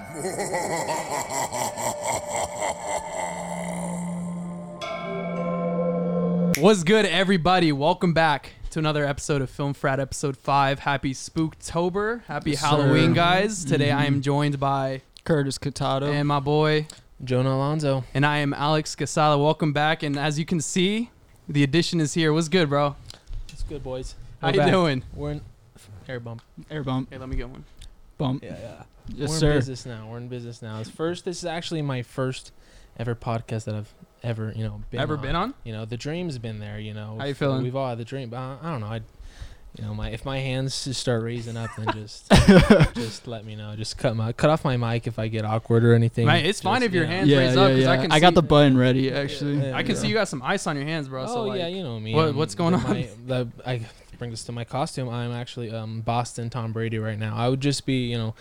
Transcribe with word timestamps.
What's 6.58 6.84
good, 6.84 7.06
everybody? 7.06 7.72
Welcome 7.72 8.12
back 8.12 8.52
to 8.70 8.78
another 8.78 9.04
episode 9.04 9.42
of 9.42 9.50
Film 9.50 9.74
Frat, 9.74 9.98
episode 9.98 10.36
five. 10.36 10.80
Happy 10.80 11.12
Spooktober, 11.12 12.22
happy 12.26 12.52
Yes, 12.52 12.60
Halloween, 12.60 13.10
sir. 13.10 13.14
guys! 13.14 13.64
Today 13.64 13.90
I 13.90 14.04
am 14.04 14.16
Mhm. 14.16 14.20
joined 14.22 14.60
by 14.60 15.02
Curtis 15.24 15.58
Catato. 15.58 16.12
and 16.12 16.28
my 16.28 16.38
boy, 16.40 16.86
Jonah 17.24 17.50
Alonzo. 17.54 18.04
and 18.14 18.24
I 18.24 18.38
am 18.38 18.54
Alex 18.54 18.94
Casala. 18.94 19.42
Welcome 19.42 19.72
back, 19.72 20.02
and 20.02 20.18
as 20.18 20.38
you 20.38 20.44
can 20.44 20.60
see, 20.60 21.10
the 21.48 21.62
addition 21.62 22.00
is 22.00 22.14
here. 22.14 22.32
What's 22.32 22.48
good, 22.48 22.68
bro? 22.68 22.96
It's 23.50 23.62
good, 23.62 23.82
boys. 23.82 24.14
How 24.40 24.48
We're 24.48 24.54
you 24.54 24.60
back. 24.60 24.70
doing? 24.70 25.02
We're 25.14 25.30
in 25.32 25.40
air 26.08 26.20
bump. 26.20 26.42
Air 26.70 26.84
bump. 26.84 27.08
Hey, 27.10 27.18
let 27.18 27.28
me 27.28 27.36
get 27.36 27.48
one. 27.48 27.64
Bump. 28.20 28.44
Yeah, 28.44 28.56
yeah. 28.60 28.82
Yes, 29.08 29.30
We're 29.30 29.38
sir. 29.38 29.50
in 29.50 29.56
business 29.58 29.86
now. 29.86 30.08
We're 30.10 30.18
in 30.18 30.28
business 30.28 30.62
now. 30.62 30.78
It's 30.80 30.90
first. 30.90 31.24
This 31.24 31.38
is 31.38 31.44
actually 31.44 31.82
my 31.82 32.02
first 32.02 32.52
ever 32.98 33.14
podcast 33.14 33.64
that 33.64 33.74
I've 33.74 33.92
ever, 34.22 34.52
you 34.54 34.62
know, 34.62 34.82
been 34.90 35.00
Ever 35.00 35.16
on. 35.16 35.22
been 35.22 35.36
on? 35.36 35.54
You 35.64 35.72
know, 35.72 35.84
the 35.84 35.96
dream's 35.96 36.38
been 36.38 36.58
there. 36.60 36.78
You 36.78 36.94
know, 36.94 37.16
How 37.18 37.24
you 37.24 37.34
feeling? 37.34 37.62
We've 37.62 37.74
all 37.74 37.88
had 37.88 37.98
the 37.98 38.04
dream, 38.04 38.30
but 38.30 38.36
I, 38.36 38.58
I 38.62 38.70
don't 38.70 38.80
know. 38.80 38.86
I, 38.86 39.00
you 39.78 39.84
know, 39.84 39.94
my 39.94 40.10
if 40.10 40.24
my 40.24 40.38
hands 40.38 40.84
just 40.84 41.00
start 41.00 41.22
raising 41.22 41.56
up, 41.56 41.70
then 41.78 41.86
just 41.94 42.28
just 42.94 43.28
let 43.28 43.44
me 43.44 43.54
know. 43.54 43.74
Just 43.76 43.98
cut 43.98 44.16
my 44.16 44.32
cut 44.32 44.50
off 44.50 44.64
my 44.64 44.76
mic 44.76 45.06
if 45.06 45.18
I 45.18 45.28
get 45.28 45.44
awkward 45.44 45.84
or 45.84 45.94
anything. 45.94 46.26
Mate, 46.26 46.44
it's 46.44 46.60
fine 46.60 46.82
if 46.82 46.92
your 46.92 47.04
know. 47.04 47.10
hands 47.10 47.28
yeah, 47.28 47.38
raised 47.38 47.56
yeah, 47.56 47.62
up 47.62 47.68
because 47.68 47.84
yeah. 47.84 47.92
I 47.92 47.96
can. 47.96 48.12
I 48.12 48.20
got 48.20 48.30
see, 48.30 48.34
the 48.34 48.42
button 48.42 48.76
ready, 48.76 49.12
actually. 49.12 49.66
Yeah, 49.66 49.76
I 49.76 49.82
can 49.82 49.94
yeah. 49.94 50.00
see 50.00 50.08
you 50.08 50.14
got 50.14 50.28
some 50.28 50.42
ice 50.42 50.66
on 50.66 50.76
your 50.76 50.84
hands, 50.84 51.08
bro. 51.08 51.22
Oh 51.22 51.26
so 51.26 51.42
like, 51.44 51.60
yeah, 51.60 51.68
you 51.68 51.82
know 51.82 52.00
me. 52.00 52.14
what- 52.14 52.34
what's 52.34 52.54
going 52.56 52.74
on? 52.74 52.82
My, 52.82 53.08
the, 53.26 53.48
I 53.64 53.80
bring 54.20 54.30
this 54.30 54.44
to 54.44 54.52
my 54.52 54.62
costume. 54.62 55.08
I'm 55.08 55.32
actually 55.32 55.72
um 55.72 56.02
Boston 56.02 56.48
Tom 56.50 56.72
Brady 56.72 56.98
right 57.00 57.18
now. 57.18 57.34
I 57.34 57.48
would 57.48 57.60
just 57.60 57.84
be 57.86 58.04
you 58.08 58.18
know 58.18 58.34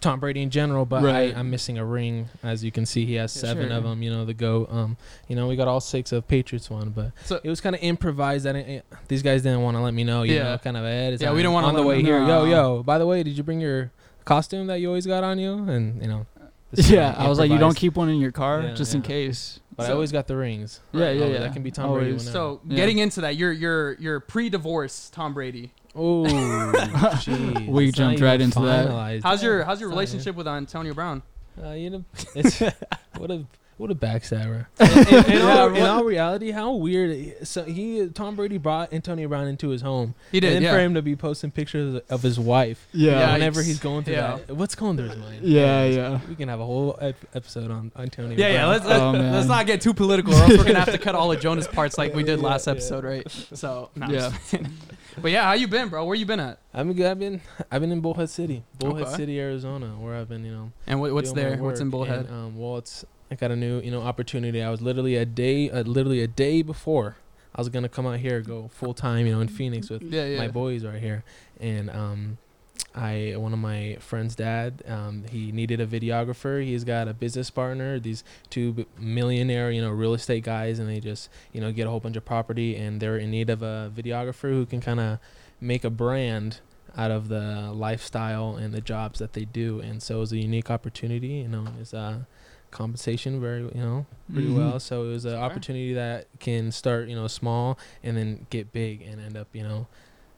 Tom 0.00 0.18
Brady 0.18 0.40
in 0.42 0.50
general, 0.50 0.84
but 0.86 1.02
Right. 1.02 1.34
I, 1.34 1.38
I'm 1.38 1.50
missing 1.50 1.76
a 1.78 1.84
ring. 1.84 2.28
As 2.42 2.64
you 2.64 2.72
can 2.72 2.86
see, 2.86 3.04
he 3.06 3.14
has 3.14 3.34
Yeah, 3.36 3.40
seven 3.42 3.68
sure. 3.68 3.76
of 3.76 3.84
them. 3.84 4.02
You 4.02 4.10
know 4.10 4.24
the 4.24 4.34
go. 4.34 4.66
Um, 4.70 4.96
you 5.28 5.36
know 5.36 5.46
we 5.46 5.54
got 5.56 5.68
all 5.68 5.80
six 5.80 6.10
of 6.10 6.26
Patriots 6.26 6.70
one, 6.70 6.90
but 6.90 7.12
So- 7.24 7.38
it 7.44 7.48
was 7.50 7.60
kind 7.60 7.76
of 7.76 7.82
improvised. 7.82 8.46
That 8.46 8.56
it, 8.56 8.84
these 9.08 9.22
guys 9.22 9.42
didn't 9.42 9.60
want 9.62 9.76
to 9.76 9.82
let 9.82 9.94
me 9.94 10.02
know. 10.02 10.22
You 10.22 10.34
Yeah. 10.36 10.42
know, 10.44 10.58
kind 10.58 10.76
of 10.76 10.84
ahead. 10.84 11.12
of 11.14 11.20
Yeah, 11.22 11.30
we 11.30 11.36
time. 11.36 11.42
don't 11.44 11.52
wanna 11.54 11.66
on 11.68 11.74
the 11.74 11.82
way 11.82 11.96
them 11.98 12.06
here. 12.06 12.20
know. 12.20 12.44
Yo, 12.46 12.50
yo. 12.78 12.82
By 12.82 12.98
the 12.98 13.06
way, 13.06 13.22
did 13.22 13.36
you 13.36 13.42
bring 13.44 13.60
your 13.60 13.92
costume 14.24 14.66
that 14.68 14.80
you 14.80 14.88
always 14.88 15.06
got 15.06 15.22
on 15.22 15.38
you? 15.38 15.52
And 15.68 16.00
you 16.02 16.08
know. 16.08 16.26
Yeah, 16.72 17.14
I 17.18 17.28
was 17.28 17.38
like, 17.38 17.50
you 17.50 17.58
don't 17.58 17.76
keep 17.76 17.96
one 17.96 18.08
in 18.08 18.20
your 18.20 18.32
car 18.32 18.62
Yeah, 18.62 18.74
just 18.74 18.94
in 18.94 19.02
case. 19.02 19.59
But 19.76 19.88
I 19.88 19.92
always 19.92 20.12
got 20.12 20.26
the 20.26 20.36
rings. 20.36 20.80
Yeah, 20.92 21.10
yeah, 21.10 21.24
Oh, 21.24 21.28
yeah. 21.28 21.38
That 21.40 21.52
can 21.52 21.62
be 21.62 21.70
Tom 21.70 21.92
Brady. 21.92 22.12
Whenever. 22.12 22.30
So 22.30 22.60
Yeah. 22.68 22.76
getting 22.76 22.98
into 22.98 23.20
that, 23.22 23.36
you're 23.36 23.52
you're 23.52 23.94
you're 23.94 24.20
pre-divorce 24.20 25.10
Tom 25.10 25.32
Brady. 25.34 25.72
Oh. 25.94 26.22
We 27.68 27.88
It's 27.88 27.96
jumped 27.96 28.20
right 28.20 28.34
even 28.34 28.46
into 28.46 28.60
that. 28.60 29.20
How's 29.22 29.42
your 29.42 29.64
how's 29.64 29.80
your 29.80 29.88
it's 29.90 29.94
relationship 29.94 30.36
with 30.36 30.46
Antonio 30.48 30.94
Brown? 30.94 31.22
Uh, 31.62 31.70
you 31.72 31.90
know, 31.90 32.04
it's 32.34 32.60
what 33.16 33.30
a 33.30 33.44
what 33.80 33.90
a 33.90 33.94
backstabber. 33.94 34.66
in, 34.80 35.14
in, 35.14 35.32
in, 35.32 35.38
Yeah, 35.38 35.58
all, 35.58 35.74
in 35.74 35.82
all 35.82 36.04
reality, 36.04 36.50
how 36.50 36.72
weird. 36.72 37.46
So 37.48 37.64
he 37.64 38.08
Tom 38.08 38.36
Brady 38.36 38.58
brought 38.58 38.92
Antonio 38.92 39.26
Brown 39.26 39.48
into 39.48 39.70
his 39.70 39.80
home. 39.80 40.14
He 40.30 40.38
did, 40.38 40.48
and 40.48 40.56
then 40.56 40.62
yeah. 40.64 40.72
for 40.72 40.80
him 40.80 40.94
to 40.94 41.02
be 41.02 41.16
posting 41.16 41.50
pictures 41.50 42.02
of 42.10 42.22
his 42.22 42.38
wife. 42.38 42.86
Yeah. 42.92 43.32
Whenever 43.32 43.62
he's 43.62 43.78
going 43.78 44.04
through 44.04 44.14
Yeah. 44.14 44.38
that, 44.46 44.54
what's 44.56 44.74
going 44.74 44.98
through 44.98 45.08
his 45.08 45.16
mind? 45.18 45.44
Yeah, 45.44 45.84
yeah. 45.84 46.20
We 46.28 46.34
can 46.36 46.48
have 46.50 46.60
a 46.60 46.64
whole 46.66 46.98
ep- 47.00 47.16
episode 47.34 47.70
on 47.70 47.90
Antonio. 47.96 48.36
Yeah, 48.36 48.48
yeah. 48.48 48.66
Let's 48.66 48.84
let's, 48.84 49.00
Oh, 49.00 49.12
let's 49.12 49.48
not 49.48 49.66
get 49.66 49.80
too 49.80 49.94
political, 49.94 50.34
or 50.34 50.42
else 50.42 50.58
we're 50.58 50.64
gonna 50.64 50.78
have 50.80 50.92
to 50.92 50.98
cut 50.98 51.14
all 51.14 51.32
of 51.32 51.40
Jonah's 51.46 51.66
parts 51.66 51.96
like 51.96 52.14
we 52.14 52.22
did 52.22 52.40
Yeah, 52.40 52.46
last 52.46 52.66
yeah. 52.66 52.72
episode, 52.72 53.04
right? 53.04 53.30
So, 53.54 53.90
no, 53.96 54.08
Yeah. 54.08 54.32
but 55.20 55.30
yeah, 55.30 55.44
how 55.44 55.54
you 55.54 55.68
been, 55.68 55.88
bro? 55.88 56.04
Where 56.04 56.14
you 56.16 56.26
been 56.26 56.40
at? 56.40 56.58
I'm 56.74 56.92
good. 56.92 57.06
I've 57.06 57.18
been 57.18 57.40
I've 57.70 57.80
been 57.80 57.92
in 57.92 58.00
Bullhead 58.00 58.28
City, 58.30 58.62
Bullhead 58.78 59.06
Okay. 59.06 59.16
City, 59.16 59.40
Arizona, 59.40 59.86
where 59.98 60.14
I've 60.14 60.28
been, 60.28 60.44
you 60.44 60.52
know, 60.52 60.72
And 60.86 61.00
what, 61.00 61.12
what's 61.14 61.32
there? 61.32 61.56
What's 61.56 61.80
in 61.80 61.86
work. 61.86 61.92
Bullhead? 61.92 62.26
And, 62.26 62.30
um, 62.30 62.58
well, 62.58 62.76
it's 62.78 63.04
I 63.30 63.36
got 63.36 63.50
a 63.50 63.56
new 63.56 63.80
you 63.80 63.90
know 63.90 64.02
opportunity. 64.02 64.62
I 64.62 64.70
was 64.70 64.82
literally 64.82 65.16
a 65.16 65.24
day, 65.24 65.70
uh, 65.70 65.82
literally 65.82 66.22
a 66.22 66.28
day 66.28 66.62
before 66.62 67.16
I 67.54 67.60
was 67.60 67.68
gonna 67.68 67.88
come 67.88 68.06
out 68.06 68.18
here, 68.18 68.40
go 68.40 68.68
full 68.68 68.94
time, 68.94 69.26
you 69.26 69.34
know, 69.34 69.40
in 69.40 69.48
Phoenix 69.48 69.90
with 69.90 70.02
yeah, 70.02 70.26
yeah. 70.26 70.38
my 70.38 70.48
boys 70.48 70.84
right 70.84 71.00
here, 71.00 71.24
and 71.60 71.90
um, 71.90 72.38
I 72.94 73.34
one 73.36 73.52
of 73.52 73.58
my 73.58 73.96
friend's 74.00 74.34
dad, 74.34 74.82
um, 74.86 75.24
he 75.30 75.52
needed 75.52 75.80
a 75.80 75.86
videographer. 75.86 76.64
He's 76.64 76.84
got 76.84 77.08
a 77.08 77.14
business 77.14 77.50
partner. 77.50 77.98
These 77.98 78.24
two 78.50 78.86
millionaire, 78.98 79.70
you 79.70 79.80
know, 79.80 79.90
real 79.90 80.14
estate 80.14 80.44
guys, 80.44 80.78
and 80.78 80.88
they 80.88 81.00
just 81.00 81.28
you 81.52 81.60
know 81.60 81.72
get 81.72 81.86
a 81.86 81.90
whole 81.90 82.00
bunch 82.00 82.16
of 82.16 82.24
property, 82.24 82.76
and 82.76 83.00
they're 83.00 83.18
in 83.18 83.30
need 83.30 83.50
of 83.50 83.62
a 83.62 83.92
videographer 83.94 84.50
who 84.50 84.66
can 84.66 84.80
kind 84.80 85.00
of 85.00 85.18
make 85.60 85.84
a 85.84 85.90
brand 85.90 86.60
out 86.96 87.10
of 87.10 87.28
the 87.28 87.70
lifestyle 87.72 88.56
and 88.56 88.74
the 88.74 88.80
jobs 88.80 89.18
that 89.20 89.32
they 89.32 89.44
do. 89.44 89.80
And 89.80 90.02
so 90.02 90.16
it 90.16 90.20
was 90.20 90.32
a 90.32 90.38
unique 90.38 90.70
opportunity, 90.70 91.28
you 91.28 91.48
know, 91.48 91.66
it's 91.80 91.94
uh 91.94 92.20
compensation 92.70 93.40
very, 93.40 93.62
you 93.62 93.70
know, 93.74 94.06
pretty 94.32 94.48
Mhm. 94.48 94.56
well. 94.56 94.80
So 94.80 95.04
it 95.04 95.08
was 95.08 95.24
an 95.24 95.32
Sure. 95.32 95.40
opportunity 95.40 95.92
that 95.94 96.26
can 96.38 96.70
start, 96.72 97.08
you 97.08 97.14
know, 97.16 97.26
small 97.26 97.78
and 98.02 98.16
then 98.16 98.46
get 98.50 98.72
big 98.72 99.02
and 99.02 99.20
end 99.20 99.36
up, 99.36 99.48
you 99.52 99.62
know, 99.62 99.86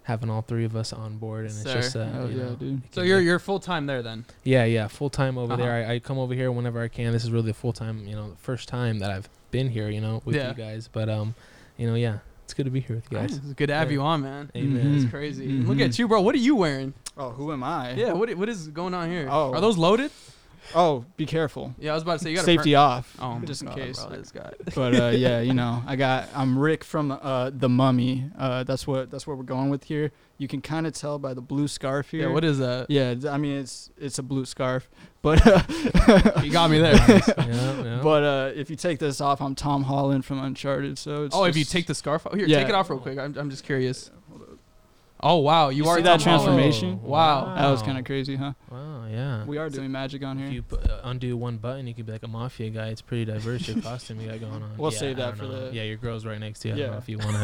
having 0.05 0.29
all 0.31 0.43
three 0.43 0.65
of 0.65 0.75
us 0.75 0.93
on 0.93 1.19
board. 1.19 1.45
And 1.45 1.55
Sir. 1.55 1.63
it's 1.79 1.87
just, 1.93 1.97
uh, 1.97 2.05
Hell 2.07 2.31
you 2.31 2.39
yeah, 2.39 2.45
know, 2.45 2.55
dude. 2.57 2.83
so 2.93 3.03
you're 3.03 3.21
you're 3.21 3.39
full 3.39 3.61
time 3.61 3.87
there 3.87 4.03
then? 4.03 4.25
yeah, 4.45 4.65
yeah, 4.65 4.89
full 4.89 5.11
time 5.11 5.39
over 5.39 5.53
Uh-huh. 5.55 5.63
there. 5.63 5.73
I, 5.89 5.95
I 5.95 5.99
come 6.01 6.19
over 6.19 6.35
here 6.35 6.51
whenever 6.51 6.81
I 6.83 6.89
can. 6.89 7.13
This 7.13 7.23
is 7.25 7.31
really 7.31 7.47
the 7.47 7.55
full 7.55 7.73
time, 7.73 8.07
you 8.07 8.17
know, 8.17 8.31
the 8.31 8.37
first 8.37 8.69
time 8.69 8.99
that 8.99 9.11
I've 9.11 9.29
been 9.51 9.69
here, 9.71 9.89
you 9.91 10.01
know, 10.01 10.23
with 10.25 10.35
Yeah. 10.37 10.49
you 10.49 10.55
guys. 10.55 10.89
But 10.93 11.09
um, 11.09 11.35
you 11.77 11.87
know, 11.87 11.95
yeah, 11.95 12.19
it's 12.45 12.55
good 12.55 12.65
to 12.65 12.71
be 12.71 12.81
here 12.81 12.97
with 12.97 13.07
you 13.13 13.19
guys. 13.19 13.31
Nice. 13.33 13.41
It's 13.45 13.55
good 13.55 13.69
to 13.69 13.75
have 13.75 13.89
Yeah. 13.91 13.95
you 13.95 14.03
on, 14.03 14.23
man. 14.23 14.51
Amen. 14.57 14.95
It's 14.95 15.05
Mhm. 15.05 15.11
crazy. 15.11 15.47
Mhm. 15.49 15.67
Look 15.69 15.81
at 15.81 15.99
you, 15.99 16.09
bro. 16.09 16.21
What 16.21 16.35
are 16.35 16.39
you 16.39 16.57
wearing? 16.57 16.95
Oh, 17.17 17.31
who 17.31 17.53
am 17.53 17.63
I? 17.63 17.93
Yeah, 17.93 18.13
what 18.15 18.35
what 18.37 18.49
is 18.49 18.69
going 18.69 18.95
on 18.95 19.09
here? 19.11 19.29
Oh. 19.31 19.53
Are 19.53 19.61
those 19.61 19.77
loaded? 19.79 20.11
Oh, 20.75 21.05
be 21.17 21.27
careful. 21.27 21.75
Yeah, 21.79 21.93
I 21.93 21.95
was 21.95 22.03
about 22.03 22.19
to 22.19 22.25
say 22.25 22.31
you 22.31 22.37
got 22.37 22.45
Safety 22.45 22.75
off. 22.75 23.17
Oh, 23.21 23.41
just 23.45 23.63
in 23.63 23.69
God, 23.69 23.77
case. 23.77 24.05
Bro, 24.05 24.17
this 24.17 24.33
guy. 24.33 24.53
but 24.75 24.95
uh, 24.95 25.09
yeah, 25.09 25.41
you 25.41 25.55
know, 25.55 25.83
I 25.87 25.97
got 25.97 26.29
I'm 26.35 26.59
Rick 26.59 26.85
from 26.85 27.13
uh, 27.13 27.51
the 27.53 27.69
Mummy. 27.69 28.31
Uh, 28.39 28.65
that's 28.65 28.87
what 28.87 29.11
that's 29.11 29.27
what 29.27 29.37
we're 29.37 29.45
going 29.45 29.71
with 29.71 29.85
here. 29.85 30.13
You 30.39 30.49
can 30.49 30.61
kind 30.61 30.87
of 30.87 30.93
tell 30.95 31.19
by 31.19 31.35
the 31.35 31.41
blue 31.41 31.69
scarf 31.69 32.11
here. 32.11 32.23
Yeah, 32.29 32.35
what 32.35 32.45
is 32.45 32.59
that? 32.59 32.87
Yeah, 32.89 33.15
I 33.31 33.39
mean 33.39 33.59
it's 33.59 33.91
it's 33.97 34.19
a 34.19 34.23
blue 34.23 34.45
scarf, 34.45 34.89
but 35.21 35.41
uh, 35.47 35.63
You 36.43 36.51
got 36.51 36.71
me 36.71 36.79
there. 36.79 36.95
yeah, 37.39 37.83
yeah. 37.83 38.01
but 38.03 38.23
uh, 38.23 38.51
if 38.55 38.71
you 38.71 38.77
take 38.77 38.99
this 38.99 39.21
off, 39.21 39.41
I'm 39.41 39.55
Tom 39.55 39.85
Holland 39.85 40.25
from 40.25 40.43
Uncharted. 40.43 40.99
So 40.99 41.25
it's 41.25 41.35
oh, 41.35 41.45
if 41.45 41.57
you 41.57 41.65
take 41.65 41.87
the 41.87 41.95
scarf 41.95 42.27
off, 42.27 42.35
here, 42.35 42.47
Yeah. 42.47 42.59
take 42.61 42.69
it 42.69 42.75
off 42.75 42.91
real 42.91 42.99
quick. 42.99 43.19
I'm, 43.19 43.37
I'm 43.37 43.51
just 43.51 43.65
curious. 43.65 44.11
Oh 45.25 45.37
wow, 45.37 45.69
you, 45.69 45.85
You 45.85 45.89
are 45.91 45.97
see 45.99 46.03
that 46.03 46.21
Tom 46.21 46.39
Holland. 46.39 46.59
transformation? 46.59 47.03
Wow. 47.03 47.55
that 47.55 47.69
was 47.71 47.81
kind 47.83 47.97
of 47.99 48.05
crazy, 48.05 48.35
huh? 48.37 48.55
Wow, 48.71 49.07
yeah. 49.09 49.45
We 49.45 49.57
are 49.59 49.71
So 49.71 49.77
doing 49.77 49.93
magic 49.93 50.25
on 50.25 50.37
here. 50.37 50.49
If 50.49 50.53
you 50.53 50.63
put, 50.63 50.89
uh, 50.91 51.01
undo 51.05 51.37
one 51.37 51.59
button, 51.59 51.87
you 51.87 51.95
could 51.95 52.07
be 52.07 52.13
like 52.13 52.25
a 52.25 52.29
mafia 52.29 52.71
guy. 52.71 52.89
It's 52.89 53.03
pretty 53.03 53.27
diverse 53.27 53.69
your 53.69 53.81
costume 53.83 54.21
you 54.21 54.29
got 54.29 54.41
going 54.41 54.63
on. 54.63 54.77
We'll 54.77 54.93
Yeah, 54.93 54.99
save 54.99 55.17
that 55.19 55.37
for 55.37 55.45
know. 55.45 55.69
the- 55.69 55.75
Yeah, 55.75 55.85
your 55.85 55.97
girl's 55.97 56.27
right 56.27 56.41
next 56.41 56.61
to 56.61 56.69
you. 56.69 56.75
I 56.75 56.77
don't 56.79 56.87
know 56.89 56.93
Yeah. 56.95 56.99
if 56.99 57.09
you 57.09 57.19
want 57.19 57.37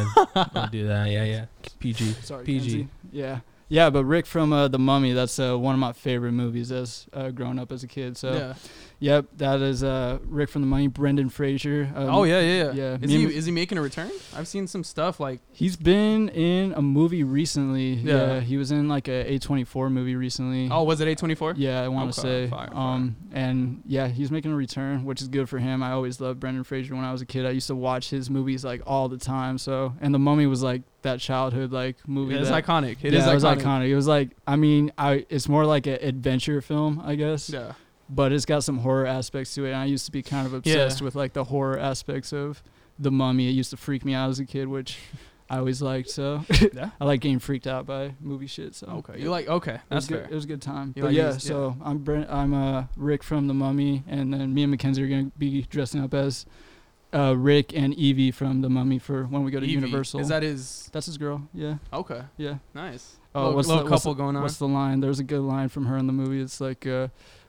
to 0.55 0.69
do 0.73 0.89
that. 0.89 1.09
Yeah, 1.11 1.25
yeah. 1.25 1.45
PG. 1.79 2.13
Sorry, 2.23 2.45
PG. 2.45 2.71
Kenzie. 2.71 2.89
Yeah, 3.13 3.41
yeah, 3.69 3.91
but 3.91 4.05
Rick 4.07 4.27
from 4.27 4.53
uh, 4.53 4.67
the 4.67 4.79
Mummy. 4.81 5.13
That's 5.13 5.39
uh, 5.39 5.57
one 5.57 5.75
of 5.75 5.79
my 5.79 5.93
favorite 5.93 6.33
movies 6.33 6.73
as 6.73 7.07
uh, 7.13 7.31
growing 7.31 7.59
up 7.61 7.71
as 7.71 7.85
a 7.85 7.87
kid. 7.87 8.17
So 8.17 8.33
yeah. 8.33 8.55
Yep, 9.01 9.27
that 9.37 9.61
is 9.61 9.83
uh, 9.83 10.19
Rick 10.25 10.51
from 10.51 10.63
the 10.63 10.67
Mummy. 10.67 10.87
Brendan 10.89 11.29
Fraser. 11.29 11.91
Um, 11.95 12.09
oh 12.11 12.25
yeah, 12.25 12.41
yeah, 12.41 12.65
yeah. 12.65 12.73
yeah, 12.73 12.99
Is 13.01 13.11
he 13.11 13.25
is 13.37 13.47
he 13.47 13.53
making 13.53 13.79
a 13.79 13.83
return? 13.83 14.11
I've 14.35 14.49
seen 14.49 14.67
some 14.67 14.85
stuff 14.85 15.21
like 15.21 15.41
He's 15.53 15.77
been 15.77 16.29
in 16.31 16.73
a 16.75 16.83
movie 16.83 17.25
recently. 17.25 17.95
Yeah. 17.95 18.15
Yeah, 18.35 18.41
he 18.41 18.57
was 18.57 18.71
in 18.71 18.89
like 18.89 19.09
a 19.09 19.39
A24 19.39 19.91
movie 19.93 20.17
recently. 20.17 20.69
oh, 20.71 20.83
was 20.85 21.01
it 21.01 21.09
A24? 21.19 21.55
Yeah, 21.57 21.83
I 21.83 21.89
want 21.89 22.13
to 22.13 22.21
Okay, 22.21 22.47
say. 22.47 22.51
fire, 22.51 22.69
fire. 22.69 22.77
um, 22.77 23.17
and 23.33 23.83
yeah, 23.87 24.09
he's 24.09 24.31
making 24.31 24.53
a 24.53 24.57
return, 24.57 25.05
which 25.05 25.21
is 25.23 25.29
good 25.29 25.49
for 25.49 25.59
him. 25.59 25.83
I 25.83 25.93
always 25.93 26.21
loved 26.21 26.41
Brendan 26.41 26.65
Fraser 26.65 26.95
when 26.95 27.05
I 27.05 27.13
was 27.13 27.21
a 27.23 27.27
kid. 27.27 27.47
I 27.47 27.51
used 27.51 27.67
to 27.69 27.75
watch 27.77 28.11
his 28.11 28.29
movies 28.31 28.65
like 28.65 28.83
all 28.87 29.09
the 29.09 29.19
time. 29.19 29.59
So, 29.59 29.95
and 30.01 30.15
The 30.15 30.19
Mummy 30.19 30.47
was 30.47 30.63
like 30.63 30.83
that 31.03 31.21
childhood 31.21 31.71
like 31.73 31.97
movie. 32.09 32.35
Yeah, 32.35 32.41
it's 32.41 32.51
that, 32.51 32.65
iconic. 32.65 32.99
It 33.03 33.13
yeah, 33.13 33.21
is 33.21 33.27
it 33.27 33.35
was 33.35 33.45
iconic. 33.45 33.63
iconic. 33.63 33.89
It 33.89 33.97
was 33.97 34.07
like, 34.09 34.31
I 34.47 34.57
mean, 34.57 34.93
I 34.99 35.27
it's 35.29 35.49
more 35.49 35.65
like 35.67 35.87
an 35.87 35.99
adventure 36.01 36.61
film, 36.61 37.01
I 37.05 37.15
guess. 37.15 37.49
Yeah. 37.51 37.73
But 38.11 38.33
it's 38.33 38.45
got 38.47 38.65
some 38.65 38.79
horror 38.79 39.07
aspects 39.07 39.55
to 39.55 39.65
it. 39.67 39.69
And 39.73 39.77
I 39.79 39.85
used 39.85 40.07
to 40.07 40.13
be 40.13 40.23
kind 40.23 40.47
of 40.47 40.55
obsessed 40.55 41.03
with 41.03 41.15
like 41.15 41.33
the 41.35 41.45
horror 41.45 41.79
aspects 41.79 42.33
of 42.33 42.63
The 42.99 43.11
Mummy. 43.11 43.49
It 43.49 43.53
used 43.53 43.71
to 43.71 43.77
freak 43.77 44.05
me 44.05 44.15
out 44.15 44.31
as 44.31 44.39
a 44.39 44.45
kid, 44.47 44.67
which 44.69 44.99
I 45.51 45.59
always 45.59 45.83
liked. 45.83 46.09
So 46.11 46.45
Yeah. 46.73 46.91
I 47.01 47.05
like 47.05 47.21
getting 47.21 47.39
freaked 47.39 47.67
out 47.67 47.85
by 47.87 48.15
movie 48.21 48.47
shit. 48.47 48.75
So 48.75 48.87
Okay. 49.07 49.21
You 49.21 49.29
like 49.31 49.47
okay? 49.49 49.75
it 49.75 49.81
That's 49.91 50.07
good. 50.07 50.23
fair. 50.23 50.31
It 50.31 50.35
was 50.35 50.45
a 50.45 50.49
good 50.49 50.63
time. 50.63 50.95
You 50.97 51.03
but 51.03 51.09
like 51.09 51.17
yeah, 51.17 51.33
these- 51.33 51.43
so 51.43 51.77
I'm 51.85 51.99
Brent, 51.99 52.31
I'm 52.31 52.55
uh, 52.55 52.85
Rick 52.97 53.23
from 53.23 53.47
The 53.47 53.55
Mummy, 53.55 54.05
and 54.09 54.33
then 54.33 54.55
me 54.55 54.63
and 54.63 54.71
Mackenzie 54.71 55.03
are 55.03 55.09
gonna 55.09 55.31
be 55.37 55.63
dressing 55.63 56.03
up 56.03 56.15
as 56.15 56.47
uh, 57.15 57.35
Rick 57.37 57.75
and 57.75 57.95
Evie 57.95 58.31
from 58.31 58.61
The 58.63 58.69
Mummy 58.71 58.99
for 58.99 59.25
when 59.25 59.43
we 59.45 59.51
go 59.51 59.61
to 59.61 59.67
Evie, 59.67 59.75
Universal. 59.75 60.21
Is 60.21 60.29
that 60.29 60.43
his? 60.43 60.91
That's 60.93 61.07
his 61.07 61.17
girl. 61.19 61.49
Yeah, 61.55 61.77
Okay. 61.93 62.23
yeah. 62.37 62.57
Nice. 62.75 63.17
Oh, 63.35 63.41
little, 63.41 63.55
what's 63.57 63.69
the- 63.69 63.85
what's 63.85 64.05
going 64.19 64.37
on. 64.37 64.43
What's 64.43 64.57
the 64.59 64.69
line? 64.69 65.01
There's 65.01 65.19
a 65.19 65.25
good 65.25 65.41
line 65.43 65.69
from 65.69 65.87
her 65.87 65.97
in 65.99 66.07
the 66.07 66.13
movie. 66.13 66.41
It's 66.41 66.61
like, 66.61 66.87
uh, 66.87 67.09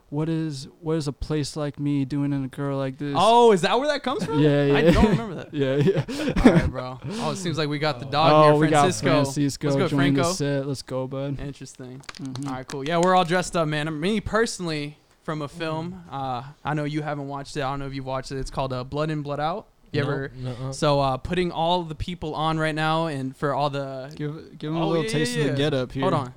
"What 0.09 0.29
is 0.29 0.67
what 0.81 0.97
is 0.97 1.07
a 1.07 1.13
place 1.13 1.55
like 1.55 1.79
me 1.79 2.05
doing 2.05 2.33
in 2.33 2.43
a 2.43 2.47
girl 2.47 2.77
like 2.77 2.97
this?" 2.97 3.15
Oh, 3.17 3.51
is 3.51 3.61
that 3.61 3.77
where 3.79 3.87
that 3.87 4.03
comes 4.03 4.25
from? 4.25 4.39
yeah, 4.39 4.65
yeah. 4.65 4.75
I 4.77 4.81
don't 4.91 5.09
remember 5.09 5.35
that. 5.35 5.53
yeah, 5.53 5.75
yeah. 5.75 6.43
All 6.45 6.51
right, 6.53 6.69
bro. 6.69 6.99
Oh, 7.21 7.31
it 7.31 7.37
seems 7.37 7.57
like 7.57 7.69
we 7.69 7.79
got 7.79 7.99
the 7.99 8.05
dog 8.17 8.31
oh, 8.31 8.43
here, 8.51 8.53
we 8.61 8.67
Francisco. 8.69 9.07
got 9.07 9.13
Francisco 9.23 9.67
Let's 9.67 9.77
go, 9.77 9.87
joining 9.87 10.13
the 10.15 10.21
Franco. 10.23 10.33
set. 10.35 10.67
Let's 10.67 10.81
go, 10.81 11.07
bud. 11.07 11.39
Interesting. 11.39 12.01
Mhm. 12.21 12.47
All 12.47 12.53
right, 12.53 12.67
cool. 12.67 12.87
Yeah, 12.87 12.97
we're 12.97 13.15
all 13.15 13.25
dressed 13.25 13.55
up, 13.55 13.67
man. 13.67 13.99
Me 13.99 14.19
personally, 14.21 14.97
from 15.23 15.41
a 15.41 15.47
film. 15.47 16.03
Uh, 16.11 16.43
I 16.65 16.73
know 16.73 16.85
you 16.85 17.01
haven't 17.03 17.27
watched 17.27 17.55
it. 17.57 17.61
I 17.61 17.69
don't 17.69 17.79
know 17.79 17.85
if 17.87 17.93
you've 17.93 18.05
watched 18.05 18.31
it. 18.31 18.37
It's 18.37 18.49
called 18.49 18.73
uh, 18.73 18.83
Blood 18.83 19.11
In, 19.11 19.21
Blood 19.21 19.39
Out. 19.39 19.67
You 19.91 20.01
No, 20.01 20.07
ever? 20.07 20.31
nuh-uh. 20.35 20.71
So 20.71 20.99
uh, 20.99 21.17
putting 21.17 21.51
all 21.51 21.83
the 21.83 21.95
people 21.95 22.35
on 22.35 22.57
right 22.59 22.75
now, 22.75 23.07
and 23.07 23.35
for 23.35 23.53
all 23.55 23.69
the 23.71 24.11
Give 24.15 24.57
give 24.57 24.71
him 24.71 24.77
a 24.77 24.83
Oh, 24.83 24.87
little 24.87 25.03
yeah, 25.05 25.09
taste 25.11 25.33
yeah, 25.35 25.39
of 25.39 25.45
the 25.45 25.51
yeah. 25.63 25.69
get 25.69 25.73
up 25.73 25.91
here. 25.91 26.01
hold 26.03 26.13
on, 26.13 26.33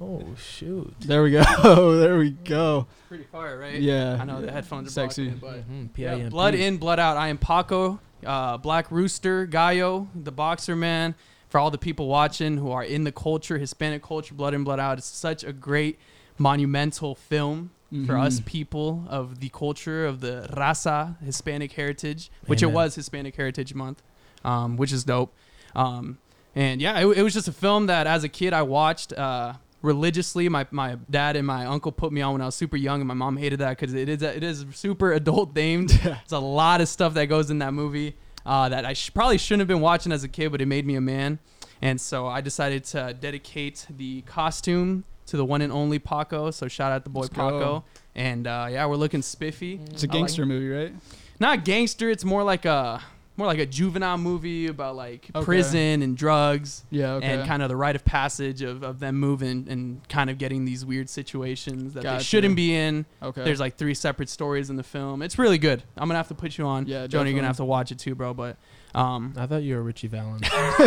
Oh 0.00 0.24
shoot. 0.36 0.94
There 1.00 1.22
we 1.22 1.32
go. 1.32 1.98
there 2.00 2.16
we 2.18 2.30
go. 2.30 2.86
pretty 3.08 3.24
fire, 3.24 3.58
right? 3.58 3.78
Yeah. 3.80 4.16
I 4.20 4.24
know 4.24 4.40
the 4.40 4.50
headphones 4.50 4.88
are 4.88 4.90
Sexy. 4.92 5.28
blocking 5.28 5.60
it, 5.60 5.64
but 5.66 5.70
Mhm, 5.70 5.88
Yeah, 6.22 6.28
blood 6.30 6.54
in, 6.54 6.78
blood 6.78 6.98
out. 6.98 7.16
I 7.16 7.28
am 7.28 7.36
Paco, 7.38 8.00
uh, 8.24 8.56
Black 8.56 8.90
Rooster, 8.90 9.44
Gallo, 9.46 10.08
the 10.14 10.32
boxer 10.32 10.74
man. 10.76 11.14
For 11.48 11.58
all 11.58 11.70
the 11.72 11.78
people 11.78 12.06
watching 12.06 12.58
who 12.58 12.70
are 12.70 12.84
in 12.84 13.02
the 13.02 13.10
culture, 13.10 13.58
Hispanic 13.58 14.02
culture, 14.04 14.34
blood 14.34 14.54
in, 14.54 14.62
blood 14.62 14.78
out. 14.78 14.98
It's 14.98 15.06
such 15.08 15.42
a 15.42 15.52
great, 15.52 15.98
monumental 16.38 17.14
film 17.14 17.70
for 18.06 18.16
us 18.16 18.40
people 18.46 19.04
of 19.08 19.40
the 19.40 19.48
culture 19.48 20.06
of 20.06 20.20
the 20.20 20.46
raza 20.52 21.20
Hispanic 21.24 21.72
heritage, 21.72 22.30
which 22.46 22.62
Amen. 22.62 22.72
it 22.72 22.74
was 22.76 22.94
Hispanic 22.94 23.34
Heritage 23.34 23.74
Month, 23.74 24.00
um, 24.44 24.76
which 24.76 24.92
is 24.92 25.02
dope. 25.02 25.34
Um, 25.74 26.18
and 26.54 26.80
yeah, 26.80 27.00
it, 27.00 27.18
it 27.18 27.22
was 27.24 27.34
just 27.34 27.48
a 27.48 27.52
film 27.52 27.86
that 27.86 28.06
as 28.06 28.22
a 28.22 28.28
kid 28.28 28.52
I 28.52 28.62
watched 28.62 29.12
uh, 29.12 29.54
religiously. 29.82 30.48
My 30.48 30.66
my 30.70 30.96
dad 31.08 31.36
and 31.36 31.46
my 31.46 31.66
uncle 31.66 31.92
put 31.92 32.12
me 32.12 32.20
on 32.22 32.32
when 32.34 32.42
I 32.42 32.46
was 32.46 32.54
super 32.54 32.76
young, 32.76 33.00
and 33.00 33.08
my 33.08 33.14
mom 33.14 33.36
hated 33.36 33.58
that 33.60 33.78
because 33.78 33.94
it 33.94 34.08
is 34.08 34.22
it 34.22 34.42
is 34.42 34.64
super 34.74 35.12
adult 35.12 35.54
themed. 35.54 35.88
There's 36.02 36.32
a 36.32 36.38
lot 36.38 36.80
of 36.80 36.88
stuff 36.88 37.14
that 37.14 37.26
goes 37.26 37.50
in 37.50 37.58
that 37.60 37.72
movie 37.74 38.16
uh, 38.46 38.68
that 38.68 38.84
I 38.84 38.92
sh- 38.92 39.10
probably 39.12 39.38
shouldn't 39.38 39.60
have 39.60 39.68
been 39.68 39.80
watching 39.80 40.12
as 40.12 40.24
a 40.24 40.28
kid, 40.28 40.50
but 40.52 40.60
it 40.60 40.66
made 40.66 40.86
me 40.86 40.94
a 40.96 41.00
man. 41.00 41.38
And 41.82 42.00
so 42.00 42.26
I 42.26 42.40
decided 42.42 42.84
to 42.86 43.14
dedicate 43.18 43.86
the 43.88 44.20
costume 44.22 45.04
to 45.26 45.36
the 45.36 45.44
one 45.44 45.62
and 45.62 45.72
only 45.72 45.98
Paco. 45.98 46.50
So 46.50 46.68
shout 46.68 46.92
out 46.92 47.04
the 47.04 47.10
boy 47.10 47.20
Let's 47.22 47.34
go. 47.34 47.42
Paco. 47.50 47.84
And 48.14 48.46
uh, 48.46 48.66
yeah, 48.70 48.84
we're 48.86 48.96
looking 48.96 49.22
spiffy. 49.22 49.80
It's 49.90 50.02
a 50.02 50.06
I 50.06 50.08
like- 50.08 50.12
gangster 50.12 50.44
movie, 50.44 50.68
right? 50.68 50.94
Not 51.38 51.64
gangster. 51.64 52.10
It's 52.10 52.24
more 52.24 52.42
like 52.42 52.66
a 52.66 53.00
more 53.40 53.46
like 53.46 53.58
a 53.58 53.64
juvenile 53.66 54.18
movie 54.18 54.66
about 54.66 54.96
like 54.96 55.30
Okay. 55.34 55.44
prison 55.44 56.02
and 56.02 56.14
drugs 56.16 56.84
Yeah. 56.90 57.14
Okay. 57.14 57.26
and 57.26 57.48
kind 57.48 57.62
of 57.62 57.68
the 57.70 57.76
rite 57.76 57.96
of 57.96 58.04
passage 58.04 58.60
of, 58.60 58.82
of 58.82 59.00
them 59.00 59.16
moving 59.16 59.66
and 59.68 60.06
kind 60.10 60.28
of 60.28 60.36
getting 60.38 60.66
these 60.66 60.84
weird 60.84 61.08
situations 61.08 61.94
that 61.94 62.02
they 62.04 62.18
shouldn't 62.22 62.54
be 62.54 62.74
in. 62.74 63.06
okay. 63.22 63.42
There's 63.42 63.58
like 63.60 63.76
three 63.78 63.94
separate 63.94 64.28
stories 64.28 64.68
in 64.68 64.76
the 64.76 64.82
film. 64.82 65.22
It's 65.22 65.38
really 65.38 65.58
good. 65.58 65.82
I'm 65.96 66.06
gonna 66.06 66.18
have 66.18 66.28
to 66.28 66.34
put 66.34 66.58
you 66.58 66.66
on. 66.66 66.86
Yeah, 66.86 67.06
Jonah, 67.06 67.30
you're 67.30 67.36
gonna 67.38 67.46
have 67.46 67.56
to 67.56 67.64
watch 67.64 67.90
it 67.90 67.98
too, 67.98 68.14
bro. 68.14 68.34
But 68.34 68.58
um, 68.94 69.32
I 69.36 69.46
thought 69.46 69.62
you 69.62 69.76
were 69.76 69.82
Ritchie 69.82 70.08
Valens. 70.08 70.42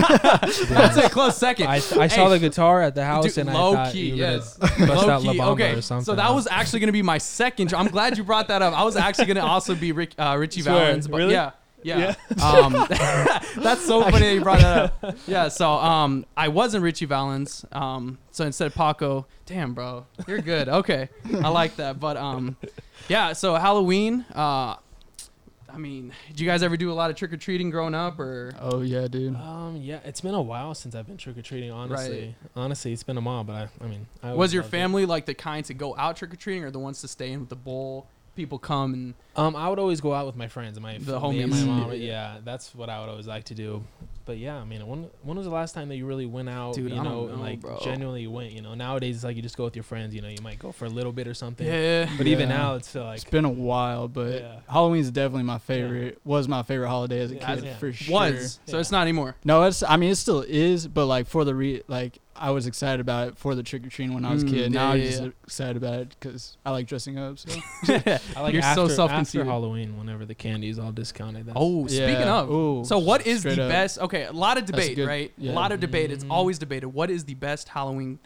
that's 0.69 0.97
a 0.97 1.09
close 1.09 1.37
second. 1.37 1.67
I, 1.67 1.75
I 1.75 2.07
saw 2.07 2.29
the 2.29 2.37
guitar 2.39 2.81
at 2.81 2.95
the 2.95 3.05
house 3.05 3.25
Dude, 3.25 3.37
and 3.47 3.53
low 3.53 3.71
I 3.73 3.75
thought 3.85 3.93
key, 3.93 4.07
you 4.09 4.11
were 4.13 4.17
yes. 4.31 4.57
gonna 4.57 4.87
bust 4.87 5.07
Low 5.07 5.09
out 5.13 5.23
La 5.23 5.31
key. 5.33 5.39
Bamba 5.39 5.47
Okay, 5.53 5.73
or 5.75 5.81
something. 5.81 6.05
so 6.05 6.15
that 6.15 6.29
was 6.33 6.47
actually 6.51 6.81
gonna 6.81 6.91
be 6.91 7.01
my 7.01 7.17
second. 7.17 7.73
I'm 7.73 7.87
glad 7.87 8.17
you 8.17 8.23
brought 8.23 8.47
that 8.49 8.61
up. 8.61 8.73
I 8.77 8.83
was 8.83 8.95
actually 8.95 9.25
gonna 9.25 9.45
also 9.45 9.73
be 9.75 9.91
Rick, 9.91 10.13
uh, 10.17 10.35
Ritchie 10.37 10.61
Swear, 10.61 10.75
Valens, 10.87 11.07
but 11.07 11.17
really? 11.17 11.33
yeah. 11.33 11.51
Yeah. 11.83 12.15
Um, 12.43 12.73
that's 12.89 13.85
so 13.85 14.01
funny 14.03 14.19
that 14.27 14.33
you 14.33 14.41
brought 14.41 14.59
that 14.59 14.93
up. 15.03 15.15
Yeah. 15.27 15.47
So 15.47 15.69
um, 15.71 16.25
I 16.35 16.47
wasn't 16.49 16.83
Ritchie 16.83 17.05
Valens. 17.05 17.65
Um, 17.71 18.17
so 18.31 18.45
instead 18.45 18.67
of 18.67 18.75
Paco, 18.75 19.25
damn, 19.45 19.73
bro, 19.73 20.05
you're 20.27 20.39
good. 20.39 20.67
Okay, 20.67 21.09
I 21.41 21.49
like 21.49 21.77
that. 21.77 21.99
But 21.99 22.17
um, 22.17 22.57
yeah. 23.07 23.33
So 23.33 23.55
Halloween. 23.55 24.25
Uh, 24.33 24.75
I 25.73 25.77
mean, 25.77 26.13
did 26.27 26.39
you 26.39 26.45
guys 26.45 26.61
ever 26.61 26.77
do 26.77 26.91
a 26.91 26.93
lot 26.93 27.09
of 27.09 27.15
trick 27.15 27.33
or 27.33 27.37
treating 27.37 27.71
growing 27.71 27.95
up, 27.95 28.19
or 28.19 28.53
oh 28.59 28.81
yeah, 28.81 29.07
dude. 29.07 29.35
Um, 29.35 29.77
yeah, 29.81 29.99
it's 30.05 30.21
been 30.21 30.35
a 30.35 30.41
while 30.41 30.75
since 30.75 30.93
I've 30.93 31.07
been 31.07 31.17
trick 31.17 31.35
or 31.35 31.41
treating. 31.41 31.71
Honestly, 31.71 32.35
honestly, 32.55 32.93
it's 32.93 33.01
been 33.01 33.17
a 33.17 33.21
while. 33.21 33.43
But 33.43 33.55
I, 33.55 33.69
I 33.83 33.87
mean, 33.87 34.05
I 34.21 34.33
was 34.33 34.53
your 34.53 34.61
loved 34.61 34.73
it. 34.73 34.77
family 34.77 35.05
like 35.07 35.25
the 35.25 35.33
kind 35.33 35.65
to 35.65 35.73
go 35.73 35.95
out 35.97 36.17
trick 36.17 36.31
or 36.31 36.35
treating, 36.35 36.63
or 36.63 36.69
the 36.69 36.77
ones 36.79 37.01
to 37.01 37.07
stay 37.07 37.31
in 37.31 37.39
with 37.39 37.49
the 37.49 37.55
bowl? 37.55 38.07
People 38.35 38.57
come 38.59 38.93
and 38.93 39.13
Um, 39.35 39.55
I 39.55 39.69
would 39.69 39.79
always 39.79 40.01
go 40.01 40.13
out 40.13 40.25
with 40.25 40.35
my 40.35 40.47
friends, 40.47 40.77
and 40.77 40.83
my 40.83 40.97
The 40.97 41.19
and 41.19 41.51
my 41.51 41.63
mom. 41.63 41.93
Yeah, 41.93 42.37
that's 42.43 42.73
what 42.73 42.89
I 42.89 42.99
would 42.99 43.09
always 43.09 43.27
like 43.27 43.45
to 43.45 43.55
do. 43.55 43.83
But 44.25 44.37
yeah, 44.37 44.55
I 44.57 44.63
mean, 44.63 44.85
when 44.87 45.09
when 45.21 45.37
was 45.37 45.45
the 45.45 45.51
last 45.51 45.73
time 45.73 45.89
that 45.89 45.95
you 45.97 46.05
really 46.05 46.25
went 46.25 46.47
out? 46.49 46.75
Dude, 46.75 46.89
you 46.91 46.95
know, 46.97 47.03
know, 47.03 47.27
and 47.27 47.41
like 47.41 47.59
bro. 47.59 47.79
genuinely 47.83 48.25
went. 48.27 48.51
You 48.51 48.61
know, 48.61 48.73
nowadays 48.73 49.15
it's 49.15 49.23
like 49.25 49.35
you 49.35 49.41
just 49.41 49.57
go 49.57 49.65
with 49.65 49.75
your 49.75 49.83
friends. 49.83 50.15
You 50.15 50.21
know, 50.21 50.29
you 50.29 50.41
might 50.41 50.59
go 50.59 50.71
for 50.71 50.85
a 50.85 50.89
little 50.89 51.11
bit 51.11 51.27
or 51.27 51.33
something. 51.33 51.67
yeah. 51.67 52.09
But 52.17 52.27
even 52.27 52.49
now, 52.49 52.75
it's 52.75 52.95
like 52.95 53.15
It's 53.21 53.29
been 53.29 53.45
a 53.45 53.49
while, 53.49 54.07
but 54.07 54.41
Yeah. 54.41 54.59
Halloween's 54.69 55.11
definitely 55.11 55.43
my 55.43 55.57
favorite. 55.59 56.19
Was 56.23 56.47
my 56.47 56.63
favorite 56.63 56.87
holiday 56.89 57.19
as 57.19 57.31
a 57.31 57.35
Yeah, 57.35 57.55
kid 57.55 57.63
yeah. 57.65 57.77
for 57.77 57.91
sure. 57.91 58.13
Was 58.13 58.59
so 58.65 58.77
Yeah. 58.77 58.81
it's 58.81 58.91
not 58.91 59.01
anymore. 59.01 59.35
No, 59.43 59.63
it's. 59.63 59.83
I 59.83 59.97
mean, 59.97 60.11
it 60.11 60.15
still 60.15 60.41
is, 60.47 60.87
but 60.87 61.05
like 61.07 61.27
for 61.27 61.43
the 61.43 61.53
re, 61.55 61.81
like 61.87 62.19
I 62.35 62.49
was 62.49 62.65
excited 62.65 62.99
about 62.99 63.27
it 63.27 63.37
for 63.37 63.53
the 63.53 63.61
trick 63.61 63.85
or 63.85 63.89
treating 63.89 64.15
when 64.15 64.25
I 64.25 64.33
was 64.33 64.41
a 64.41 64.45
Mm, 64.47 64.49
kid. 64.49 64.73
yeah, 64.73 64.79
now 64.79 64.91
I'm 64.93 65.01
just 65.01 65.21
yeah. 65.21 65.29
excited 65.43 65.77
about 65.77 65.99
it 65.99 66.15
because 66.19 66.57
I 66.65 66.71
like 66.71 66.87
dressing 66.87 67.19
up. 67.19 67.37
So 67.37 67.51
I 67.87 68.41
like 68.41 68.53
You're 68.53 68.61
so 68.63 68.67
after, 68.69 68.81
after 68.81 68.95
self-conceited. 68.95 69.45
Halloween, 69.47 69.97
whenever 69.99 70.25
the 70.25 70.33
candy 70.33 70.69
is 70.69 70.79
all 70.79 70.91
discounted. 70.91 71.45
That's, 71.45 71.55
Oh, 71.59 71.85
speaking 71.85 72.15
of, 72.23 72.49
Ooh, 72.49 72.85
so 72.85 72.97
what 72.97 73.27
is 73.27 73.43
the 73.43 73.55
best? 73.55 73.99
Okay, 73.99 74.12
a 74.13 74.31
lot 74.31 74.57
of 74.57 74.65
debate, 74.65 74.95
good. 74.95 75.07
right? 75.07 75.31
Yeah. 75.37 75.51
A 75.51 75.53
lot 75.53 75.71
of 75.71 75.79
debate. 75.79 76.11
It's 76.11 76.23
Mhm. 76.23 76.31
always 76.31 76.59
debated. 76.59 76.87
What 76.87 77.09
is 77.09 77.25
the 77.25 77.33
best 77.33 77.69
Halloween, 77.69 78.19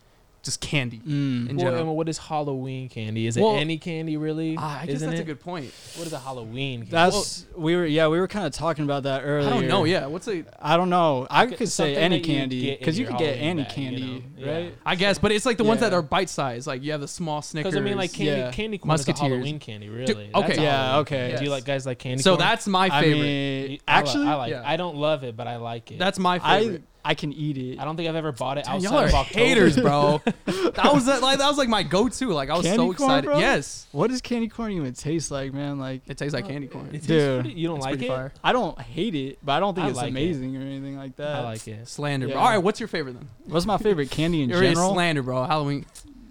just 0.48 0.62
candy? 0.62 0.98
Mm. 1.00 1.50
In 1.50 1.56
well, 1.58 1.66
general. 1.66 1.82
and 1.88 1.96
what 1.96 2.10
is 2.10 2.18
Halloween 2.18 2.90
candy? 2.90 3.28
Is 3.28 3.38
it 3.38 3.42
any 3.44 3.78
candy 3.78 4.18
really? 4.18 4.56
Ah, 4.58 4.82
I 4.82 4.86
guess 4.86 4.96
Isn't 4.96 5.10
that's 5.12 5.20
it? 5.20 5.24
a 5.24 5.26
good 5.26 5.40
point. 5.40 5.72
What 5.96 6.08
is 6.08 6.14
a 6.14 6.20
Halloween? 6.20 6.80
Candy? 6.80 6.92
That's 6.92 7.46
we 7.56 7.76
were 7.76 7.86
yeah 7.86 8.08
we 8.08 8.20
were 8.20 8.28
kind 8.28 8.46
of 8.48 8.54
talking 8.54 8.84
about 8.84 9.04
that 9.04 9.22
earlier. 9.24 9.48
I 9.50 9.54
don't 9.54 9.68
know. 9.68 9.84
Yeah, 9.84 10.08
what's 10.08 10.28
a? 10.28 10.44
I 10.60 10.76
don't 10.78 10.90
know. 10.90 11.28
I 11.30 11.46
Okay, 11.46 11.56
could 11.56 11.70
say 11.70 11.96
any 11.96 12.20
candy 12.22 12.76
because 12.76 12.98
you 12.98 13.04
your 13.06 13.12
can 13.12 13.20
get 13.20 13.34
any 13.36 13.64
bag, 13.64 13.78
you 13.78 13.84
candy, 13.84 14.24
know? 14.40 14.52
right? 14.52 14.74
I 14.86 14.96
guess, 14.96 15.20
but 15.20 15.32
it's 15.32 15.46
like 15.46 15.58
the 15.58 15.64
ones 15.64 15.82
that 15.82 15.94
are 15.94 16.02
bite 16.02 16.30
sized. 16.30 16.66
Like 16.68 16.82
you 16.84 16.92
have 16.94 17.02
the 17.02 17.08
small 17.08 17.42
Snickers. 17.42 17.74
Because 17.74 17.82
I 17.82 17.84
mean, 17.88 17.98
like 17.98 18.14
candy, 18.14 18.32
Yeah. 18.42 18.52
candy 18.52 18.78
corn 18.78 18.96
is 18.96 19.08
a 19.08 19.14
Halloween 19.14 19.60
candy, 19.60 19.90
really. 19.90 20.32
okay. 20.34 20.48
That's 20.48 20.58
Yeah, 20.60 20.72
Halloween. 20.78 21.02
okay. 21.02 21.36
Do 21.38 21.44
you 21.44 21.50
like 21.52 21.66
guys 21.66 21.86
like 21.86 22.00
candy 22.00 22.24
so 22.24 22.32
corn? 22.32 22.40
that's 22.40 22.68
my 22.68 22.90
favorite. 22.90 23.18
I 23.20 23.22
li- 23.22 23.82
actually, 23.88 24.28
I 24.28 24.36
like. 24.36 24.54
I 24.54 24.78
don't 24.78 24.96
love 24.98 25.24
it, 25.24 25.36
but 25.36 25.48
I 25.48 25.58
like 25.58 25.92
it. 25.92 26.00
that's 26.00 26.20
my 26.20 26.40
favorite. 26.40 26.84
I 27.10 27.14
can 27.14 27.32
eat 27.32 27.58
it. 27.58 27.80
I 27.80 27.86
don't 27.86 27.96
think 27.96 28.10
I've 28.10 28.16
ever 28.18 28.34
bought 28.34 28.58
it 28.58 28.66
Damn, 28.66 28.76
outside 28.76 28.90
y'all 28.90 29.00
are 29.00 29.06
of 29.08 29.14
October. 29.14 29.40
haters, 29.40 29.78
bro. 29.78 30.22
that 30.46 30.92
was 30.94 31.08
uh, 31.08 31.20
like 31.22 31.38
that 31.38 31.48
was 31.48 31.58
like 31.58 31.70
my 31.70 31.82
go 31.84 32.10
to. 32.10 32.28
Like 32.34 32.50
I 32.50 32.58
was 32.58 32.66
Candy 32.66 32.78
so 32.78 32.84
corn, 32.84 32.92
excited. 32.94 33.26
bro? 33.28 33.40
Yes, 33.40 33.88
What 33.94 34.10
does 34.10 34.20
candy 34.22 34.50
corn 34.50 34.74
even 34.74 34.94
taste 34.94 35.32
like, 35.32 35.54
man? 35.54 35.80
Like 35.80 36.02
it 36.08 36.18
tastes 36.18 36.34
like 36.34 36.48
candy 36.48 36.68
corn. 36.68 36.88
It 36.88 36.92
tastes 36.92 37.08
Dude, 37.08 37.44
pretty- 37.46 37.58
you 37.60 37.68
don't 37.70 37.78
It's 37.78 37.86
like 37.86 37.94
pretty 37.94 38.08
it? 38.08 38.10
fire. 38.10 38.34
I 38.44 38.52
don't 38.52 38.78
hate 38.82 39.16
it, 39.16 39.40
but 39.42 39.54
I 39.54 39.60
don't 39.62 39.74
think 39.74 39.86
I 39.86 39.90
it's 39.90 39.98
like 39.98 40.08
it. 40.08 40.10
amazing 40.10 40.58
or 40.58 40.62
anything 40.62 40.98
like 40.98 41.16
that. 41.16 41.36
I 41.38 41.44
like 41.44 41.66
it. 41.68 41.88
Slander, 41.88 42.28
bro. 42.28 42.36
Yeah. 42.36 42.42
All 42.42 42.50
right, 42.50 42.58
what's 42.58 42.82
your 42.82 42.88
favorite 42.88 43.14
then? 43.14 43.30
What's 43.46 43.66
my 43.66 43.78
favorite 43.78 44.12
candy 44.12 44.42
in 44.44 44.50
You're 44.50 44.60
general? 44.62 44.94
slander, 44.94 45.24
bro. 45.24 45.46
Halloween. 45.46 45.86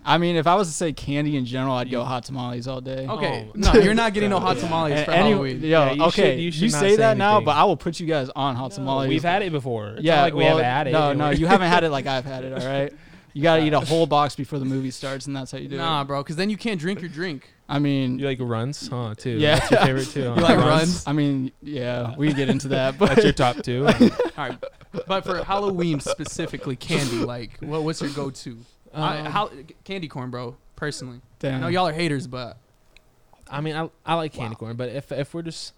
I 0.09 0.19
mean, 0.19 0.37
if 0.37 0.47
I 0.47 0.55
was 0.55 0.69
to 0.69 0.75
say 0.75 0.93
candy 0.93 1.37
in 1.37 1.45
general, 1.45 1.75
I'd 1.75 1.91
go 1.91 2.05
hot 2.05 2.25
tamales 2.25 2.69
all 2.69 2.81
day. 2.81 3.07
Okay, 3.09 3.49
Oh, 3.49 3.53
no, 3.57 3.73
you're 3.75 3.93
not 3.93 4.13
getting 4.15 4.31
no 4.31 4.39
hot 4.39 4.57
Yeah. 4.57 4.63
tamales 4.63 5.01
A- 5.01 5.05
for 5.05 5.11
any- 5.11 5.31
Halloween. 5.31 5.61
Yo, 5.63 5.69
Yeah, 5.69 5.93
you 5.93 6.03
okay, 6.05 6.11
should- 6.33 6.39
you 6.39 6.45
you, 6.45 6.51
should 6.53 6.73
not 6.73 6.81
say 6.81 6.91
say 6.91 6.97
that 6.99 7.17
now, 7.17 7.31
anything. 7.33 7.45
but 7.47 7.57
I 7.57 7.65
will 7.65 7.77
put 7.77 7.99
you 7.99 8.07
guys 8.07 8.31
on 8.37 8.55
hot 8.55 8.71
tamales. 8.71 9.09
We've 9.09 9.23
had 9.25 9.43
it 9.43 9.51
before. 9.51 9.89
It's 9.95 10.03
yeah, 10.03 10.17
not 10.17 10.23
like 10.23 10.35
we 10.35 10.45
well, 10.45 10.59
haven't 10.59 10.65
had 10.65 10.87
it. 10.87 10.93
No, 10.93 11.13
no, 11.13 11.31
you 11.31 11.47
haven't 11.49 11.69
had 11.69 11.83
it 11.83 11.91
like 11.91 12.07
I've 12.15 12.25
had 12.25 12.45
it. 12.45 12.53
All 12.53 12.67
right, 12.69 12.93
you 13.33 13.43
gotta 13.43 13.65
eat 13.67 13.73
a 13.73 13.81
whole 13.81 14.07
box 14.07 14.37
before 14.37 14.61
the 14.61 14.65
movie 14.65 14.93
starts, 14.93 15.27
and 15.27 15.35
that's 15.35 15.51
how 15.51 15.59
you 15.59 15.67
do 15.69 15.77
Nah, 15.77 16.03
it. 16.03 16.05
bro, 16.07 16.23
because 16.23 16.37
then 16.37 16.51
you 16.51 16.57
can't 16.57 16.79
drink 16.81 17.01
your 17.01 17.11
drink. 17.11 17.53
I 17.69 17.81
mean, 17.81 18.21
You 18.21 18.27
like 18.27 18.39
runs, 18.41 18.87
huh? 18.87 19.15
Too. 19.17 19.31
Yeah. 19.31 19.57
That's 19.59 19.71
your 19.73 19.81
favorite 19.81 20.09
too. 20.11 20.21
You 20.37 20.41
like 20.41 20.57
runs? 20.59 21.05
I 21.05 21.13
mean, 21.13 21.51
yeah, 21.63 22.15
we 22.17 22.33
get 22.33 22.49
into 22.49 22.69
that, 22.69 22.97
but 22.97 23.09
That's 23.09 23.25
your 23.25 23.33
top 23.33 23.57
two. 23.65 23.89
All 23.89 23.93
right, 24.39 24.57
but 25.09 25.25
for 25.25 25.43
Halloween 25.43 25.99
specifically, 25.99 26.77
candy. 26.77 27.17
Like, 27.25 27.59
what, 27.61 27.83
what's 27.83 28.01
your 28.01 28.11
go-to? 28.11 28.57
I, 29.03 29.19
Um, 29.21 29.27
how, 29.27 29.51
candy 29.85 30.09
corn, 30.09 30.31
bro. 30.31 30.57
Personally, 30.77 31.21
I 31.43 31.59
know 31.59 31.69
y'all 31.69 31.89
are 31.89 31.93
haters, 31.93 32.27
but 32.27 32.57
I 33.51 33.61
mean, 33.61 33.77
I, 33.77 33.89
I 34.05 34.15
like 34.15 34.33
candy 34.33 34.57
corn, 34.57 34.77
but 34.77 34.89
if 34.91 35.11
if 35.13 35.33
we're 35.35 35.43
just 35.43 35.73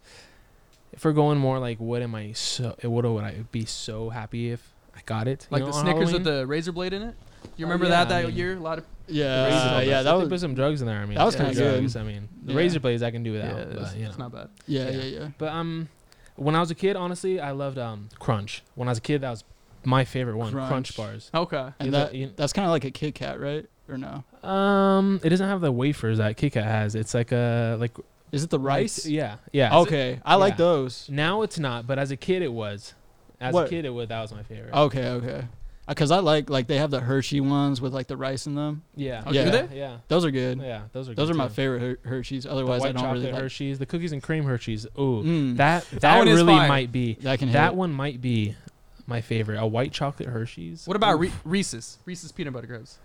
if 0.92 1.04
we're 1.04 1.12
going 1.12 1.38
more 1.38 1.58
like, 1.58 1.78
what 1.78 2.02
am 2.02 2.14
I 2.14 2.32
so? 2.32 2.74
What 2.82 3.04
would 3.04 3.24
I 3.24 3.44
be 3.52 3.64
so 3.64 4.08
happy 4.10 4.50
if 4.50 4.62
I 4.96 5.00
got 5.06 5.28
it? 5.28 5.46
like 5.50 5.60
know, 5.60 5.66
the 5.66 5.72
Snickers 5.72 6.10
Halloween? 6.10 6.12
with 6.14 6.24
the 6.24 6.46
razor 6.46 6.72
blade 6.72 6.92
in 6.94 7.02
it. 7.02 7.14
You 7.56 7.66
Oh, 7.66 7.68
remember 7.68 7.84
yeah, 7.86 7.90
that 8.04 8.08
that 8.08 8.24
I 8.24 8.26
mean- 8.28 8.36
year? 8.36 8.56
A 8.56 8.60
lot 8.60 8.78
of 8.78 8.84
yeah, 9.06 9.24
The 9.26 9.54
uh, 9.76 9.80
yeah, 9.80 9.98
If 10.00 10.04
that 10.04 10.12
they 10.12 10.18
was, 10.18 10.28
put 10.28 10.40
some 10.40 10.54
drugs 10.54 10.80
in 10.80 10.86
there. 10.86 10.98
I 10.98 11.06
mean, 11.06 11.16
that 11.16 11.24
was 11.24 11.36
kinda 11.36 11.54
good. 11.54 11.78
drugs, 11.78 11.96
I 11.96 12.02
mean, 12.02 12.28
the 12.44 12.52
Yeah. 12.52 12.58
razor 12.58 12.80
blades 12.80 13.02
I 13.02 13.10
can 13.10 13.22
do 13.22 13.32
without. 13.32 13.54
yeah, 13.56 13.62
it's, 13.62 13.74
but, 13.90 13.96
you 13.96 14.02
know. 14.02 14.08
it's 14.08 14.18
not 14.18 14.32
bad. 14.32 14.48
yeah, 14.66 14.90
yeah. 14.90 14.90
yeah, 14.90 15.18
yeah. 15.20 15.28
But 15.38 15.50
um, 15.52 15.88
when 16.36 16.54
I 16.56 16.60
was 16.60 16.70
a 16.70 16.74
kid, 16.74 16.96
honestly, 16.96 17.38
I 17.40 17.52
loved 17.52 17.78
um 17.78 18.08
Crunch. 18.18 18.62
When 18.74 18.88
I 18.88 18.90
was 18.90 18.98
a 18.98 19.02
kid, 19.02 19.20
that 19.22 19.30
was 19.30 19.44
my 19.84 20.04
favorite 20.04 20.36
one. 20.36 20.52
Crunch, 20.52 20.68
Crunch. 20.68 20.96
bars. 20.96 21.30
Okay. 21.34 21.68
And 21.78 21.86
You 21.86 21.90
that, 21.92 22.36
that's 22.36 22.52
kind 22.52 22.66
of 22.66 22.70
like 22.72 22.84
a 22.84 22.90
Kit 22.90 23.14
Kat, 23.14 23.40
right? 23.40 23.66
Or 23.88 23.96
no? 23.96 24.22
Um, 24.48 25.20
it 25.24 25.30
doesn't 25.30 25.48
have 25.48 25.60
the 25.60 25.72
wafers 25.72 26.18
that 26.18 26.36
Kit 26.36 26.52
Kat 26.52 26.64
has. 26.64 26.94
It's 26.94 27.14
like 27.14 27.32
a 27.32 27.76
like 27.80 27.92
Is 28.32 28.44
it 28.44 28.50
the 28.50 28.58
rice? 28.58 29.06
Yeah, 29.06 29.36
yeah. 29.52 29.78
Okay, 29.78 30.20
I 30.24 30.34
like 30.34 30.54
Yeah. 30.54 30.56
those. 30.58 31.08
Now 31.10 31.42
it's 31.42 31.58
not, 31.58 31.86
but 31.86 31.98
as 31.98 32.10
a 32.10 32.16
kid 32.16 32.42
it 32.42 32.52
was. 32.52 32.94
As 33.40 33.54
What? 33.54 33.66
a 33.66 33.70
kid 33.70 33.84
it 33.84 33.90
was. 33.90 34.08
That 34.08 34.20
was 34.20 34.32
my 34.32 34.42
favorite. 34.42 34.74
Okay, 34.74 35.08
okay. 35.08 35.44
Because 35.86 36.10
I 36.10 36.18
like 36.18 36.50
like 36.50 36.66
they 36.66 36.76
have 36.76 36.90
the 36.90 37.00
Hershey 37.00 37.40
ones 37.40 37.80
with 37.80 37.94
like 37.94 38.08
the 38.08 38.16
rice 38.18 38.46
in 38.46 38.54
them. 38.54 38.82
yeah. 38.94 39.22
Oh, 39.24 39.32
do 39.32 39.38
yeah. 39.38 39.48
they? 39.62 39.78
Yeah. 39.78 39.96
Those 40.08 40.22
are 40.26 40.30
good. 40.30 40.60
Yeah. 40.60 40.82
Those 40.92 41.08
are. 41.08 41.14
Those 41.14 41.28
good 41.28 41.36
are 41.36 41.38
my 41.38 41.48
favorite 41.48 41.80
Her- 41.80 41.98
Hershey's. 42.10 42.44
Otherwise, 42.44 42.84
I 42.84 42.92
don't 42.92 43.10
really 43.10 43.32
like. 43.32 43.40
Hershey's, 43.40 43.78
the 43.78 43.86
cookies 43.86 44.12
and 44.12 44.22
cream 44.22 44.44
Hershey's. 44.44 44.84
Ooh, 44.98 45.22
Mm, 45.24 45.56
that 45.56 45.86
that, 46.02 46.18
one 46.18 46.26
really 46.28 46.44
might 46.52 46.92
be. 46.92 47.14
that 47.22 47.38
can 47.38 47.48
hit. 47.48 47.54
That 47.54 47.74
one 47.74 47.90
might 47.94 48.20
be 48.20 48.54
my 49.08 49.20
favorite. 49.20 49.58
A 49.58 49.66
white 49.66 49.90
chocolate 49.92 50.28
Hershey's. 50.28 50.86
What 50.86 50.96
about 50.96 51.18
Re- 51.18 51.32
Reese's? 51.44 51.98
Reese's 52.04 52.30
peanut 52.30 52.52
butter 52.52 52.66
cups. 52.68 52.98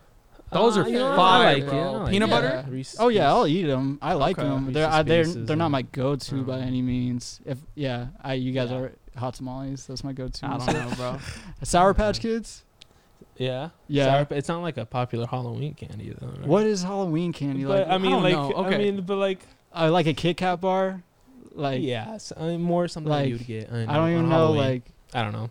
Those 0.52 0.78
Uh, 0.78 0.82
are 0.82 0.88
you 0.88 1.00
know, 1.00 1.14
I 1.14 1.16
fire, 1.16 1.54
like 1.56 1.64
it. 1.64 1.70
bro. 1.70 1.80
I 1.80 1.98
like 1.98 2.12
Peanut 2.12 2.30
it. 2.30 2.32
butter? 2.32 2.66
Reese's 2.70 3.00
Oh 3.00 3.08
yeah, 3.08 3.30
I'll 3.30 3.48
eat 3.48 3.64
them. 3.64 3.98
I 4.04 4.14
like 4.14 4.38
Okay. 4.38 4.48
them. 4.48 4.72
They're 4.72 4.86
Reese's 4.86 5.00
I, 5.00 5.04
they're 5.04 5.24
Pieces 5.24 5.48
they're 5.48 5.56
not 5.56 5.66
and- 5.66 5.72
my 5.72 5.82
go-to 5.82 6.36
um, 6.36 6.44
by 6.46 6.60
any 6.60 6.82
means. 6.84 7.40
If 7.46 7.58
yeah, 7.74 8.08
I 8.22 8.34
you 8.36 8.52
guys 8.52 8.70
Yeah. 8.70 8.78
are 8.78 8.92
hot 9.18 9.34
tamales. 9.36 9.88
That's 9.88 10.04
my 10.04 10.14
go-to. 10.14 10.46
I 10.46 10.58
don't 10.58 10.74
know, 10.74 10.96
bro. 10.96 11.18
Sour 11.64 11.94
Patch 11.96 12.20
Kids. 12.20 12.64
Yeah. 13.38 13.70
Yeah. 13.88 14.26
Sour, 14.26 14.38
it's 14.38 14.48
not 14.50 14.62
like 14.62 14.78
a 14.78 14.86
popular 14.86 15.26
Halloween 15.26 15.74
candy 15.74 16.14
though. 16.20 16.28
Right? 16.28 16.46
What 16.46 16.66
is 16.68 16.84
Halloween 16.84 17.34
candy 17.34 17.64
But 17.64 17.88
like? 17.88 17.88
I 17.88 17.98
mean, 17.98 18.12
don't 18.12 18.24
like, 18.24 18.34
know. 18.34 18.54
I 18.66 18.78
mean, 18.78 19.02
but 19.02 19.16
like, 19.16 19.40
I 19.74 19.88
like 19.88 20.06
a 20.06 20.14
Kit 20.14 20.38
Kat 20.38 20.62
bar. 20.62 21.02
Like 21.56 21.82
yeah, 21.82 22.14
s- 22.16 22.34
I 22.36 22.48
mean, 22.48 22.62
more 22.62 22.88
something 22.88 23.10
like, 23.10 23.24
that 23.26 23.30
you'd 23.30 23.46
get. 23.48 23.72
I, 23.72 23.84
I 23.84 23.96
don't 23.98 24.12
even 24.12 24.24
know. 24.30 24.36
Halloween. 24.36 24.58
Like 24.58 24.84
I 25.16 25.24
don't 25.24 25.32
know. 25.34 25.50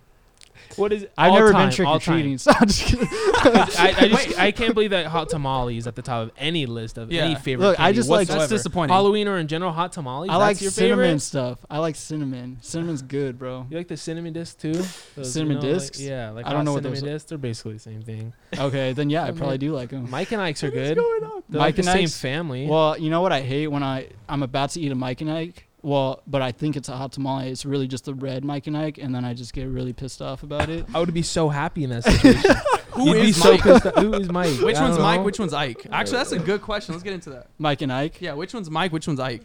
What 0.77 0.93
is? 0.93 1.03
It? 1.05 1.13
I've 1.19 1.33
all 1.33 1.39
never 1.39 1.53
time, 1.53 1.69
been 1.69 1.75
trick 1.77 1.89
all 1.89 1.97
or 1.97 2.01
treating. 2.01 2.39
So 2.39 2.51
I'm 2.55 2.67
just 2.67 2.83
kidding. 2.85 3.09
I, 3.11 3.95
I 3.99 4.09
just 4.09 4.39
I 4.39 4.51
can't 4.53 4.75
believe 4.75 4.91
that 4.91 5.07
hot 5.07 5.29
tamale 5.29 5.77
is 5.77 5.87
at 5.87 5.95
the 5.97 6.03
top 6.03 6.23
of 6.25 6.31
any 6.37 6.67
list 6.67 6.99
of 6.99 7.09
any 7.11 7.33
Yeah. 7.33 7.39
favorite. 7.39 7.67
Look, 7.67 7.81
I 7.81 7.85
candy 7.85 7.97
just 7.97 8.09
like- 8.09 8.29
That's 8.29 8.39
whatsoever. 8.39 8.55
disappointing. 8.59 8.93
Halloween 8.95 9.29
or 9.29 9.39
in 9.39 9.49
general 9.49 9.73
hot 9.73 9.93
tamales. 9.93 10.31
I 10.31 10.35
that's 10.39 10.41
like 10.41 10.61
your 10.63 10.71
cinnamon 10.71 11.05
favorite. 11.05 11.21
stuff. 11.21 11.59
I 11.71 11.79
like 11.79 11.97
cinnamon. 11.97 12.59
Cinnamon's 12.61 13.03
good, 13.03 13.39
bro. 13.39 13.67
You 13.71 13.77
like 13.77 13.89
the 13.89 13.97
cinnamon 13.97 14.33
disc 14.33 14.59
too? 14.59 14.73
Those, 15.17 15.33
Cinnamon 15.33 15.57
you 15.59 15.63
know, 15.63 15.69
like- 15.73 15.81
discs? 15.81 16.01
yeah, 16.01 16.31
like 16.31 16.47
I 16.47 16.53
don't 16.53 16.65
know 16.65 16.73
what 16.73 16.83
cinnamon 16.83 17.01
those 17.01 17.03
are. 17.11 17.13
discs. 17.15 17.29
They're 17.29 17.39
basically 17.39 17.75
the 17.75 17.79
same 17.81 18.03
thing. 18.03 18.33
Okay, 18.59 18.93
then 18.93 19.11
yeah, 19.11 19.25
I 19.25 19.33
probably 19.33 19.59
do 19.59 19.73
like 19.73 19.91
them. 19.91 20.11
Mike 20.11 20.33
and 20.33 20.41
Ike's 20.41 20.63
are 20.65 20.71
good. 20.71 20.97
going 20.97 21.25
on? 21.25 21.43
They're 21.49 21.59
Mike 21.61 21.67
like 21.69 21.77
the 21.77 21.81
and 21.83 21.87
same 21.99 22.05
Ike's? 22.05 22.19
family. 22.21 22.67
Well, 22.67 22.99
you 22.99 23.11
know 23.11 23.21
what 23.21 23.33
I 23.33 23.41
hate 23.43 23.67
when 23.69 23.83
I 23.83 24.09
I'm 24.29 24.43
about 24.43 24.71
to 24.71 24.81
eat 24.81 24.91
a 24.93 24.95
Mike 24.95 25.21
and 25.21 25.31
Ike. 25.31 25.67
Well, 25.83 26.23
but 26.29 26.43
I 26.43 26.53
think 26.53 26.77
it's 26.77 26.89
a 26.89 26.97
hot 26.97 27.13
tamale. 27.13 27.49
It's 27.49 27.65
really 27.65 27.89
just 27.89 28.05
the 28.05 28.15
red 28.15 28.45
Mike 28.45 28.69
and 28.69 28.77
Ike, 28.77 28.99
and 28.99 29.13
then 29.15 29.25
I 29.25 29.35
just 29.35 29.53
get 29.53 29.69
really 29.69 29.93
pissed 29.93 30.23
off 30.23 30.45
about 30.45 30.71
it. 30.71 30.87
I 30.95 31.01
would 31.01 31.13
be 31.13 31.23
so 31.23 31.49
happy 31.49 31.83
in 31.83 31.91
that 31.91 32.05
situation. 32.05 32.55
Who 32.93 33.07
You'd 33.07 33.13
be 33.23 33.29
is 33.31 33.43
so 33.43 33.57
pissed 33.57 33.87
off. 33.87 33.95
Who 33.97 34.13
is 34.15 34.29
Mike? 34.31 34.59
Which 34.61 34.77
I 34.77 34.83
one's 34.83 34.97
don't 34.97 35.03
Mike? 35.05 35.21
know. 35.21 35.25
Which 35.25 35.39
one's 35.39 35.53
Ike? 35.55 35.87
Actually, 35.91 36.19
that's 36.19 36.33
a 36.33 36.39
good 36.39 36.61
question. 36.63 36.93
Let's 36.95 37.03
get 37.03 37.13
into 37.15 37.31
that. 37.31 37.47
Mike 37.59 37.81
and 37.83 37.93
Ike. 37.93 38.21
Yeah, 38.21 38.35
which 38.35 38.53
one's 38.55 38.71
Mike? 38.71 38.93
Which 38.93 39.07
one's 39.07 39.21
Ike? 39.21 39.45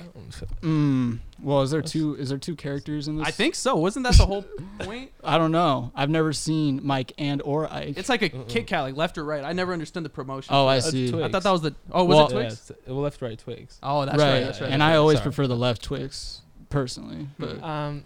Mm. 0.61 1.19
Well, 1.41 1.61
is 1.61 1.71
there 1.71 1.81
two? 1.81 2.15
Is 2.15 2.29
there 2.29 2.37
two 2.37 2.55
characters 2.55 3.07
in 3.07 3.17
this? 3.17 3.27
I 3.27 3.31
think 3.31 3.55
so. 3.55 3.75
Wasn't 3.75 4.03
that 4.05 4.15
the 4.15 4.25
whole 4.25 4.43
point? 4.79 5.11
I 5.23 5.37
don't 5.37 5.51
know. 5.51 5.91
I've 5.95 6.09
never 6.09 6.33
seen 6.33 6.81
Mike 6.83 7.13
and 7.17 7.41
or 7.43 7.71
Ike. 7.71 7.97
It's 7.97 8.09
like 8.09 8.21
a 8.23 8.29
Mm-mm. 8.29 8.49
Kit 8.49 8.67
Kat, 8.67 8.81
like 8.83 8.95
left 8.95 9.17
or 9.17 9.23
right. 9.23 9.43
I 9.43 9.53
never 9.53 9.71
understood 9.73 10.03
the 10.03 10.09
promotion. 10.09 10.53
oh, 10.53 10.67
I 10.67 10.79
see. 10.79 11.09
Twix. 11.09 11.23
I 11.23 11.29
thought 11.29 11.43
that 11.43 11.51
was 11.51 11.61
the. 11.61 11.75
Oh, 11.91 12.03
was 12.05 12.15
Well- 12.15 12.27
it 12.27 12.31
Twix? 12.31 12.69
Yeah, 12.69 12.75
it's- 12.75 12.87
well, 12.87 13.01
left, 13.01 13.21
right, 13.21 13.37
Twix. 13.37 13.79
Oh, 13.83 14.05
that's 14.05 14.17
right. 14.17 14.33
right. 14.33 14.39
That's 14.41 14.61
right. 14.61 14.71
and 14.71 14.81
that's 14.81 14.93
I 14.93 14.95
always 14.97 15.17
Sorry. 15.19 15.23
prefer 15.23 15.47
the 15.47 15.55
left 15.55 15.83
Twix, 15.83 16.41
personally. 16.69 17.27
But 17.39 17.63
Um, 17.63 18.03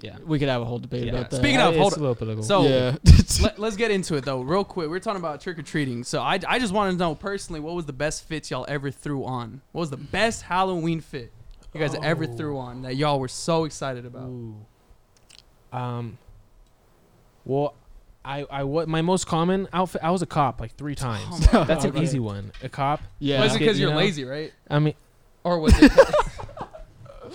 yeah. 0.00 0.16
we 0.24 0.38
could 0.38 0.48
have 0.48 0.62
a 0.62 0.64
whole 0.64 0.78
debate 0.78 1.04
yeah. 1.04 1.12
about 1.12 1.30
that. 1.30 1.36
Speaking 1.36 1.60
of- 1.60 1.74
it's 1.74 1.80
hold 1.80 1.92
a 1.96 2.00
little 2.00 2.14
political. 2.14 2.42
So- 2.44 2.62
yeah. 2.62 2.96
Let, 3.40 3.58
us 3.60 3.76
get 3.76 3.90
into 3.90 4.16
it 4.16 4.24
though, 4.24 4.40
real 4.40 4.64
quick. 4.64 4.88
We're 4.88 4.98
talking 5.00 5.20
about 5.20 5.40
trick 5.40 5.58
or 5.58 5.62
treating. 5.62 6.02
So 6.04 6.20
I, 6.20 6.40
I 6.48 6.58
just 6.58 6.72
want 6.72 6.92
to 6.92 6.98
know 6.98 7.14
personally, 7.14 7.60
what 7.60 7.74
was 7.74 7.86
the 7.86 7.92
best 7.92 8.24
fits 8.24 8.50
y'all 8.50 8.64
ever 8.68 8.90
threw 8.90 9.24
on? 9.24 9.60
What 9.72 9.80
was 9.80 9.90
the 9.90 9.96
best 9.96 10.42
Halloween 10.42 11.00
fit 11.00 11.32
you 11.74 11.80
guys 11.80 11.94
ever 12.02 12.24
Oh. 12.24 12.36
threw 12.36 12.58
on 12.58 12.82
that 12.82 12.96
y'all 12.96 13.20
were 13.20 13.28
so 13.28 13.64
excited 13.64 14.06
about? 14.06 14.24
Ooh. 14.28 14.56
Um. 15.72 16.18
Well, 17.44 17.74
I 18.24 18.44
I 18.50 18.64
what 18.64 18.88
my 18.88 19.02
most 19.02 19.26
common 19.26 19.68
outfit. 19.72 20.02
I 20.02 20.10
was 20.10 20.22
a 20.22 20.26
cop 20.26 20.60
like 20.60 20.74
three 20.76 20.94
times. 20.94 21.46
Oh 21.52 21.60
my 21.60 21.64
That's 21.64 21.84
an 21.84 21.90
God. 21.94 22.02
easy 22.02 22.18
one. 22.18 22.52
A 22.62 22.68
cop. 22.68 23.00
yeah. 23.18 23.42
Was 23.42 23.54
it 23.54 23.58
because 23.58 23.78
you 23.78 23.86
you're 23.86 23.92
know? 23.94 24.00
lazy, 24.00 24.24
right? 24.24 24.52
I 24.68 24.78
mean, 24.78 24.94
Or 25.44 25.58
was 25.60 25.74
it? 25.80 25.92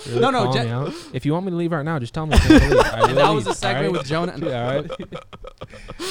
really 0.07 0.19
No, 0.21 0.29
no, 0.29 0.43
call 0.45 0.53
Jen- 0.53 0.65
me 0.65 0.71
out. 0.71 0.93
If 1.13 1.25
you 1.25 1.33
want 1.33 1.45
me 1.45 1.51
to 1.51 1.57
leave 1.57 1.71
right 1.71 1.83
now, 1.85 1.99
just 1.99 2.13
tell 2.13 2.25
me. 2.25 2.35
I 2.35 2.39
can't 2.39 2.63
leave. 2.71 2.85
And 2.93 3.17
that 3.17 3.29
was 3.29 3.45
leave, 3.45 3.53
a 3.53 3.57
segment 3.65 3.87
alright? 3.87 3.91
with 3.91 4.07
Jonah. 4.07 4.37
Yeah, 4.37 4.73
all 4.75 4.81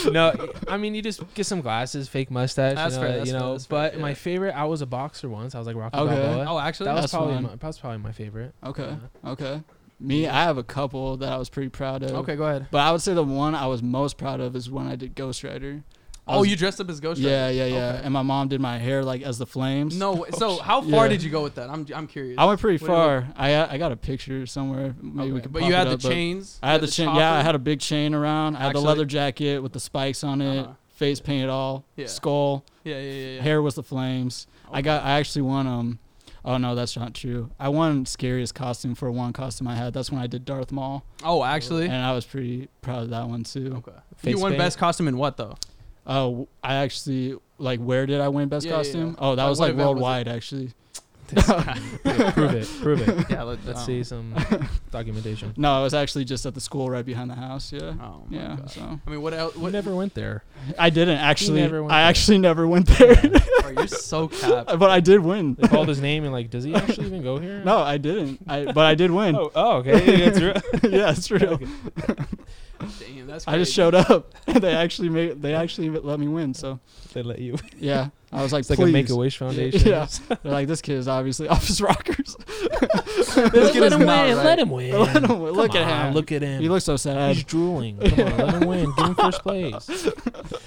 right. 0.07 0.13
no, 0.13 0.53
I 0.69 0.77
mean 0.77 0.95
you 0.95 1.03
just 1.03 1.23
get 1.35 1.47
some 1.47 1.61
glasses, 1.61 2.09
fake 2.09 2.31
mustache. 2.31 2.75
That's 2.77 2.95
you 2.95 3.01
know, 3.01 3.07
fair, 3.07 3.17
that's 3.19 3.27
you 3.29 3.33
fair, 3.33 3.41
know. 3.41 3.53
that's 3.53 3.67
fair, 3.67 3.79
but 3.79 3.95
yeah. 3.97 4.01
my 4.03 4.15
favorite, 4.15 4.53
I 4.57 4.65
was 4.65 4.83
a 4.83 4.87
boxer 4.87 5.29
once. 5.29 5.55
I 5.55 5.59
was 5.59 5.67
like 5.67 5.77
Rocky 5.77 5.97
Okay. 5.99 6.15
Balboa. 6.15 6.47
Oh, 6.49 6.59
actually, 6.59 6.87
that 6.87 6.95
was 6.95 7.03
That's 7.03 7.13
probably 7.13 7.35
fun. 7.35 7.43
my, 7.45 7.49
that 7.51 7.63
was 7.63 7.79
probably 7.79 7.99
my 7.99 8.13
favorite. 8.13 8.55
Okay. 8.65 8.97
Yeah. 9.25 9.31
Okay. 9.31 9.63
Me, 10.01 10.27
I 10.27 10.43
have 10.43 10.59
a 10.59 10.65
couple 10.65 11.17
that 11.19 11.33
I 11.33 11.37
was 11.37 11.49
pretty 11.49 11.69
proud 11.69 12.03
of. 12.03 12.11
okay. 12.11 12.35
Go 12.35 12.45
ahead. 12.45 12.67
But 12.73 12.79
I 12.79 12.91
would 12.91 13.03
say 13.03 13.15
the 13.15 13.23
one 13.23 13.55
I 13.55 13.67
was 13.67 13.83
most 13.85 14.19
proud 14.19 14.41
of 14.41 14.57
is 14.57 14.69
when 14.69 14.89
I 14.89 14.97
did 14.97 15.15
Ghost 15.15 15.45
Rider. 15.45 15.85
I 16.27 16.35
Oh, 16.37 16.41
was- 16.41 16.51
you 16.51 16.57
dressed 16.57 16.81
up 16.81 16.89
as 16.89 17.01
Ghost 17.01 17.21
Yeah, 17.21 17.47
Rider? 17.47 17.55
yeah, 17.57 17.65
yeah. 17.67 17.89
Okay. 17.95 18.01
And 18.05 18.13
my 18.13 18.23
mom 18.23 18.47
did 18.49 18.61
my 18.61 18.79
hair 18.79 19.05
like 19.05 19.23
as 19.23 19.39
the 19.39 19.47
flames. 19.47 19.97
No. 19.99 20.25
So 20.39 20.59
how 20.59 20.81
far 20.81 21.07
Yeah. 21.07 21.09
did 21.09 21.23
you 21.23 21.31
go 21.31 21.43
with 21.43 21.57
that? 21.57 21.69
I'm 21.69 21.85
I'm 21.95 22.07
curious. 22.07 22.39
I 22.39 22.45
went 22.45 22.61
pretty 22.61 22.83
What 22.85 22.89
far. 22.89 23.29
I 23.37 23.75
I 23.75 23.77
got 23.79 23.91
a 23.93 23.97
picture 23.97 24.47
somewhere. 24.47 24.95
Maybe 25.03 25.29
we 25.31 25.33
Okay. 25.39 25.43
could. 25.43 25.53
But 25.53 25.63
you 25.65 25.75
had 25.75 25.89
the 25.89 25.95
up, 25.95 26.01
chains. 26.01 26.59
I 26.63 26.71
had 26.73 26.81
the 26.81 26.87
chain. 26.87 27.13
Yeah, 27.15 27.33
I 27.33 27.43
had 27.43 27.55
a 27.57 27.59
big 27.59 27.81
chain 27.81 28.15
around. 28.15 28.55
I 28.57 28.61
had 28.61 28.67
Actually- 28.69 28.83
the 28.83 28.89
leather 28.89 29.05
jacket 29.05 29.63
with 29.63 29.73
the 29.73 29.81
spikes 29.81 30.23
on 30.23 30.41
it. 30.41 30.61
Uh-huh. 30.61 30.73
Face 30.95 31.19
paint 31.21 31.51
all. 31.51 31.85
Yeah. 31.97 32.07
Skull. 32.07 32.63
Yeah, 32.85 32.99
yeah, 32.99 33.01
yeah. 33.13 33.27
yeah. 33.37 33.43
Hair 33.43 33.61
was 33.61 33.75
the 33.75 33.83
flames. 33.83 34.47
I 34.73 34.81
got. 34.83 35.03
I 35.05 35.19
actually 35.19 35.43
won. 35.43 35.67
Um. 35.67 35.99
Oh 36.45 36.57
no, 36.59 36.75
that's 36.75 36.97
not 36.97 37.15
true. 37.15 37.51
I 37.59 37.69
won 37.69 38.05
scariest 38.07 38.55
costume 38.55 38.95
for 38.97 39.11
one 39.11 39.33
costume 39.33 39.67
I 39.69 39.75
had. 39.77 39.93
That's 39.95 40.11
when 40.11 40.21
I 40.21 40.27
did 40.27 40.45
Darth 40.45 40.73
Maul, 40.73 41.05
Oh, 41.25 41.45
actually. 41.45 41.85
and 41.87 41.95
I 41.95 42.13
was 42.13 42.25
pretty 42.25 42.69
proud 42.81 43.03
of 43.05 43.11
that 43.11 43.29
one 43.29 43.45
too. 43.45 43.75
Okay. 43.79 43.97
Face 44.17 44.35
you 44.35 44.41
won 44.41 44.53
paint? 44.53 44.59
best 44.59 44.79
costume 44.79 45.07
in 45.09 45.17
what 45.19 45.37
though? 45.37 45.57
Oh, 46.07 46.49
I 46.63 46.75
actually 46.77 47.37
like. 47.59 47.81
Where 47.81 48.07
did 48.07 48.21
I 48.21 48.29
win 48.29 48.49
best 48.49 48.67
Yeah, 48.67 48.73
yeah, 48.73 48.77
costume? 48.79 49.09
yeah. 49.11 49.15
Oh, 49.19 49.35
that 49.37 49.43
Like, 49.45 49.51
was 49.51 49.59
what 49.61 49.65
like 49.67 49.75
event 49.75 49.79
was 49.79 49.85
it? 49.85 50.03
worldwide 50.03 50.29
actually. 50.29 50.71
prove 51.33 52.55
it. 52.55 52.69
Prove 52.83 53.09
it. 53.09 53.31
Yeah, 53.31 53.45
let, 53.45 53.65
Let's 53.65 53.81
oh. 53.83 53.87
see 53.87 53.99
um, 54.01 54.05
some 54.05 54.69
documentation. 54.91 55.55
No, 55.57 55.81
it 55.81 55.83
was 55.85 55.95
actually 55.95 56.27
just 56.27 56.45
at 56.45 56.53
the 56.53 56.61
school 56.61 56.91
right 56.91 57.07
behind 57.07 57.31
the 57.31 57.35
house. 57.35 57.73
Yeah. 57.73 57.95
Oh 58.03 58.25
my 58.29 58.37
Yeah. 58.37 58.57
God. 58.57 58.71
So 58.71 59.01
I 59.07 59.11
mean, 59.11 59.23
what 59.23 59.33
else? 59.33 59.57
What, 59.57 59.73
never 59.73 59.95
went 59.95 60.13
there. 60.13 60.43
I 60.79 60.91
didn't 60.91 61.17
actually. 61.19 61.63
never 61.63 61.83
went 61.83 61.93
I 61.95 62.01
there. 62.03 62.09
actually 62.11 62.37
never 62.39 62.67
went 62.69 62.87
there, 62.87 63.15
bro, 63.63 63.71
you're 63.71 63.87
so 63.87 64.29
capped. 64.29 64.79
but 64.79 64.91
I 64.91 65.01
did 65.01 65.21
win. 65.21 65.55
They 65.59 65.69
called 65.69 65.89
his 65.89 66.03
name 66.03 66.25
and 66.25 66.35
like, 66.35 66.51
does 66.51 66.65
he 66.65 66.75
actually 66.75 67.07
even 67.07 67.23
go 67.23 67.39
here? 67.39 67.63
no, 67.65 67.79
I 67.79 67.97
didn't. 67.97 68.41
I 68.47 68.67
but 68.67 68.85
I 68.85 68.95
did 68.95 69.11
win. 69.11 69.35
Oh, 69.35 69.51
oh 69.55 69.77
okay. 69.79 70.29
That's 70.29 70.39
real. 70.41 70.93
yeah, 70.93 71.13
it's 71.13 71.31
real. 71.31 71.59
Okay. 72.83 73.15
Damn, 73.15 73.27
that's. 73.27 73.47
I 73.49 73.59
just 73.59 73.73
showed 73.73 73.95
up. 73.95 74.35
they 74.47 74.75
actually 74.75 75.09
made. 75.09 75.41
They 75.43 75.55
actually 75.55 75.91
let 75.91 76.19
me 76.21 76.29
win. 76.29 76.55
So 76.55 76.81
They 77.13 77.23
let 77.23 77.39
you. 77.39 77.57
yeah, 77.79 78.09
I 78.33 78.43
was 78.43 78.53
like, 78.53 78.61
It's 78.61 78.71
like 78.71 78.79
please. 78.79 78.91
a 78.91 78.93
Make 78.93 79.11
a 79.11 79.17
Wish 79.17 79.37
Foundation. 79.39 79.89
Yeah. 79.89 80.07
They're 80.43 80.53
like, 80.53 80.69
this 80.69 80.81
kid 80.83 80.97
is 80.99 81.09
obviously 81.09 81.49
off 81.55 81.67
his 81.67 81.81
rockers. 81.81 82.37
This 82.37 83.37
let, 83.37 83.55
is 83.55 83.77
let 83.77 83.93
him 83.93 84.01
not 84.07 84.27
win. 84.27 84.37
right. 84.37 84.45
Let 84.45 84.59
him 84.59 84.71
win. 84.71 84.93
Let 84.99 85.25
him 85.25 85.41
win. 85.41 85.53
Look 85.53 85.73
Come 85.73 85.83
at 85.83 86.07
him. 86.09 86.15
Look 86.15 86.33
at 86.33 86.43
him. 86.43 86.61
He 86.63 86.69
looks 86.69 86.85
so 86.85 86.97
sad. 86.97 87.35
He's 87.37 87.45
drooling. 87.45 87.99
Come 87.99 88.21
on, 88.27 88.37
let 88.39 88.55
him 88.63 88.69
win. 88.69 88.93
Give 88.97 89.07
him 89.07 89.15
first 89.15 89.43
place. 89.43 89.87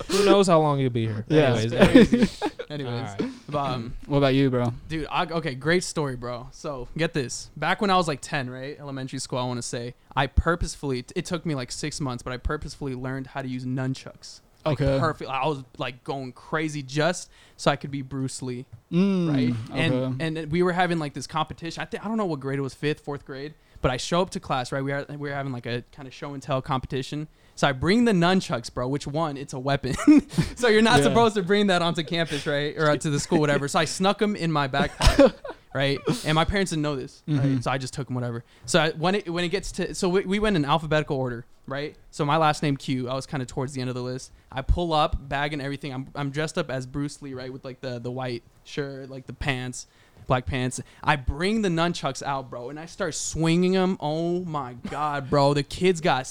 Who 0.09 0.25
knows 0.25 0.47
how 0.47 0.59
long 0.61 0.79
he'll 0.79 0.89
be 0.89 1.07
here? 1.07 1.25
Yeah. 1.27 1.55
Anyways, 1.55 1.73
Crazy. 2.09 2.29
Anyways, 2.69 2.93
right. 3.19 3.21
But, 3.47 3.57
um, 3.57 3.93
What 4.07 4.19
about 4.19 4.33
you, 4.33 4.49
bro? 4.49 4.73
dude, 4.89 5.07
I, 5.09 5.25
okay, 5.25 5.55
great 5.55 5.83
story, 5.83 6.15
bro. 6.15 6.47
So 6.51 6.87
get 6.97 7.13
this. 7.13 7.49
Back 7.55 7.81
when 7.81 7.89
I 7.89 7.97
was 7.97 8.07
like 8.07 8.21
10, 8.21 8.49
right, 8.49 8.77
elementary 8.79 9.19
school, 9.19 9.39
I 9.39 9.45
want 9.45 9.57
to 9.57 9.61
say, 9.63 9.93
I 10.15 10.27
purposefully. 10.27 11.05
It 11.15 11.25
took 11.25 11.45
me 11.45 11.55
like 11.55 11.71
six 11.71 11.99
months, 12.01 12.23
but 12.23 12.33
I 12.33 12.37
purposefully 12.37 12.95
learned 12.95 13.27
how 13.27 13.41
to 13.41 13.47
use 13.47 13.65
nunchucks. 13.65 14.41
Like, 14.65 14.81
Okay. 14.81 14.97
Perfect. 14.99 15.29
I 15.29 15.45
was 15.45 15.63
like 15.77 16.03
going 16.03 16.31
crazy 16.31 16.81
just 16.81 17.29
so 17.55 17.69
I 17.69 17.75
could 17.75 17.91
be 17.91 18.01
Bruce 18.01 18.41
Lee. 18.41 18.65
Mm, 18.91 19.29
right? 19.31 19.53
Okay. 19.71 19.79
And 19.79 20.37
and 20.37 20.51
we 20.51 20.63
were 20.63 20.71
having 20.71 20.97
like 20.97 21.13
this 21.13 21.27
competition. 21.27 21.81
I 21.83 21.85
think 21.85 22.03
I 22.03 22.07
don't 22.07 22.17
know 22.17 22.25
what 22.25 22.39
grade 22.39 22.57
it 22.57 22.63
was, 22.63 22.73
fifth, 22.73 23.01
fourth 23.01 23.25
grade. 23.25 23.53
But 23.81 23.91
I 23.91 23.97
show 23.97 24.21
up 24.23 24.31
to 24.31 24.39
class, 24.39 24.71
right? 24.71 24.83
We 24.83 24.91
are 24.91 25.05
we 25.07 25.17
were 25.29 25.35
having 25.35 25.51
like 25.51 25.67
a 25.67 25.83
kind 25.91 26.07
of 26.07 26.13
show 26.15 26.33
and 26.33 26.41
tell 26.41 26.63
competition. 26.63 27.27
So 27.55 27.67
I 27.67 27.71
bring 27.71 28.03
the 28.05 28.11
nunchucks, 28.11 28.73
bro. 28.73 28.87
Which 28.87 29.07
one? 29.07 29.37
It's 29.37 29.53
a 29.53 29.59
weapon. 29.59 29.95
so 30.55 30.67
you're 30.67 30.81
not 30.81 30.97
Yeah. 30.97 31.03
supposed 31.05 31.35
to 31.35 31.43
bring 31.43 31.67
that 31.67 31.81
onto 31.81 32.03
campus, 32.03 32.45
right, 32.45 32.75
or 32.77 32.95
to 32.97 33.09
the 33.09 33.19
school, 33.19 33.39
whatever. 33.39 33.67
So 33.69 33.79
I 33.79 33.85
snuck 33.85 34.19
them 34.19 34.35
in 34.35 34.51
my 34.51 34.67
backpack, 34.67 35.33
right? 35.73 35.97
And 36.25 36.35
my 36.35 36.43
parents 36.45 36.71
didn't 36.71 36.83
know 36.83 36.95
this, 36.97 37.23
right? 37.27 37.41
Mhm. 37.41 37.63
So 37.63 37.71
I 37.71 37.77
just 37.77 37.93
took 37.93 38.07
them, 38.07 38.15
whatever. 38.15 38.43
So 38.65 38.81
I, 38.81 38.89
when 38.91 39.15
it 39.15 39.29
when 39.29 39.43
it 39.45 39.49
gets 39.49 39.71
to 39.73 39.95
so 39.95 40.09
we, 40.09 40.21
we 40.25 40.39
went 40.39 40.57
in 40.57 40.65
alphabetical 40.65 41.15
order, 41.17 41.45
right? 41.65 41.95
So 42.11 42.25
my 42.25 42.35
last 42.37 42.61
name 42.61 42.75
Q. 42.75 43.07
I 43.09 43.13
was 43.13 43.25
kind 43.25 43.41
of 43.41 43.47
towards 43.47 43.71
the 43.73 43.79
end 43.79 43.89
of 43.89 43.95
the 43.95 44.03
list. 44.03 44.31
I 44.51 44.61
pull 44.61 44.91
up, 44.91 45.29
bag 45.29 45.53
and 45.53 45.61
everything. 45.61 45.93
I'm 45.93 46.07
I'm 46.13 46.31
dressed 46.31 46.57
up 46.57 46.69
as 46.69 46.85
Bruce 46.85 47.21
Lee, 47.21 47.33
right, 47.33 47.53
with 47.53 47.63
like 47.63 47.79
the 47.79 47.99
the 47.99 48.11
white 48.11 48.43
shirt, 48.65 49.09
like 49.09 49.27
the 49.27 49.33
pants, 49.33 49.87
black 50.27 50.45
pants. 50.45 50.81
I 51.01 51.15
bring 51.15 51.61
the 51.61 51.69
nunchucks 51.69 52.21
out, 52.21 52.49
bro, 52.49 52.69
and 52.69 52.77
I 52.77 52.85
start 52.85 53.15
swinging 53.15 53.71
them. 53.73 53.95
Oh 54.01 54.43
my 54.43 54.73
god, 54.89 55.29
bro! 55.29 55.53
The 55.53 55.63
kids 55.63 56.01
got 56.01 56.27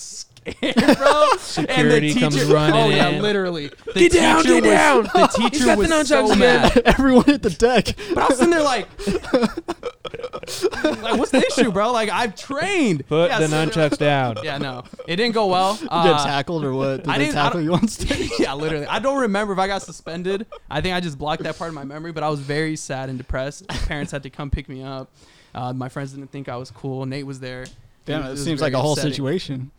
scared, 0.53 0.75
bro. 0.99 1.37
Security 1.39 2.09
and 2.11 2.17
the 2.17 2.21
comes 2.21 2.35
teacher, 2.37 2.53
running 2.55 2.77
Oh 2.77 2.89
yeah, 2.89 3.09
in. 3.09 3.23
literally. 3.23 3.69
The 3.87 3.93
Get 3.95 4.13
down, 4.13 4.43
teacher 4.43 4.61
get 4.61 4.63
was- 4.63 4.71
down. 4.73 5.03
The 5.05 5.27
He's 5.43 5.51
teacher 5.51 5.65
got 5.67 5.75
the 5.75 5.79
was 5.79 5.91
nunchucks 5.91 6.07
so 6.07 6.33
again. 6.33 6.39
mad. 6.39 6.79
Everyone 6.85 7.25
hit 7.25 7.43
the 7.43 7.51
deck. 7.51 7.95
But 8.15 8.19
I 8.19 8.27
was 8.29 8.39
sitting 8.39 8.51
there 8.51 8.63
like, 8.63 8.89
like, 11.03 11.17
what's 11.19 11.31
the 11.31 11.45
issue, 11.47 11.71
bro? 11.73 11.93
Like, 11.93 12.11
I've 12.11 12.35
trained. 12.37 13.07
Put 13.07 13.31
Yeah, 13.31 13.41
the 13.41 13.49
so- 13.49 13.67
nunchucks 13.67 13.99
down. 13.99 14.37
Yeah, 14.43 14.59
no, 14.59 14.85
it 15.07 15.17
didn't 15.17 15.35
go 15.35 15.47
well. 15.47 15.79
You 15.81 15.89
Uh, 15.91 16.13
get 16.19 16.25
tackled 16.25 16.65
or 16.65 16.73
what? 16.75 16.99
Did 16.99 17.09
I 17.09 17.19
they 17.19 17.25
didn't- 17.27 17.39
I 17.39 17.43
tackle 17.45 17.61
don't- 17.61 17.65
you 17.65 17.75
on 17.75 17.89
stage? 17.89 18.31
yeah, 18.39 18.55
literally. 18.55 18.87
I 18.87 18.99
don't 18.99 19.21
remember 19.23 19.53
if 19.53 19.59
I 19.59 19.67
got 19.67 19.83
suspended. 19.83 20.47
I 20.71 20.81
think 20.81 20.95
I 20.95 21.01
just 21.01 21.19
blocked 21.19 21.43
that 21.45 21.59
part 21.59 21.69
of 21.69 21.75
my 21.75 21.85
memory, 21.85 22.13
but 22.13 22.23
I 22.23 22.29
was 22.29 22.41
very 22.41 22.77
sad 22.77 23.09
and 23.09 23.19
depressed. 23.19 23.65
My 23.69 23.77
parents 23.77 24.13
had 24.13 24.23
to 24.25 24.31
come 24.31 24.51
pick 24.51 24.69
me 24.69 24.83
up. 24.83 25.11
Uh, 25.55 25.73
my 25.73 25.89
friends 25.89 26.13
didn't 26.13 26.31
think 26.33 26.49
I 26.49 26.57
was 26.57 26.71
cool. 26.71 27.07
Nate 27.07 27.27
was 27.27 27.41
there. 27.41 27.67
Damn, 28.07 28.23
It 28.23 28.27
it 28.27 28.31
was 28.33 28.45
seems 28.45 28.61
very 28.61 28.73
like 28.73 28.79
a 28.79 28.83
whole 28.83 28.93
upsetting. 28.93 29.13
situation. 29.13 29.71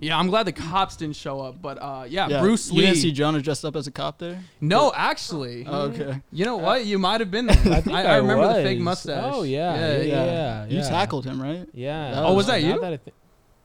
Yeah, 0.00 0.18
I'm 0.18 0.28
glad 0.28 0.46
the 0.46 0.52
cops 0.52 0.96
didn't 0.96 1.16
show 1.16 1.40
up, 1.40 1.60
but 1.60 1.78
uh, 1.80 2.04
yeah, 2.08 2.28
Yeah, 2.28 2.40
Bruce 2.40 2.70
You 2.70 2.82
didn't 2.82 2.96
see 2.96 3.12
Jonah 3.12 3.40
dressed 3.40 3.64
up 3.64 3.76
as 3.76 3.86
a 3.86 3.90
cop 3.90 4.18
there? 4.18 4.40
no, 4.60 4.92
actually, 4.94 5.64
Oh, 5.66 5.82
okay. 5.88 6.20
you 6.32 6.44
know 6.44 6.56
what? 6.56 6.84
You 6.86 6.98
might 6.98 7.20
have 7.20 7.30
been 7.30 7.46
there. 7.50 7.56
I, 7.74 7.80
think 7.80 7.96
I 7.96 8.16
remember 8.16 8.48
the 8.48 8.62
fake 8.62 8.80
mustache. 8.80 9.32
Oh 9.34 9.42
yeah, 9.42 9.74
yeah. 9.74 9.96
yeah, 9.96 10.02
yeah. 10.02 10.66
yeah. 10.66 10.66
You 10.66 10.80
tackled 10.82 11.24
him, 11.24 11.40
right? 11.40 11.66
Yeah. 11.72 12.22
Oh, 12.26 12.34
was 12.34 12.46
that 12.46 12.62
Now 12.62 12.68
you? 12.76 12.84
I 12.84 12.96
thi- 12.96 13.12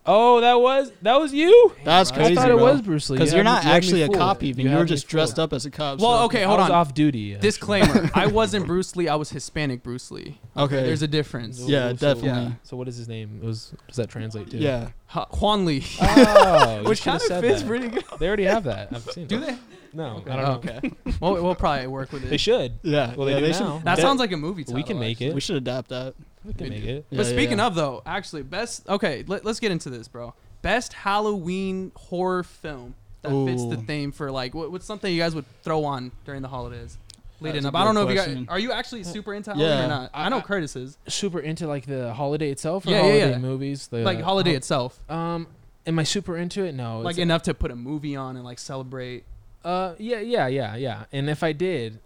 oh, 0.05 0.41
that 0.41 0.55
was 0.59 0.91
that 1.01 1.19
was 1.19 1.33
you. 1.33 1.73
That's 1.83 2.11
Right. 2.11 2.17
crazy. 2.19 2.31
I 2.33 2.35
thought 2.35 2.51
it 2.51 2.55
bro. 2.57 2.63
was 2.63 2.81
Bruce 2.81 3.09
Lee. 3.09 3.17
Because 3.17 3.31
You 3.31 3.37
you're 3.37 3.43
had 3.45 3.49
me- 3.51 3.55
not 3.55 3.63
you 3.63 3.69
had 3.69 3.73
me 3.73 3.77
actually 3.77 4.01
a 4.03 4.05
fooled. 4.07 4.17
cop 4.17 4.43
even. 4.43 4.63
You, 4.65 4.69
had 4.69 4.77
were 4.79 4.83
me 4.83 4.89
just 4.89 5.07
dressed 5.07 5.35
fooled. 5.37 5.45
up 5.51 5.53
as 5.53 5.65
a 5.65 5.71
cop. 5.71 5.99
Well, 5.99 6.19
so- 6.19 6.25
okay, 6.25 6.43
I 6.43 6.47
hold 6.47 6.59
was 6.59 6.69
on. 6.69 6.75
off 6.75 6.93
duty. 6.93 7.33
actually. 7.35 7.47
Disclaimer: 7.47 8.09
I 8.15 8.27
wasn't 8.27 8.65
Bruce 8.67 8.95
Lee. 8.95 9.07
I 9.07 9.15
was 9.15 9.29
Hispanic 9.29 9.83
Bruce 9.83 10.11
Lee. 10.11 10.39
Okay. 10.57 10.83
There's 10.83 11.01
a 11.01 11.07
difference. 11.07 11.59
So- 11.59 11.67
Yeah, 11.67 11.89
so- 11.89 11.93
definitely. 12.13 12.29
Yeah. 12.43 12.51
So 12.63 12.77
what 12.77 12.87
is 12.87 12.97
his 12.97 13.07
name? 13.07 13.39
It 13.41 13.45
was 13.45 13.73
does 13.87 13.97
that 13.97 14.09
translate 14.09 14.49
to? 14.51 14.57
Yeah. 14.57 14.89
Ha- 15.07 15.27
Juan 15.39 15.65
Lee. 15.65 15.83
Oh, 16.01 16.79
you 16.83 16.89
Which 16.89 16.99
should've 16.99 17.05
kind 17.05 17.15
of 17.21 17.21
said 17.27 17.41
fits 17.41 17.61
that. 17.61 17.67
pretty 17.67 17.87
good. 17.89 18.03
They 18.19 18.27
already 18.27 18.45
have 18.45 18.63
that. 18.65 18.89
I've 18.91 19.03
seen. 19.11 19.23
It. 19.25 19.29
Do 19.29 19.37
it. 19.41 19.47
they? 19.47 19.57
No, 19.95 20.23
I 20.27 20.35
don't 20.35 20.65
know. 20.65 20.73
okay. 20.75 20.91
well, 21.19 21.33
we'll 21.35 21.53
probably 21.53 21.85
work 21.85 22.11
with 22.11 22.23
it. 22.23 22.29
They 22.29 22.35
it. 22.35 22.41
should. 22.41 22.79
Yeah. 22.81 23.13
Well, 23.15 23.27
they 23.27 23.33
yeah, 23.33 23.39
do 23.41 23.53
should- 23.53 23.59
now. 23.63 23.81
That 23.85 23.97
they- 23.97 24.01
sounds 24.01 24.19
like 24.19 24.31
a 24.31 24.37
movie 24.37 24.63
title. 24.63 24.73
We 24.75 24.81
can 24.83 24.97
make 24.99 25.17
actually. 25.17 25.27
it. 25.27 25.35
We 25.35 25.41
should 25.41 25.55
adapt 25.57 25.89
that. 25.89 26.15
We 26.45 26.53
can 26.53 26.69
make 26.69 26.83
it. 26.83 27.05
But 27.09 27.19
yeah, 27.19 27.23
speaking 27.31 27.57
yeah. 27.59 27.67
of 27.67 27.75
though, 27.75 28.01
actually, 28.05 28.43
best. 28.43 28.87
Okay, 28.89 29.23
let, 29.27 29.45
us 29.45 29.59
get 29.59 29.71
into 29.71 29.89
this, 29.89 30.07
bro. 30.07 30.33
Best 30.61 30.93
Halloween 30.93 31.91
horror 31.95 32.43
film 32.43 32.95
that 33.21 33.29
fits 33.45 33.63
the 33.63 33.77
Ooh. 33.77 33.85
theme 33.85 34.11
for 34.11 34.31
like 34.31 34.53
what, 34.53 34.71
what's 34.71 34.85
something 34.85 35.13
you 35.13 35.19
guys 35.21 35.35
would 35.35 35.45
throw 35.63 35.83
on 35.85 36.11
during 36.25 36.41
the 36.41 36.47
holidays. 36.47 36.97
Leading 37.39 37.63
That's 37.63 37.65
a 37.65 37.69
up, 37.69 37.75
I 37.75 37.83
don't 37.83 37.95
good 37.95 37.99
know 37.99 38.07
if 38.07 38.09
you 38.09 38.15
question. 38.21 38.45
guys 38.45 38.51
are 38.53 38.59
you 38.59 38.71
actually 38.71 39.03
super 39.03 39.33
into 39.33 39.51
Halloween 39.51 39.69
Yeah. 39.77 39.85
or 39.85 39.87
not. 39.89 40.09
I 40.13 40.29
know 40.29 40.37
I- 40.37 40.41
Curtis 40.41 40.75
is 40.75 40.97
Super 41.07 41.39
into 41.39 41.67
like 41.67 41.85
the 41.85 42.13
holiday 42.13 42.51
itself 42.51 42.85
or 42.85 42.91
Yeah, 42.91 42.97
yeah, 42.97 43.01
holiday 43.03 43.29
yeah. 43.31 43.37
movies. 43.37 43.87
The, 43.87 43.97
like 43.97 44.21
holiday 44.21 44.53
oh, 44.53 44.57
itself, 44.57 44.99
Um, 45.11 45.47
am 45.85 45.99
I 45.99 46.03
super 46.03 46.37
into 46.37 46.63
it? 46.63 46.73
No. 46.73 46.99
like 46.99 47.15
it's- 47.15 47.23
enough 47.23 47.43
to 47.43 47.53
put 47.53 47.71
a 47.71 47.75
movie 47.75 48.15
on 48.15 48.35
and 48.35 48.45
like 48.45 48.59
celebrate. 48.59 49.23
Uh, 49.65 49.95
yeah, 49.97 50.19
yeah, 50.19 50.47
yeah, 50.47 50.75
yeah. 50.75 51.05
And 51.11 51.29
if 51.29 51.43
I 51.43 51.51
did, 51.53 51.99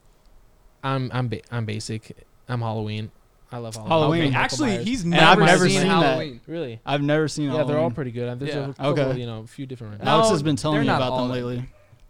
I'm 0.83 1.11
I'm 1.13 1.27
ba- 1.27 1.41
I'm 1.51 1.65
basic. 1.65 2.15
I'm 2.47 2.61
Halloween. 2.61 3.11
I 3.51 3.57
love 3.59 3.75
Halloween. 3.75 3.89
Halloween. 3.89 4.33
Actually, 4.35 4.69
Myers. 4.71 4.85
he's 4.85 4.99
I've 5.01 5.07
never, 5.07 5.45
never 5.45 5.69
seen, 5.69 5.79
seen 5.79 5.87
that. 5.87 6.03
Halloween. 6.03 6.41
really. 6.47 6.79
I've 6.85 7.01
never 7.01 7.27
seen. 7.27 7.51
Yeah, 7.51 7.63
they're 7.63 7.77
all 7.79 7.91
pretty 7.91 8.11
good. 8.11 8.39
There's 8.39 8.53
Yeah. 8.53 8.69
a 8.69 8.73
couple, 8.73 9.03
Okay. 9.03 9.19
you 9.21 9.25
know, 9.25 9.41
a 9.41 9.47
few 9.47 9.65
different. 9.65 10.03
No, 10.03 10.11
Alex 10.11 10.29
has 10.31 10.43
been 10.43 10.55
telling 10.57 10.81
me 10.81 10.87
about 10.89 11.17
them 11.17 11.27
that- 11.29 11.33
lately. 11.33 11.69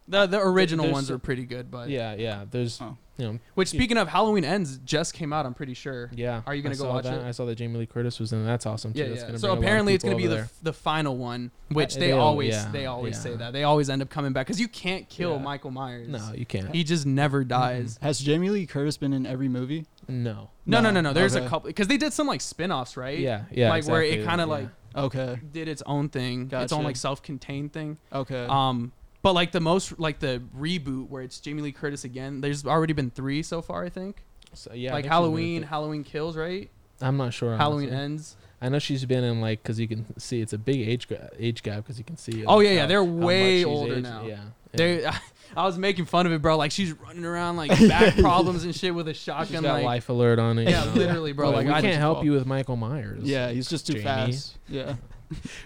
The 0.10 0.26
the 0.26 0.40
original 0.40 0.86
There's 0.86 0.94
ones 0.94 1.12
are 1.12 1.20
pretty 1.20 1.44
good, 1.46 1.70
but 1.70 1.90
yeah, 1.90 2.16
yeah. 2.16 2.46
There's, 2.50 2.80
Oh. 2.82 2.96
you 3.18 3.26
know, 3.26 3.40
Which 3.56 3.68
speaking 3.68 3.98
of 3.98 4.08
Halloween 4.08 4.46
ends 4.46 4.78
just 4.86 5.14
came 5.14 5.34
out. 5.34 5.46
I'm 5.46 5.54
pretty 5.54 5.74
sure. 5.74 6.10
yeah. 6.16 6.44
Are 6.48 6.56
you 6.56 6.62
gonna 6.62 6.76
I 6.76 6.78
go 6.78 6.88
watch 6.88 7.04
that. 7.04 7.24
it? 7.24 7.26
I 7.26 7.32
saw 7.32 7.46
that 7.46 7.56
Jamie 7.56 7.78
Lee 7.80 7.88
Curtis 7.88 8.18
was 8.18 8.32
in. 8.32 8.46
That's 8.46 8.66
awesome 8.66 8.94
too. 8.94 9.00
Yeah, 9.00 9.08
That's 9.10 9.20
yeah. 9.20 9.28
gonna 9.28 9.40
So 9.40 9.48
bring 9.48 9.50
a 9.50 9.52
lot 9.52 9.58
of 9.58 9.64
apparently 9.66 9.94
it's 9.96 10.04
gonna 10.06 10.16
be 10.16 10.28
the 10.28 10.38
f- 10.40 10.54
the 10.64 10.72
final 10.72 11.18
one, 11.18 11.52
which 11.68 11.96
they, 11.96 12.00
they 12.08 12.12
always 12.14 12.54
yeah, 12.54 12.72
they 12.72 12.86
always 12.86 13.16
yeah. 13.18 13.20
say 13.22 13.36
that 13.36 13.52
they 13.52 13.66
always 13.66 13.90
end 13.90 14.02
up 14.02 14.10
coming 14.10 14.32
back 14.32 14.46
because 14.48 14.62
you 14.62 14.70
can't 14.70 15.10
kill 15.10 15.34
Yeah. 15.34 15.42
Michael 15.42 15.72
Myers. 15.72 16.08
No, 16.08 16.32
you 16.34 16.46
can't. 16.46 16.74
he 16.74 16.86
just 16.86 17.06
never 17.06 17.44
dies. 17.44 18.00
Has 18.02 18.18
Jamie 18.18 18.50
Lee 18.50 18.66
Curtis 18.66 18.96
been 18.96 19.12
in 19.12 19.26
every 19.26 19.50
movie? 19.50 19.88
No. 20.08 20.50
No, 20.66 20.82
no, 20.82 20.92
No. 20.92 21.02
no. 21.02 21.14
There's 21.14 21.36
a 21.36 21.48
couple 21.48 21.68
because 21.68 21.88
they 21.88 21.98
did 21.98 22.14
some 22.14 22.28
like 22.28 22.42
spin-offs, 22.42 22.98
right? 22.98 23.20
Yeah, 23.20 23.44
yeah. 23.52 23.70
like 23.70 23.88
where 23.88 24.02
it 24.04 24.26
kind 24.26 24.42
of 24.42 24.48
yeah. 24.48 24.54
like 24.54 24.70
Okay. 24.96 25.40
did 25.52 25.68
its 25.68 25.84
own 25.86 26.10
thing, 26.10 26.50
its 26.52 26.74
own 26.74 26.84
like 26.84 26.96
self-contained 26.96 27.74
thing. 27.74 27.98
Okay. 28.12 28.46
Um, 28.50 28.92
but 29.22 29.34
like 29.34 29.52
the 29.52 29.60
most 29.60 30.00
like 30.00 30.20
the 30.20 30.42
reboot 30.58 31.10
where 31.10 31.22
it's 31.24 31.40
Jamie 31.40 31.62
Lee 31.62 31.72
Curtis 31.72 32.04
again. 32.04 32.42
There's 32.42 32.66
already 32.66 32.94
been 32.94 33.10
three 33.12 33.44
so 33.44 33.62
far, 33.62 33.84
I 33.84 33.90
think. 33.90 34.24
So, 34.54 34.72
yeah, 34.74 34.94
like 34.94 35.04
think 35.04 35.14
she's 35.14 35.20
been 35.20 35.26
in 35.26 35.64
Halloween. 35.64 35.64
Halloween 35.64 36.04
Kills, 36.04 36.38
right? 36.38 36.70
I'm 37.02 37.18
not 37.18 37.34
sure. 37.34 37.56
Halloween 37.58 37.90
honestly. 37.90 38.04
Ends. 38.06 38.36
I 38.60 38.70
know 38.70 38.80
she's 38.80 39.06
been 39.06 39.24
in 39.24 39.40
like 39.42 39.62
because 39.62 39.80
you 39.80 39.88
can 39.88 40.06
see 40.20 40.42
it's 40.42 40.54
a 40.54 40.58
big 40.58 40.88
age 40.88 41.08
gra- 41.08 41.30
age 41.38 41.62
gap 41.62 41.84
because 41.84 41.98
you 42.00 42.04
can 42.04 42.18
see. 42.18 42.44
Oh, 42.46 42.60
yeah, 42.60 42.72
yeah, 42.72 42.82
how- 42.82 42.88
they're 42.88 43.06
how 43.06 43.12
way 43.12 43.64
older 43.64 43.94
aged. 43.96 44.04
now. 44.04 44.22
Yeah, 44.24 44.30
yeah. 44.30 44.42
They, 44.74 45.04
I 45.56 45.64
was 45.66 45.78
making 45.78 46.06
fun 46.06 46.26
of 46.26 46.32
it, 46.32 46.42
bro. 46.42 46.58
Like 46.58 46.72
she's 46.72 46.94
running 46.94 47.26
around 47.26 47.58
like 47.58 47.70
back 47.88 48.16
problems 48.18 48.64
and 48.64 48.76
shit 48.76 48.94
with 48.94 49.08
a 49.08 49.14
She's 49.14 49.24
shotgun. 49.24 49.64
got 49.64 49.74
like, 49.76 49.86
life 49.86 50.10
alert 50.10 50.40
on 50.40 50.60
it. 50.60 50.70
yeah, 50.70 50.84
you 50.86 50.90
know? 50.90 50.96
literally, 50.96 51.32
bro. 51.34 51.48
Like, 51.48 51.58
Like 51.58 51.66
we 51.68 51.72
I 51.72 51.82
can't 51.82 51.86
just- 51.94 52.00
help 52.00 52.24
you 52.24 52.32
with 52.34 52.46
Michael 52.46 52.76
Myers. 52.76 53.24
yeah, 53.24 53.50
he's 53.52 53.70
just 53.70 53.88
too 53.88 53.94
Jamie. 53.94 54.04
fast. 54.06 54.58
Yeah. 54.68 54.96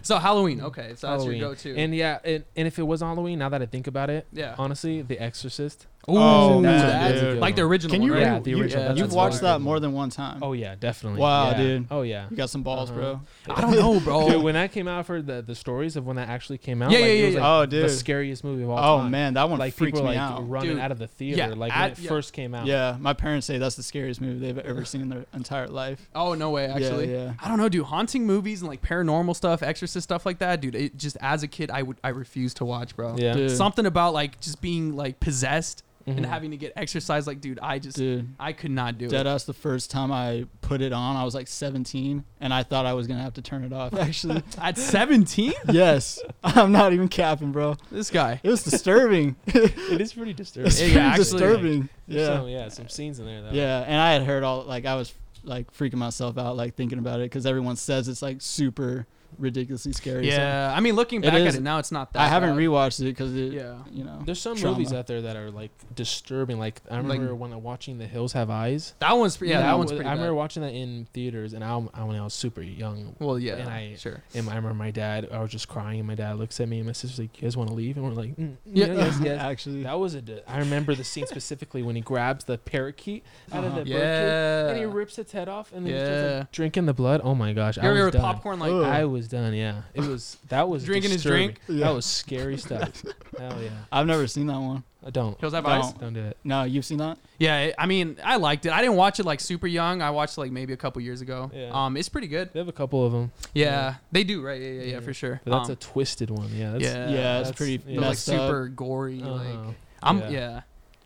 So 0.02 0.18
Halloween, 0.18 0.62
okay, 0.62 0.94
so 0.96 1.06
that's 1.08 1.22
Halloween. 1.22 1.38
your 1.40 1.50
go-to. 1.50 1.76
And 1.78 1.94
yeah, 1.94 2.18
and, 2.24 2.44
and 2.56 2.68
if 2.68 2.80
it 2.80 2.84
was 2.84 3.02
Halloween, 3.02 3.38
now 3.38 3.50
that 3.50 3.62
I 3.62 3.68
think 3.68 3.86
about 3.86 4.10
it, 4.10 4.26
yeah, 4.34 4.56
honestly, 4.58 5.04
The 5.04 5.20
Exorcist. 5.20 5.86
Oh, 6.08 6.62
that's 6.62 6.84
a- 6.84 6.88
man, 6.88 6.88
that's 6.88 7.18
a 7.18 7.22
dude. 7.22 7.34
good 7.36 7.40
like 7.42 7.56
the 7.56 7.62
original. 7.62 7.94
Can 7.94 8.02
you 8.02 8.12
one, 8.12 8.20
re- 8.20 8.26
right? 8.26 8.34
Yeah, 8.34 8.40
the 8.40 8.50
you- 8.50 8.62
original. 8.62 8.82
yeah, 8.82 8.88
that's 8.90 9.00
You've 9.00 9.12
a 9.12 9.16
watched 9.16 9.42
that 9.42 9.54
one. 9.54 9.62
more 9.62 9.80
than 9.80 9.94
one 9.94 10.10
time. 10.10 10.40
Oh 10.42 10.54
yeah, 10.54 10.76
definitely. 10.80 11.20
Wow, 11.20 11.52
Yeah. 11.52 11.58
dude. 11.58 11.88
Oh 11.92 12.02
yeah. 12.02 12.26
You 12.30 12.38
got 12.38 12.50
some 12.50 12.64
balls, 12.64 12.90
Uh-huh. 12.90 13.00
bro. 13.00 13.22
I 13.56 13.62
don't 13.62 13.76
know, 13.76 14.00
bro. 14.00 14.30
Dude, 14.30 14.42
when 14.44 14.56
that 14.56 14.72
came 14.72 14.88
out 14.88 15.06
for 15.06 15.22
the 15.22 15.42
the 15.42 15.54
stories 15.56 15.96
of 15.96 16.06
when 16.08 16.16
that 16.16 16.28
actually 16.30 16.58
came 16.58 16.82
out, 16.82 16.92
Yeah, 16.92 16.98
like, 17.00 17.08
yeah, 17.08 17.14
it 17.14 17.20
yeah, 17.20 17.26
was, 17.28 17.36
yeah. 17.36 17.40
like, 17.42 17.50
Oh, 17.50 17.62
the 17.62 17.82
dude. 17.82 17.92
scariest 17.92 18.44
movie 18.44 18.64
of 18.64 18.70
all 18.72 19.00
Oh 19.00 19.02
time. 19.04 19.12
man, 19.12 19.34
that 19.36 19.50
one 19.50 19.60
like 19.60 19.74
freaks 19.76 19.98
people 20.00 20.10
me 20.10 20.16
like 20.18 20.20
out. 20.20 20.50
running 20.50 20.72
Dude. 20.72 20.80
out 20.80 20.92
of 20.92 20.98
the 21.00 21.08
theater, 21.08 21.38
Yeah, 21.38 21.48
like 21.56 21.72
at- 21.76 21.82
when 21.82 21.92
it 21.92 22.00
yeah. 22.00 22.10
first 22.10 22.34
came 22.34 22.56
out. 22.56 22.66
Yeah, 22.66 22.98
my 23.00 23.14
parents 23.14 23.46
say 23.46 23.58
that's 23.60 23.76
the 23.76 23.84
scariest 23.84 24.22
movie 24.22 24.40
they've 24.40 24.58
ever 24.58 24.86
seen 24.86 25.02
in 25.02 25.10
their 25.10 25.26
entire 25.34 25.68
life. 25.68 26.10
Oh 26.16 26.34
no 26.34 26.50
way, 26.50 26.66
actually. 26.66 27.12
Yeah, 27.12 27.26
yeah. 27.26 27.34
I 27.40 27.48
don't 27.48 27.58
know, 27.58 27.70
dude. 27.70 27.86
Haunting 27.86 28.26
movies 28.26 28.62
and 28.62 28.70
like 28.70 28.82
paranormal 28.82 29.36
stuff, 29.36 29.62
exorcist 29.62 30.04
stuff 30.04 30.26
like 30.26 30.40
that, 30.40 30.62
dude. 30.62 30.74
It 30.76 30.98
just 30.98 31.16
as 31.22 31.44
a 31.44 31.48
kid, 31.48 31.70
I 31.70 31.84
would 31.84 31.98
I 32.04 32.10
refuse 32.10 32.54
to 32.56 32.66
watch, 32.66 32.96
bro. 32.96 33.16
Yeah. 33.18 33.34
Dude. 33.34 33.52
Something 33.52 33.86
about 33.86 34.14
like 34.14 34.40
just 34.40 34.62
being 34.62 34.96
like 34.96 35.20
possessed 35.20 35.84
and 36.08 36.20
Mhm. 36.26 36.30
having 36.30 36.52
to 36.52 36.58
get 36.58 36.74
exercise, 36.76 37.28
like, 37.28 37.42
dude, 37.42 37.60
I 37.62 37.80
just 37.80 37.98
Dude, 37.98 38.28
I 38.40 38.54
could 38.54 38.72
not 38.72 38.98
do 38.98 39.08
dead 39.08 39.26
it. 39.26 39.30
ass. 39.30 39.44
The 39.44 39.54
first 39.54 39.92
time 39.92 40.12
I 40.12 40.46
put 40.62 40.82
it 40.82 40.94
on, 40.94 41.16
I 41.16 41.24
was 41.24 41.34
like 41.36 41.48
17, 41.48 42.24
and 42.40 42.54
I 42.54 42.64
thought 42.64 42.86
I 42.86 42.94
was 42.94 43.08
gonna 43.08 43.22
have 43.22 43.34
to 43.36 43.42
turn 43.42 43.64
it 43.64 43.74
off. 43.74 43.94
Actually, 43.98 44.44
At 44.58 44.78
17, 44.78 45.54
yes, 45.72 46.20
I'm 46.44 46.72
not 46.72 46.94
even 46.94 47.08
capping, 47.08 47.52
bro. 47.52 47.76
this 47.92 48.10
guy. 48.10 48.40
It 48.44 48.50
was 48.50 48.64
disturbing. 48.64 49.36
it 49.48 50.02
is 50.02 50.14
pretty 50.14 50.34
disturbing. 50.34 50.68
It's 50.68 50.80
Yeah, 50.82 50.86
pretty 50.88 51.00
actually, 51.00 51.24
disturbing. 51.24 51.90
There's 52.08 52.28
Yeah, 52.30 52.36
some, 52.38 52.48
yeah, 52.50 52.70
some 52.70 52.90
scenes 52.90 53.20
in 53.20 53.26
there. 53.26 53.42
Though. 53.44 53.52
yeah. 53.52 53.82
And 53.88 53.96
I 53.96 54.14
had 54.14 54.24
heard 54.24 54.44
all 54.44 54.64
like 54.64 54.86
I 54.86 54.96
was 54.96 55.14
like 55.44 55.72
freaking 55.74 55.96
myself 55.96 56.38
out 56.38 56.56
like 56.56 56.76
thinking 56.76 57.00
about 57.00 57.20
it 57.20 57.24
because 57.24 57.46
everyone 57.48 57.76
says 57.76 58.08
it's 58.08 58.22
like 58.22 58.38
super 58.42 59.08
ridiculously 59.38 59.94
scary. 59.94 60.30
so 60.30 60.36
Yeah, 60.38 60.74
I 60.76 60.80
mean, 60.80 60.96
looking 60.96 61.22
back 61.22 61.34
is- 61.36 61.56
at 61.56 61.62
it 61.62 61.64
now, 61.64 61.80
it's 61.80 61.92
not 61.92 62.14
that. 62.14 62.22
I 62.22 62.28
haven't 62.28 62.52
bad. 62.52 62.60
rewatched 62.60 63.00
it 63.02 63.06
because 63.06 63.36
it, 63.36 63.54
Yeah. 63.54 63.76
you 63.92 64.04
know, 64.04 64.22
There's 64.26 64.40
some 64.42 64.56
Trauma. 64.56 64.78
movies 64.78 64.94
out 64.94 65.08
there 65.08 65.22
that 65.24 65.36
are 65.36 65.52
like 65.52 65.72
disturbing. 65.96 66.60
Like 66.60 66.82
I 66.90 66.96
Like- 66.96 67.04
remember 67.20 67.36
when 67.36 67.54
I'm 67.54 67.64
watching 67.64 67.98
The 67.98 68.08
Hills 68.08 68.34
Have 68.34 68.50
Eyes. 68.50 68.94
That 69.00 69.18
one's 69.18 69.40
yeah, 69.42 69.48
You 69.48 69.54
that 69.54 69.68
know, 69.68 69.78
one's 69.78 69.92
I 69.92 69.96
pretty. 69.96 70.10
remember 70.10 70.32
bad. 70.32 70.38
watching 70.38 70.64
that 70.64 70.74
in 70.74 71.08
theaters, 71.14 71.54
and 71.54 71.64
I, 71.64 71.70
I 71.94 72.04
when 72.04 72.16
I 72.16 72.24
was 72.24 72.34
super 72.34 72.62
young. 72.62 73.16
Well, 73.20 73.40
yeah, 73.40 73.56
and 73.56 73.70
I- 73.70 73.96
sure. 73.98 74.22
And 74.34 74.50
I 74.50 74.56
remember 74.56 74.74
my 74.76 74.92
dad. 74.92 75.30
I 75.32 75.40
was 75.40 75.52
just 75.52 75.68
crying, 75.68 76.00
and 76.00 76.08
my 76.08 76.16
dad 76.16 76.38
looks 76.38 76.60
at 76.60 76.68
me, 76.68 76.78
and 76.78 76.86
my 76.88 76.94
sister's 76.94 77.20
like, 77.20 77.36
"You 77.42 77.48
guys 77.48 77.58
want 77.58 77.70
to 77.70 77.76
leave?" 77.76 77.98
And 77.98 78.06
we're 78.06 78.12
like, 78.14 78.36
mm, 78.36 78.56
Yeah. 78.66 78.88
"Yeah, 78.88 78.94
yes, 78.94 79.20
yes." 79.24 79.42
actually. 79.52 79.84
That 79.84 80.00
was 80.00 80.14
a. 80.14 80.22
di- 80.22 80.42
I 80.48 80.60
remember 80.60 80.96
the 80.96 81.04
scene 81.04 81.28
specifically 81.28 81.84
when 81.84 81.96
he 81.96 82.02
grabs 82.02 82.46
the 82.46 82.58
parakeet 82.58 83.24
out 83.52 83.64
of 83.64 83.72
Uh-huh. 83.72 83.84
the 83.84 83.90
bird 83.92 84.00
cage, 84.00 84.70
and 84.72 84.78
he 84.80 84.86
rips 84.86 85.18
its 85.20 85.32
head 85.32 85.48
off, 85.50 85.72
and 85.74 85.86
then 85.86 85.94
he's 85.94 86.02
just 86.08 86.38
like 86.40 86.52
drinking 86.52 86.86
the 86.86 86.94
blood. 86.94 87.22
Oh 87.24 87.36
my 87.36 87.54
gosh, 87.54 87.78
You 87.78 87.84
I 87.84 87.88
ever 87.88 88.06
was 88.06 88.16
popcorn 88.16 88.60
like 88.60 88.72
I 88.72 89.06
was 89.06 89.21
done. 89.28 89.54
Yeah, 89.54 89.82
it 89.94 90.02
was. 90.02 90.38
That 90.50 90.68
was 90.70 90.84
Drinking 90.86 91.12
his 91.12 91.24
disturbing. 91.24 91.48
drink? 91.48 91.60
Yeah. 91.68 91.88
That 91.88 91.94
was 91.96 92.06
scary 92.06 92.58
stuff. 92.58 93.04
Hell 93.38 93.62
yeah. 93.62 93.70
I've 93.92 94.08
never 94.08 94.28
seen 94.28 94.48
that 94.48 94.60
one. 94.60 94.84
I 95.06 95.10
don't. 95.10 95.40
Hills 95.40 95.54
Have 95.54 95.64
No. 95.64 95.70
Eyes? 95.72 95.94
Don't 95.94 96.14
do 96.14 96.24
it. 96.24 96.38
No, 96.44 96.64
you've 96.64 96.86
seen 96.86 97.00
that? 97.00 97.18
Yeah, 97.40 97.60
it- 97.62 97.76
I 97.80 97.88
mean, 97.88 98.18
I 98.24 98.36
liked 98.36 98.68
it. 98.68 98.72
I 98.72 98.82
didn't 98.82 98.98
watch 98.98 99.20
it 99.20 99.26
like 99.26 99.40
super 99.40 99.66
young. 99.66 100.02
I 100.02 100.12
watched 100.12 100.38
like 100.38 100.52
maybe 100.52 100.74
a 100.74 100.78
couple 100.78 101.02
years 101.02 101.22
ago. 101.22 101.50
Yeah. 101.54 101.72
Um, 101.74 101.98
it's 101.98 102.08
pretty 102.10 102.28
good. 102.28 102.52
They 102.54 102.60
have 102.60 102.68
a 102.68 102.72
couple 102.74 103.04
of 103.04 103.12
them, 103.12 103.32
Yeah, 103.56 103.66
Yeah. 103.66 103.96
they 104.12 104.24
do, 104.24 104.42
right? 104.44 104.62
Yeah, 104.62 104.68
yeah, 104.70 104.82
yeah, 104.82 104.92
Yeah. 104.94 105.00
for 105.00 105.14
sure. 105.14 105.42
but 105.44 105.52
that's 105.58 105.70
Um, 105.70 105.74
a 105.74 105.76
twisted 105.78 106.30
one. 106.30 106.50
Yeah. 106.54 106.74
That's, 106.74 106.84
yeah, 106.84 107.10
yeah, 107.10 107.40
it's 107.40 107.50
that's- 107.50 107.52
pretty 107.58 107.72
yeah. 107.74 107.80
they're, 107.86 107.96
like 107.96 108.10
messed 108.10 108.30
up. 108.30 108.36
super 108.50 108.68
gory. 108.68 109.20
Like, 109.22 109.48
Uh-huh. 109.48 109.72
I'm 110.04 110.20
Yeah. 110.20 110.30
yeah. 110.30 110.62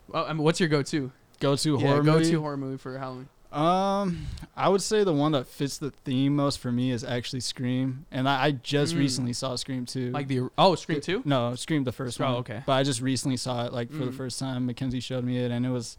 Well, 0.08 0.26
I 0.26 0.32
mean, 0.34 0.42
what's 0.42 0.60
your 0.60 0.68
go-to? 0.68 1.10
Go 1.40 1.56
to 1.56 1.70
yeah, 1.78 1.86
horror 1.86 2.02
go-to 2.02 2.18
movie. 2.24 2.32
horror 2.34 2.56
movie 2.56 2.76
for 2.78 2.98
Halloween. 2.98 3.28
Um, 3.56 4.26
I 4.54 4.68
would 4.68 4.82
say 4.82 5.02
the 5.04 5.12
one 5.12 5.32
that 5.32 5.46
fits 5.46 5.78
the 5.78 5.90
theme 5.90 6.36
most 6.36 6.58
for 6.58 6.70
me 6.70 6.90
is 6.90 7.02
actually 7.02 7.40
Scream, 7.40 8.04
and 8.10 8.28
I, 8.28 8.44
I 8.44 8.50
just 8.52 8.94
Mm. 8.94 8.98
recently 8.98 9.32
saw 9.32 9.56
Scream 9.56 9.86
two. 9.86 10.10
Like 10.10 10.28
the 10.28 10.48
oh, 10.58 10.74
Scream 10.74 11.00
Two. 11.00 11.22
No, 11.24 11.54
Scream 11.54 11.84
the 11.84 11.92
first 11.92 12.20
Oh, 12.20 12.24
one. 12.24 12.34
okay. 12.36 12.62
But 12.66 12.72
I 12.72 12.82
just 12.82 13.00
recently 13.00 13.36
saw 13.38 13.64
it 13.66 13.72
like 13.72 13.90
for 13.90 14.04
the 14.04 14.10
Mm. 14.12 14.16
first 14.16 14.38
time. 14.38 14.66
Mackenzie 14.66 15.00
showed 15.00 15.24
me 15.24 15.38
it, 15.38 15.50
and 15.50 15.64
it 15.64 15.70
was, 15.70 15.96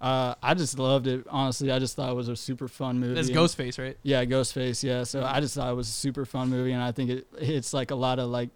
uh, 0.00 0.34
I 0.42 0.54
just 0.54 0.78
loved 0.78 1.06
it. 1.08 1.26
Honestly, 1.28 1.70
I 1.72 1.78
just 1.80 1.96
thought 1.96 2.10
it 2.10 2.16
was 2.16 2.28
a 2.28 2.36
super 2.36 2.68
fun 2.68 3.00
movie. 3.00 3.14
That's 3.14 3.28
and- 3.28 3.36
Ghostface, 3.36 3.78
right? 3.82 3.96
Yeah, 4.04 4.24
Ghostface. 4.24 4.82
Yeah, 4.84 5.02
so 5.04 5.24
I 5.24 5.40
just 5.40 5.54
thought 5.56 5.70
it 5.70 5.74
was 5.76 5.88
a 5.88 5.92
super 5.92 6.24
fun 6.24 6.48
movie, 6.48 6.72
and 6.72 6.82
I 6.82 6.92
think 6.92 7.10
it 7.10 7.26
hits 7.40 7.72
like 7.74 7.90
a 7.90 7.96
lot 7.96 8.18
of 8.20 8.30
like, 8.30 8.50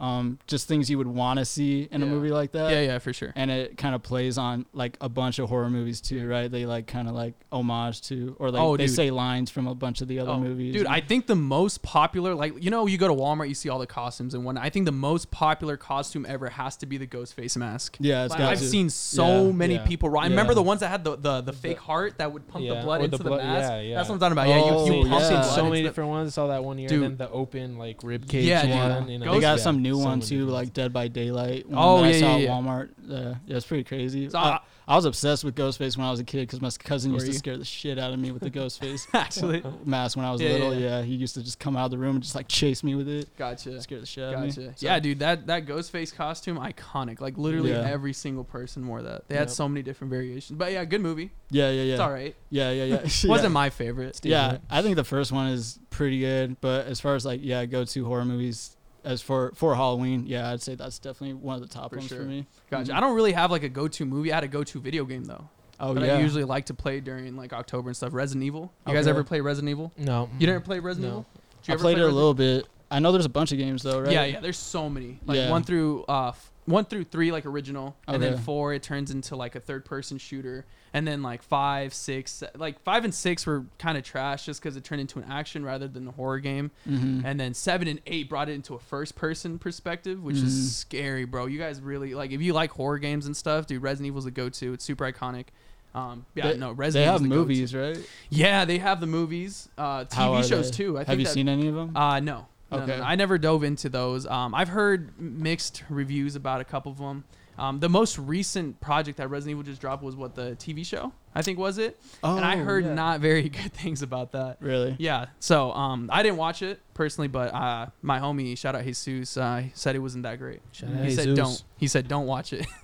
um, 0.00 0.38
just 0.46 0.68
things 0.68 0.88
you 0.88 0.98
would 0.98 1.06
want 1.08 1.38
to 1.38 1.44
see 1.44 1.88
in 1.90 2.02
a 2.02 2.06
movie 2.06 2.30
like 2.30 2.52
that. 2.52 2.70
yeah, 2.70 2.80
yeah, 2.80 2.98
for 2.98 3.12
sure. 3.12 3.32
And 3.34 3.50
it 3.50 3.76
kind 3.76 3.94
of 3.94 4.02
plays 4.02 4.38
on 4.38 4.64
like 4.72 4.96
a 5.00 5.08
bunch 5.08 5.38
of 5.38 5.48
horror 5.48 5.68
movies 5.70 6.00
too, 6.00 6.28
right? 6.28 6.50
They 6.50 6.66
like 6.66 6.86
kind 6.86 7.08
of 7.08 7.14
like 7.14 7.34
homage 7.50 8.02
to, 8.02 8.36
or 8.38 8.50
like 8.50 8.62
Oh, 8.62 8.76
they 8.76 8.86
dude. 8.86 8.94
say 8.96 9.10
lines 9.10 9.50
from 9.50 9.66
a 9.66 9.74
bunch 9.74 10.00
of 10.00 10.08
the 10.08 10.20
other 10.20 10.32
Oh, 10.32 10.40
movies. 10.40 10.74
Dude, 10.74 10.86
I 10.86 11.00
think 11.00 11.26
the 11.26 11.34
most 11.34 11.82
popular, 11.82 12.34
like 12.34 12.62
you 12.62 12.70
know, 12.70 12.86
you 12.86 12.96
go 12.98 13.08
to 13.08 13.14
Walmart, 13.14 13.48
you 13.48 13.54
see 13.54 13.68
all 13.68 13.78
the 13.78 13.86
costumes 13.86 14.34
and 14.34 14.44
whatnot. 14.44 14.64
I 14.64 14.70
think 14.70 14.84
the 14.86 14.92
most 14.92 15.30
popular 15.30 15.76
costume 15.76 16.24
ever 16.28 16.48
has 16.50 16.76
to 16.78 16.86
be 16.86 16.96
the 16.98 17.06
Ghostface 17.06 17.56
mask. 17.56 17.96
yeah, 18.00 18.24
it's 18.24 18.30
Like, 18.30 18.38
got 18.38 18.52
I've 18.52 18.58
to. 18.58 18.64
seen 18.68 18.90
so 18.90 19.46
Yeah, 19.46 19.52
many 19.52 19.74
yeah, 19.74 19.86
people. 19.86 20.16
I 20.18 20.24
remember 20.24 20.52
yeah. 20.52 20.54
the 20.56 20.62
ones 20.62 20.80
that 20.80 20.88
had 20.88 21.04
the, 21.04 21.16
the, 21.16 21.40
the 21.40 21.52
fake 21.52 21.78
heart 21.78 22.18
that 22.18 22.32
would 22.32 22.46
pump 22.48 22.64
the 22.66 22.74
blood 22.76 23.00
or 23.00 23.04
into 23.04 23.18
the 23.18 23.24
the, 23.24 23.36
mask. 23.36 23.70
yeah, 23.70 23.80
yeah. 23.80 23.94
That's 23.96 24.08
what 24.08 24.14
I'm 24.14 24.20
talking 24.20 24.32
about. 24.32 24.48
Yeah, 24.48 24.58
you, 24.58 24.62
Oh, 24.68 24.86
you 24.86 25.02
I've 25.02 25.08
pump 25.08 25.22
seen 25.24 25.32
yeah. 25.32 25.40
blood 25.42 25.44
so 25.54 25.58
into 25.60 25.70
many 25.70 25.82
the- 25.82 25.88
different 25.88 26.10
ones. 26.10 26.28
I 26.28 26.30
saw 26.34 26.46
that 26.48 26.62
one 26.64 26.78
year, 26.78 26.88
Dude. 26.88 27.02
and 27.02 27.18
then 27.18 27.26
the 27.26 27.32
open 27.32 27.78
like 27.78 28.02
rib 28.02 28.28
cage 28.28 28.44
Yeah, 28.46 28.62
dude. 28.62 28.74
one. 28.74 29.08
You 29.08 29.18
know, 29.18 29.34
they 29.34 29.40
got 29.40 29.52
Ghost- 29.54 29.64
some 29.64 29.82
new 29.88 29.98
So 29.98 30.04
one 30.04 30.20
too, 30.20 30.46
like 30.46 30.72
Dead 30.72 30.92
by 30.92 31.08
Daylight. 31.08 31.66
Oh, 31.72 31.98
that 31.98 32.04
I 32.04 32.10
yeah, 32.12 32.20
saw 32.20 32.36
yeah, 32.36 32.42
yeah. 32.44 32.48
Walmart. 32.50 32.88
Uh, 33.10 33.34
yeah, 33.46 33.56
it's 33.56 33.66
pretty 33.66 33.84
crazy. 33.84 34.28
So, 34.28 34.38
I, 34.38 34.48
uh, 34.50 34.58
I 34.86 34.96
was 34.96 35.04
obsessed 35.04 35.44
with 35.44 35.54
Ghostface 35.54 35.98
when 35.98 36.06
I 36.06 36.10
was 36.10 36.18
a 36.18 36.24
kid 36.24 36.40
because 36.48 36.62
my 36.62 36.70
cousin 36.82 37.12
used 37.12 37.26
to 37.26 37.32
you? 37.32 37.38
scare 37.38 37.58
the 37.58 37.64
shit 37.64 37.98
out 37.98 38.12
of 38.14 38.18
me 38.18 38.30
with 38.32 38.42
the 38.42 38.50
Ghostface 38.50 39.06
Actually, 39.12 39.62
mask 39.84 40.16
when 40.16 40.24
I 40.24 40.32
was 40.32 40.40
Yeah, 40.40 40.50
little. 40.52 40.74
yeah. 40.74 41.00
Yeah, 41.00 41.02
he 41.02 41.14
used 41.14 41.34
to 41.34 41.42
just 41.42 41.58
come 41.58 41.76
out 41.76 41.84
of 41.86 41.90
the 41.90 41.98
room 41.98 42.16
and 42.16 42.22
just 42.22 42.34
like 42.34 42.48
chase 42.48 42.82
me 42.82 42.94
with 42.94 43.06
it, 43.06 43.28
gotcha. 43.36 43.80
scare 43.82 44.00
the 44.00 44.06
shit 44.06 44.24
out 44.24 44.34
of 44.34 44.40
me. 44.40 44.46
Gotcha. 44.48 44.72
So- 44.76 44.86
Yeah, 44.86 44.98
dude, 44.98 45.18
that 45.18 45.46
that 45.48 45.66
Ghostface 45.66 46.14
costume, 46.14 46.58
iconic. 46.58 47.20
Like 47.20 47.36
literally 47.36 47.70
Yeah. 47.72 47.86
every 47.86 48.14
single 48.14 48.44
person 48.44 48.86
wore 48.88 49.02
that. 49.02 49.28
They 49.28 49.34
had 49.34 49.42
Yep. 49.48 49.50
so 49.50 49.68
many 49.68 49.82
different 49.82 50.10
variations. 50.10 50.58
But 50.58 50.72
yeah, 50.72 50.84
good 50.86 51.02
movie. 51.02 51.32
Yeah, 51.50 51.70
yeah, 51.70 51.82
yeah. 51.82 51.92
It's 51.92 52.00
all 52.00 52.10
right. 52.12 52.34
Yeah, 52.48 52.70
yeah, 52.70 52.84
yeah. 52.84 53.00
yeah. 53.22 53.28
Wasn't 53.30 53.52
my 53.52 53.68
favorite. 53.68 54.16
Steve, 54.16 54.30
yeah, 54.32 54.52
right? 54.52 54.60
I 54.70 54.80
think 54.80 54.96
the 54.96 55.04
first 55.04 55.32
one 55.32 55.48
is 55.48 55.78
pretty 55.90 56.20
good, 56.20 56.58
but 56.62 56.86
as 56.86 56.98
far 56.98 57.14
as 57.14 57.26
like 57.26 57.40
yeah, 57.42 57.66
go 57.66 57.84
to 57.84 58.04
horror 58.06 58.24
movies 58.24 58.74
as 59.04 59.22
for 59.22 59.52
for 59.54 59.74
Halloween, 59.74 60.24
yeah, 60.26 60.50
I'd 60.50 60.62
say 60.62 60.74
that's 60.74 60.98
definitely 60.98 61.34
one 61.34 61.54
of 61.56 61.62
the 61.62 61.68
top 61.68 61.90
For 61.90 61.96
ones 61.98 62.08
sure. 62.08 62.18
for 62.18 62.24
me. 62.24 62.46
Gotcha. 62.70 62.92
Mhm. 62.92 62.96
I 62.96 63.00
don't 63.00 63.14
really 63.14 63.32
have 63.32 63.50
like 63.50 63.62
a 63.62 63.68
go-to 63.68 64.04
movie. 64.04 64.32
I 64.32 64.36
had 64.36 64.44
a 64.44 64.48
go-to 64.48 64.80
video 64.80 65.04
game 65.04 65.24
though. 65.24 65.48
Oh 65.80 65.94
that 65.94 66.04
yeah, 66.04 66.14
I 66.16 66.20
usually 66.20 66.44
like 66.44 66.66
to 66.66 66.74
play 66.74 66.98
during 67.00 67.36
like 67.36 67.52
October 67.52 67.88
and 67.90 67.96
stuff. 67.96 68.12
Resident 68.12 68.44
Evil. 68.44 68.72
You 68.86 68.92
guys 68.94 69.06
ever 69.06 69.22
play 69.22 69.40
Resident 69.40 69.70
Evil? 69.70 69.92
No. 69.96 70.28
You 70.38 70.46
didn't 70.46 70.64
play 70.64 70.80
Resident 70.80 71.12
No. 71.12 71.18
Evil? 71.20 71.26
Did 71.62 71.68
you 71.68 71.72
I 71.72 71.74
ever 71.74 71.82
played 71.82 71.96
play 71.96 72.04
it 72.04 72.08
a 72.10 72.12
little 72.12 72.34
bit. 72.34 72.66
I 72.90 72.98
know 73.00 73.12
there's 73.12 73.26
a 73.26 73.28
bunch 73.30 73.52
of 73.52 73.58
games 73.58 73.82
though, 73.82 74.00
right? 74.00 74.10
Yeah, 74.10 74.24
yeah. 74.24 74.40
There's 74.40 74.58
so 74.58 74.88
many. 74.90 75.20
Like 75.26 75.36
Yeah. 75.36 75.50
one 75.50 75.62
through 75.62 76.04
uh 76.08 76.28
f- 76.30 76.50
one 76.64 76.84
through 76.84 77.04
three 77.04 77.30
like 77.30 77.46
original, 77.46 77.96
and 78.08 78.20
then 78.22 78.38
four 78.38 78.74
it 78.74 78.82
turns 78.82 79.10
into 79.10 79.36
like 79.36 79.54
a 79.54 79.60
third 79.60 79.84
person 79.84 80.18
shooter, 80.18 80.66
and 80.94 81.06
then 81.06 81.22
like 81.22 81.42
five, 81.42 81.92
six, 81.94 82.42
like 82.56 82.80
five 82.80 83.04
and 83.04 83.14
six 83.14 83.46
were 83.46 83.64
kind 83.78 83.96
of 83.98 84.04
trash 84.04 84.46
just 84.46 84.62
because 84.62 84.76
it 84.76 84.84
turned 84.84 85.00
into 85.00 85.18
an 85.18 85.26
action 85.30 85.64
rather 85.64 85.88
than 85.88 86.08
a 86.08 86.12
horror 86.12 86.38
game, 86.40 86.70
Mm-hmm. 86.88 87.24
and 87.24 87.38
then 87.38 87.54
seven 87.54 87.88
and 87.88 88.00
eight 88.06 88.28
brought 88.28 88.48
it 88.48 88.52
into 88.52 88.74
a 88.74 88.78
first 88.78 89.14
person 89.16 89.58
perspective, 89.58 90.22
which 90.22 90.36
Mhm. 90.36 90.44
is 90.44 90.76
scary, 90.76 91.24
bro. 91.24 91.46
You 91.46 91.58
guys 91.58 91.80
really 91.80 92.14
like 92.14 92.30
if 92.32 92.40
you 92.40 92.52
like 92.52 92.70
horror 92.72 92.98
games 92.98 93.26
and 93.26 93.36
stuff, 93.36 93.66
dude. 93.66 93.82
Resident 93.82 94.06
Evil's 94.08 94.26
a 94.26 94.30
go 94.30 94.48
to. 94.48 94.72
It's 94.72 94.84
super 94.84 95.10
iconic. 95.10 95.46
Um, 95.94 96.26
yeah, 96.34 96.52
They- 96.52 96.58
no, 96.58 96.74
they 96.74 97.04
have 97.04 97.22
the 97.22 97.28
go-to. 97.28 97.40
movies, 97.40 97.74
right? 97.74 97.98
Yeah, 98.28 98.64
they 98.66 98.78
have 98.78 99.00
the 99.00 99.06
movies, 99.06 99.68
uh, 99.78 100.04
TV 100.04 100.42
shows 100.46 100.70
they? 100.70 100.76
too. 100.76 100.96
I 100.96 101.00
think 101.00 101.08
Have 101.08 101.18
you 101.20 101.24
that- 101.26 101.32
seen 101.32 101.48
any 101.48 101.66
of 101.68 101.74
them? 101.74 101.96
uh, 101.96 102.20
no. 102.20 102.46
No, 102.70 102.76
no, 102.76 102.82
Okay. 102.82 102.98
no. 102.98 103.02
I 103.02 103.14
never 103.14 103.38
dove 103.38 103.64
into 103.64 103.88
those. 103.88 104.26
Um, 104.26 104.54
I've 104.54 104.68
heard 104.68 105.18
mixed 105.18 105.84
reviews 105.88 106.36
about 106.36 106.60
a 106.60 106.64
couple 106.64 106.92
of 106.92 106.98
them. 106.98 107.24
Um, 107.58 107.80
the 107.80 107.88
most 107.88 108.18
recent 108.18 108.80
project 108.80 109.18
that 109.18 109.28
Resident 109.28 109.52
Evil 109.52 109.64
just 109.64 109.80
dropped 109.80 110.02
was 110.02 110.14
what 110.14 110.34
the 110.34 110.52
TV 110.56 110.86
show 110.86 111.12
I 111.34 111.42
think 111.42 111.58
was 111.58 111.78
it, 111.78 112.00
oh, 112.22 112.36
and 112.36 112.44
I 112.44 112.56
heard 112.56 112.84
yeah. 112.84 112.94
not 112.94 113.20
very 113.20 113.48
good 113.48 113.72
things 113.72 114.02
about 114.02 114.32
that. 114.32 114.56
really. 114.60 114.96
Yeah, 114.98 115.26
so 115.40 115.72
um, 115.72 116.08
I 116.12 116.22
didn't 116.22 116.38
watch 116.38 116.62
it 116.62 116.80
personally, 116.94 117.28
but 117.28 117.52
uh, 117.54 117.86
my 118.02 118.18
homie, 118.20 118.56
shout 118.56 118.74
out 118.74 118.84
Jesus, 118.84 119.36
uh, 119.36 119.62
he 119.64 119.70
said 119.74 119.96
it 119.96 120.00
wasn't 120.00 120.22
that 120.22 120.38
great. 120.38 120.60
Shout 120.72 120.90
he 120.90 120.96
out 120.96 121.12
said 121.12 121.24
Jesus. 121.24 121.36
don't. 121.36 121.64
He 121.76 121.88
said 121.88 122.08
don't 122.08 122.26
watch 122.26 122.52
it. 122.52 122.66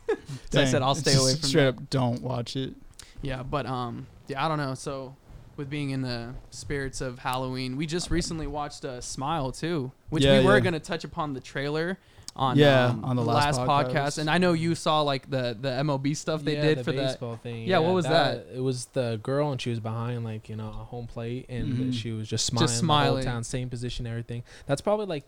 So 0.51 0.61
I 0.61 0.65
said, 0.67 0.83
I'll 0.83 0.95
stay 0.95 1.15
away 1.15 1.33
from 1.33 1.41
it. 1.41 1.47
straight 1.47 1.63
that. 1.65 1.77
up. 1.77 1.91
Don't 1.91 2.23
watch 2.23 2.55
it. 2.57 2.75
Yeah, 3.23 3.43
but 3.43 3.67
um, 3.67 4.07
yeah, 4.29 4.45
I 4.45 4.49
don't 4.49 4.59
know. 4.59 4.75
So, 4.75 5.17
with 5.57 5.69
being 5.69 5.91
in 5.91 6.03
the 6.03 6.35
spirits 6.51 7.01
of 7.01 7.19
Halloween, 7.19 7.77
we 7.77 7.87
just 7.87 8.11
recently 8.11 8.47
watched 8.47 8.85
uh, 8.85 9.01
Smile 9.01 9.51
too, 9.51 9.91
which 10.11 10.23
Yeah, 10.25 10.39
we 10.39 10.45
were 10.45 10.55
yeah. 10.55 10.61
gonna 10.61 10.81
touch 10.81 11.03
upon 11.05 11.33
the 11.35 11.41
trailer 11.41 11.99
on 12.37 12.59
Yeah, 12.59 12.87
um, 12.87 13.05
on 13.05 13.17
the 13.17 13.23
last 13.23 13.61
podcast. 13.61 14.19
and 14.19 14.29
I 14.29 14.39
know 14.39 14.53
you 14.55 14.75
saw 14.75 15.03
like 15.03 15.31
the 15.31 15.57
the 15.61 15.69
MLB 15.69 16.17
stuff 16.17 16.43
they 16.43 16.55
Yeah, 16.55 16.63
did 16.63 16.79
the 16.79 16.85
for 16.85 16.93
that. 16.93 17.07
baseball 17.09 17.37
thing. 17.37 17.65
Yeah, 17.67 17.79
what 17.79 17.95
was 17.95 18.07
that? 18.07 18.47
It 18.55 18.61
was 18.61 18.87
the 18.87 19.21
girl, 19.23 19.53
and 19.53 19.61
she 19.61 19.71
was 19.71 19.81
behind 19.81 20.25
like 20.25 20.49
you 20.49 20.57
know 20.57 20.69
a 20.69 20.85
home 20.85 21.07
plate, 21.07 21.47
and 21.49 21.75
Mhm. 21.75 21.93
she 21.95 22.11
was 22.13 22.29
just 22.29 22.45
smiling, 22.47 22.67
Just 22.69 22.81
the 22.81 22.87
whole 22.89 23.21
smiling. 23.23 23.43
same 23.45 23.71
position, 23.71 24.07
everything. 24.07 24.43
That's 24.67 24.81
probably 24.81 25.07
like 25.07 25.25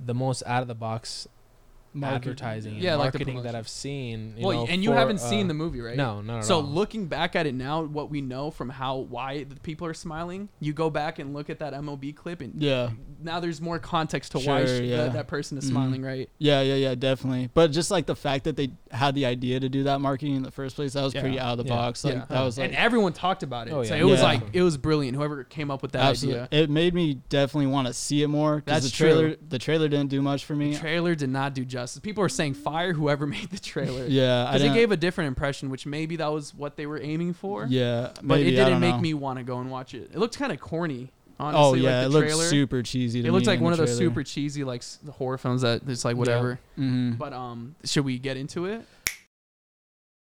the 0.00 0.14
most 0.14 0.42
out 0.46 0.62
of 0.62 0.68
the 0.68 0.74
box 0.74 1.26
Market- 1.94 2.16
advertising, 2.16 2.74
and 2.74 2.82
Yeah, 2.82 2.96
like 2.96 3.12
the 3.12 3.18
marketing 3.18 3.42
that. 3.42 3.54
I've 3.54 3.68
seen. 3.68 4.34
You 4.36 4.46
well, 4.46 4.56
know, 4.66 4.66
and 4.70 4.82
you 4.84 4.90
for, 4.90 4.96
haven't 4.96 5.16
uh, 5.16 5.30
seen 5.30 5.48
the 5.48 5.54
movie, 5.54 5.80
right? 5.80 5.96
No, 5.96 6.20
no. 6.20 6.40
So 6.42 6.56
all. 6.56 6.62
looking 6.62 7.06
back 7.06 7.34
at 7.34 7.46
it 7.46 7.54
now, 7.54 7.82
what 7.82 8.10
we 8.10 8.20
know 8.20 8.50
from 8.50 8.68
how 8.68 8.96
why 8.96 9.44
the 9.44 9.56
people 9.56 9.86
are 9.86 9.94
smiling, 9.94 10.48
you 10.60 10.72
go 10.72 10.90
back 10.90 11.18
and 11.18 11.32
look 11.34 11.48
at 11.50 11.58
that 11.60 11.72
MLB 11.74 12.14
clip, 12.14 12.40
and 12.40 12.60
Yeah, 12.62 12.90
now 13.22 13.40
there's 13.40 13.60
more 13.60 13.78
context 13.78 14.32
to 14.32 14.38
why 14.38 14.64
Sure, 14.64 14.78
she, 14.78 14.84
yeah. 14.90 14.96
that, 14.98 15.12
that 15.14 15.28
person 15.28 15.58
is 15.58 15.64
Mhm. 15.64 15.70
smiling, 15.70 16.02
right? 16.02 16.28
yeah, 16.38 16.60
yeah, 16.60 16.74
yeah, 16.74 16.94
definitely. 16.94 17.50
But 17.54 17.72
just 17.72 17.90
like 17.90 18.06
the 18.06 18.16
fact 18.16 18.44
that 18.44 18.56
they 18.56 18.70
had 18.90 19.14
the 19.14 19.26
idea 19.26 19.58
to 19.60 19.68
do 19.68 19.84
that 19.84 20.00
marketing 20.00 20.36
in 20.36 20.42
the 20.42 20.50
first 20.50 20.76
place, 20.76 20.92
that 20.92 21.02
was 21.02 21.14
Yeah. 21.14 21.20
pretty 21.22 21.40
out 21.40 21.58
of 21.58 21.64
the 21.64 21.70
Yeah. 21.70 21.76
box. 21.76 22.04
Like 22.04 22.14
Yeah. 22.14 22.24
that 22.28 22.42
was 22.42 22.58
like 22.58 22.68
and 22.68 22.76
everyone 22.76 23.12
talked 23.14 23.42
about 23.42 23.66
it. 23.68 23.72
Oh, 23.72 23.82
So 23.82 23.94
yeah. 23.94 24.02
it 24.02 24.04
was 24.04 24.22
like 24.22 24.42
it 24.52 24.62
was 24.62 24.76
brilliant. 24.76 25.16
Whoever 25.16 25.42
came 25.44 25.70
up 25.70 25.82
with 25.82 25.92
that 25.92 26.02
absolutely. 26.02 26.42
idea. 26.42 26.62
It 26.62 26.70
made 26.70 26.94
me 26.94 27.14
definitely 27.28 27.66
want 27.70 27.86
to 27.88 27.94
see 27.94 28.22
it 28.22 28.28
more. 28.28 28.62
That's 28.66 28.84
the 28.84 28.90
true. 28.90 29.06
trailer. 29.08 29.36
The 29.48 29.58
trailer 29.58 29.88
didn't 29.88 30.10
do 30.10 30.20
much 30.22 30.44
for 30.44 30.54
me. 30.54 30.72
The 30.74 30.78
trailer 30.78 31.14
did 31.14 31.30
not 31.30 31.54
do 31.54 31.64
justice. 31.64 31.77
People 32.02 32.22
are 32.24 32.28
saying 32.28 32.54
fire 32.54 32.92
whoever 32.92 33.26
made 33.36 33.50
the 33.50 33.58
trailer. 33.58 34.06
yeah, 34.06 34.44
Because 34.46 34.62
it 34.62 34.74
gave 34.74 34.90
a 34.92 34.96
different 34.96 35.28
impression, 35.28 35.70
which 35.70 35.86
maybe 35.86 36.16
that 36.16 36.32
was 36.32 36.54
what 36.54 36.76
they 36.76 36.86
were 36.86 37.00
aiming 37.00 37.34
for. 37.34 37.66
Yeah, 37.68 38.10
But 38.16 38.24
maybe, 38.24 38.48
it 38.48 38.56
didn't 38.56 38.80
make 38.80 38.94
know. 38.96 39.00
me 39.00 39.14
want 39.14 39.38
to 39.38 39.44
go 39.44 39.58
and 39.60 39.70
watch 39.70 39.94
it. 39.94 40.10
It 40.12 40.18
looked 40.18 40.38
kind 40.38 40.52
of 40.52 40.60
corny, 40.60 41.10
honestly. 41.40 41.60
Oh 41.62 41.70
like 41.70 41.82
yeah, 41.82 42.00
the 42.00 42.06
it 42.06 42.08
looked 42.10 42.26
trailer. 42.28 42.44
super 42.48 42.82
cheesy. 42.82 43.22
To 43.22 43.28
It 43.28 43.32
looked 43.32 43.46
like 43.46 43.60
one 43.60 43.72
of 43.72 43.78
those 43.78 43.96
super 43.96 44.22
cheesy 44.24 44.64
like 44.64 44.80
s- 44.80 44.98
the 45.02 45.12
horror 45.12 45.38
films 45.38 45.62
that 45.62 45.82
it's 45.86 46.04
like 46.04 46.16
whatever. 46.16 46.58
Mhm. 46.78 47.16
But 47.18 47.32
um, 47.32 47.74
should 47.84 48.04
we 48.04 48.18
get 48.18 48.36
into 48.36 48.66
it? 48.66 48.82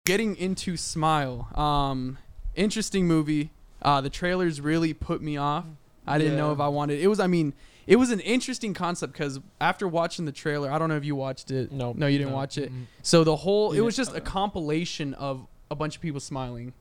Getting 0.05 0.35
into 0.37 0.77
Smile. 0.77 1.49
Um, 1.55 2.17
interesting 2.55 3.07
movie. 3.07 3.51
Uh, 3.81 3.99
the 4.01 4.09
trailers 4.09 4.61
really 4.61 4.93
put 4.93 5.21
me 5.21 5.37
off. 5.37 5.65
I 6.05 6.17
didn't 6.17 6.37
know 6.37 6.53
if 6.53 6.59
I 6.61 6.69
wanted. 6.69 6.99
It 7.01 7.07
was. 7.07 7.19
I 7.19 7.27
mean, 7.27 7.53
it 7.87 7.95
was 7.95 8.11
an 8.11 8.19
interesting 8.19 8.73
concept 8.73 9.13
because 9.13 9.39
after 9.61 9.87
watching 9.87 10.25
the 10.25 10.31
trailer, 10.31 10.69
I 10.71 10.77
don't 10.77 10.89
know 10.89 10.97
if 10.97 11.05
you 11.05 11.15
watched 11.15 11.49
it. 11.51 11.71
no, 11.71 11.93
No, 11.93 12.05
you 12.07 12.17
didn't 12.17 12.31
no, 12.31 12.37
watch 12.37 12.57
it. 12.57 12.71
mm-mm. 12.71 12.85
So 13.01 13.23
the 13.23 13.35
whole 13.37 13.71
it 13.73 13.79
was 13.81 13.95
just 13.95 14.13
a 14.15 14.21
compilation 14.21 15.13
of 15.15 15.47
a 15.71 15.75
bunch 15.75 15.95
of 15.95 16.01
people 16.01 16.19
smiling. 16.19 16.73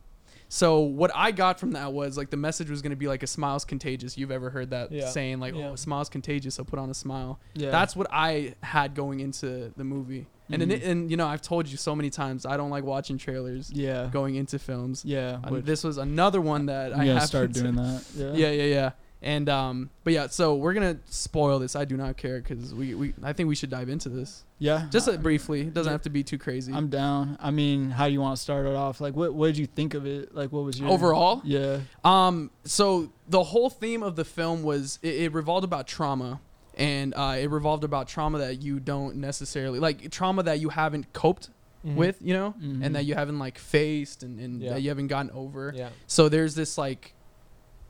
So 0.48 0.78
what 0.80 1.10
I 1.12 1.32
got 1.32 1.58
from 1.58 1.72
that 1.72 1.92
was 1.92 2.16
like 2.16 2.30
the 2.30 2.36
message 2.36 2.70
was 2.70 2.80
going 2.80 2.90
to 2.90 2.96
be 2.96 3.08
like 3.08 3.24
a 3.24 3.26
smile's 3.26 3.64
contagious. 3.64 4.16
You've 4.16 4.30
ever 4.30 4.48
heard 4.50 4.70
that 4.70 4.92
Yeah. 4.92 5.08
saying 5.08 5.40
like 5.40 5.54
Yeah. 5.56 5.70
oh 5.70 5.72
a 5.72 5.76
smile's 5.76 6.08
contagious, 6.08 6.54
so 6.54 6.62
put 6.64 6.78
on 6.78 6.88
a 6.88 6.94
smile. 6.94 7.40
yeah, 7.54 7.70
That's 7.70 7.96
what 7.96 8.06
I 8.12 8.54
had 8.62 8.94
going 8.94 9.18
into 9.20 9.72
the 9.76 9.82
movie. 9.84 10.26
And 10.48 10.62
Mhm. 10.62 10.72
and, 10.74 10.82
and 10.84 11.10
you 11.10 11.16
know, 11.16 11.26
I've 11.26 11.42
told 11.42 11.66
you 11.66 11.76
so 11.76 11.96
many 11.96 12.10
times 12.10 12.46
I 12.46 12.56
don't 12.56 12.70
like 12.70 12.84
watching 12.84 13.18
trailers 13.18 13.72
yeah, 13.72 14.08
going 14.12 14.36
into 14.36 14.60
films. 14.60 15.04
yeah. 15.04 15.38
This 15.50 15.82
was 15.82 15.98
another 15.98 16.40
one 16.40 16.66
that 16.66 16.92
I 16.92 17.06
have 17.06 17.24
start 17.24 17.52
doing 17.52 17.74
that. 17.74 18.04
Yeah, 18.16 18.32
Yeah, 18.32 18.50
yeah, 18.50 18.62
yeah. 18.64 18.90
And 19.22 19.48
um 19.48 19.90
but 20.04 20.12
yeah, 20.12 20.26
so 20.28 20.54
we're 20.54 20.74
going 20.74 20.94
to 20.96 21.00
spoil 21.12 21.58
this. 21.58 21.74
I 21.74 21.84
do 21.86 21.96
not 21.96 22.16
care 22.16 22.40
cuz 22.42 22.74
we 22.74 22.94
we 22.94 23.14
I 23.22 23.32
think 23.32 23.48
we 23.48 23.54
should 23.54 23.70
dive 23.70 23.88
into 23.88 24.08
this. 24.10 24.44
yeah. 24.58 24.86
Just 24.90 25.08
uh, 25.08 25.16
briefly. 25.16 25.62
It 25.62 25.74
doesn't 25.74 25.90
have 25.90 26.02
to 26.02 26.10
be 26.10 26.22
too 26.22 26.38
crazy. 26.38 26.72
I'm 26.72 26.88
down. 26.88 27.36
I 27.40 27.50
mean, 27.50 27.90
how 27.90 28.06
do 28.06 28.12
you 28.12 28.20
want 28.20 28.36
to 28.36 28.42
start 28.42 28.66
it 28.66 28.74
off? 28.74 29.00
Like, 29.00 29.16
what 29.16 29.34
what 29.34 29.46
did 29.48 29.56
you 29.58 29.66
think 29.66 29.94
of 29.94 30.06
it? 30.06 30.34
Like, 30.34 30.52
what 30.52 30.64
was 30.64 30.78
your 30.78 30.90
Overall? 30.90 31.40
Yeah, 31.44 31.80
Um, 32.04 32.50
so 32.64 33.10
the 33.28 33.42
whole 33.44 33.70
theme 33.70 34.02
of 34.02 34.16
the 34.16 34.24
film 34.24 34.62
was 34.62 34.98
it, 35.02 35.14
it 35.14 35.32
revolved 35.32 35.64
about 35.64 35.86
trauma, 35.86 36.40
and 36.76 37.14
uh, 37.16 37.36
it 37.38 37.48
revolved 37.50 37.84
about 37.84 38.08
trauma 38.08 38.38
that 38.38 38.60
you 38.62 38.78
don't 38.80 39.16
necessarily 39.16 39.78
like 39.78 40.10
trauma 40.10 40.42
that 40.42 40.60
you 40.60 40.68
haven't 40.68 41.12
coped 41.14 41.48
Mhm. 41.84 41.94
with, 41.96 42.18
you 42.20 42.34
know, 42.34 42.54
Mhm. 42.62 42.84
and 42.84 42.94
that 42.96 43.04
you 43.06 43.14
haven't 43.14 43.38
like 43.38 43.58
faced 43.58 44.22
and, 44.22 44.38
and 44.40 44.60
Yeah. 44.60 44.74
that 44.74 44.82
you 44.82 44.88
haven't 44.90 45.06
gotten 45.08 45.30
over. 45.32 45.72
Yeah. 45.74 45.88
So 46.06 46.28
there's 46.28 46.54
this 46.54 46.76
like. 46.76 47.14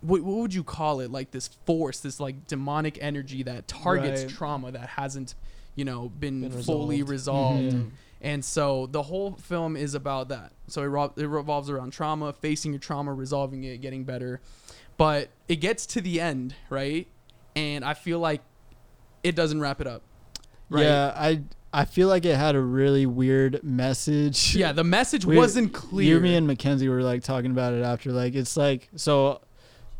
What, 0.07 0.23
what 0.23 0.37
would 0.38 0.55
you 0.55 0.62
call 0.64 1.01
it? 1.01 1.11
Like 1.11 1.31
this 1.31 1.49
force, 1.66 2.01
this 2.01 2.21
like 2.21 2.47
demonic 2.47 2.99
energy 3.01 3.42
that 3.45 3.66
targets 3.69 4.23
Right. 4.23 4.31
trauma 4.31 4.71
that 4.73 4.88
hasn't, 4.90 5.35
you 5.75 5.85
know, 5.85 6.09
been, 6.09 6.42
Been 6.42 6.51
fully 6.62 7.03
resolved. 7.03 7.62
resolved. 7.64 7.87
Mhm. 7.88 7.90
And 8.23 8.45
so 8.45 8.87
the 8.87 9.03
whole 9.03 9.33
film 9.33 9.77
is 9.77 9.95
about 9.95 10.29
that. 10.31 10.53
So 10.69 10.83
it, 10.83 10.87
ro- 10.87 11.12
it 11.16 11.27
revolves 11.29 11.69
around 11.71 11.90
trauma, 11.92 12.33
facing 12.33 12.73
your 12.73 12.79
trauma, 12.81 13.12
resolving 13.12 13.64
it, 13.64 13.81
getting 13.81 14.05
better. 14.05 14.40
But 14.97 15.29
it 15.49 15.57
gets 15.57 15.85
to 15.87 16.01
the 16.01 16.21
end, 16.21 16.55
right? 16.71 17.07
And 17.55 17.85
I 17.85 17.95
feel 17.95 18.19
like 18.19 18.40
it 19.23 19.35
doesn't 19.37 19.61
wrap 19.61 19.81
it 19.81 19.87
up. 19.87 20.03
Right? 20.71 20.85
yeah. 20.85 21.12
I 21.14 21.42
I 21.73 21.85
feel 21.85 22.09
like 22.09 22.25
it 22.25 22.37
had 22.37 22.55
a 22.55 22.61
really 22.61 23.05
weird 23.05 23.62
message. 23.62 24.57
Yeah, 24.57 24.73
the 24.73 24.83
message 24.85 25.27
We- 25.27 25.37
wasn't 25.37 25.66
You, 25.66 25.79
clear. 25.79 26.21
me, 26.21 26.35
and 26.37 26.47
Mackenzie 26.47 26.88
were 26.88 27.03
like 27.03 27.23
talking 27.23 27.51
about 27.51 27.75
it 27.75 27.83
after. 27.83 28.12
Like, 28.12 28.35
it's 28.35 28.57
like 28.57 28.88
so 28.97 29.42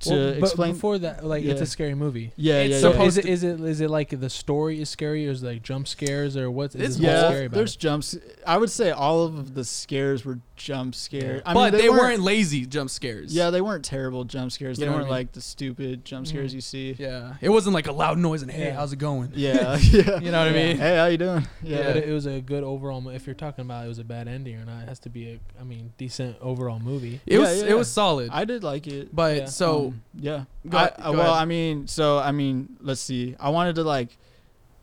to 0.01 0.11
Well, 0.11 0.31
but 0.35 0.39
explain. 0.43 0.73
before 0.75 0.99
that, 0.99 1.25
like 1.25 1.45
it's 1.45 1.61
a 1.61 1.67
scary 1.67 1.95
movie. 1.95 2.33
yeah, 2.37 2.61
it's 2.63 2.75
yeah, 2.75 2.81
So 2.81 2.89
yeah. 2.89 2.93
supposed 2.95 3.19
is 3.19 3.19
it 3.19 3.23
to- 3.23 3.29
is 3.31 3.43
it 3.45 3.61
is 3.61 3.81
it 3.81 3.91
like 3.91 4.21
the 4.21 4.29
story 4.31 4.81
is 4.81 4.91
scary 4.91 5.27
or 5.27 5.31
is 5.31 5.43
it 5.43 5.47
like 5.47 5.63
jump 5.63 5.89
scares 5.89 6.37
or 6.37 6.51
what's 6.51 6.75
It's 6.75 6.97
is 6.97 7.01
yeah, 7.01 7.29
scary 7.29 7.47
about 7.47 7.57
there's 7.57 7.75
it? 7.75 7.81
jumps. 7.81 8.17
I 8.47 8.59
would 8.59 8.71
say 8.71 8.91
all 8.91 9.25
of 9.25 9.55
the 9.55 9.65
scares 9.65 10.25
were 10.25 10.39
jump 10.57 10.95
scares. 10.95 11.43
I 11.45 11.53
but 11.55 11.73
mean, 11.75 11.83
they, 11.83 11.89
weren't, 11.91 12.21
lazy 12.23 12.65
jump 12.67 12.89
scares. 12.91 13.35
Yeah, 13.35 13.51
they 13.51 13.61
weren't 13.61 13.85
terrible 13.85 14.25
jump 14.25 14.53
scares. 14.53 14.79
You 14.79 14.85
they 14.87 14.89
weren't 14.91 15.03
I 15.03 15.05
mean? 15.05 15.11
like 15.11 15.33
the 15.33 15.41
stupid 15.43 16.05
jump 16.05 16.27
scares 16.27 16.53
Mhm. 16.53 16.55
you 16.55 16.61
see. 16.63 16.97
Yeah. 16.99 17.35
It 17.43 17.51
wasn't 17.51 17.75
like 17.75 17.87
a 17.89 17.93
loud 17.93 18.19
noise 18.19 18.41
and, 18.43 18.51
hey, 18.51 18.71
how's 18.71 18.93
it 18.93 18.99
going? 18.99 19.33
Yeah, 19.35 19.77
yeah. 19.91 20.19
You 20.21 20.31
know 20.31 20.39
what 20.39 20.49
I 20.49 20.53
mean? 20.53 20.77
Hey, 20.79 20.97
how 20.97 21.07
you 21.07 21.19
doing? 21.19 21.47
Yeah, 21.63 21.79
Yeah, 21.79 21.93
but 21.93 22.05
it 22.05 22.13
was 22.13 22.27
a 22.27 22.41
good 22.41 22.65
overall. 22.65 23.07
If 23.09 23.27
you're 23.27 23.35
talking 23.35 23.65
about 23.67 23.85
it 23.85 23.89
was 23.89 23.99
a 23.99 24.05
bad 24.05 24.29
ending 24.29 24.57
or 24.57 24.65
not, 24.65 24.83
it 24.85 24.89
has 24.89 24.99
to 25.01 25.11
be 25.11 25.29
a, 25.33 25.41
I 25.61 25.65
mean, 25.65 25.93
decent 25.99 26.37
overall 26.41 26.81
movie. 26.81 27.21
It 27.27 27.35
Yeah, 27.35 27.39
was 27.41 27.63
yeah, 27.63 27.69
it 27.71 27.77
was 27.77 27.89
solid. 27.91 28.31
I 28.33 28.45
did 28.47 28.65
like 28.65 28.87
it. 28.87 29.15
but 29.15 29.37
Yeah. 29.37 29.45
So 29.93 29.95
yeah. 30.19 30.45
Go 30.69 30.79
I, 30.79 30.83
uh, 30.85 31.11
go 31.13 31.19
well, 31.19 31.21
ahead. 31.33 31.43
I 31.43 31.45
mean, 31.45 31.87
so 31.87 32.19
I 32.19 32.33
mean, 32.33 32.77
let's 32.81 33.01
see. 33.01 33.35
I 33.41 33.49
wanted 33.51 33.75
to 33.77 33.83
like 33.83 34.17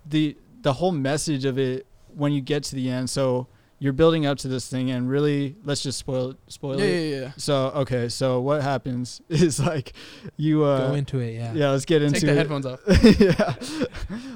the 0.05 0.35
the 0.61 0.73
whole 0.73 0.91
message 0.91 1.45
of 1.45 1.57
it 1.57 1.85
when 2.15 2.31
you 2.31 2.41
get 2.41 2.63
to 2.65 2.75
the 2.75 2.89
end. 2.89 3.09
So 3.09 3.47
you're 3.79 3.91
building 3.93 4.25
up 4.25 4.37
to 4.37 4.47
this 4.47 4.69
thing, 4.69 4.91
and 4.91 5.09
really, 5.09 5.55
let's 5.65 5.83
just 5.83 5.97
spoil 5.99 6.35
spoil 6.47 6.79
Yeah, 6.79 6.85
it. 6.85 7.09
yeah, 7.11 7.19
yeah. 7.21 7.31
So 7.37 7.55
okay, 7.75 8.07
so 8.09 8.39
what 8.39 8.61
happens 8.61 9.21
is 9.29 9.59
like 9.59 9.93
you 10.37 10.63
uh 10.63 10.87
Go 10.89 10.93
into 10.95 11.19
it, 11.19 11.33
yeah. 11.33 11.53
yeah, 11.53 11.69
let's 11.71 11.85
get 11.85 12.01
into 12.01 12.21
the 12.25 12.31
it. 12.31 12.37
headphones 12.37 12.65
off. 12.65 12.79
yeah. 13.19 13.55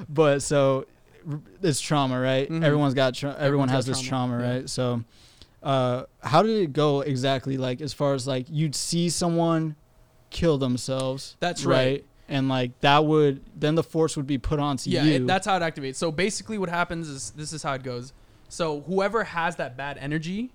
But 0.08 0.42
so 0.42 0.84
r- 1.30 1.40
it's 1.62 1.80
trauma, 1.80 2.20
right? 2.20 2.48
Mhm. 2.50 2.62
Everyone's 2.62 2.94
got 2.94 3.14
tra- 3.14 3.30
everyone 3.38 3.68
Everyone's 3.68 3.70
has 3.72 3.86
got 3.86 3.92
this 3.92 4.02
trauma, 4.02 4.36
trauma, 4.38 4.46
yeah. 4.48 4.58
right? 4.58 4.68
So 4.70 5.04
uh 5.62 6.04
how 6.22 6.42
did 6.42 6.56
it 6.62 6.72
go 6.72 7.00
exactly 7.00 7.56
like 7.56 7.80
as 7.80 7.92
far 7.92 8.14
as 8.14 8.26
like 8.28 8.46
you'd 8.48 8.74
see 8.76 9.08
someone 9.08 9.74
kill 10.30 10.58
themselves? 10.58 11.36
That's 11.40 11.64
right. 11.64 12.04
And 12.28 12.48
like 12.48 12.78
that 12.80 13.04
would 13.06 13.42
then 13.58 13.74
the 13.74 13.82
force 13.82 14.16
would 14.16 14.26
be 14.26 14.36
put 14.38 14.58
onto 14.60 14.90
Yeah, 14.90 15.04
you. 15.04 15.12
it, 15.14 15.26
that's 15.26 15.46
how 15.46 15.56
it 15.56 15.60
activates. 15.60 15.94
So 15.96 16.12
basically, 16.12 16.58
what 16.58 16.68
happens 16.68 17.08
is 17.08 17.30
this 17.30 17.52
is 17.52 17.62
how 17.62 17.72
it 17.74 17.82
goes. 17.82 18.12
So 18.50 18.80
whoever 18.82 19.24
has 19.24 19.56
that 19.56 19.76
bad 19.76 19.96
energy, 19.98 20.52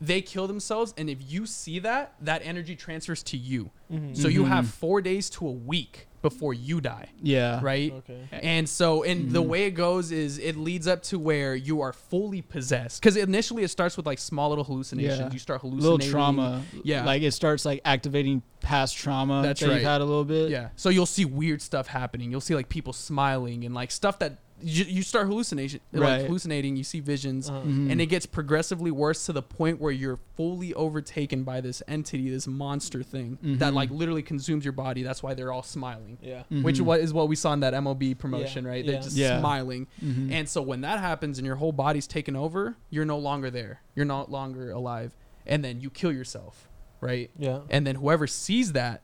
they 0.00 0.20
kill 0.20 0.46
themselves, 0.48 0.92
and 0.96 1.08
if 1.08 1.18
you 1.26 1.46
see 1.46 1.78
that, 1.80 2.14
that 2.20 2.42
energy 2.44 2.74
transfers 2.76 3.22
to 3.24 3.36
you. 3.36 3.70
Mhm. 3.92 4.16
So 4.16 4.26
you 4.28 4.44
have 4.46 4.64
Mhm. 4.64 4.68
four 4.68 5.00
days 5.00 5.30
to 5.30 5.46
a 5.46 5.52
week 5.52 6.08
before 6.24 6.54
you 6.54 6.80
die, 6.80 7.10
yeah. 7.22 7.60
right? 7.62 7.92
Okay. 7.92 8.18
And 8.32 8.66
so, 8.66 9.02
and 9.02 9.30
the 9.30 9.42
Mhm. 9.42 9.46
way 9.46 9.64
it 9.64 9.72
goes 9.72 10.10
is 10.10 10.38
it 10.38 10.56
leads 10.56 10.88
up 10.88 11.02
to 11.04 11.18
where 11.18 11.54
you 11.54 11.82
are 11.82 11.92
fully 11.92 12.40
possessed. 12.40 12.98
Because 13.02 13.18
initially 13.18 13.62
it 13.62 13.68
starts 13.68 13.98
with 13.98 14.06
like 14.06 14.18
small 14.18 14.48
little 14.48 14.64
hallucinations. 14.64 15.20
Yeah. 15.20 15.30
You 15.30 15.38
start 15.38 15.60
hallucinating. 15.60 15.82
Little 15.98 15.98
hallucinating. 15.98 16.70
trauma. 16.72 16.82
Yeah. 16.82 17.04
Like 17.04 17.20
it 17.22 17.32
starts 17.32 17.66
like 17.66 17.82
activating 17.84 18.42
past 18.60 18.96
trauma 18.96 19.42
That's 19.42 19.60
that 19.60 19.68
right. 19.68 19.74
you've 19.74 19.82
had 19.84 20.00
a 20.00 20.04
little 20.06 20.24
bit. 20.24 20.48
Yeah. 20.48 20.70
So 20.76 20.88
you'll 20.88 21.04
see 21.04 21.26
weird 21.26 21.60
stuff 21.60 21.86
happening. 21.88 22.30
You'll 22.30 22.40
see 22.40 22.54
like 22.54 22.70
people 22.70 22.94
smiling 22.94 23.66
and 23.66 23.74
like 23.74 23.90
stuff 23.90 24.18
that 24.20 24.38
you, 24.64 24.84
you 24.84 25.02
start 25.02 25.26
hallucination, 25.26 25.80
like 25.92 26.22
hallucinating. 26.22 26.76
You 26.76 26.84
see 26.84 27.00
visions. 27.00 27.50
Uh-huh. 27.50 27.60
Mhm. 27.60 27.90
and 27.92 28.00
it 28.00 28.06
gets 28.06 28.24
progressively 28.26 28.90
worse 28.90 29.26
to 29.26 29.32
the 29.32 29.42
point 29.42 29.80
where 29.80 29.92
you're 29.92 30.18
fully 30.36 30.72
overtaken 30.74 31.44
by 31.44 31.60
this 31.60 31.82
entity, 31.86 32.30
this 32.30 32.46
monster 32.46 33.02
thing 33.02 33.38
that 33.42 33.72
Mhm. 33.72 33.76
like 33.76 33.90
literally 33.90 34.22
consumes 34.22 34.64
your 34.64 34.72
body. 34.72 35.02
That's 35.02 35.22
why 35.22 35.34
they're 35.34 35.52
all 35.52 35.62
smiling. 35.62 36.18
Yeah. 36.22 36.44
Which 36.62 36.78
Mhm. 36.78 36.82
what 36.86 37.00
is 37.00 37.12
what 37.12 37.28
we 37.28 37.36
saw 37.36 37.52
in 37.52 37.60
that 37.60 37.74
MLB 37.74 38.14
promotion, 38.14 38.64
Yeah, 38.64 38.70
right? 38.70 38.86
They're 38.86 39.02
just 39.02 39.16
Yeah. 39.16 39.38
smiling. 39.40 39.86
Mhm. 40.02 40.30
And 40.32 40.48
so 40.48 40.62
when 40.62 40.80
that 40.80 40.98
happens 41.00 41.38
and 41.38 41.46
your 41.46 41.56
whole 41.56 41.72
body's 41.72 42.06
taken 42.06 42.34
over, 42.34 42.76
you're 42.90 43.04
no 43.04 43.18
longer 43.18 43.50
there. 43.50 43.82
You're 43.94 44.06
no 44.06 44.24
longer 44.28 44.70
alive. 44.70 45.14
And 45.46 45.62
then 45.62 45.80
you 45.80 45.90
kill 45.90 46.10
yourself, 46.12 46.68
right? 47.00 47.30
Yeah. 47.38 47.60
And 47.70 47.86
then 47.86 47.96
whoever 47.96 48.26
sees 48.26 48.72
that, 48.72 49.02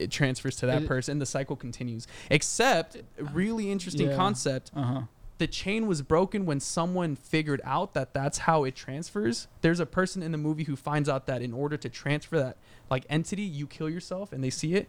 it 0.00 0.10
transfers 0.10 0.56
to 0.56 0.66
that 0.66 0.82
It- 0.82 0.88
person. 0.88 1.18
The 1.18 1.26
cycle 1.26 1.56
continues. 1.56 2.06
Except, 2.30 2.96
really 3.18 3.70
interesting 3.70 4.08
Yeah. 4.08 4.16
concept 4.16 4.70
uh-huh. 4.74 5.02
the 5.38 5.46
chain 5.46 5.86
was 5.86 6.02
broken 6.02 6.44
when 6.44 6.60
someone 6.60 7.16
figured 7.16 7.60
out 7.64 7.94
that 7.94 8.12
that's 8.12 8.38
how 8.38 8.64
it 8.64 8.74
transfers. 8.74 9.48
There's 9.62 9.80
a 9.80 9.86
person 9.86 10.22
in 10.22 10.32
the 10.32 10.38
movie 10.38 10.64
who 10.64 10.76
finds 10.76 11.08
out 11.08 11.26
that 11.26 11.40
in 11.42 11.52
order 11.54 11.76
to 11.78 11.88
transfer 11.88 12.38
that 12.38 12.56
like 12.90 13.04
entity, 13.08 13.42
you 13.42 13.66
kill 13.66 13.88
yourself 13.88 14.32
and 14.32 14.42
they 14.44 14.50
see 14.50 14.74
it. 14.74 14.88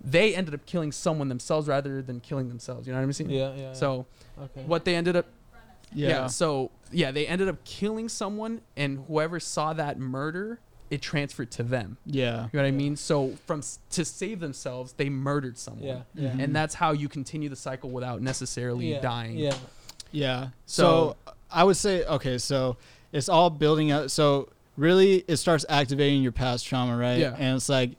They 0.00 0.34
ended 0.34 0.52
up 0.54 0.64
killing 0.66 0.92
someone 0.92 1.28
themselves 1.28 1.68
rather 1.68 2.02
than 2.02 2.20
killing 2.20 2.48
themselves. 2.48 2.86
You 2.86 2.92
know 2.92 2.98
what 3.00 3.04
I'm 3.04 3.12
saying? 3.14 3.30
Yeah. 3.30 3.54
Yeah. 3.56 3.72
So 3.72 4.06
okay. 4.40 4.62
what 4.66 4.84
they 4.84 4.94
ended 4.94 5.16
up 5.16 5.26
Yeah. 5.94 6.08
yeah. 6.08 6.26
So 6.26 6.70
yeah, 6.92 7.10
they 7.10 7.26
ended 7.26 7.48
up 7.48 7.64
killing 7.64 8.08
someone 8.10 8.60
and 8.76 9.04
whoever 9.08 9.40
saw 9.40 9.72
that 9.72 9.98
murder, 9.98 10.60
it 10.90 11.02
transferred 11.02 11.50
to 11.52 11.62
them. 11.62 11.98
Yeah. 12.06 12.44
You 12.44 12.58
know 12.58 12.62
what 12.62 12.68
I 12.68 12.70
mean? 12.70 12.96
So 12.96 13.34
from 13.46 13.62
to 13.90 14.04
save 14.04 14.40
themselves, 14.40 14.94
they 14.94 15.08
murdered 15.08 15.58
someone. 15.58 15.84
Yeah. 15.84 16.00
Yeah. 16.14 16.30
Mhm. 16.30 16.44
And 16.44 16.56
that's 16.56 16.74
how 16.74 16.92
you 16.92 17.08
continue 17.08 17.48
the 17.48 17.56
cycle 17.56 17.90
without 17.90 18.22
necessarily 18.22 18.92
yeah. 18.92 19.00
dying. 19.00 19.38
Yeah. 19.38 19.54
Yeah. 20.10 20.48
So, 20.66 21.16
I 21.50 21.64
would 21.64 21.76
say 21.76 22.04
okay, 22.04 22.38
so 22.38 22.76
it's 23.12 23.28
all 23.28 23.50
building 23.50 23.90
up. 23.90 24.10
So 24.10 24.48
really, 24.76 25.24
it 25.28 25.36
starts 25.36 25.64
activating 25.68 26.22
your 26.22 26.32
past 26.32 26.66
trauma, 26.66 26.96
right? 26.96 27.18
Yeah. 27.18 27.34
And 27.38 27.56
it's 27.56 27.68
like, 27.68 27.92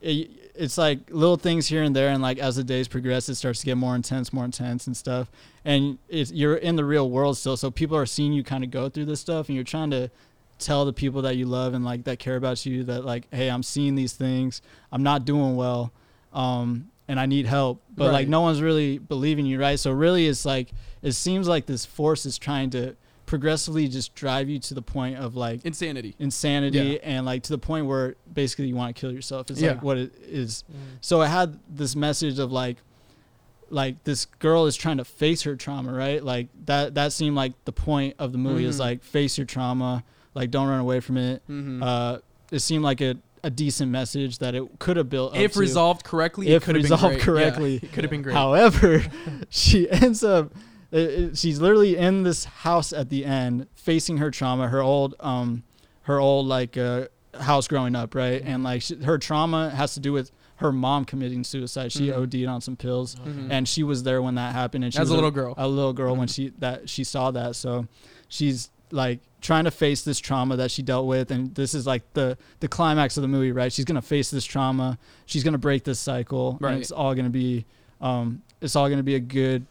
it, 0.00 0.30
it's 0.54 0.78
like 0.78 1.00
little 1.10 1.36
things 1.36 1.66
here 1.66 1.82
and 1.82 1.94
there, 1.94 2.10
and 2.10 2.22
like 2.22 2.38
as 2.38 2.56
the 2.56 2.64
days 2.64 2.86
progress, 2.86 3.28
it 3.28 3.34
starts 3.34 3.60
to 3.60 3.66
get 3.66 3.76
more 3.76 3.96
intense, 3.96 4.32
more 4.32 4.44
intense, 4.44 4.86
and 4.86 4.96
stuff. 4.96 5.30
And 5.64 5.98
it's 6.08 6.30
you're 6.30 6.56
in 6.56 6.76
the 6.76 6.84
real 6.84 7.10
world 7.10 7.36
still, 7.36 7.56
so 7.56 7.70
people 7.70 7.96
are 7.96 8.06
seeing 8.06 8.32
you 8.32 8.44
kind 8.44 8.62
of 8.62 8.70
go 8.70 8.88
through 8.88 9.06
this 9.06 9.20
stuff, 9.20 9.48
and 9.48 9.56
you're 9.56 9.64
trying 9.64 9.90
to 9.90 10.10
tell 10.58 10.84
the 10.84 10.92
people 10.92 11.22
that 11.22 11.36
you 11.36 11.46
love 11.46 11.74
and 11.74 11.84
like 11.84 12.04
that 12.04 12.18
care 12.18 12.36
about 12.36 12.64
you 12.64 12.84
that 12.84 13.04
like, 13.04 13.26
hey, 13.32 13.48
I'm 13.50 13.62
seeing 13.62 13.94
these 13.94 14.12
things, 14.12 14.62
I'm 14.92 15.02
not 15.02 15.24
doing 15.24 15.56
well, 15.56 15.92
um, 16.32 16.90
and 17.08 17.20
I 17.20 17.26
need 17.26 17.46
help, 17.46 17.82
but 17.94 18.12
like 18.12 18.28
no 18.28 18.40
one's 18.40 18.62
really 18.62 18.98
believing 18.98 19.44
you, 19.46 19.60
right? 19.60 19.78
So 19.78 19.90
really, 19.92 20.26
it's 20.26 20.44
like 20.46 20.70
it 21.02 21.12
seems 21.12 21.46
like 21.48 21.66
this 21.66 21.84
force 21.84 22.24
is 22.24 22.38
trying 22.38 22.70
to 22.70 22.96
progressively 23.26 23.88
just 23.88 24.14
drive 24.14 24.48
you 24.48 24.58
to 24.58 24.74
the 24.74 24.82
point 24.82 25.16
of 25.18 25.34
like 25.34 25.64
Insanity. 25.64 26.14
insanity 26.18 26.78
Yeah. 26.78 26.98
and 27.02 27.24
like 27.26 27.42
to 27.44 27.50
the 27.52 27.58
point 27.58 27.86
where 27.86 28.16
basically 28.32 28.66
you 28.66 28.74
want 28.76 28.94
to 28.94 29.00
kill 29.00 29.10
yourself. 29.12 29.50
It's 29.50 29.60
Yeah. 29.60 29.70
like 29.72 29.82
what 29.82 29.96
it 29.98 30.12
is. 30.28 30.62
Mm. 30.70 30.76
So 31.00 31.20
i 31.22 31.26
had 31.26 31.58
this 31.68 31.96
message 31.96 32.38
of 32.38 32.52
like 32.52 32.76
like 33.70 34.02
this 34.04 34.26
girl 34.26 34.66
is 34.66 34.76
trying 34.76 34.98
to 34.98 35.04
face 35.04 35.42
her 35.42 35.56
trauma, 35.56 35.92
right? 35.92 36.22
Like 36.22 36.48
that 36.66 36.94
that 36.94 37.12
seemed 37.12 37.34
like 37.34 37.52
the 37.64 37.72
point 37.72 38.14
of 38.18 38.32
the 38.32 38.38
movie 38.38 38.66
is 38.66 38.76
Mhm. 38.76 38.80
like 38.80 39.02
face 39.02 39.36
your 39.38 39.46
trauma, 39.46 40.04
like 40.34 40.50
don't 40.50 40.68
run 40.68 40.80
away 40.80 41.00
from 41.00 41.16
it. 41.16 41.42
Mm-hmm. 41.48 41.82
Uh 41.82 42.18
it 42.50 42.60
seemed 42.60 42.84
like 42.84 43.00
a, 43.00 43.16
a 43.42 43.50
decent 43.50 43.90
message 43.90 44.38
that 44.38 44.54
it 44.54 44.62
could 44.78 44.96
have 44.96 45.08
built 45.08 45.34
if 45.36 45.56
resolved 45.56 46.04
correctly, 46.04 46.48
If 46.48 46.62
it 46.62 46.66
could 46.66 46.74
have 46.76 46.82
been 46.84 46.92
resolved 46.92 47.20
correctly. 47.20 47.72
Yeah, 47.74 47.80
it 47.88 47.92
could 47.92 48.04
have 48.04 48.10
been 48.10 48.22
great. 48.22 48.34
However, 48.34 49.02
she 49.50 49.90
ends 49.90 50.22
up 50.22 50.52
it- 50.92 50.98
it- 51.10 51.38
she's 51.38 51.60
literally 51.60 51.96
in 51.96 52.22
this 52.22 52.44
house 52.44 52.92
at 52.92 53.08
the 53.10 53.24
end 53.24 53.66
facing 53.74 54.18
her 54.18 54.30
trauma, 54.30 54.68
her 54.68 54.82
old 54.82 55.14
um 55.20 55.62
her 56.02 56.20
old 56.20 56.46
like 56.46 56.76
uh 56.76 57.06
house 57.40 57.66
growing 57.66 57.96
up, 57.96 58.14
right? 58.14 58.40
And 58.44 58.62
like 58.62 58.82
she, 58.82 58.94
her 59.02 59.18
trauma 59.18 59.70
has 59.70 59.94
to 59.94 60.00
do 60.00 60.12
with 60.12 60.30
her 60.58 60.70
mom 60.70 61.04
committing 61.04 61.42
suicide. 61.42 61.90
She 61.90 62.08
Mhm. 62.08 62.16
OD'd 62.16 62.46
on 62.46 62.60
some 62.60 62.76
pills 62.76 63.16
Mhm. 63.16 63.48
and 63.50 63.66
she 63.68 63.82
was 63.82 64.04
there 64.04 64.22
when 64.22 64.36
that 64.36 64.52
happened 64.54 64.84
and 64.84 64.92
she 64.94 65.00
As 65.00 65.06
was 65.08 65.10
a 65.10 65.14
little 65.14 65.32
girl. 65.32 65.54
a 65.58 65.66
little 65.66 65.92
girl 65.92 66.14
when 66.14 66.28
Mhm. 66.28 66.34
she 66.34 66.52
that 66.60 66.88
she 66.88 67.02
saw 67.02 67.32
that. 67.32 67.56
So 67.56 67.88
she's 68.28 68.70
like 68.90 69.20
trying 69.40 69.64
to 69.64 69.70
face 69.70 70.02
this 70.02 70.18
trauma 70.18 70.56
that 70.56 70.70
she 70.70 70.82
dealt 70.82 71.06
with 71.06 71.30
and 71.30 71.54
this 71.54 71.74
is 71.74 71.86
like 71.86 72.02
the 72.14 72.36
the 72.60 72.68
climax 72.68 73.16
of 73.16 73.22
the 73.22 73.28
movie, 73.28 73.52
right? 73.52 73.72
She's 73.72 73.84
going 73.84 73.96
to 74.00 74.06
face 74.06 74.30
this 74.30 74.44
trauma. 74.44 74.98
She's 75.26 75.42
going 75.44 75.52
to 75.52 75.58
break 75.58 75.84
this 75.84 75.98
cycle 76.00 76.56
Right. 76.60 76.72
and 76.72 76.80
it's 76.80 76.90
all 76.92 77.14
going 77.14 77.26
to 77.26 77.30
be 77.30 77.64
um 78.00 78.42
it's 78.60 78.74
all 78.76 78.86
going 78.88 78.98
to 78.98 79.02
be 79.04 79.14
a 79.16 79.20
good 79.20 79.66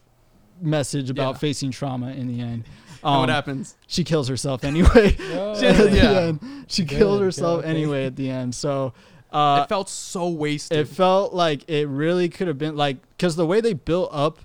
message 0.62 1.10
about 1.10 1.36
Yeah. 1.36 1.40
facing 1.40 1.72
trauma 1.72 2.12
in 2.12 2.28
the 2.28 2.40
end. 2.42 2.64
and 3.04 3.20
what 3.20 3.30
Um, 3.30 3.30
happens? 3.30 3.76
she 3.88 4.04
kills 4.04 4.28
herself 4.28 4.64
anyway. 4.64 5.18
Oh, 5.34 5.56
She- 5.60 5.66
at 5.68 5.78
the 5.78 5.96
yeah. 5.98 6.12
end. 6.20 6.40
She 6.68 6.84
Good, 6.86 6.98
killed 6.98 7.22
herself 7.22 7.60
okay. 7.62 7.70
anyway 7.70 8.06
at 8.06 8.16
the 8.16 8.30
end. 8.30 8.54
So 8.56 8.94
uh 9.32 9.62
it 9.66 9.70
felt 9.70 9.90
so 9.90 10.30
wasted. 10.30 10.78
it 10.78 10.88
felt 10.88 11.34
like 11.34 11.68
it 11.70 11.88
really 11.88 12.30
could 12.30 12.48
have 12.48 12.58
been 12.60 12.76
like 12.76 12.98
because 13.18 13.36
the 13.36 13.46
way 13.46 13.62
they 13.62 13.74
built 13.74 14.10
up 14.14 14.40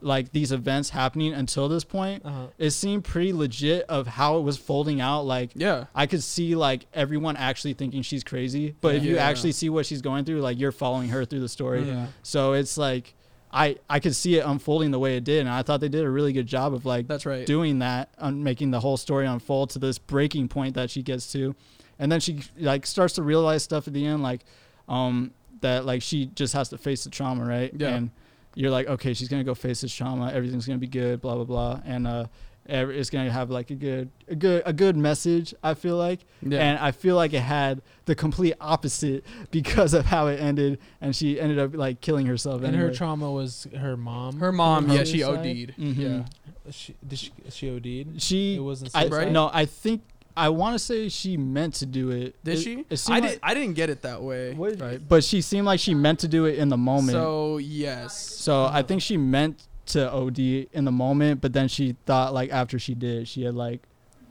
like 0.00 0.30
these 0.32 0.52
events 0.52 0.90
happening 0.90 1.32
until 1.32 1.68
this 1.68 1.84
point 1.84 2.24
Uh-huh. 2.24 2.46
it 2.58 2.70
seemed 2.70 3.04
pretty 3.04 3.32
legit 3.32 3.84
of 3.88 4.06
how 4.06 4.38
it 4.38 4.42
was 4.42 4.56
folding 4.56 5.00
out 5.00 5.22
like 5.22 5.50
yeah. 5.54 5.86
i 5.94 6.06
could 6.06 6.22
see 6.22 6.54
like 6.54 6.86
everyone 6.94 7.36
actually 7.36 7.74
thinking 7.74 8.02
she's 8.02 8.22
crazy 8.22 8.74
but 8.80 8.94
if 8.94 9.02
you 9.04 9.16
Yeah. 9.16 9.24
actually 9.28 9.52
see 9.52 9.68
what 9.68 9.86
she's 9.86 10.00
going 10.02 10.24
through 10.24 10.40
like 10.40 10.58
you're 10.58 10.72
following 10.72 11.08
her 11.08 11.24
through 11.24 11.40
the 11.40 11.48
story. 11.48 11.82
Yeah. 11.82 12.06
so 12.22 12.52
it's 12.52 12.78
like 12.78 13.14
i 13.52 13.76
i 13.90 13.98
could 13.98 14.14
see 14.14 14.36
it 14.36 14.44
unfolding 14.44 14.90
the 14.90 14.98
way 14.98 15.16
it 15.16 15.24
did 15.24 15.40
and 15.40 15.48
i 15.48 15.62
thought 15.62 15.80
they 15.80 15.88
did 15.88 16.04
a 16.04 16.10
really 16.10 16.32
good 16.32 16.46
job 16.46 16.74
of 16.74 16.84
like 16.84 17.08
That's 17.08 17.24
right. 17.26 17.44
doing 17.46 17.78
that 17.80 18.10
and 18.18 18.44
making 18.44 18.70
the 18.70 18.80
whole 18.80 18.96
story 18.98 19.26
unfold 19.26 19.70
to 19.70 19.78
this 19.78 19.98
breaking 19.98 20.48
point 20.48 20.74
that 20.74 20.90
she 20.90 21.02
gets 21.02 21.32
to 21.32 21.56
and 21.98 22.12
then 22.12 22.20
she 22.20 22.40
like 22.58 22.86
starts 22.86 23.14
to 23.14 23.22
realize 23.22 23.62
stuff 23.64 23.88
at 23.88 23.94
the 23.94 24.04
end 24.06 24.22
like 24.22 24.42
um 24.88 25.32
that 25.60 25.84
like 25.86 26.02
she 26.02 26.26
just 26.26 26.52
has 26.54 26.68
to 26.68 26.78
face 26.78 27.02
the 27.04 27.10
trauma 27.10 27.44
right 27.44 27.72
Yeah. 27.76 27.88
and 27.96 28.10
you're 28.58 28.70
like 28.70 28.86
okay 28.88 29.14
she's 29.14 29.28
gonna 29.28 29.44
go 29.44 29.54
face 29.54 29.80
this 29.82 29.94
trauma 29.94 30.30
everything's 30.32 30.66
gonna 30.66 30.78
be 30.78 30.86
good 30.88 31.20
blah 31.20 31.34
blah 31.36 31.44
blah 31.44 31.80
and 31.84 32.06
uh 32.06 32.24
ev- 32.68 32.90
it's 32.90 33.08
gonna 33.08 33.30
have 33.30 33.50
like 33.50 33.70
a 33.70 33.74
good 33.74 34.10
a 34.26 34.34
good 34.34 34.62
a 34.66 34.72
good 34.72 34.96
message 34.96 35.54
i 35.62 35.72
feel 35.74 35.96
like 35.96 36.20
Yeah. 36.42 36.58
and 36.60 36.78
i 36.78 36.90
feel 36.90 37.14
like 37.16 37.32
it 37.32 37.40
had 37.58 37.80
the 38.06 38.14
complete 38.14 38.54
opposite 38.60 39.24
because 39.52 39.94
of 39.94 40.06
how 40.06 40.26
it 40.26 40.40
ended 40.40 40.78
and 41.00 41.14
she 41.14 41.40
ended 41.40 41.58
up 41.58 41.74
like 41.74 42.00
killing 42.00 42.26
herself 42.26 42.62
And 42.62 42.74
her 42.74 42.90
trauma 42.92 43.30
was 43.30 43.66
her 43.78 43.96
mom. 43.96 44.40
her 44.40 44.52
mom, 44.52 44.90
yeah, 44.90 45.04
she 45.04 45.20
suicide? 45.20 45.38
OD'd. 45.38 45.74
Mhm. 45.78 45.96
Yeah. 45.96 46.24
She, 46.70 46.94
did 47.06 47.18
she, 47.18 47.32
she 47.48 47.70
OD'd? 47.70 48.20
she 48.20 48.56
It 48.56 48.60
wasn't 48.60 48.90
I 48.94 49.02
suicide? 49.08 49.32
no, 49.32 49.50
I 49.52 49.64
think 49.64 50.02
I 50.38 50.48
want 50.50 50.74
to 50.74 50.78
say 50.78 51.08
she 51.08 51.36
meant 51.36 51.74
to 51.74 51.86
do 51.86 52.10
it. 52.10 52.36
Did 52.44 52.58
It- 52.58 52.62
she? 52.62 52.84
It 52.88 52.96
seemed 52.98 53.16
I 53.16 53.20
like, 53.20 53.30
did. 53.32 53.40
I 53.42 53.54
didn't 53.54 53.74
get 53.74 53.90
it 53.90 54.02
that 54.02 54.22
way. 54.22 54.54
What- 54.54 54.80
Right. 54.80 55.00
but 55.06 55.24
she 55.24 55.40
seemed 55.40 55.66
like 55.66 55.80
she 55.80 55.94
meant 55.94 56.20
to 56.20 56.28
do 56.28 56.44
it 56.46 56.58
in 56.58 56.68
the 56.68 56.76
moment. 56.76 57.10
So, 57.12 57.58
yes. 57.58 58.16
So. 58.18 58.64
I 58.64 58.82
think 58.82 59.02
she 59.02 59.16
meant 59.16 59.66
to 59.86 60.10
OD 60.12 60.68
in 60.72 60.84
the 60.84 60.92
moment, 60.92 61.40
but 61.40 61.52
then 61.52 61.66
she 61.68 61.96
thought 62.06 62.32
like 62.34 62.50
after 62.50 62.78
she 62.78 62.94
did, 62.94 63.26
she 63.26 63.42
had 63.44 63.54
like 63.54 63.82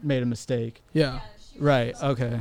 made 0.02 0.24
a 0.24 0.26
mistake. 0.26 0.82
Yeah. 0.94 1.20
Right. 1.60 1.96
Okay. 2.02 2.40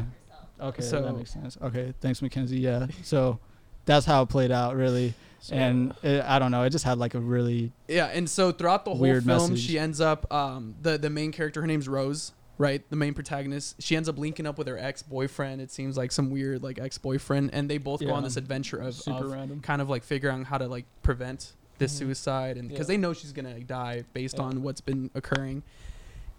Okay. 0.60 0.82
So- 0.82 1.02
that 1.02 1.16
makes 1.16 1.32
sense. 1.32 1.56
Okay. 1.60 1.92
Thanks, 2.00 2.22
Mackenzie. 2.22 2.58
Yeah. 2.60 2.86
So, 3.02 3.38
that's 3.84 4.04
how 4.06 4.22
it 4.22 4.28
played 4.28 4.50
out, 4.50 4.74
really. 4.76 5.14
So, 5.38 5.54
and 5.54 5.94
it, 6.02 6.24
I 6.24 6.38
don't 6.40 6.50
know, 6.50 6.64
it 6.64 6.70
just 6.70 6.84
had 6.84 6.98
like 6.98 7.14
a 7.14 7.20
really 7.20 7.70
Yeah, 7.86 8.06
and 8.06 8.28
so 8.28 8.50
throughout 8.50 8.84
the 8.84 8.92
whole 8.94 9.04
film, 9.06 9.24
message. 9.24 9.60
she 9.60 9.78
ends 9.78 10.00
up 10.00 10.32
um, 10.32 10.74
the 10.82 10.98
the 10.98 11.08
main 11.10 11.30
character. 11.30 11.60
Her 11.60 11.66
name's 11.68 11.86
Rose, 11.88 12.32
right? 12.58 12.88
The 12.90 12.96
main 12.96 13.14
protagonist. 13.14 13.76
She 13.82 13.96
ends 13.96 14.08
up 14.08 14.18
linking 14.18 14.46
up 14.46 14.58
with 14.58 14.66
her 14.68 14.78
ex 14.78 15.02
boyfriend. 15.02 15.60
It 15.60 15.70
seems 15.70 15.96
like 15.96 16.12
some 16.12 16.30
weird 16.30 16.62
like 16.62 16.78
ex 16.78 16.98
boyfriend, 16.98 17.50
and 17.52 17.68
they 17.68 17.78
both 17.78 18.00
go 18.00 18.12
on 18.12 18.22
this 18.22 18.36
adventure 18.36 18.78
of, 18.78 18.94
super 18.94 19.24
of 19.26 19.32
random. 19.32 19.60
kind 19.60 19.80
of 19.82 19.88
like 19.90 20.04
figuring 20.04 20.40
out 20.40 20.46
how 20.46 20.58
to 20.58 20.66
like 20.68 20.84
prevent 21.02 21.52
this 21.78 21.94
Mhm. 21.94 21.98
suicide, 21.98 22.56
and 22.56 22.68
because 22.68 22.86
Yeah. 22.88 22.94
they 22.94 22.96
know 22.96 23.12
she's 23.12 23.32
gonna 23.32 23.60
die 23.60 24.04
based 24.14 24.36
Yeah. 24.36 24.44
on 24.44 24.62
what's 24.62 24.80
been 24.80 25.10
occurring. 25.14 25.62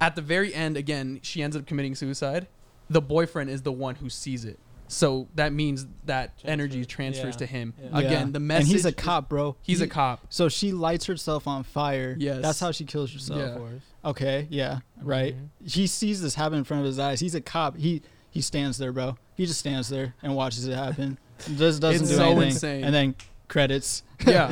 At 0.01 0.15
the 0.15 0.21
very 0.21 0.53
end, 0.53 0.77
again, 0.77 1.19
she 1.23 1.41
ends 1.41 1.55
up 1.55 1.65
committing 1.65 1.95
suicide. 1.95 2.47
The 2.89 3.01
boyfriend 3.01 3.49
is 3.49 3.61
the 3.63 3.71
one 3.71 3.95
who 3.95 4.09
sees 4.09 4.45
it. 4.45 4.59
So 4.87 5.27
that 5.35 5.51
means 5.51 5.85
that 6.05 6.31
energy 6.45 6.85
transfers 6.85 7.35
yeah. 7.35 7.39
to 7.39 7.45
him. 7.45 7.73
Yeah. 7.81 7.97
Again, 7.99 8.31
the 8.31 8.39
message. 8.39 8.67
And 8.67 8.71
he's 8.71 8.85
a 8.85 8.93
cop, 8.93 9.27
bro. 9.27 9.57
He's 9.61 9.81
a 9.81 9.87
cop. 9.87 10.21
So 10.29 10.47
she 10.49 10.71
lights 10.71 11.05
herself 11.05 11.45
on 11.45 11.63
fire. 11.63 12.15
Yes. 12.17 12.41
That's 12.41 12.59
how 12.61 12.71
she 12.71 12.85
kills 12.85 13.11
herself. 13.11 13.39
Yeah. 13.39 13.57
Okay, 14.05 14.47
yeah, 14.49 14.79
right. 15.01 15.35
Mhm. 15.35 15.69
He 15.69 15.87
sees 15.87 16.21
this 16.21 16.35
happen 16.35 16.59
in 16.59 16.63
front 16.63 16.81
of 16.81 16.85
his 16.85 16.99
eyes. 16.99 17.19
He's 17.19 17.35
a 17.35 17.41
cop. 17.41 17.77
He 17.77 18.01
he 18.29 18.41
stands 18.41 18.77
there, 18.77 18.91
bro. 18.91 19.17
He 19.35 19.45
just 19.45 19.59
stands 19.59 19.89
there 19.89 20.13
and 20.23 20.35
watches 20.35 20.67
it 20.67 20.75
happen. 20.75 21.17
Just 21.55 21.81
doesn't 21.81 22.01
It's 22.01 22.09
do 22.11 22.17
so 22.17 22.23
anything. 22.31 22.49
insane. 22.49 22.83
And 22.83 22.93
then 22.95 23.15
credits. 23.47 24.01
Yeah. 24.25 24.51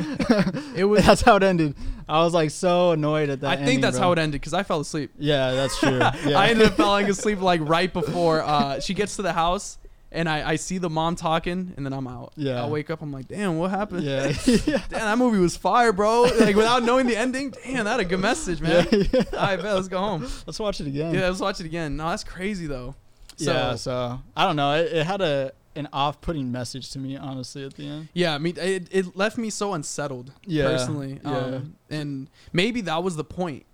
It 0.76 0.84
was. 0.88 1.04
That's 1.04 1.20
how 1.22 1.34
it 1.36 1.42
ended. 1.42 1.74
I 2.08 2.22
was 2.22 2.32
like 2.32 2.50
so 2.50 2.92
annoyed 2.92 3.28
at 3.28 3.40
that. 3.40 3.58
I 3.58 3.64
think 3.64 3.82
that's 3.82 3.96
bro. 3.96 4.06
how 4.06 4.12
it 4.12 4.18
ended 4.20 4.40
because 4.40 4.54
I 4.54 4.62
fell 4.62 4.78
asleep. 4.80 5.10
Yeah, 5.18 5.50
that's 5.52 5.76
true. 5.80 5.98
Yeah. 5.98 6.12
I 6.38 6.48
ended 6.50 6.68
up 6.68 6.74
falling 6.74 7.10
asleep 7.10 7.40
like 7.40 7.60
right 7.64 7.92
before 7.92 8.40
uh, 8.42 8.78
she 8.78 8.94
gets 8.94 9.16
to 9.16 9.22
the 9.22 9.32
house, 9.32 9.78
and 10.16 10.28
I, 10.28 10.50
I 10.50 10.56
see 10.56 10.78
the 10.78 10.90
mom 10.90 11.14
talking, 11.14 11.72
and 11.76 11.84
then 11.86 11.92
I'm 11.92 12.06
out. 12.08 12.32
Yeah. 12.36 12.64
I 12.64 12.68
wake 12.68 12.90
up, 12.90 13.02
I'm 13.02 13.12
like, 13.12 13.28
damn, 13.28 13.58
what 13.58 13.70
happened? 13.70 14.02
yeah. 14.02 14.28
yeah. 14.46 14.82
Damn, 14.88 15.00
that 15.00 15.18
movie 15.18 15.38
was 15.38 15.56
fire, 15.56 15.92
bro. 15.92 16.22
Like 16.22 16.56
without 16.56 16.82
knowing 16.82 17.06
the 17.06 17.16
ending, 17.16 17.50
damn, 17.50 17.84
that 17.84 17.92
had 17.92 18.00
a 18.00 18.04
good 18.04 18.20
message, 18.20 18.60
man. 18.60 18.86
Yeah, 18.92 19.02
yeah. 19.12 19.22
All 19.32 19.38
right, 19.38 19.56
bet, 19.56 19.74
let's 19.74 19.88
go 19.88 19.98
home. 19.98 20.22
Let's 20.46 20.58
watch 20.58 20.80
it 20.80 20.86
again. 20.86 21.14
Yeah, 21.14 21.28
let's 21.28 21.40
watch 21.40 21.60
it 21.60 21.66
again. 21.66 21.96
No, 21.96 22.08
that's 22.08 22.24
crazy 22.24 22.66
though. 22.66 22.94
So, 23.36 23.52
yeah. 23.52 23.74
So 23.76 24.20
I 24.36 24.46
don't 24.46 24.56
know. 24.56 24.72
It, 24.74 24.92
it 24.92 25.06
had 25.06 25.20
a 25.20 25.52
an 25.76 25.88
off-putting 25.92 26.50
message 26.50 26.90
to 26.92 26.98
me, 26.98 27.16
honestly, 27.18 27.64
at 27.64 27.74
the 27.74 27.86
end. 27.86 28.08
Yeah, 28.14 28.34
I 28.34 28.38
mean, 28.38 28.56
it, 28.58 28.88
it 28.90 29.14
left 29.14 29.36
me 29.36 29.50
so 29.50 29.74
unsettled 29.74 30.32
Yeah, 30.46 30.64
personally. 30.64 31.20
yeah. 31.22 31.36
Um, 31.36 31.76
and 31.90 32.30
maybe 32.54 32.80
that 32.82 33.02
was 33.02 33.16
the 33.16 33.24
point. 33.24 33.66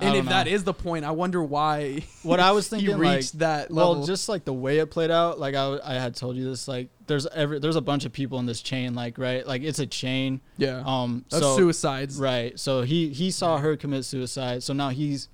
And 0.00 0.16
if 0.16 0.26
that 0.26 0.46
know. 0.46 0.52
is 0.52 0.64
the 0.64 0.74
point, 0.74 1.04
I 1.04 1.12
wonder 1.12 1.42
why 1.42 2.02
What 2.22 2.40
I 2.40 2.50
was 2.52 2.68
thinking, 2.70 2.98
like, 2.98 3.16
reached 3.18 3.38
that 3.38 3.70
well, 3.70 3.90
level. 3.92 4.06
just 4.06 4.28
like 4.28 4.44
the 4.44 4.52
way 4.52 4.78
it 4.78 4.90
played 4.90 5.10
out, 5.10 5.38
like 5.38 5.54
I, 5.54 5.78
I 5.84 5.94
had 5.94 6.16
told 6.16 6.36
you 6.36 6.44
this, 6.44 6.66
like 6.66 6.88
there's 7.06 7.26
every 7.28 7.58
there's 7.60 7.76
a 7.76 7.80
bunch 7.80 8.04
of 8.04 8.12
people 8.12 8.38
in 8.38 8.46
this 8.46 8.60
chain, 8.60 8.94
like 8.94 9.18
right, 9.18 9.46
like 9.46 9.62
it's 9.62 9.78
a 9.78 9.86
chain. 9.86 10.40
yeah, 10.58 10.82
Um, 10.84 11.24
of 11.32 11.40
so 11.40 11.56
suicides. 11.56 12.18
right, 12.18 12.58
so 12.58 12.82
he 12.82 13.10
he 13.10 13.30
saw 13.30 13.58
her 13.58 13.76
commit 13.76 14.04
suicide, 14.04 14.62
so 14.62 14.72
now 14.72 14.88
he's 14.88 15.28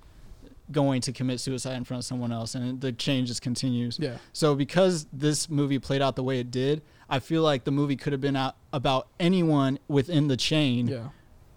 going 0.71 1.01
to 1.01 1.11
commit 1.11 1.39
suicide 1.39 1.75
in 1.75 1.83
front 1.83 1.99
of 2.01 2.05
someone 2.05 2.31
else, 2.31 2.55
and 2.55 2.79
the 2.79 2.91
chain 2.91 3.25
just 3.25 3.41
continues. 3.41 3.99
Yeah, 3.99 4.17
So 4.31 4.55
because 4.55 5.05
this 5.11 5.49
movie 5.49 5.79
played 5.79 6.01
out 6.01 6.15
the 6.15 6.23
way 6.23 6.39
it 6.39 6.49
did, 6.49 6.81
I 7.09 7.19
feel 7.19 7.41
like 7.41 7.65
the 7.65 7.71
movie 7.71 7.97
could 7.97 8.13
have 8.13 8.21
been 8.21 8.37
out 8.37 8.55
about 8.71 9.07
anyone 9.19 9.79
within 9.89 10.27
the 10.29 10.37
chain, 10.37 10.87
yeah, 10.87 11.09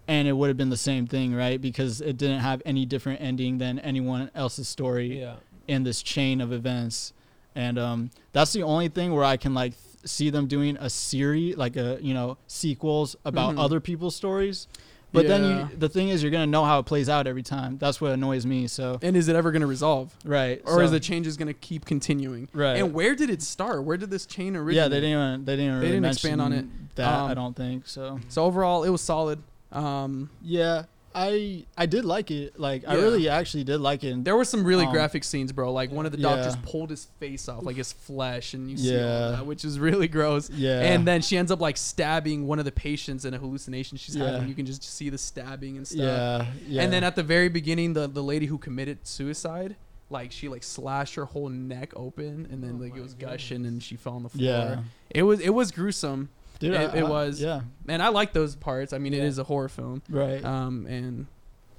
and 0.07 0.27
it 0.27 0.33
would 0.33 0.47
have 0.49 0.57
been 0.57 0.69
the 0.69 0.77
same 0.77 1.07
thing, 1.07 1.33
right? 1.33 1.59
Because 1.59 2.01
it 2.01 2.17
didn't 2.17 2.39
have 2.41 2.61
any 2.65 2.85
different 2.85 3.21
ending 3.21 3.57
than 3.57 3.79
anyone 3.79 4.29
else's 4.35 4.67
story 4.67 5.19
Yeah. 5.21 5.35
in 5.67 5.83
this 5.83 6.01
chain 6.03 6.41
of 6.41 6.51
events 6.53 7.11
and 7.57 7.79
um 7.79 8.09
that's 8.33 8.51
the 8.51 8.61
only 8.61 8.89
thing 8.89 9.13
where 9.13 9.23
i 9.23 9.37
can 9.37 9.53
like 9.53 9.71
th- 9.71 10.05
see 10.05 10.29
them 10.29 10.45
doing 10.45 10.75
a 10.81 10.89
series 10.89 11.55
like 11.55 11.77
a 11.77 11.97
you 12.01 12.13
know 12.13 12.37
sequels 12.47 13.15
about 13.23 13.55
Mhm. 13.55 13.59
other 13.63 13.79
people's 13.79 14.13
stories 14.15 14.67
but 15.13 15.25
then 15.25 15.43
you 15.71 15.77
the 15.79 15.87
thing 15.87 16.09
is 16.09 16.21
you're 16.21 16.33
gonna 16.33 16.45
know 16.45 16.65
how 16.65 16.79
it 16.79 16.85
plays 16.85 17.07
out 17.07 17.27
every 17.27 17.43
time 17.43 17.77
that's 17.77 18.01
what 18.01 18.11
annoys 18.11 18.45
me 18.45 18.67
so 18.67 18.99
And 19.01 19.15
is 19.15 19.29
it 19.29 19.37
ever 19.37 19.51
going 19.53 19.61
to 19.61 19.67
resolve, 19.67 20.13
right 20.25 20.61
or 20.65 20.83
is 20.83 20.89
so- 20.89 20.95
the 20.95 20.99
changes 20.99 21.37
going 21.37 21.47
to 21.47 21.53
keep 21.53 21.85
continuing? 21.85 22.49
right 22.53 22.75
And 22.77 22.93
where 22.93 23.15
did 23.15 23.29
it 23.29 23.41
start? 23.41 23.85
Where 23.85 23.95
did 23.95 24.11
this 24.11 24.25
chain 24.25 24.57
originate? 24.57 24.75
yeah 24.75 24.87
they 24.89 24.99
didn't 24.99 25.11
even 25.17 25.45
they 25.45 25.55
didn't 25.55 25.75
They 25.79 25.85
really 25.87 25.91
didn't 26.01 26.05
expand 26.07 26.41
on 26.41 26.51
it. 26.51 26.65
that 26.95 27.07
i 27.07 27.29
Um, 27.29 27.35
don't 27.35 27.55
think 27.55 27.87
so 27.87 28.19
So 28.27 28.43
overall, 28.43 28.83
it 28.83 28.89
was 28.89 28.99
solid. 29.01 29.39
Um, 29.75 30.29
yeah 30.41 30.83
i 31.17 31.65
i 31.77 31.85
did 31.85 32.03
like 32.03 32.29
it 32.29 32.59
like 32.59 32.83
i 32.85 32.93
really 32.95 33.29
actually 33.29 33.63
did 33.63 33.79
like 33.79 34.03
it 34.03 34.09
and 34.11 34.25
there 34.25 34.35
were 34.35 34.43
some 34.43 34.65
really 34.65 34.83
Um, 34.85 34.91
graphic 34.91 35.23
scenes, 35.23 35.53
bro. 35.53 35.71
Like 35.71 35.89
one 35.89 36.05
of 36.05 36.11
the 36.11 36.17
Yeah. 36.17 36.35
doctors 36.35 36.57
pulled 36.57 36.89
his 36.89 37.05
face 37.21 37.47
off, 37.47 37.65
like 37.65 37.77
his 37.77 37.93
flesh, 37.93 38.53
and 38.53 38.69
you 38.69 38.75
see 38.75 38.95
all 39.01 39.31
that, 39.31 39.45
which 39.45 39.63
is 39.63 39.79
really 39.79 40.09
gross. 40.09 40.49
yeah 40.49 40.81
And 40.81 41.07
then 41.07 41.21
she 41.21 41.37
ends 41.37 41.51
up 41.53 41.61
like 41.61 41.77
stabbing 41.77 42.47
one 42.47 42.59
of 42.59 42.65
the 42.65 42.71
patients 42.73 43.23
in 43.23 43.33
a 43.33 43.37
hallucination 43.37 43.97
she's 43.97 44.15
Yeah. 44.17 44.25
having. 44.31 44.49
You 44.49 44.55
can 44.55 44.65
just 44.65 44.83
see 44.83 45.09
the 45.09 45.17
stabbing 45.17 45.77
and 45.77 45.87
stuff. 45.87 45.99
yeah 46.01 46.45
yeah 46.67 46.81
And 46.83 46.91
then 46.91 47.05
at 47.05 47.15
the 47.15 47.23
very 47.23 47.47
beginning, 47.47 47.93
the 47.93 48.07
the 48.07 48.23
lady 48.23 48.47
who 48.47 48.57
committed 48.57 48.97
suicide, 49.07 49.77
like 50.09 50.33
she 50.33 50.49
like 50.49 50.63
slashed 50.63 51.15
her 51.15 51.25
whole 51.25 51.47
neck 51.47 51.93
open, 51.95 52.45
and 52.51 52.61
then 52.61 52.73
Oh 52.77 52.83
like 52.83 52.93
it 52.97 53.01
was 53.01 53.13
gushing, 53.13 53.65
and 53.65 53.81
she 53.81 53.95
fell 53.95 54.15
on 54.19 54.23
the 54.23 54.29
floor. 54.29 54.43
yeah 54.43 54.83
It 55.11 55.23
was 55.23 55.39
it 55.39 55.53
was 55.53 55.71
gruesome, 55.71 56.27
Dude, 56.59 56.73
It- 56.73 56.77
I- 56.93 56.97
it 56.97 57.03
I- 57.03 57.09
was. 57.09 57.41
yeah 57.41 57.61
and 57.87 58.01
I 58.01 58.09
like 58.09 58.33
those 58.33 58.55
parts. 58.55 58.93
I 58.93 58.97
mean, 58.97 59.13
it 59.13 59.17
Yeah. 59.17 59.23
is 59.23 59.37
a 59.39 59.43
horror 59.43 59.69
film. 59.69 60.01
right 60.09 60.43
Um, 60.43 60.85
and 60.87 61.27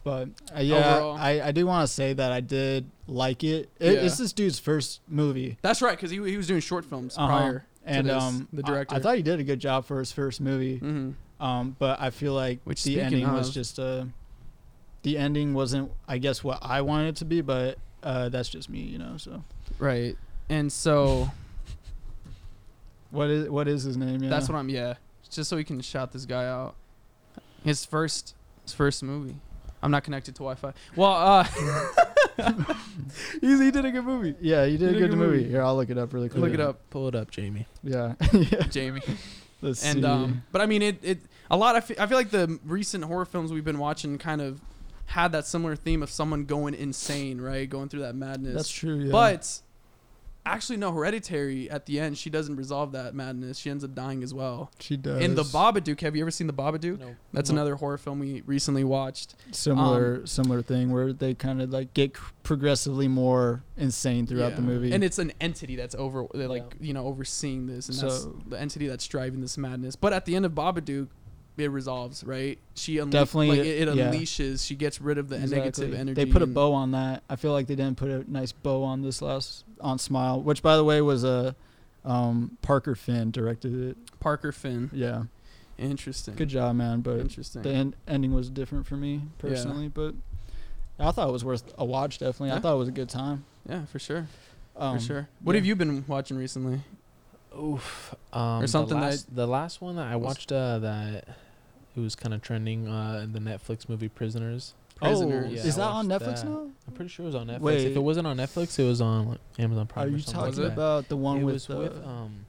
But 0.04 0.28
uh, 0.56 0.60
yeah, 0.60 0.76
Overall- 0.96 1.16
I, 1.16 1.40
I 1.46 1.50
do 1.52 1.66
want 1.66 1.86
to 1.88 1.92
say 1.92 2.12
that 2.12 2.30
I 2.30 2.40
did 2.40 2.88
like 3.08 3.42
it. 3.42 3.68
it 3.80 3.94
Yeah. 3.94 4.00
It's 4.00 4.18
this 4.18 4.32
dude's 4.32 4.58
first 4.60 5.00
movie, 5.08 5.58
that's 5.62 5.82
right, 5.82 5.96
because 5.96 6.10
he 6.12 6.16
he 6.30 6.36
was 6.36 6.46
doing 6.46 6.60
short 6.60 6.84
films 6.84 7.16
Uh-huh. 7.18 7.26
prior. 7.26 7.66
and 7.84 8.08
this, 8.08 8.22
um, 8.22 8.48
the 8.52 8.62
director. 8.62 8.94
I, 8.96 8.98
thought 9.00 9.16
he 9.16 9.22
did 9.22 9.38
a 9.40 9.44
good 9.44 9.60
job 9.60 9.84
for 9.84 9.98
his 10.00 10.10
first 10.12 10.40
movie. 10.40 10.78
hmm 10.78 11.10
Um, 11.40 11.76
but 11.78 12.00
I 12.00 12.10
feel 12.10 12.34
like 12.34 12.60
Which, 12.64 12.82
the 12.84 13.00
ending 13.00 13.30
was 13.32 13.52
just 13.52 13.78
uh, 13.78 14.04
the 15.02 15.18
ending 15.18 15.54
wasn't, 15.54 15.90
I 16.08 16.18
guess, 16.18 16.42
what 16.42 16.58
I 16.62 16.82
wanted 16.82 17.08
it 17.10 17.16
to 17.16 17.24
be. 17.24 17.40
But 17.42 17.78
uh, 18.02 18.28
that's 18.28 18.48
just 18.48 18.68
me, 18.70 18.80
you 18.80 18.98
know. 18.98 19.16
So 19.18 19.42
Right. 19.78 20.16
And 20.48 20.72
so 20.72 21.30
what 23.16 23.31
is 23.31 23.48
what 23.48 23.66
is 23.68 23.83
his 23.83 23.96
name? 23.96 24.22
Yeah. 24.22 24.31
that's 24.31 24.48
what 24.48 24.57
I'm. 24.57 24.68
Yeah, 24.68 24.94
just 25.31 25.50
so 25.50 25.57
we 25.57 25.64
can 25.64 25.81
shout 25.81 26.12
this 26.12 26.24
guy 26.26 26.46
out. 26.46 26.74
His 27.64 27.85
first 27.85 28.35
his 28.62 28.72
first 28.72 29.02
movie. 29.02 29.37
I'm 29.83 29.90
not 29.90 30.05
connected 30.05 30.35
to 30.37 30.38
Wi-Fi. 30.40 30.72
Well, 30.96 31.12
uh, 31.12 31.44
he's, 33.40 33.61
he 33.61 33.70
did 33.70 33.85
a 33.85 33.90
good 33.90 34.05
movie. 34.05 34.35
Yeah, 34.40 34.64
you 34.64 34.79
did 34.79 34.90
He 34.90 34.96
a 34.96 34.98
did 34.98 34.98
a 34.98 35.00
good 35.00 35.11
good 35.11 35.18
movie. 35.18 35.37
movie. 35.38 35.50
Here, 35.50 35.62
I'll 35.62 35.76
look 35.76 35.90
it 35.90 35.98
up 35.98 36.12
really 36.12 36.29
quick. 36.29 36.42
Look 36.42 36.55
it 36.55 36.61
up, 36.61 36.81
Pull 36.90 37.09
it 37.09 37.14
up, 37.14 37.31
Jamie. 37.31 37.66
Yeah. 37.83 38.14
yeah. 38.33 38.62
Jamie. 38.70 39.02
Let's 39.62 39.85
And 39.85 40.00
see. 40.00 40.05
um, 40.09 40.42
but 40.52 40.61
I 40.61 40.66
mean, 40.66 40.83
it 40.83 40.98
it 41.02 41.18
a 41.50 41.57
lot. 41.57 41.76
I 41.76 41.81
fe- 41.81 41.96
I 41.98 42.07
feel 42.07 42.18
like 42.18 42.31
the 42.31 42.59
recent 42.64 43.05
horror 43.05 43.24
films 43.24 43.52
we've 43.52 43.64
been 43.64 43.79
watching 43.79 44.18
kind 44.18 44.40
of 44.40 44.61
had 45.07 45.33
that 45.33 45.46
similar 45.46 45.76
theme 45.76 46.02
of 46.02 46.11
someone 46.11 46.44
going 46.44 46.74
insane, 46.74 47.40
right? 47.40 47.68
Going 47.68 47.88
through 47.88 48.00
that 48.00 48.14
madness. 48.16 48.55
that's 48.55 48.70
true. 48.70 48.96
Yeah. 48.96 49.12
But 49.12 49.61
actually, 50.46 50.76
no. 50.78 50.92
Hereditary 50.92 51.70
at 51.70 51.85
the 51.87 52.00
end, 52.00 52.16
she 52.16 52.30
doesn't 52.30 52.56
resolve 52.56 52.92
that 52.92 53.14
madness. 53.14 53.59
She 53.59 53.68
ends 53.70 53.85
up 53.85 53.94
dying 53.94 54.22
as 54.22 54.32
well. 54.32 54.70
she 54.80 54.96
does. 54.96 55.20
In 55.22 55.35
the 55.35 55.42
Babadook, 55.42 56.00
have 56.00 56.16
you 56.16 56.22
ever 56.22 56.30
seen 56.30 56.46
the 56.46 56.52
Babadook? 56.52 56.98
No. 57.00 57.16
That's 57.32 57.50
No. 57.50 57.56
another 57.56 57.74
horror 57.76 57.98
film 57.98 58.18
we 58.20 58.42
recently 58.46 58.85
watched. 58.85 59.35
similar 59.52 60.16
um, 60.16 60.26
similar 60.26 60.62
thing 60.62 60.90
where 60.90 61.12
they 61.12 61.35
kind 61.35 61.61
of 61.61 61.70
like 61.70 61.92
get 61.94 62.14
progressively 62.42 63.09
more 63.09 63.62
insane 63.76 64.26
throughout 64.26 64.56
the 64.56 64.62
Yeah. 64.62 64.68
movie. 64.68 64.92
and 64.92 65.02
it's 65.04 65.18
an 65.18 65.32
entity 65.40 65.76
that's 65.76 65.94
over, 65.96 66.26
they're 66.32 66.48
like 66.48 66.76
you 66.80 66.92
know, 66.94 67.06
overseeing 67.06 67.66
this, 67.66 67.88
and 67.88 67.98
that's 67.98 68.22
So- 68.22 68.37
the 68.48 68.59
entity 68.59 68.87
that's 68.87 69.06
driving 69.06 69.40
this 69.40 69.59
madness. 69.59 69.96
But 69.96 70.12
at 70.12 70.24
the 70.24 70.37
end 70.37 70.46
of 70.46 70.52
Babadook, 70.52 71.09
it 71.59 71.70
resolves, 71.70 72.22
right? 72.22 72.59
She 72.74 72.96
unle- 72.96 73.09
Definitely, 73.11 73.48
like, 73.48 73.59
it, 73.61 73.88
it 73.88 73.94
yeah. 73.96 74.11
unleashes. 74.12 74.66
She 74.66 74.74
gets 74.74 75.00
rid 75.00 75.16
of 75.16 75.30
the 75.30 75.38
negative 75.38 75.94
energy. 75.94 76.12
They 76.12 76.30
put 76.30 76.42
a 76.42 76.46
bow 76.46 76.74
on 76.74 76.90
that. 76.90 77.22
I 77.30 77.37
feel 77.37 77.52
like 77.52 77.66
they 77.66 77.74
didn't 77.74 77.96
put 77.96 78.11
a 78.11 78.30
nice 78.30 78.52
bow 78.52 78.82
on 78.82 79.00
this 79.00 79.22
last 79.22 79.64
on 79.80 79.98
Smile, 79.98 80.40
which 80.40 80.62
by 80.62 80.76
the 80.76 80.84
way 80.84 81.00
was 81.00 81.24
a 81.24 81.54
um, 82.04 82.56
Parker 82.62 82.94
Finn 82.94 83.30
directed 83.30 83.74
it. 83.90 83.96
Parker 84.20 84.52
Finn. 84.52 84.90
Yeah, 84.92 85.24
Interesting. 85.78 86.34
good 86.34 86.48
job, 86.48 86.76
man. 86.76 87.00
But 87.00 87.20
Interesting. 87.20 87.62
the 87.62 87.70
end, 87.70 87.96
ending 88.06 88.32
was 88.32 88.48
different 88.50 88.86
for 88.86 88.96
me 88.96 89.22
personally. 89.38 89.88
But 89.88 90.14
I 90.98 91.10
thought 91.10 91.28
it 91.28 91.32
was 91.32 91.44
worth 91.44 91.72
a 91.79 91.85
watch. 91.85 92.18
Definitely, 92.18 92.52
I 92.52 92.60
thought 92.60 92.74
it 92.74 92.79
was 92.79 92.88
a 92.88 92.92
good 92.92 93.08
time. 93.08 93.44
yeah, 93.68 93.85
for 93.87 93.98
sure. 93.98 94.27
Um, 94.77 94.98
for 94.98 95.04
sure. 95.04 95.29
What 95.42 95.52
yeah. 95.54 95.58
have 95.60 95.66
you 95.66 95.74
been 95.77 96.04
watching 96.06 96.37
recently? 96.37 96.81
Oof. 97.58 98.14
Um, 98.33 98.62
Or 98.62 98.66
something 98.66 98.96
the 98.96 99.00
that- 99.00 99.10
last, 99.10 99.35
the 99.35 99.46
last 99.46 99.81
one 99.81 99.96
that 99.96 100.06
I 100.06 100.16
watched 100.16 100.52
uh, 100.52 100.79
that 100.81 101.24
it 101.96 102.00
was 102.00 102.14
kind 102.14 102.35
of 102.35 102.42
trending 102.42 102.87
uh, 102.87 103.20
in 103.24 103.33
the 103.33 103.38
Netflix 103.38 103.88
movie 103.88 104.08
Prisoners. 104.10 104.74
Prisoners. 104.97 105.47
Oh, 105.49 105.51
Yeah, 105.55 105.61
is 105.63 105.79
I 105.79 105.81
that 105.83 105.90
on 105.90 106.07
Netflix 106.09 106.42
that. 106.42 106.44
now? 106.49 106.67
I'm 106.88 106.92
pretty 106.94 107.09
sure 107.11 107.25
it 107.25 107.29
was 107.29 107.35
on 107.35 107.47
Netflix. 107.47 107.61
Wait. 107.61 107.87
If 107.87 107.97
it 107.97 108.01
wasn't 108.03 108.27
on 108.27 108.37
Netflix, 108.37 108.79
it 108.79 108.85
was 108.85 109.01
on 109.01 109.29
like, 109.29 109.38
Amazon 109.59 109.87
Prime. 109.87 110.05
Are 110.05 110.09
or 110.09 110.13
you 110.13 110.19
something 110.19 110.35
talking 110.35 110.63
like 110.65 110.69
that. 110.69 110.73
about 110.73 111.09
the 111.09 111.17
one 111.17 111.38
it 111.38 111.44
with? 111.44 111.55
was 111.55 111.71
uh, 111.71 111.77
with 111.77 111.97
um. 112.05 112.47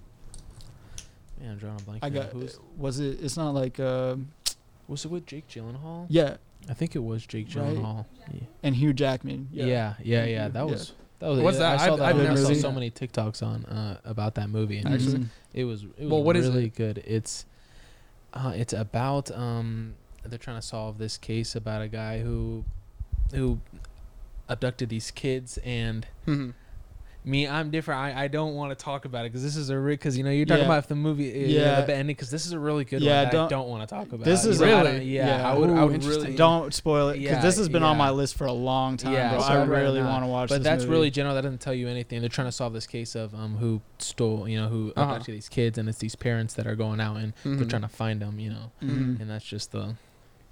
Man, 1.39 1.52
I'm 1.52 1.58
drawing 1.58 1.80
a 1.80 1.84
blank. 1.84 2.04
I 2.04 2.10
got. 2.10 2.30
Who's, 2.32 2.60
Was 2.78 3.00
it? 3.00 3.20
It's 3.22 3.38
not 3.38 3.54
like. 3.54 3.80
Uh, 3.80 4.16
was 4.88 5.04
it 5.06 5.12
with 5.12 5.26
Jake 5.26 5.48
Gyllenhaal? 5.50 6.06
yeah, 6.10 6.38
I 6.70 6.74
think 6.74 6.95
it 6.95 7.04
was 7.04 7.26
Jake 7.26 7.48
Right? 7.54 7.76
Gyllenhaal. 7.76 8.06
Yeah. 8.34 8.39
and 8.64 8.76
Hugh 8.76 8.93
Jackman. 8.93 9.50
Yeah, 9.52 9.66
yeah, 10.02 10.24
yeah. 10.26 10.48
Mhm. 10.50 10.54
That 10.54 10.60
Yeah. 10.60 10.64
was 10.72 10.93
That 11.20 11.28
was 11.30 11.39
What's 11.39 11.58
I 11.58 11.60
that? 11.60 11.80
saw 11.80 11.86
I've- 11.86 11.98
that. 11.98 12.06
I've 12.06 12.16
never 12.18 12.32
I 12.32 12.36
saw 12.36 12.48
seen 12.48 12.56
so 12.62 12.72
many 12.72 12.89
TikToks 12.91 13.41
on 13.45 13.66
uh, 13.66 14.00
about 14.06 14.36
that 14.36 14.50
movie. 14.50 14.78
And 14.78 14.88
Actually? 14.93 15.18
Mhm. 15.20 15.28
it 15.54 15.64
was 15.66 15.84
it 15.84 15.89
was 16.04 16.10
Well, 16.12 16.24
what 16.24 16.38
is 16.38 16.48
really 16.48 16.66
it? 16.68 16.76
good. 16.76 17.04
It's 17.06 17.45
uh, 18.34 18.54
it's 18.56 18.72
about 18.74 19.30
um 19.32 19.95
they're 20.30 20.39
trying 20.39 20.59
to 20.59 20.65
solve 20.65 20.97
this 20.97 21.17
case 21.17 21.55
about 21.55 21.82
a 21.82 21.88
guy 21.88 22.19
who 22.19 22.63
who 23.34 23.59
abducted 24.49 24.89
these 24.89 25.11
kids 25.11 25.57
and 25.65 26.07
Mhm. 26.25 26.53
me 27.25 27.45
i'm 27.45 27.69
different 27.69 27.99
i, 27.99 28.23
I 28.23 28.28
don't 28.30 28.55
want 28.55 28.69
to 28.78 28.82
talk 28.82 29.03
about 29.03 29.25
it 29.25 29.34
because 29.34 29.43
this 29.43 29.57
is 29.57 29.69
a 29.69 29.75
because 29.75 30.17
you 30.17 30.23
know 30.23 30.30
you're 30.30 30.45
talking 30.45 30.61
Yeah. 30.61 30.67
about 30.69 30.78
if 30.78 30.88
the 30.88 30.95
movie 30.95 31.28
is 31.28 31.51
Yeah. 31.51 31.82
the 31.82 31.93
ending 31.93 32.15
because 32.15 32.32
this 32.32 32.45
is 32.45 32.53
a 32.53 32.59
really 32.59 32.86
good 32.86 33.01
Yeah, 33.01 33.23
one 33.23 33.32
don't- 33.34 33.45
i 33.47 33.49
don't 33.49 33.67
want 33.67 33.89
to 33.89 33.93
talk 33.93 34.07
about 34.13 34.23
This 34.23 34.45
You 34.45 34.51
is 34.51 34.61
know, 34.61 34.67
really- 34.84 35.03
yeah, 35.13 35.39
yeah. 35.39 35.51
i 35.51 35.53
would 35.53 35.69
i 35.71 35.84
would 35.84 36.01
really 36.05 36.34
Don't 36.38 36.73
spoil 36.73 37.09
it 37.09 37.17
because 37.19 37.32
Yeah, 37.32 37.41
this 37.41 37.57
has 37.57 37.67
been 37.67 37.84
on 37.84 37.97
my 37.97 38.11
list 38.11 38.36
for 38.36 38.45
a 38.47 38.53
long 38.53 38.95
time, 38.95 39.11
Yeah, 39.11 39.32
bro. 39.32 39.41
so 39.41 39.47
I 39.47 39.63
really 39.65 39.99
want 40.01 40.23
to 40.23 40.28
watch 40.28 40.47
but 40.47 40.63
that's 40.63 40.84
movie. 40.84 40.91
really 40.93 41.11
general. 41.11 41.36
That 41.36 41.41
doesn't 41.41 41.59
tell 41.59 41.73
you 41.73 41.89
anything. 41.89 42.21
They're 42.21 42.30
trying 42.30 42.47
to 42.47 42.53
solve 42.53 42.71
this 42.71 42.88
case 42.88 43.15
of 43.15 43.36
um 43.36 43.57
who 43.57 43.82
stole, 43.99 44.47
you 44.47 44.57
know, 44.61 44.69
who 44.69 44.93
Uh-huh. 44.95 45.11
abducted 45.11 45.36
these 45.36 45.49
kids, 45.49 45.78
and 45.78 45.89
it's 45.89 45.97
these 45.97 46.15
parents 46.15 46.53
that 46.53 46.65
are 46.65 46.75
going 46.78 47.01
out 47.01 47.17
and 47.17 47.34
they're 47.43 47.55
Mhm. 47.65 47.69
trying 47.69 47.82
to 47.82 47.88
find 47.89 48.21
them, 48.21 48.39
you 48.39 48.51
know, 48.51 48.71
Mhm. 48.82 49.19
and 49.19 49.30
that's 49.30 49.43
just 49.45 49.73
the 49.73 49.95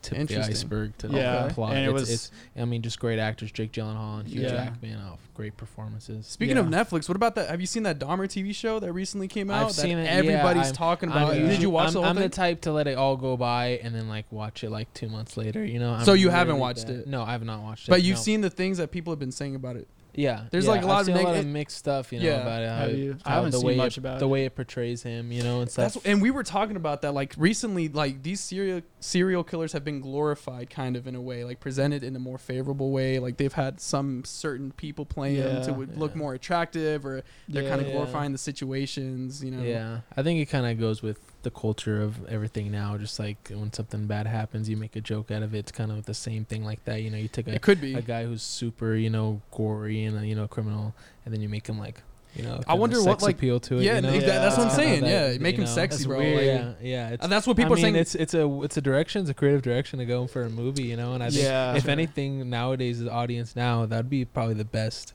tip 0.10 0.18
of 0.20 0.28
the 0.28 0.40
iceberg 0.40 0.98
to 1.00 1.08
Yeah, 1.10 1.48
the 1.48 1.54
plot. 1.54 1.72
and 1.74 1.80
it 1.86 1.90
it's, 1.90 1.94
was- 1.94 2.10
it's, 2.12 2.32
I 2.58 2.66
mean, 2.66 2.82
just 2.82 3.00
great 3.00 3.20
actors, 3.20 3.52
Jake 3.52 3.72
Gyllenhaal 3.72 4.20
and 4.20 4.28
Hugh 4.28 4.42
Yeah. 4.42 4.50
Jackman, 4.50 5.00
oh, 5.06 5.18
great 5.34 5.58
performances. 5.58 6.26
Speaking 6.28 6.58
of 6.58 6.68
Netflix, 6.68 7.10
what 7.10 7.16
about 7.16 7.36
that? 7.36 7.50
Have 7.50 7.60
you 7.62 7.68
seen 7.68 7.84
that 7.84 8.00
Dahmer 8.00 8.26
TV 8.28 8.54
show 8.56 8.80
that 8.80 8.92
recently 8.94 9.28
came 9.28 9.50
out? 9.52 9.62
I've 9.70 9.76
that 9.76 9.82
seen 9.82 9.98
it, 9.98 10.06
yeah, 10.06 10.12
Everybody's 10.12 10.66
I'm- 10.68 10.74
talking 10.76 11.12
I'm 11.12 11.18
about. 11.18 11.34
it. 11.34 11.38
usually- 11.40 11.54
Did 11.56 11.62
you 11.62 11.70
watch 11.70 11.88
I'm, 11.88 11.94
the 11.94 12.00
whole 12.02 12.10
I'm 12.10 12.16
thing? 12.16 12.24
the 12.24 12.30
type 12.30 12.62
to 12.62 12.72
let 12.72 12.88
it 12.88 12.98
all 12.98 13.18
go 13.18 13.36
by 13.38 13.80
and 13.84 13.94
then 13.94 14.08
like 14.08 14.26
watch 14.32 14.64
it 14.64 14.70
like 14.70 14.94
two 14.94 15.10
months 15.10 15.36
later. 15.38 15.64
You 15.66 15.80
know. 15.80 15.94
I'm 15.94 16.06
So 16.06 16.14
you 16.14 16.30
haven't 16.30 16.58
watched 16.60 16.88
bad. 16.88 16.96
it? 16.98 17.08
No, 17.08 17.24
I 17.24 17.32
have 17.34 17.44
not 17.44 17.62
watched 17.62 17.88
it. 17.88 17.92
but 17.92 18.02
you've 18.04 18.18
no. 18.18 18.22
seen 18.22 18.42
the 18.42 18.50
things 18.50 18.78
that 18.78 18.92
people 18.92 19.12
have 19.12 19.20
been 19.20 19.32
saying 19.32 19.56
about 19.56 19.76
it. 19.76 19.88
Yeah, 20.18 20.44
There's, 20.52 20.66
yeah, 20.66 20.72
like, 20.72 20.84
a 20.84 20.86
lot 20.86 20.94
I've 20.96 21.00
of 21.02 21.06
seen 21.08 21.16
neg- 21.16 21.26
a 21.26 21.28
lot 21.30 21.38
of 21.38 21.46
mixed 21.46 21.78
stuff, 21.78 22.12
you 22.14 22.20
know, 22.20 22.26
Yeah. 22.26 22.42
about 22.42 22.64
it. 22.64 22.70
How 22.70 22.76
Have 22.78 22.90
it- 22.90 22.98
you? 22.98 23.18
I 23.26 23.34
haven't 23.34 23.52
the 23.52 23.58
seen 23.58 23.68
way 23.68 23.76
much 23.76 23.94
it, 23.98 24.00
about 24.00 24.20
the 24.20 24.26
it. 24.26 24.30
way 24.30 24.46
it 24.46 24.56
portrays 24.56 25.04
him, 25.04 25.32
you 25.32 25.44
know, 25.44 25.62
and 25.62 25.70
stuff. 25.70 25.94
That's 25.96 26.06
and 26.06 26.22
we 26.22 26.32
were 26.32 26.44
talking 26.44 26.76
about 26.76 27.02
that 27.02 27.14
like 27.14 27.34
recently. 27.38 27.90
Like 27.90 28.24
these 28.24 28.40
serial 28.40 28.82
serial 29.00 29.44
killers 29.44 29.74
have 29.74 29.84
been 29.84 30.02
glorified, 30.02 30.70
kind 30.70 30.96
of 30.96 31.06
in 31.08 31.16
a 31.16 31.22
way, 31.22 31.44
like 31.44 31.60
presented 31.60 32.04
in 32.04 32.16
a 32.16 32.20
more 32.20 32.38
favorable 32.38 32.92
way. 32.92 33.20
Like 33.20 33.38
they've 33.38 33.52
had 33.54 33.80
some 33.82 34.24
certain 34.26 34.72
people 34.72 35.06
playing 35.06 35.38
them 35.42 35.62
to 35.64 35.72
Yeah. 35.72 36.00
look 36.00 36.16
more 36.16 36.34
attractive, 36.34 37.06
or 37.06 37.22
they're 37.50 37.64
Yeah. 37.64 37.70
kind 37.70 37.82
of 37.82 37.88
Yeah. 37.88 37.94
glorifying 37.94 38.32
the 38.32 38.38
situations. 38.38 39.44
You 39.44 39.52
know. 39.52 39.64
Yeah, 39.64 40.00
I 40.16 40.24
think 40.24 40.40
it 40.40 40.46
kind 40.46 40.66
of 40.66 40.80
goes 40.80 41.02
with 41.02 41.20
the 41.46 41.52
culture 41.52 42.02
of 42.02 42.26
everything 42.28 42.70
now. 42.72 42.98
Just 42.98 43.18
like 43.18 43.38
when 43.50 43.72
something 43.72 44.06
bad 44.08 44.28
happens, 44.28 44.68
you 44.68 44.76
make 44.76 44.98
a 44.98 45.02
joke 45.02 45.32
out 45.32 45.42
of 45.42 45.56
it. 45.56 45.60
It's 45.60 45.72
kind 45.72 45.92
of 45.92 46.06
the 46.06 46.14
same 46.14 46.44
thing 46.44 46.66
like 46.66 46.84
that. 46.84 47.02
You 47.02 47.10
know, 47.10 47.18
you 47.18 47.30
take 47.30 47.48
a, 47.48 47.56
It 47.56 47.62
could 47.62 47.80
be. 47.80 47.94
a 47.94 48.02
guy 48.02 48.26
who's 48.26 48.44
super, 48.44 48.94
you 48.96 49.10
know, 49.10 49.42
gory 49.52 50.04
and 50.04 50.20
a, 50.20 50.28
you 50.28 50.36
know, 50.36 50.48
criminal, 50.48 50.94
and 51.24 51.34
then 51.34 51.42
you 51.42 51.48
make 51.48 51.66
him 51.68 51.80
like, 51.80 52.02
you 52.36 52.44
know, 52.44 52.60
I 52.68 52.74
wonder 52.74 52.98
sex 52.98 53.08
what, 53.08 53.22
like- 53.22 53.36
appeal 53.38 53.62
to 53.62 53.78
it. 53.78 53.84
yeah, 53.84 53.96
you 53.96 54.02
know? 54.02 54.12
exa- 54.12 54.26
that's 54.26 54.58
what 54.58 54.68
I'm 54.68 54.76
saying. 54.76 55.02
that, 55.04 55.10
Yeah, 55.10 55.32
you 55.32 55.40
make 55.40 55.56
him 55.56 55.64
know, 55.64 55.70
sexy, 55.70 56.06
bro. 56.06 56.18
weird. 56.20 56.36
Like, 56.36 56.46
yeah, 56.46 56.74
yeah. 56.82 57.10
It's, 57.12 57.24
and 57.24 57.32
that's 57.32 57.48
what 57.48 57.56
people 57.56 57.72
I 57.74 57.76
are 57.76 57.82
saying. 57.82 57.96
it's 57.96 58.14
it's 58.14 58.34
a 58.34 58.62
it's 58.64 58.76
a 58.76 58.82
direction, 58.82 59.22
it's 59.22 59.30
a 59.30 59.34
creative 59.34 59.62
direction 59.62 60.00
to 60.00 60.06
go 60.06 60.28
for 60.28 60.42
a 60.44 60.50
movie, 60.50 60.84
you 60.84 60.98
know. 60.98 61.14
And 61.14 61.24
I 61.24 61.30
think 61.30 61.44
Yeah. 61.44 61.76
if 61.76 61.84
Sure. 61.84 61.92
anything, 61.92 62.50
nowadays 62.50 63.00
the 63.00 63.10
audience 63.10 63.56
now 63.56 63.86
that'd 63.86 64.10
be 64.10 64.26
probably 64.26 64.56
the 64.56 64.66
best. 64.66 65.14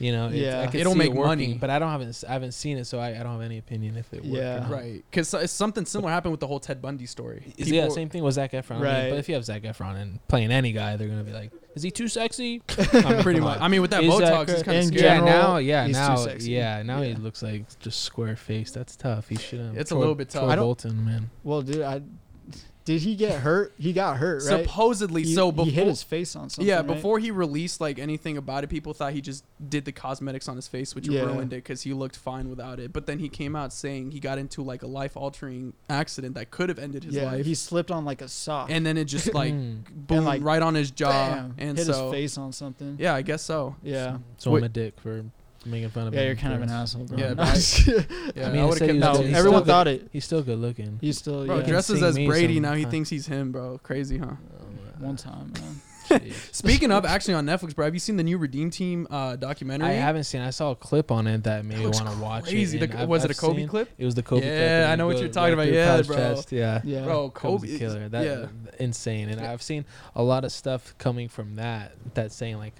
You 0.00 0.12
know, 0.12 0.28
it's- 0.28 0.40
Yeah. 0.40 0.60
I 0.62 0.66
could 0.68 0.80
It'll 0.80 0.92
see 0.92 0.98
make 0.98 1.10
it 1.10 1.14
working, 1.16 1.26
money. 1.50 1.54
but 1.60 1.70
I 1.70 1.78
don't 1.78 1.90
haven't 1.90 2.22
I 2.28 2.32
haven't 2.32 2.52
seen 2.52 2.78
it, 2.78 2.84
so 2.86 2.98
I, 3.00 3.08
I 3.18 3.22
don't 3.22 3.32
have 3.32 3.40
any 3.40 3.58
opinion 3.58 3.96
if 3.96 4.12
it 4.12 4.22
worked. 4.24 4.34
or 4.34 4.38
Yeah. 4.38 4.58
not. 4.60 4.70
Right, 4.70 5.02
because 5.10 5.50
something 5.50 5.84
similar 5.86 6.10
happened 6.10 6.30
with 6.32 6.40
the 6.40 6.46
whole 6.46 6.60
Ted 6.60 6.80
Bundy 6.80 7.06
story. 7.06 7.52
Is- 7.56 7.70
yeah, 7.70 7.82
People- 7.82 7.94
same 7.96 8.08
thing 8.08 8.22
with 8.22 8.34
Zac 8.34 8.52
Efron. 8.52 8.70
I 8.70 8.74
mean, 8.74 8.82
Right. 8.84 9.10
but 9.10 9.18
if 9.18 9.28
you 9.28 9.34
have 9.34 9.44
Zac 9.44 9.62
Efron 9.62 9.96
and 10.00 10.20
playing 10.28 10.52
any 10.52 10.72
guy, 10.72 10.96
they're 10.96 11.08
gonna 11.08 11.24
be 11.24 11.32
like, 11.32 11.50
"Is 11.74 11.82
he 11.82 11.90
too 11.90 12.06
sexy?" 12.08 12.62
I 12.92 13.12
mean, 13.14 13.22
Pretty 13.22 13.40
much. 13.40 13.60
I 13.60 13.68
mean, 13.68 13.82
with 13.82 13.90
that 13.90 14.04
Is 14.04 14.12
Botox, 14.14 14.20
that 14.46 14.48
it's 14.50 14.62
kind 14.62 14.78
of 14.78 14.84
in 14.84 14.88
scary. 14.98 15.02
yeah, 15.04 15.20
now, 15.24 15.56
yeah, 15.56 15.86
he's 15.86 15.96
too 15.96 16.02
now, 16.02 16.16
sexy. 16.16 16.50
yeah, 16.52 16.82
now 16.82 17.02
he 17.02 17.14
looks 17.14 17.42
like 17.42 17.64
just 17.80 18.02
square 18.02 18.36
faced. 18.36 18.74
That's 18.74 18.94
tough. 18.94 19.28
He 19.28 19.36
should 19.36 19.60
have. 19.60 19.76
It's 19.76 19.90
a 19.90 19.96
little 19.96 20.14
bit 20.14 20.30
tough. 20.30 20.42
Troy 20.44 20.52
I 20.52 20.54
don't- 20.56 20.64
Bolton, 20.64 21.04
man. 21.04 21.30
Well, 21.42 21.62
dude, 21.62 21.82
I 21.82 22.02
did 22.88 23.02
he 23.02 23.16
get 23.16 23.40
hurt? 23.40 23.74
He 23.78 23.92
got 23.92 24.16
hurt, 24.16 24.42
right? 24.46 24.64
Supposedly, 24.64 25.22
he, 25.24 25.34
so 25.34 25.50
he 25.50 25.56
before 25.56 25.72
hit 25.72 25.86
his 25.88 26.02
face 26.02 26.34
on 26.34 26.48
something. 26.48 26.66
yeah, 26.66 26.76
right? 26.76 26.86
before 26.86 27.18
he 27.18 27.30
released 27.30 27.82
like 27.82 27.98
anything 27.98 28.38
about 28.38 28.64
it, 28.64 28.68
people 28.68 28.94
thought 28.94 29.12
he 29.12 29.20
just 29.20 29.44
did 29.68 29.84
the 29.84 29.92
cosmetics 29.92 30.48
on 30.48 30.56
his 30.56 30.66
face, 30.68 30.94
which 30.94 31.06
Yeah. 31.06 31.24
ruined 31.26 31.52
it 31.52 31.56
because 31.56 31.82
he 31.82 31.92
looked 31.92 32.16
fine 32.16 32.48
without 32.48 32.80
it. 32.80 32.94
But 32.94 33.04
then 33.04 33.18
he 33.18 33.28
came 33.28 33.54
out 33.54 33.74
saying 33.74 34.12
he 34.12 34.20
got 34.20 34.38
into 34.38 34.62
like 34.62 34.82
a 34.82 34.86
life-altering 34.86 35.74
accident 35.90 36.34
that 36.36 36.50
could 36.50 36.70
have 36.70 36.78
ended 36.78 37.04
his 37.04 37.14
yeah, 37.14 37.24
life, 37.30 37.44
he 37.44 37.54
slipped 37.54 37.90
on 37.90 38.06
like 38.06 38.22
a 38.22 38.28
sock. 38.28 38.70
and 38.70 38.86
then 38.86 38.96
it 38.96 39.04
just 39.04 39.34
like 39.34 39.52
Mm. 39.52 39.82
boom 39.90 40.24
like, 40.24 40.42
right 40.42 40.62
on 40.62 40.74
his 40.74 40.90
jaw, 40.90 41.10
Bam, 41.10 41.54
and 41.58 41.76
hit 41.76 41.86
so 41.88 42.04
his 42.04 42.12
face 42.12 42.38
on 42.38 42.52
something. 42.54 42.96
yeah, 42.98 43.14
I 43.14 43.20
guess 43.20 43.42
so. 43.42 43.76
Yeah. 43.82 44.16
So 44.38 44.52
Wait. 44.52 44.60
I'm 44.60 44.64
a 44.64 44.68
dick 44.70 44.98
for 44.98 45.24
making 45.70 45.90
fun 45.90 46.08
of 46.08 46.14
Yeah, 46.14 46.20
him. 46.20 46.26
you're 46.26 46.36
kind 46.36 46.54
of 46.54 46.62
an 46.62 46.68
for- 46.68 46.74
asshole, 46.74 47.04
bro. 47.04 47.18
Yeah, 47.18 47.34
but 47.34 47.46
I- 47.48 47.52
Yeah, 48.36 48.48
I 48.48 48.50
mean, 48.52 48.60
I 48.60 48.64
would've 48.64 48.80
he 48.80 48.98
kept 48.98 49.08
was- 49.12 49.18
he's 49.20 49.30
no, 49.32 49.38
everyone 49.38 49.62
still 49.62 49.74
thought 49.74 49.84
good- 49.86 50.02
it. 50.02 50.08
He's 50.12 50.24
still 50.24 50.42
good 50.42 50.58
looking. 50.58 50.98
He's 51.00 51.18
still 51.18 51.46
Bro, 51.46 51.56
yeah. 51.56 51.62
can 51.62 51.70
dresses 51.70 51.98
sing 52.00 52.08
as 52.08 52.16
me 52.16 52.26
Brady 52.26 52.54
some 52.54 52.62
now. 52.62 52.74
He 52.74 52.82
fun- 52.82 52.90
thinks 52.90 53.10
he's 53.10 53.26
him, 53.26 53.52
bro. 53.52 53.78
Crazy, 53.82 54.18
huh? 54.18 54.34
one 54.98 55.16
time, 55.16 55.52
man. 55.54 55.80
Jeez. 56.20 56.32
Speaking 56.54 56.90
of, 56.90 57.04
actually 57.04 57.34
on 57.34 57.44
Netflix, 57.44 57.74
bro, 57.74 57.84
have 57.84 57.92
you 57.94 58.00
seen 58.00 58.16
the 58.16 58.22
new 58.22 58.38
Redeem 58.38 58.70
Team 58.70 59.06
uh, 59.10 59.36
documentary? 59.36 59.88
I 59.90 59.92
haven't 59.92 60.24
seen. 60.24 60.40
I 60.40 60.48
saw 60.50 60.70
a 60.70 60.74
clip 60.74 61.10
on 61.12 61.26
it 61.26 61.44
that 61.44 61.64
made 61.66 61.78
me 61.78 61.84
looks 61.84 62.00
want 62.00 62.14
to 62.16 62.22
watch 62.22 62.44
Crazy. 62.44 62.78
it. 62.78 62.80
The- 62.80 62.90
and 62.92 63.00
I've- 63.02 63.06
was 63.10 63.24
it 63.24 63.30
a 63.30 63.34
I've 63.34 63.36
Kobe 63.36 63.58
seen- 63.58 63.68
clip? 63.68 63.90
It 63.98 64.04
was 64.06 64.14
the 64.14 64.22
Kobe 64.22 64.40
Yeah, 64.46 64.52
clip. 64.52 64.60
and 64.62 64.90
I 64.92 64.96
know 64.96 65.06
what 65.06 65.12
goes 65.12 65.20
you're 65.20 65.30
talking 65.30 65.56
right 65.58 65.68
about. 65.68 65.68
through 65.68 65.76
Yeah, 65.76 65.86
Kyle's 65.86 66.06
bro. 66.06 66.16
chest. 66.16 66.52
Yeah. 66.52 66.80
Yeah. 66.82 67.04
Bro, 67.04 67.30
Kobe 67.30 67.68
a 67.68 67.70
is- 67.72 67.78
killer. 67.78 68.08
That 68.08 68.24
yeah. 68.24 68.46
insane. 68.80 69.28
And 69.28 69.40
I've 69.40 69.60
seen 69.62 69.84
a 70.16 70.22
lot 70.22 70.44
of 70.46 70.50
stuff 70.52 70.94
coming 70.98 71.28
from 71.28 71.56
that 71.56 71.92
that's 72.14 72.34
saying 72.34 72.56
like 72.56 72.72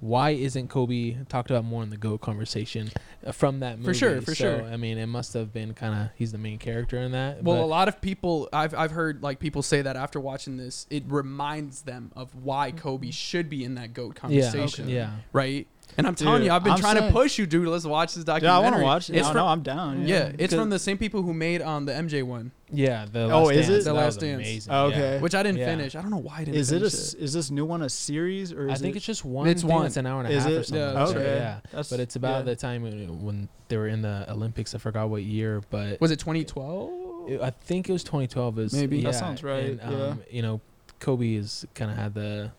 why 0.00 0.30
isn't 0.30 0.68
Kobe 0.68 1.16
talked 1.28 1.50
about 1.50 1.64
more 1.64 1.82
in 1.82 1.90
the 1.90 1.96
GOAT 1.96 2.20
conversation 2.20 2.90
uh, 3.26 3.32
from 3.32 3.60
that 3.60 3.78
movie? 3.78 3.88
For 3.90 3.94
sure, 3.94 4.20
for 4.20 4.34
So, 4.34 4.58
sure. 4.60 4.62
I 4.64 4.76
mean, 4.76 4.98
it 4.98 5.06
must 5.06 5.32
have 5.34 5.52
been 5.52 5.74
kind 5.74 5.94
of 5.94 6.08
he's 6.16 6.32
the 6.32 6.38
main 6.38 6.58
character 6.58 6.98
in 6.98 7.12
that. 7.12 7.42
Well, 7.42 7.56
but- 7.56 7.62
a 7.64 7.66
lot 7.66 7.88
of 7.88 8.00
people 8.00 8.48
I've 8.52 8.74
I've 8.74 8.90
heard 8.90 9.22
like 9.22 9.38
people 9.38 9.62
say 9.62 9.82
that 9.82 9.96
after 9.96 10.20
watching 10.20 10.56
this, 10.56 10.86
it 10.90 11.04
reminds 11.06 11.82
them 11.82 12.12
of 12.14 12.34
why 12.34 12.70
Kobe 12.72 13.10
should 13.10 13.48
be 13.48 13.64
in 13.64 13.74
that 13.76 13.94
goat 13.94 14.14
conversation. 14.16 14.44
yeah, 14.44 14.52
conversation. 14.60 14.88
yeah. 14.88 15.10
Right? 15.32 15.66
And 15.98 16.06
I'm 16.06 16.14
telling 16.14 16.40
Dude, 16.40 16.46
you, 16.46 16.52
I've 16.52 16.62
been 16.62 16.74
I'm 16.74 16.78
trying 16.78 16.96
saying- 16.98 17.08
to 17.12 17.18
push 17.18 17.38
you, 17.38 17.46
dude. 17.46 17.66
Let's 17.68 17.86
watch 17.86 18.14
this 18.14 18.24
documentary. 18.24 18.48
Yeah, 18.54 18.58
I 18.58 18.70
want 18.70 18.76
to 18.76 18.82
watch 18.82 19.10
it. 19.10 19.16
It's 19.16 19.22
no, 19.28 19.32
from, 19.32 19.36
no, 19.36 19.46
I'm 19.46 19.62
down. 19.62 20.06
yeah, 20.06 20.32
it's 20.38 20.52
from 20.54 20.68
the 20.70 20.78
same 20.78 20.98
people 20.98 21.22
who 21.22 21.32
made 21.32 21.62
um 21.62 21.86
the 21.86 21.92
MJ 21.92 22.22
one, 22.22 22.50
Yeah, 22.70 23.06
the 23.10 23.24
Oh, 23.30 23.44
last 23.44 23.56
is 23.56 23.68
it? 23.68 23.72
dance, 23.72 23.84
The 23.84 23.90
that 23.90 23.96
Last 23.96 24.06
was 24.06 24.16
Dance. 24.18 24.34
amazing. 24.42 24.72
Oh, 24.72 24.88
yeah. 24.88 24.96
okay. 24.96 25.18
which 25.20 25.34
I 25.34 25.42
didn't 25.42 25.58
Yeah. 25.60 25.66
finish. 25.66 25.94
I 25.96 26.02
don't 26.02 26.10
know 26.10 26.16
why 26.18 26.36
I 26.38 26.44
didn't. 26.44 26.56
Is 26.60 26.70
it 26.72 26.76
a 26.76 26.78
finish 26.80 26.92
s- 26.94 27.14
is 27.14 27.32
this 27.32 27.50
new 27.50 27.64
one 27.64 27.82
a 27.82 27.88
series 27.88 28.52
or 28.52 28.68
I 28.70 28.74
think 28.74 28.94
it, 28.94 28.98
it's 28.98 29.06
just 29.06 29.24
one. 29.24 29.48
It's 29.48 29.62
thing 29.62 29.70
one. 29.70 29.86
It's 29.86 29.96
an 29.96 30.06
hour 30.06 30.20
and 30.20 30.28
a 30.28 30.36
Is 30.36 30.42
half 30.44 30.52
or 30.52 30.62
something. 30.64 30.76
Yeah, 30.76 30.92
like 30.92 31.08
that, 31.08 31.16
okay. 31.16 31.36
Yeah. 31.36 31.60
That's, 31.72 31.88
But 31.90 32.00
it's 32.00 32.16
about 32.16 32.38
yeah. 32.38 32.42
the 32.42 32.56
time 32.56 32.82
when- 32.82 33.22
when 33.24 33.48
they 33.68 33.76
were 33.78 33.88
in 33.88 34.02
the 34.02 34.26
Olympics. 34.30 34.74
I 34.74 34.78
forgot 34.78 35.08
what 35.08 35.22
year, 35.22 35.62
but 35.70 36.00
Was 36.00 36.10
it 36.10 36.18
2012? 36.18 37.30
it- 37.30 37.40
I 37.40 37.50
think 37.50 37.88
it 37.88 37.92
was 37.92 38.04
2012. 38.04 38.58
Is 38.58 38.72
Maybe. 38.74 39.00
That 39.02 39.14
sounds 39.14 39.42
right, 39.42 39.70
And, 39.70 39.80
um, 39.82 39.92
yeah. 39.98 40.14
You 40.30 40.42
know, 40.42 40.60
Kobe 41.00 41.34
is 41.34 41.66
kind 41.74 41.90
of 41.90 41.96
had 41.96 42.14
the 42.14 42.50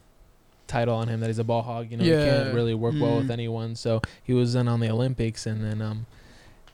title 0.68 0.96
on 0.96 1.08
him 1.08 1.20
that 1.22 1.28
he's 1.28 1.40
a 1.40 1.44
ball 1.44 1.62
hog. 1.62 1.90
You 1.92 1.98
know, 1.98 2.04
Yeah. 2.04 2.20
he 2.24 2.30
can't 2.44 2.54
really 2.56 2.74
work 2.74 2.96
well 3.00 3.18
with 3.18 3.28
Mm. 3.28 3.32
anyone. 3.32 3.76
So 3.76 4.02
he 4.24 4.34
was 4.34 4.56
in 4.56 4.68
on 4.68 4.80
the 4.80 4.90
Olympics, 4.90 5.46
and 5.46 5.64
then 5.64 5.82
um, 5.82 6.06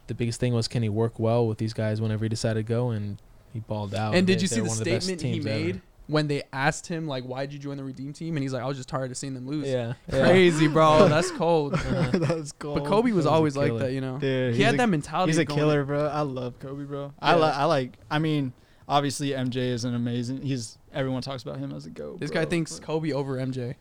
the 0.08 0.14
biggest 0.14 0.40
thing 0.40 0.54
was 0.54 0.68
can 0.68 0.84
he 0.84 0.90
work 0.90 1.20
well 1.20 1.48
with 1.48 1.58
these 1.60 1.74
guys 1.74 2.02
whenever 2.02 2.26
he 2.26 2.30
decided 2.30 2.66
to 2.66 2.70
go, 2.74 2.90
and 2.90 3.18
he 3.54 3.60
balled 3.60 3.94
out. 3.96 4.16
and 4.16 4.26
did 4.28 4.40
They- 4.40 4.42
you 4.42 4.48
see 4.48 4.56
they're 4.56 4.64
the 4.64 4.70
best 4.86 5.06
statement 5.08 5.22
he 5.22 5.34
teams 5.34 5.46
ever. 5.46 5.60
made 5.60 5.82
when 6.08 6.28
they 6.28 6.44
asked 6.52 6.88
him 6.88 7.08
like, 7.08 7.24
"Why 7.24 7.46
did 7.46 7.54
you 7.54 7.60
join 7.60 7.78
the 7.78 7.84
Redeem 7.84 8.12
Team?" 8.12 8.36
And 8.36 8.44
he's 8.44 8.52
like, 8.52 8.62
"I 8.62 8.66
was 8.68 8.76
just 8.76 8.90
tired 8.90 9.10
of 9.12 9.16
seeing 9.16 9.36
them 9.36 9.48
lose." 9.48 9.68
Yeah, 9.68 9.94
yeah. 10.12 10.26
Crazy, 10.28 10.68
bro. 10.68 11.08
That's 11.10 11.32
cold. 11.32 11.76
Uh-huh. 11.76 12.10
That's 12.14 12.52
cold. 12.52 12.80
But 12.80 12.86
Kobe 12.90 13.12
was 13.12 13.24
Kobe's 13.24 13.26
a 13.26 13.30
always 13.30 13.56
like 13.56 13.78
that, 13.80 13.94
you 13.94 14.02
know. 14.02 14.18
Dude, 14.18 14.56
he 14.56 14.64
had 14.64 14.74
a- 14.74 14.78
that 14.80 14.90
mentality. 14.90 15.30
He's 15.32 15.38
a 15.38 15.46
going- 15.46 15.60
killer, 15.60 15.86
bro. 15.86 16.08
I 16.08 16.22
love 16.22 16.60
Kobe, 16.60 16.84
bro. 16.84 17.14
I 17.22 17.32
Yeah. 17.32 17.36
like. 17.38 17.54
I 17.56 17.66
like. 17.66 17.98
I 18.12 18.20
mean, 18.20 18.52
obviously 18.88 19.30
MJ 19.30 19.58
is 19.58 19.86
an 19.86 19.96
amazing. 19.96 20.42
He's 20.42 20.78
everyone 20.94 21.22
talks 21.22 21.44
about 21.44 21.58
him 21.60 21.74
as 21.74 21.86
a 21.86 21.90
goat. 21.90 22.20
This 22.20 22.32
bro, 22.32 22.44
guy 22.44 22.50
thinks 22.50 22.80
Kobe 22.80 23.12
over 23.12 23.38
MJ. 23.38 23.76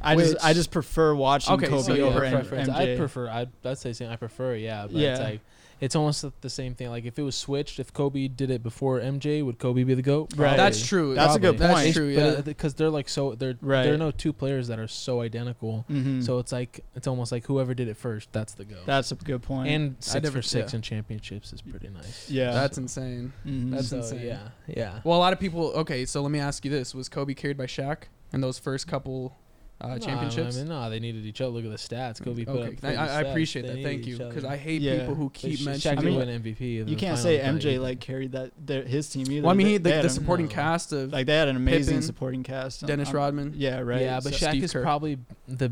I 0.00 0.14
just. 0.14 0.36
I 0.44 0.52
just 0.52 0.70
prefer 0.70 1.14
watching 1.14 1.54
Okay, 1.54 1.66
Kobe 1.66 1.82
so 1.82 1.94
yeah, 1.94 2.04
over 2.04 2.24
M- 2.24 2.44
MJ. 2.44 2.70
I 2.94 2.96
prefer. 2.96 3.28
I'd, 3.28 3.50
I'd 3.64 3.78
say 3.78 3.92
saying 3.92 4.10
I 4.10 4.16
prefer. 4.16 4.54
Yeah, 4.54 4.82
but 4.86 4.92
Yeah. 4.92 5.10
it's 5.12 5.20
like 5.20 5.40
it's 5.80 5.94
almost 5.96 6.24
the 6.40 6.50
same 6.50 6.74
thing. 6.74 6.90
Like 6.90 7.04
if 7.04 7.18
it 7.18 7.22
was 7.22 7.36
switched, 7.36 7.78
if 7.78 7.92
Kobe 7.92 8.28
did 8.28 8.50
it 8.50 8.62
before 8.62 9.00
MJ, 9.00 9.44
would 9.44 9.58
Kobe 9.58 9.84
be 9.84 9.94
the 9.94 10.02
goat? 10.02 10.32
Right. 10.36 10.56
That's 10.56 10.86
true. 10.86 11.14
That's 11.14 11.36
a 11.36 11.38
good 11.38 11.58
point. 11.58 11.72
That's 11.72 11.92
true. 11.94 12.08
Yeah. 12.08 12.40
Because 12.40 12.74
they're 12.74 12.90
like 12.90 13.08
so 13.08 13.34
they're 13.34 13.56
Right. 13.60 13.84
there 13.84 13.94
are 13.94 13.98
no 13.98 14.10
two 14.10 14.32
players 14.32 14.68
that 14.68 14.78
are 14.78 14.88
so 14.88 15.20
identical. 15.20 15.84
Mhm. 15.90 16.24
So 16.24 16.38
it's 16.38 16.52
like 16.52 16.84
it's 16.94 17.06
almost 17.06 17.30
like 17.32 17.44
whoever 17.46 17.74
did 17.74 17.88
it 17.88 17.96
first, 17.96 18.32
that's 18.32 18.54
the 18.54 18.64
goat. 18.64 18.86
that's 18.86 19.12
a 19.12 19.14
good 19.14 19.42
point. 19.42 19.68
and 19.68 19.96
six 20.00 20.14
never- 20.24 20.38
for 20.38 20.42
six 20.42 20.72
yeah. 20.72 20.76
in 20.76 20.82
championships 20.82 21.52
is 21.52 21.62
pretty 21.62 21.88
nice. 21.88 22.28
yeah, 22.30 22.52
That's 22.52 22.78
insane. 22.78 23.32
Mhm. 23.46 23.70
that's 23.70 23.88
so, 23.88 23.98
insane. 23.98 24.26
Yeah, 24.26 24.48
yeah. 24.66 25.00
Well, 25.04 25.16
a 25.16 25.20
lot 25.20 25.32
of 25.32 25.40
people. 25.40 25.66
Okay, 25.74 26.04
so 26.04 26.22
let 26.22 26.30
me 26.30 26.38
ask 26.40 26.64
you 26.64 26.70
this: 26.70 26.94
Was 26.94 27.08
Kobe 27.08 27.34
carried 27.34 27.56
by 27.56 27.66
Shaq 27.66 28.04
in 28.32 28.40
those 28.40 28.58
first 28.58 28.86
couple 28.86 29.36
uh, 29.80 29.88
No, 29.88 29.98
championships? 29.98 30.56
I 30.56 30.60
mean, 30.60 30.68
no, 30.68 30.90
they 30.90 30.98
needed 30.98 31.24
each 31.24 31.40
other. 31.40 31.50
Look 31.52 31.64
at 31.64 31.70
the 31.70 31.76
stats. 31.76 32.22
Kobe 32.22 32.44
put 32.44 32.56
okay, 32.56 32.76
up. 32.76 32.84
I, 32.84 32.88
I 32.88 33.06
30 33.06 33.08
stats. 33.26 33.30
appreciate 33.30 33.66
that. 33.68 33.82
Thank 33.82 34.06
you, 34.06 34.18
because. 34.18 34.44
I 34.44 34.56
hate 34.56 34.82
Yeah. 34.82 34.98
people 35.00 35.14
who 35.14 35.30
keep 35.30 35.60
mentioning. 35.64 35.98
I 35.98 36.02
mean, 36.02 36.16
win 36.16 36.42
MVP. 36.42 36.88
You 36.88 36.96
can't 36.96 37.18
say 37.18 37.38
MJ 37.38 37.64
year. 37.72 37.78
like 37.80 38.00
carried 38.00 38.32
that 38.32 38.50
their, 38.58 38.82
his 38.82 39.08
team 39.08 39.30
either. 39.30 39.42
well, 39.42 39.52
I 39.52 39.54
mean, 39.54 39.66
They- 39.66 39.72
he, 39.72 39.78
they 39.78 39.96
the, 39.96 40.02
the 40.02 40.08
supporting 40.10 40.46
no. 40.46 40.52
cast 40.52 40.92
of 40.92 41.12
like 41.12 41.26
they 41.26 41.36
had 41.36 41.48
an 41.48 41.56
amazing 41.56 41.94
Pippen, 41.94 42.02
supporting 42.02 42.42
cast. 42.42 42.84
Dennis 42.86 43.12
Rodman. 43.12 43.54
Yeah, 43.56 43.80
right. 43.80 44.00
Yeah, 44.02 44.20
but 44.22 44.34
so- 44.34 44.46
Shaq 44.46 44.50
Steve 44.50 44.64
is 44.64 44.72
Kerr. 44.72 44.82
probably 44.82 45.18
the 45.46 45.70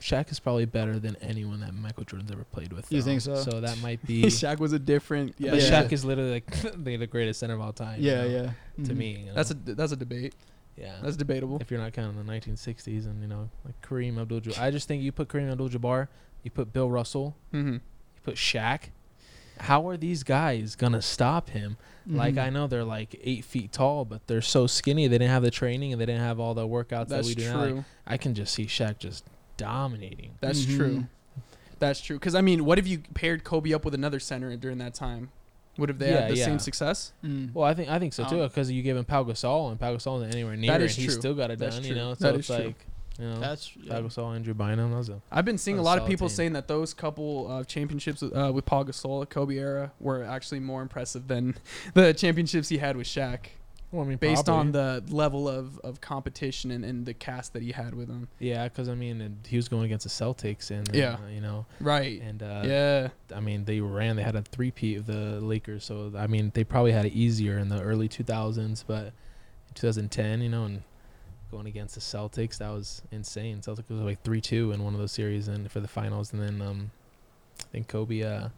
Shaq 0.00 0.30
is 0.30 0.40
probably 0.40 0.64
better 0.64 0.98
than 0.98 1.16
anyone 1.20 1.60
that 1.60 1.74
Michael 1.74 2.04
Jordan's 2.04 2.30
ever 2.32 2.44
played 2.44 2.72
with. 2.72 2.90
You 2.90 3.02
think 3.02 3.20
so? 3.20 3.36
So 3.36 3.60
that 3.60 3.78
might 3.82 4.04
be. 4.06 4.22
Shaq 4.24 4.58
was 4.58 4.72
a 4.72 4.78
different. 4.78 5.34
Yeah, 5.38 5.50
but 5.52 5.62
Yeah. 5.62 5.82
Shaq 5.82 5.92
is 5.92 6.04
literally 6.04 6.30
like 6.32 6.46
the, 6.84 6.96
the 6.96 7.06
greatest 7.06 7.40
center 7.40 7.54
of 7.54 7.60
all 7.60 7.72
time. 7.72 8.00
you 8.00 8.10
yeah, 8.10 8.22
know, 8.22 8.28
yeah. 8.28 8.50
To 8.84 8.92
Mhm. 8.92 8.96
me, 8.96 9.10
you 9.20 9.26
know? 9.26 9.34
that's 9.34 9.50
a 9.50 9.54
that's 9.54 9.92
a 9.92 9.96
debate. 9.96 10.34
Yeah. 10.80 10.96
That's 11.02 11.16
debatable. 11.16 11.58
if 11.60 11.70
you're 11.70 11.80
not 11.80 11.92
counting 11.92 12.16
the 12.24 12.32
1960s 12.32 13.04
and 13.06 13.20
you 13.22 13.28
know 13.28 13.50
like 13.64 13.80
Kareem 13.82 14.18
Abdul-Jabbar. 14.20 14.58
I 14.60 14.70
just 14.70 14.88
think 14.88 15.02
you 15.02 15.12
put 15.12 15.28
Kareem 15.28 15.50
Abdul-Jabbar, 15.52 16.08
you 16.42 16.50
put 16.50 16.72
Bill 16.72 16.90
Russell, 16.90 17.36
Mm-hmm. 17.52 17.72
you 17.74 17.80
put 18.22 18.34
Shaq. 18.36 18.84
How 19.58 19.86
are 19.88 19.96
these 19.98 20.22
guys 20.22 20.74
gonna 20.74 21.02
stop 21.02 21.50
him? 21.50 21.76
Like 22.06 22.36
Mhm. 22.36 22.42
I 22.46 22.50
know 22.50 22.66
they're 22.66 22.82
like 22.82 23.20
eight 23.22 23.44
feet 23.44 23.72
tall, 23.72 24.06
but 24.06 24.26
they're 24.26 24.40
so 24.40 24.66
skinny. 24.66 25.06
They 25.06 25.18
didn't 25.18 25.30
have 25.30 25.42
the 25.42 25.50
training 25.50 25.92
and 25.92 26.00
they 26.00 26.06
didn't 26.06 26.22
have 26.22 26.40
all 26.40 26.54
the 26.54 26.66
workouts 26.66 27.08
that 27.08 27.08
That's 27.10 27.28
we 27.28 27.34
do 27.34 27.42
true. 27.44 27.52
now. 27.52 27.74
Like, 27.76 27.84
I 28.06 28.16
can 28.16 28.34
just 28.34 28.54
see 28.54 28.64
Shaq 28.64 28.98
just 28.98 29.24
dominating. 29.58 30.30
That's 30.40 30.64
Mhm. 30.64 30.76
true. 30.76 31.04
That's 31.78 32.00
true. 32.00 32.16
Because 32.18 32.34
I 32.34 32.40
mean, 32.40 32.64
what 32.64 32.78
if 32.78 32.88
you 32.88 33.00
paired 33.14 33.44
Kobe 33.44 33.72
up 33.74 33.84
with 33.84 33.92
another 33.94 34.18
center 34.18 34.56
during 34.56 34.78
that 34.78 34.94
time? 34.94 35.30
Would 35.80 35.88
have 35.88 35.98
they 35.98 36.10
Yeah, 36.12 36.20
had 36.20 36.30
the 36.30 36.36
yeah. 36.36 36.44
same 36.44 36.58
success? 36.60 37.12
Mm. 37.24 37.52
Well, 37.52 37.64
I 37.64 37.74
think 37.74 37.88
I 37.88 37.98
think 37.98 38.12
so 38.12 38.24
too 38.24 38.42
Um, 38.42 38.48
because 38.48 38.70
you 38.70 38.82
give 38.82 38.96
him 38.96 39.04
Pau 39.04 39.24
Gasol 39.24 39.70
and 39.70 39.80
Pau 39.80 39.94
Gasol 39.96 40.18
isn't 40.20 40.32
anywhere 40.34 40.56
near 40.56 40.70
That 40.70 40.82
and 40.82 40.90
he 40.90 41.06
true. 41.06 41.14
still 41.14 41.34
got 41.34 41.50
it 41.50 41.58
That's 41.58 41.74
done, 41.76 41.82
true. 41.84 41.88
you 41.90 41.96
know. 41.96 42.14
So 42.14 42.24
That 42.26 42.34
it's 42.36 42.48
is 42.48 42.56
true. 42.56 42.64
like 42.66 42.86
you 43.18 43.26
know, 43.26 43.40
That's 43.40 43.68
Pau 43.68 43.80
yeah. 43.82 44.00
Gasol, 44.00 44.34
Andrew 44.36 44.54
Bynum. 44.54 44.90
That 44.92 44.96
was 44.96 45.08
a 45.08 45.20
I've 45.32 45.44
been 45.44 45.58
seeing 45.58 45.78
a 45.78 45.82
What 45.82 45.84
a 45.84 45.90
lot 45.90 45.98
of 45.98 46.00
solid 46.02 46.10
people 46.10 46.28
team. 46.28 46.34
saying 46.36 46.52
that 46.54 46.68
those 46.68 46.94
couple 46.94 47.48
of 47.50 47.66
championships 47.66 48.22
uh, 48.22 48.50
with 48.54 48.64
Paul 48.66 48.84
Gasol, 48.84 49.28
Kobe 49.28 49.56
era, 49.56 49.92
were 50.00 50.22
actually 50.22 50.60
more 50.60 50.80
impressive 50.82 51.28
than 51.28 51.54
the 51.94 52.14
championships 52.14 52.68
he 52.68 52.78
had 52.78 52.96
with 52.96 53.06
Shaq, 53.06 53.46
well, 53.92 54.04
I 54.04 54.08
mean, 54.08 54.18
based 54.18 54.44
probably. 54.46 54.60
on 54.60 54.72
the 54.72 55.04
level 55.14 55.48
of, 55.48 55.78
of 55.80 56.00
competition 56.00 56.70
and, 56.70 56.84
and 56.84 57.04
the 57.06 57.14
cast 57.14 57.52
that 57.54 57.62
he 57.62 57.72
had 57.72 57.94
with 57.94 58.08
him. 58.08 58.28
Yeah, 58.38 58.64
because 58.64 58.88
I 58.88 58.94
mean, 58.94 59.20
and 59.20 59.44
he 59.46 59.56
was 59.56 59.68
going 59.68 59.84
against 59.84 60.04
the 60.04 60.10
Celtics, 60.10 60.70
and 60.70 60.88
Yeah. 60.94 61.14
uh, 61.24 61.28
you 61.28 61.40
know, 61.40 61.66
Right. 61.80 62.20
and 62.22 62.42
uh, 62.42 62.62
yeah. 62.64 63.08
I 63.34 63.40
mean, 63.40 63.64
they 63.64 63.80
ran. 63.80 64.16
They 64.16 64.22
had 64.22 64.36
a 64.36 64.42
three-peat 64.42 64.98
of 64.98 65.06
the 65.06 65.40
Lakers, 65.40 65.84
so 65.84 66.12
I 66.16 66.26
mean, 66.26 66.52
they 66.54 66.62
probably 66.64 66.92
had 66.92 67.04
it 67.06 67.12
easier 67.12 67.58
in 67.58 67.68
the 67.68 67.80
early 67.82 68.08
2000s, 68.08 68.84
but 68.86 69.12
2010, 69.74 70.40
you 70.42 70.48
know, 70.48 70.64
and 70.64 70.82
going 71.50 71.66
against 71.66 71.96
the 71.96 72.00
Celtics, 72.00 72.58
that 72.58 72.70
was 72.70 73.02
insane. 73.10 73.60
Celtics 73.60 73.88
was 73.88 74.00
like 74.00 74.22
three-two 74.22 74.70
in 74.72 74.84
one 74.84 74.94
of 74.94 75.00
those 75.00 75.12
series, 75.12 75.48
and 75.48 75.70
for 75.70 75.80
the 75.80 75.88
finals, 75.88 76.32
and 76.32 76.40
then 76.40 76.62
um, 76.62 76.90
I 77.60 77.64
think 77.72 77.88
Kobe, 77.88 78.22
uh, 78.22 78.48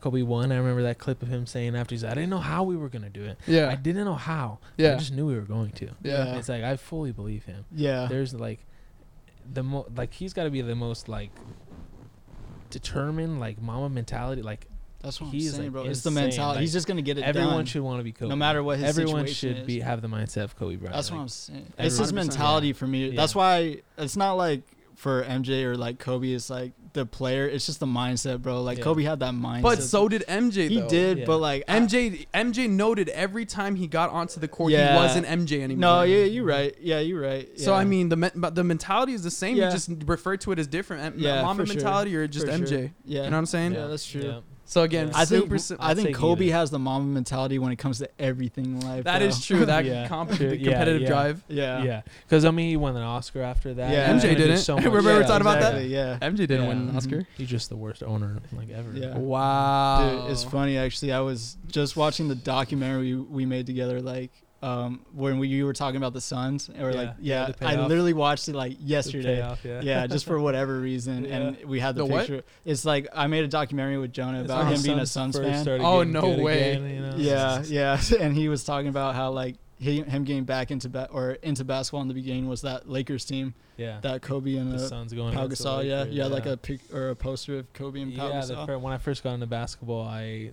Kobe 0.00 0.22
won. 0.22 0.52
I 0.52 0.56
remember 0.56 0.82
that 0.82 0.98
clip 0.98 1.22
of 1.22 1.28
him 1.28 1.46
saying 1.46 1.74
after 1.74 1.94
he's, 1.94 2.04
I 2.04 2.10
didn't 2.14 2.30
know 2.30 2.38
how 2.38 2.62
we 2.62 2.76
were 2.76 2.88
gonna 2.88 3.10
do 3.10 3.24
it. 3.24 3.38
Yeah. 3.46 3.68
I 3.68 3.74
didn't 3.74 4.04
know 4.04 4.14
how. 4.14 4.58
Yeah, 4.76 4.94
I 4.94 4.96
just 4.96 5.12
knew 5.12 5.26
we 5.26 5.34
were 5.34 5.40
going 5.42 5.70
to. 5.72 5.90
yeah. 6.02 6.36
It's 6.36 6.48
like 6.48 6.62
I 6.62 6.76
fully 6.76 7.12
believe 7.12 7.44
him. 7.44 7.64
Yeah. 7.72 8.06
there's 8.08 8.32
like 8.34 8.64
the 9.52 9.62
mo 9.62 9.86
like 9.96 10.12
he's 10.12 10.32
got 10.34 10.44
to 10.44 10.50
be 10.50 10.60
the 10.60 10.74
most 10.74 11.08
like 11.08 11.30
determined 12.70 13.40
like 13.40 13.60
Mamba 13.60 13.88
mentality 13.88 14.42
like 14.42 14.66
That's 15.00 15.20
what 15.20 15.28
I'm 15.28 15.32
he's, 15.32 15.52
saying, 15.52 15.64
like, 15.64 15.72
bro. 15.72 15.82
It's 15.84 16.02
the 16.02 16.10
mentality. 16.10 16.56
like, 16.56 16.60
He's 16.60 16.72
just 16.72 16.86
gonna 16.86 17.02
get 17.02 17.18
it 17.18 17.24
everyone 17.24 17.54
done. 17.56 17.64
should 17.66 17.82
want 17.82 17.98
to 18.00 18.04
be 18.04 18.12
Kobe 18.12 18.28
no 18.28 18.36
matter 18.36 18.62
what 18.62 18.78
his 18.78 18.88
everyone 18.88 19.26
situation 19.26 19.54
should 19.54 19.60
is. 19.62 19.66
be 19.66 19.80
have 19.80 20.02
the 20.02 20.08
mindset 20.08 20.44
of 20.44 20.56
Kobe 20.56 20.76
Bryant 20.76 20.94
That's 20.94 21.10
like, 21.10 21.16
what 21.16 21.22
I'm 21.22 21.28
saying. 21.28 21.72
It's 21.78 21.96
his 21.98 22.12
100%. 22.12 22.14
mentality 22.14 22.72
for 22.72 22.86
me. 22.86 23.08
Yeah. 23.08 23.16
That's 23.16 23.34
why 23.34 23.78
it's 23.96 24.16
not 24.16 24.34
like 24.34 24.62
for 24.96 25.22
MJ 25.24 25.64
or 25.64 25.76
like 25.76 25.98
Kobe. 25.98 26.32
It's 26.32 26.50
like 26.50 26.72
the 26.98 27.06
player. 27.06 27.46
It's 27.48 27.66
just 27.66 27.80
the 27.80 27.86
mindset, 27.86 28.42
bro. 28.42 28.62
Like 28.62 28.78
Yeah. 28.78 28.84
Kobe 28.84 29.02
had 29.02 29.20
that 29.20 29.32
mindset. 29.34 29.62
But 29.62 29.82
so 29.82 30.08
did 30.08 30.24
MJ. 30.28 30.68
he 30.68 30.80
did. 30.82 31.18
Yeah. 31.18 31.24
But 31.24 31.38
like 31.38 31.64
I- 31.68 31.76
MJ 31.78 32.26
MJ 32.34 32.68
noted 32.68 33.08
every 33.10 33.46
time 33.46 33.76
he 33.76 33.86
got 33.86 34.10
onto 34.10 34.40
the 34.40 34.48
court, 34.48 34.72
Yeah. 34.72 34.92
he 34.92 34.98
wasn't 34.98 35.26
MJ 35.26 35.62
anymore. 35.62 35.80
No, 35.80 36.02
yeah, 36.02 36.24
you're 36.24 36.44
right. 36.44 36.74
Yeah, 36.80 37.00
you're 37.00 37.20
right. 37.20 37.48
So 37.58 37.72
I 37.74 37.84
mean, 37.84 38.08
the 38.08 38.16
men- 38.16 38.32
but 38.34 38.54
the 38.54 38.64
mentality 38.64 39.12
is 39.14 39.22
the 39.22 39.30
same. 39.30 39.56
Yeah. 39.56 39.66
You 39.66 39.72
just 39.72 39.90
refer 40.06 40.36
to 40.38 40.52
it 40.52 40.58
as 40.58 40.66
different. 40.66 41.02
M- 41.04 41.14
Yeah, 41.16 41.42
Mamba 41.42 41.62
for 41.62 41.66
sure. 41.66 41.76
mentality 41.76 42.14
or 42.16 42.26
just 42.26 42.46
For 42.46 42.52
MJ. 42.52 42.68
sure. 42.68 42.90
You 43.06 43.18
know 43.18 43.22
what 43.24 43.34
I'm 43.34 43.46
saying? 43.46 43.72
Yeah, 43.74 43.86
that's 43.86 44.06
true. 44.06 44.42
Yeah. 44.68 44.72
So 44.72 44.82
again, 44.82 45.06
Yeah. 45.08 45.12
I 45.16 45.24
think 45.24 45.44
super. 45.44 45.58
sim- 45.58 45.76
I 45.80 45.94
think 45.94 46.14
Kobe 46.14 46.44
either. 46.46 46.54
has 46.56 46.70
the 46.70 46.78
Mamba 46.78 47.06
mentality 47.12 47.58
when 47.58 47.72
it 47.72 47.76
comes 47.76 47.98
to 47.98 48.08
everything 48.18 48.66
in 48.66 48.80
life. 48.80 49.04
that 49.04 49.18
bro. 49.20 49.26
is 49.28 49.44
true. 49.44 49.64
That 49.64 49.84
Yeah. 49.86 50.06
comp- 50.08 50.32
True. 50.32 50.48
Yeah, 50.50 50.70
competitive 50.72 51.02
yeah. 51.02 51.08
drive. 51.08 51.44
yeah. 51.48 51.82
yeah 51.82 52.00
because 52.26 52.44
I 52.44 52.50
mean 52.50 52.68
he 52.68 52.76
won 52.76 52.94
an 52.96 53.02
Oscar 53.02 53.42
after 53.42 53.72
that 53.74 53.90
Yeah. 53.92 54.12
MJ 54.12 54.36
didn't. 54.36 54.58
so 54.58 54.76
Remember 54.76 54.98
much- 54.98 55.06
we 55.06 55.12
were 55.14 55.20
yeah, 55.20 55.26
talking 55.26 55.40
about 55.40 55.60
that? 55.60 55.84
Yeah. 55.86 56.18
MJ 56.20 56.36
didn't 56.36 56.62
Yeah. 56.62 56.68
win 56.68 56.88
an. 56.90 56.96
Oscar. 56.96 57.16
Mm-hmm. 57.16 57.32
he's 57.38 57.48
just 57.48 57.70
the 57.70 57.76
worst 57.76 58.02
owner 58.02 58.38
like 58.52 58.70
ever 58.70 58.92
Yeah. 58.92 59.16
Wow. 59.16 60.22
Dude, 60.24 60.32
it's 60.32 60.44
funny 60.44 60.76
actually. 60.76 61.12
I 61.12 61.20
was 61.20 61.56
just 61.68 61.96
watching 61.96 62.28
the 62.28 62.34
documentary 62.34 63.14
we, 63.14 63.20
we 63.22 63.46
made 63.46 63.66
together, 63.66 64.00
like 64.02 64.30
um, 64.60 65.04
when 65.14 65.38
we 65.38 65.46
you 65.48 65.64
were 65.66 65.72
talking 65.72 65.96
about 65.98 66.12
the 66.14 66.20
Suns, 66.20 66.68
or 66.68 66.92
like 66.92 67.14
Yeah, 67.20 67.46
yeah, 67.46 67.48
I 67.48 67.52
payoff. 67.74 67.88
literally 67.88 68.12
watched 68.12 68.48
it 68.48 68.54
like 68.56 68.76
yesterday. 68.80 69.36
payoff, 69.36 69.64
yeah 69.64 69.80
Yeah, 69.82 70.06
just 70.08 70.24
for 70.26 70.40
whatever 70.40 70.80
reason, 70.80 71.26
and 71.26 71.56
we 71.64 71.78
had 71.78 71.94
the, 71.94 72.00
The 72.04 72.06
what? 72.06 72.26
picture. 72.26 72.44
It's 72.64 72.84
like 72.84 73.06
I 73.14 73.28
made 73.28 73.44
a 73.44 73.48
documentary 73.48 73.98
with 73.98 74.12
Jonah 74.12 74.40
It's 74.40 74.46
about 74.50 74.64
when 74.64 74.74
him 74.74 74.82
being 74.82 74.98
a 74.98 75.06
Suns 75.06 75.36
Suns 75.36 75.46
fan. 75.46 75.62
started 75.62 75.84
Oh, 75.84 76.02
no 76.02 76.28
way. 76.42 76.72
again, 76.72 76.90
you 76.90 77.00
know? 77.02 77.14
Yeah, 77.16 77.62
yeah, 77.66 78.00
and 78.20 78.34
he 78.36 78.48
was 78.48 78.64
talking 78.64 78.88
about 78.88 79.14
how 79.14 79.30
like 79.30 79.56
he, 79.78 80.00
him 80.02 80.24
getting 80.24 80.42
back 80.42 80.72
into 80.72 80.88
ba- 80.88 81.08
or 81.12 81.32
into 81.42 81.64
basketball 81.64 82.02
in 82.02 82.08
the 82.08 82.14
beginning 82.14 82.48
was 82.48 82.62
that 82.62 82.88
Lakers 82.90 83.24
team 83.24 83.54
yeah 83.76 84.00
that 84.02 84.22
Kobe 84.22 84.56
and 84.56 84.72
the 84.72 84.76
uh, 84.76 84.88
Suns 84.88 85.12
going 85.12 85.32
Pau 85.34 85.44
against 85.44 85.62
the 85.62 85.68
Gasol. 85.68 85.84
Yeah, 85.86 85.98
Lakers, 86.00 86.14
yeah, 86.16 86.26
like 86.26 86.46
a 86.46 86.56
pic 86.56 86.80
or 86.92 87.10
a 87.10 87.14
poster 87.14 87.58
of 87.58 87.72
Kobe 87.74 88.00
and 88.00 88.12
Pau 88.16 88.28
yeah, 88.28 88.40
the 88.44 88.54
Gasol. 88.54 88.66
fir- 88.66 88.78
when 88.78 88.92
I 88.92 88.98
first 88.98 89.22
got 89.22 89.34
into 89.34 89.46
basketball, 89.46 90.04
I 90.04 90.50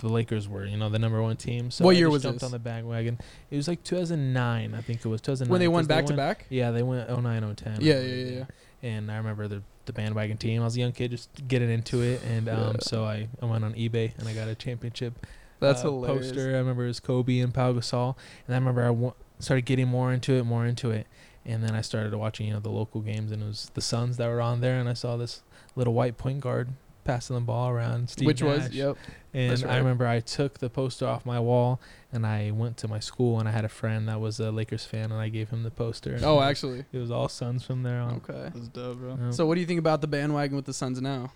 the 0.00 0.08
Lakers 0.08 0.48
were 0.48 0.64
you 0.66 0.76
know 0.76 0.88
the 0.88 0.98
number 0.98 1.20
one 1.22 1.36
team. 1.36 1.70
So 1.70 1.84
What 1.84 1.94
I 1.96 1.98
year 1.98 2.10
was 2.10 2.22
jumped 2.22 2.40
this? 2.40 2.46
on 2.46 2.52
the 2.52 2.58
bandwagon. 2.58 3.18
It 3.50 3.56
was 3.56 3.68
like 3.68 3.82
2009, 3.84 4.74
I 4.74 4.80
think 4.80 5.04
it 5.04 5.08
was 5.08 5.20
2009. 5.20 5.50
when 5.50 5.60
they 5.60 5.68
won 5.68 5.86
back 5.86 6.06
to 6.06 6.10
went- 6.12 6.16
back. 6.16 6.46
Yeah, 6.48 6.70
they 6.70 6.82
went 6.82 7.08
09, 7.08 7.54
010. 7.56 7.78
Yeah, 7.80 8.00
yeah, 8.00 8.00
yeah, 8.00 8.30
yeah. 8.38 8.44
And 8.82 9.10
I 9.10 9.16
remember 9.18 9.46
the 9.48 9.62
the 9.86 9.92
bandwagon 9.92 10.36
team. 10.36 10.60
I 10.62 10.64
was 10.66 10.76
a 10.76 10.80
young 10.80 10.92
kid, 10.92 11.10
just 11.10 11.30
getting 11.48 11.70
into 11.70 12.02
it, 12.02 12.22
and 12.24 12.48
um, 12.48 12.58
Yeah. 12.58 12.72
so 12.80 13.04
I, 13.04 13.28
I 13.42 13.46
went 13.46 13.64
on 13.64 13.74
eBay 13.74 14.16
and 14.18 14.28
I 14.28 14.34
got 14.34 14.46
a 14.48 14.54
championship 14.54 15.26
That's 15.58 15.80
uh, 15.80 15.90
hilarious. 15.90 16.28
poster. 16.28 16.54
I 16.54 16.58
remember 16.58 16.84
it 16.84 16.88
was 16.88 17.00
Kobe 17.00 17.38
and 17.40 17.52
Pau 17.52 17.72
Gasol, 17.72 18.16
and 18.46 18.54
I 18.54 18.58
remember 18.58 18.84
I 18.84 18.90
wa- 18.90 19.14
started 19.38 19.64
getting 19.66 19.88
more 19.88 20.12
into 20.12 20.34
it, 20.34 20.44
more 20.44 20.64
into 20.66 20.90
it, 20.90 21.06
and 21.44 21.64
then 21.64 21.74
I 21.74 21.80
started 21.80 22.14
watching 22.14 22.46
you 22.46 22.52
know 22.52 22.60
the 22.60 22.70
local 22.70 23.00
games, 23.00 23.32
and 23.32 23.42
it 23.42 23.46
was 23.46 23.70
the 23.74 23.80
Suns 23.80 24.16
that 24.18 24.28
were 24.28 24.40
on 24.40 24.60
there, 24.60 24.78
and 24.78 24.88
I 24.88 24.92
saw 24.94 25.16
this 25.16 25.42
little 25.74 25.94
white 25.94 26.16
point 26.18 26.40
guard 26.40 26.68
passing 27.10 27.34
the 27.36 27.40
ball 27.42 27.68
around, 27.70 28.08
Steve 28.08 28.26
Which 28.26 28.42
was 28.42 28.70
yep. 28.70 28.96
And 29.32 29.50
That's 29.52 29.62
I 29.64 29.76
remember 29.78 30.06
I 30.06 30.20
took 30.20 30.58
the 30.58 30.68
poster 30.70 31.06
off 31.06 31.24
my 31.24 31.38
wall 31.38 31.80
and 32.12 32.26
I 32.26 32.50
went 32.50 32.76
to 32.78 32.88
my 32.88 32.98
school 32.98 33.38
and 33.38 33.48
I 33.48 33.52
had 33.52 33.64
a 33.64 33.68
friend 33.68 34.08
that 34.08 34.20
was 34.20 34.40
a 34.40 34.50
Lakers 34.50 34.84
fan 34.84 35.12
and 35.12 35.20
I 35.20 35.28
gave 35.28 35.50
him 35.50 35.62
the 35.62 35.70
poster. 35.70 36.14
and 36.14 36.24
Oh, 36.24 36.40
actually. 36.40 36.84
it 36.92 36.98
was 36.98 37.10
all 37.10 37.28
Suns 37.28 37.64
from 37.64 37.82
there 37.84 38.00
on. 38.00 38.22
Okay. 38.28 38.50
That's 38.54 38.68
dope, 38.68 38.98
bro. 38.98 39.18
Yeah. 39.20 39.30
So 39.30 39.46
what 39.46 39.54
do 39.54 39.60
you 39.60 39.66
think 39.66 39.78
about 39.78 40.00
the 40.00 40.08
bandwagon 40.08 40.56
with 40.56 40.64
the 40.66 40.74
Suns 40.74 41.00
now? 41.00 41.32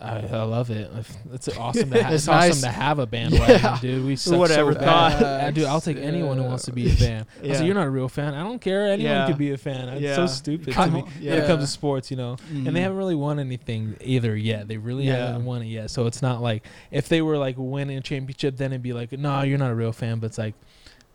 I, 0.00 0.18
I 0.18 0.42
love 0.42 0.70
it. 0.70 0.90
It's 1.32 1.48
awesome 1.56 1.90
to 1.90 1.96
have. 2.02 2.12
It's 2.12 2.22
it's 2.24 2.28
awesome 2.28 2.48
nice. 2.50 2.60
to 2.62 2.68
have 2.70 2.98
a 2.98 3.06
bandwagon, 3.06 3.60
Yeah. 3.62 3.78
dude. 3.80 4.04
We 4.04 4.16
suck 4.16 4.36
Whatever 4.38 4.72
so 4.72 4.80
bad. 4.80 5.20
Yeah, 5.20 5.50
dude, 5.52 5.64
I'll 5.66 5.80
take 5.80 5.96
anyone 5.98 6.38
who 6.38 6.42
wants 6.44 6.64
to 6.64 6.72
be 6.72 6.88
a 6.88 6.92
fan. 6.92 7.24
Yeah. 7.40 7.54
said, 7.54 7.66
you're 7.66 7.74
not 7.76 7.86
a 7.86 7.90
real 7.90 8.08
fan. 8.08 8.34
I 8.34 8.42
don't 8.42 8.58
care. 8.60 8.86
Anyone 8.88 9.00
Yeah. 9.12 9.26
could 9.28 9.38
be 9.38 9.52
a 9.52 9.56
fan. 9.58 9.88
It's 9.90 10.00
Yeah. 10.02 10.16
so 10.16 10.26
stupid 10.26 10.66
to 10.66 10.72
Come 10.72 10.92
me 10.92 11.00
on. 11.02 11.06
when 11.06 11.38
it 11.38 11.46
comes 11.46 11.62
to 11.62 11.68
sports, 11.68 12.10
you 12.10 12.16
know. 12.16 12.36
Mhm. 12.52 12.66
And 12.66 12.74
they 12.76 12.80
haven't 12.80 12.96
really 12.98 13.14
won 13.14 13.38
anything 13.38 13.96
either 14.00 14.36
yet. 14.36 14.66
They 14.66 14.76
really 14.76 15.06
Yeah. 15.06 15.26
haven't 15.28 15.44
won 15.44 15.62
it 15.62 15.66
yet. 15.66 15.88
So 15.90 16.06
it's 16.06 16.20
not 16.20 16.42
like 16.42 16.64
if 16.90 17.08
they 17.08 17.22
were 17.22 17.38
like 17.38 17.54
winning 17.56 17.96
a 17.96 18.00
championship, 18.00 18.56
then 18.56 18.72
it'd 18.72 18.82
be 18.82 18.92
like, 18.92 19.12
no, 19.12 19.42
you're 19.42 19.58
not 19.58 19.70
a 19.70 19.74
real 19.76 19.92
fan. 19.92 20.18
But 20.18 20.26
it's 20.26 20.38
like 20.38 20.54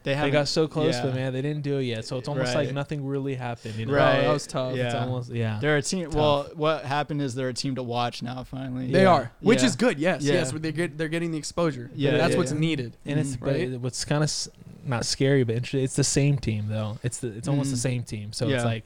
They, 0.08 0.16
they 0.16 0.32
got 0.32 0.47
so 0.47 0.68
close, 0.70 0.95
yeah. 0.95 1.01
but 1.03 1.16
man, 1.16 1.34
they 1.34 1.41
didn't 1.41 1.64
do 1.64 1.80
it 1.80 1.84
yet. 1.84 2.05
So 2.05 2.18
it's 2.18 2.30
almost 2.30 2.55
like 2.55 2.72
nothing 2.74 3.05
really 3.05 3.36
happened. 3.36 3.76
You 3.76 3.88
know? 3.88 3.93
Right. 3.93 4.20
Oh, 4.20 4.22
that 4.22 4.34
was 4.34 4.47
tough. 4.47 4.76
Yeah. 4.76 4.86
It's 4.86 4.95
almost 4.95 5.32
yeah. 5.32 5.60
They're 5.62 5.76
a 5.76 5.82
team. 5.82 6.05
Tough. 6.05 6.16
Well, 6.16 6.49
what 6.55 6.86
happened 6.86 7.22
is 7.22 7.36
they're 7.36 7.49
a 7.49 7.53
team 7.53 7.76
to 7.76 7.84
watch 7.84 8.24
now. 8.24 8.43
Finally, 8.45 8.91
They 8.91 9.01
Yeah. 9.01 9.12
are, 9.14 9.32
which 9.41 9.60
Yeah. 9.60 9.66
is 9.66 9.76
good. 9.76 9.99
Yes, 9.99 10.24
Yeah. 10.24 10.34
yes. 10.36 10.51
They're 10.53 10.72
get, 10.72 10.97
they're 10.97 11.10
getting 11.10 11.32
the 11.32 11.38
exposure. 11.38 11.91
Yeah, 11.93 12.18
that's 12.18 12.32
yeah, 12.32 12.38
what's 12.38 12.51
yeah. 12.53 12.58
needed. 12.60 12.97
And 13.05 13.20
it's 13.20 13.36
Mhm. 13.36 13.39
but 13.41 13.47
Right? 13.49 13.60
it- 13.74 13.82
what's 13.82 14.05
kind 14.05 14.24
of 14.24 14.30
s- 14.30 14.47
not 14.86 15.05
scary, 15.05 15.43
but 15.43 15.55
interesting. 15.55 15.84
It's 15.84 15.95
the 15.97 16.03
same 16.05 16.38
team 16.38 16.66
though. 16.70 16.99
It's 17.03 17.18
the 17.18 17.28
it's 17.28 17.49
almost 17.49 17.72
the 17.72 17.76
Mhm. 17.78 17.82
same 17.82 18.03
team. 18.03 18.32
So 18.34 18.47
Yeah. 18.47 18.55
it's 18.55 18.66
like 18.66 18.84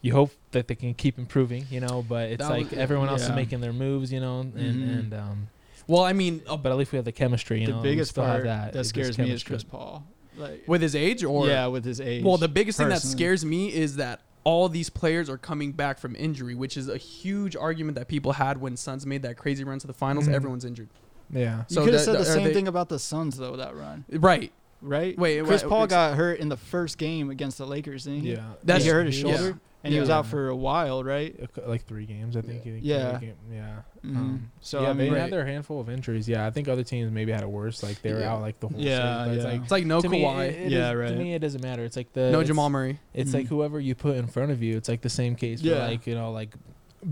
you 0.00 0.12
hope 0.12 0.32
that 0.52 0.66
they 0.66 0.74
can 0.74 0.94
keep 0.94 1.18
improving, 1.18 1.66
you 1.70 1.80
know. 1.80 2.02
But 2.08 2.30
it's 2.30 2.38
That 2.42 2.50
like 2.50 2.70
was- 2.70 2.78
everyone 2.78 3.08
else 3.10 3.22
is 3.22 3.30
making 3.34 3.60
their 3.60 3.72
moves, 3.74 4.10
you 4.12 4.20
know, 4.20 4.40
and 4.40 4.54
Mhm. 4.54 4.98
and 4.98 5.14
um. 5.14 5.48
Well, 5.88 6.04
I 6.04 6.12
mean, 6.12 6.42
uh, 6.48 6.56
But 6.56 6.70
at 6.70 6.78
least 6.78 6.92
we 6.92 6.96
have 6.96 7.04
the 7.04 7.10
chemistry, 7.12 7.60
you 7.60 7.66
the 7.66 7.72
know. 7.72 7.82
biggest 7.82 8.12
still 8.12 8.22
have 8.22 8.32
part 8.34 8.44
that, 8.44 8.72
that, 8.72 8.84
scares 8.86 9.18
me 9.18 9.30
is. 9.32 9.42
Chris 9.42 9.64
Paul. 9.64 10.04
Like, 10.36 10.64
with 10.66 10.80
his 10.82 10.94
age 10.96 11.22
or 11.24 11.46
yeah, 11.46 11.66
with 11.66 11.84
his 11.84 12.00
age. 12.00 12.24
Well, 12.24 12.36
the 12.38 12.48
biggest 12.48 12.78
thing 12.78 12.88
that 12.88 13.02
scares 13.02 13.44
me 13.44 13.72
is 13.72 13.96
that 13.96 14.20
all 14.44 14.68
these 14.68 14.90
players 14.90 15.28
are 15.30 15.38
coming 15.38 15.72
back 15.72 15.98
from 15.98 16.16
injury, 16.16 16.54
which 16.54 16.76
is 16.76 16.88
a 16.88 16.96
huge 16.96 17.54
argument 17.54 17.96
that 17.96 18.08
people 18.08 18.32
had 18.32 18.60
when 18.60 18.76
Suns 18.76 19.06
made 19.06 19.22
that 19.22 19.36
crazy 19.36 19.62
run 19.62 19.78
to 19.78 19.86
the 19.86 19.92
finals. 19.92 20.26
Mhm. 20.26 20.34
Everyone's 20.34 20.64
injured. 20.64 20.88
Yeah. 21.30 21.64
You 21.68 21.82
could 21.84 21.92
have 21.94 22.02
said 22.02 22.14
the 22.16 22.20
are 22.20 22.24
same 22.24 22.44
they- 22.44 22.52
thing 22.54 22.66
about 22.68 22.88
the 22.88 22.98
Suns 22.98 23.36
though. 23.36 23.56
That 23.56 23.76
run, 23.76 24.04
Right. 24.10 24.52
right? 24.80 25.16
Wait, 25.18 25.44
Chris 25.44 25.62
wait, 25.62 25.68
Paul 25.68 25.86
got 25.86 26.16
hurt 26.16 26.40
in 26.40 26.48
the 26.48 26.56
first 26.56 26.98
game 26.98 27.30
against 27.30 27.58
the 27.58 27.66
Lakers. 27.66 28.04
Didn't 28.04 28.22
he? 28.22 28.32
Yeah. 28.32 28.54
That's- 28.64 28.84
he 28.84 28.90
hurt 28.90 29.06
his 29.06 29.22
yeah. 29.22 29.52
Shoulder. 29.82 29.86
and 29.86 29.94
he 29.94 30.00
was 30.00 30.10
out 30.10 30.26
for 30.26 30.48
a 30.48 30.56
while, 30.56 31.02
right? 31.04 31.38
Like 31.66 31.84
three 31.86 32.06
games, 32.06 32.36
I 32.36 32.40
think. 32.42 32.60
I 32.60 32.64
think 32.64 32.78
Yeah. 32.82 33.12
they 33.18 33.26
game- 33.26 33.34
yeah. 33.52 33.76
Mhm. 34.04 34.16
Um, 34.16 34.50
so 34.60 34.82
yeah, 34.82 34.90
I 34.90 34.92
they 34.94 35.04
mean, 35.04 35.12
Right. 35.12 35.22
had 35.22 35.30
their 35.32 35.46
handful 35.46 35.80
of 35.80 35.88
injuries. 35.88 36.28
Yeah, 36.28 36.46
I 36.46 36.50
think 36.50 36.68
other 36.68 36.82
teams 36.84 37.12
maybe 37.12 37.32
had 37.32 37.42
it 37.42 37.48
worse. 37.50 37.82
Like 37.82 38.00
they 38.02 38.12
were 38.12 38.20
Yeah. 38.20 38.32
out 38.34 38.40
like 38.40 38.58
the 38.60 38.68
whole 38.68 38.80
Yeah, 38.80 38.96
season. 38.96 39.24
But 39.28 39.34
it's 39.36 39.44
yeah. 39.44 39.50
like 39.52 39.62
It's 39.62 39.70
like 39.70 39.86
no 39.86 40.00
to 40.00 40.08
me, 40.08 40.22
Kawhi, 40.22 40.48
it- 40.48 40.54
it 40.54 40.70
Yeah, 40.72 40.90
is- 40.90 40.96
right. 40.96 41.08
To 41.10 41.16
me, 41.16 41.34
it 41.34 41.38
doesn't 41.40 41.62
matter. 41.62 41.84
It's 41.84 41.96
like 41.96 42.12
the 42.12 42.30
no 42.30 42.40
it's- 42.40 42.46
Jamal 42.48 42.70
Murray. 42.70 42.98
It's 43.14 43.32
like 43.34 43.46
Mhm. 43.46 43.48
whoever 43.50 43.80
you 43.80 43.94
put 43.94 44.16
in 44.16 44.26
front 44.26 44.50
of 44.52 44.62
you. 44.62 44.76
It's 44.76 44.88
like 44.88 45.02
the 45.02 45.08
same 45.10 45.34
case. 45.34 45.60
For 45.60 45.68
Yeah. 45.68 45.86
like 45.86 46.06
you 46.06 46.14
know, 46.14 46.32
like 46.32 46.54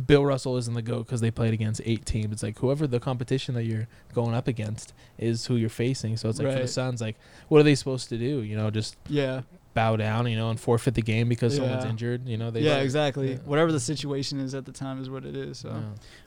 Bill 0.07 0.25
Russell 0.25 0.57
isn't 0.57 0.75
the 0.75 0.83
goat 0.83 1.07
because 1.07 1.21
they 1.21 1.33
played 1.33 1.53
against 1.53 1.81
eight 1.85 2.07
teams. 2.07 2.33
It's 2.33 2.43
like 2.45 2.59
whoever 2.61 2.87
the 2.87 3.01
competition 3.01 3.57
that 3.57 3.65
you're 3.65 3.89
going 4.15 4.35
up 4.35 4.47
against 4.47 4.93
is 5.19 5.47
who 5.47 5.57
you're 5.57 5.69
facing. 5.69 6.17
So 6.17 6.29
it's 6.29 6.39
like 6.39 6.47
for 6.49 6.55
the 6.55 6.61
Right. 6.61 6.69
Suns, 6.69 7.01
like 7.01 7.17
what 7.49 7.59
are 7.61 7.65
they 7.65 7.75
supposed 7.75 8.09
to 8.11 8.17
do? 8.19 8.43
You 8.43 8.57
know, 8.57 8.71
just 8.71 8.97
yeah, 9.09 9.41
bow 9.75 9.97
down, 9.97 10.27
you 10.29 10.37
know, 10.37 10.51
and 10.51 10.59
forfeit 10.59 10.95
the 10.95 11.03
game 11.03 11.29
because 11.29 11.57
someone's 11.57 11.85
injured. 11.85 12.29
You 12.29 12.37
know, 12.37 12.51
they 12.51 12.61
yeah, 12.61 12.75
just- 12.75 12.85
exactly. 12.85 13.33
yeah. 13.33 13.39
Whatever 13.45 13.71
the 13.73 13.81
situation 13.81 14.41
is 14.41 14.55
at 14.55 14.65
the 14.65 14.73
time 14.73 15.01
is 15.01 15.09
what 15.09 15.25
it 15.25 15.37
is. 15.37 15.59
So 15.59 15.69
yeah. 15.69 15.81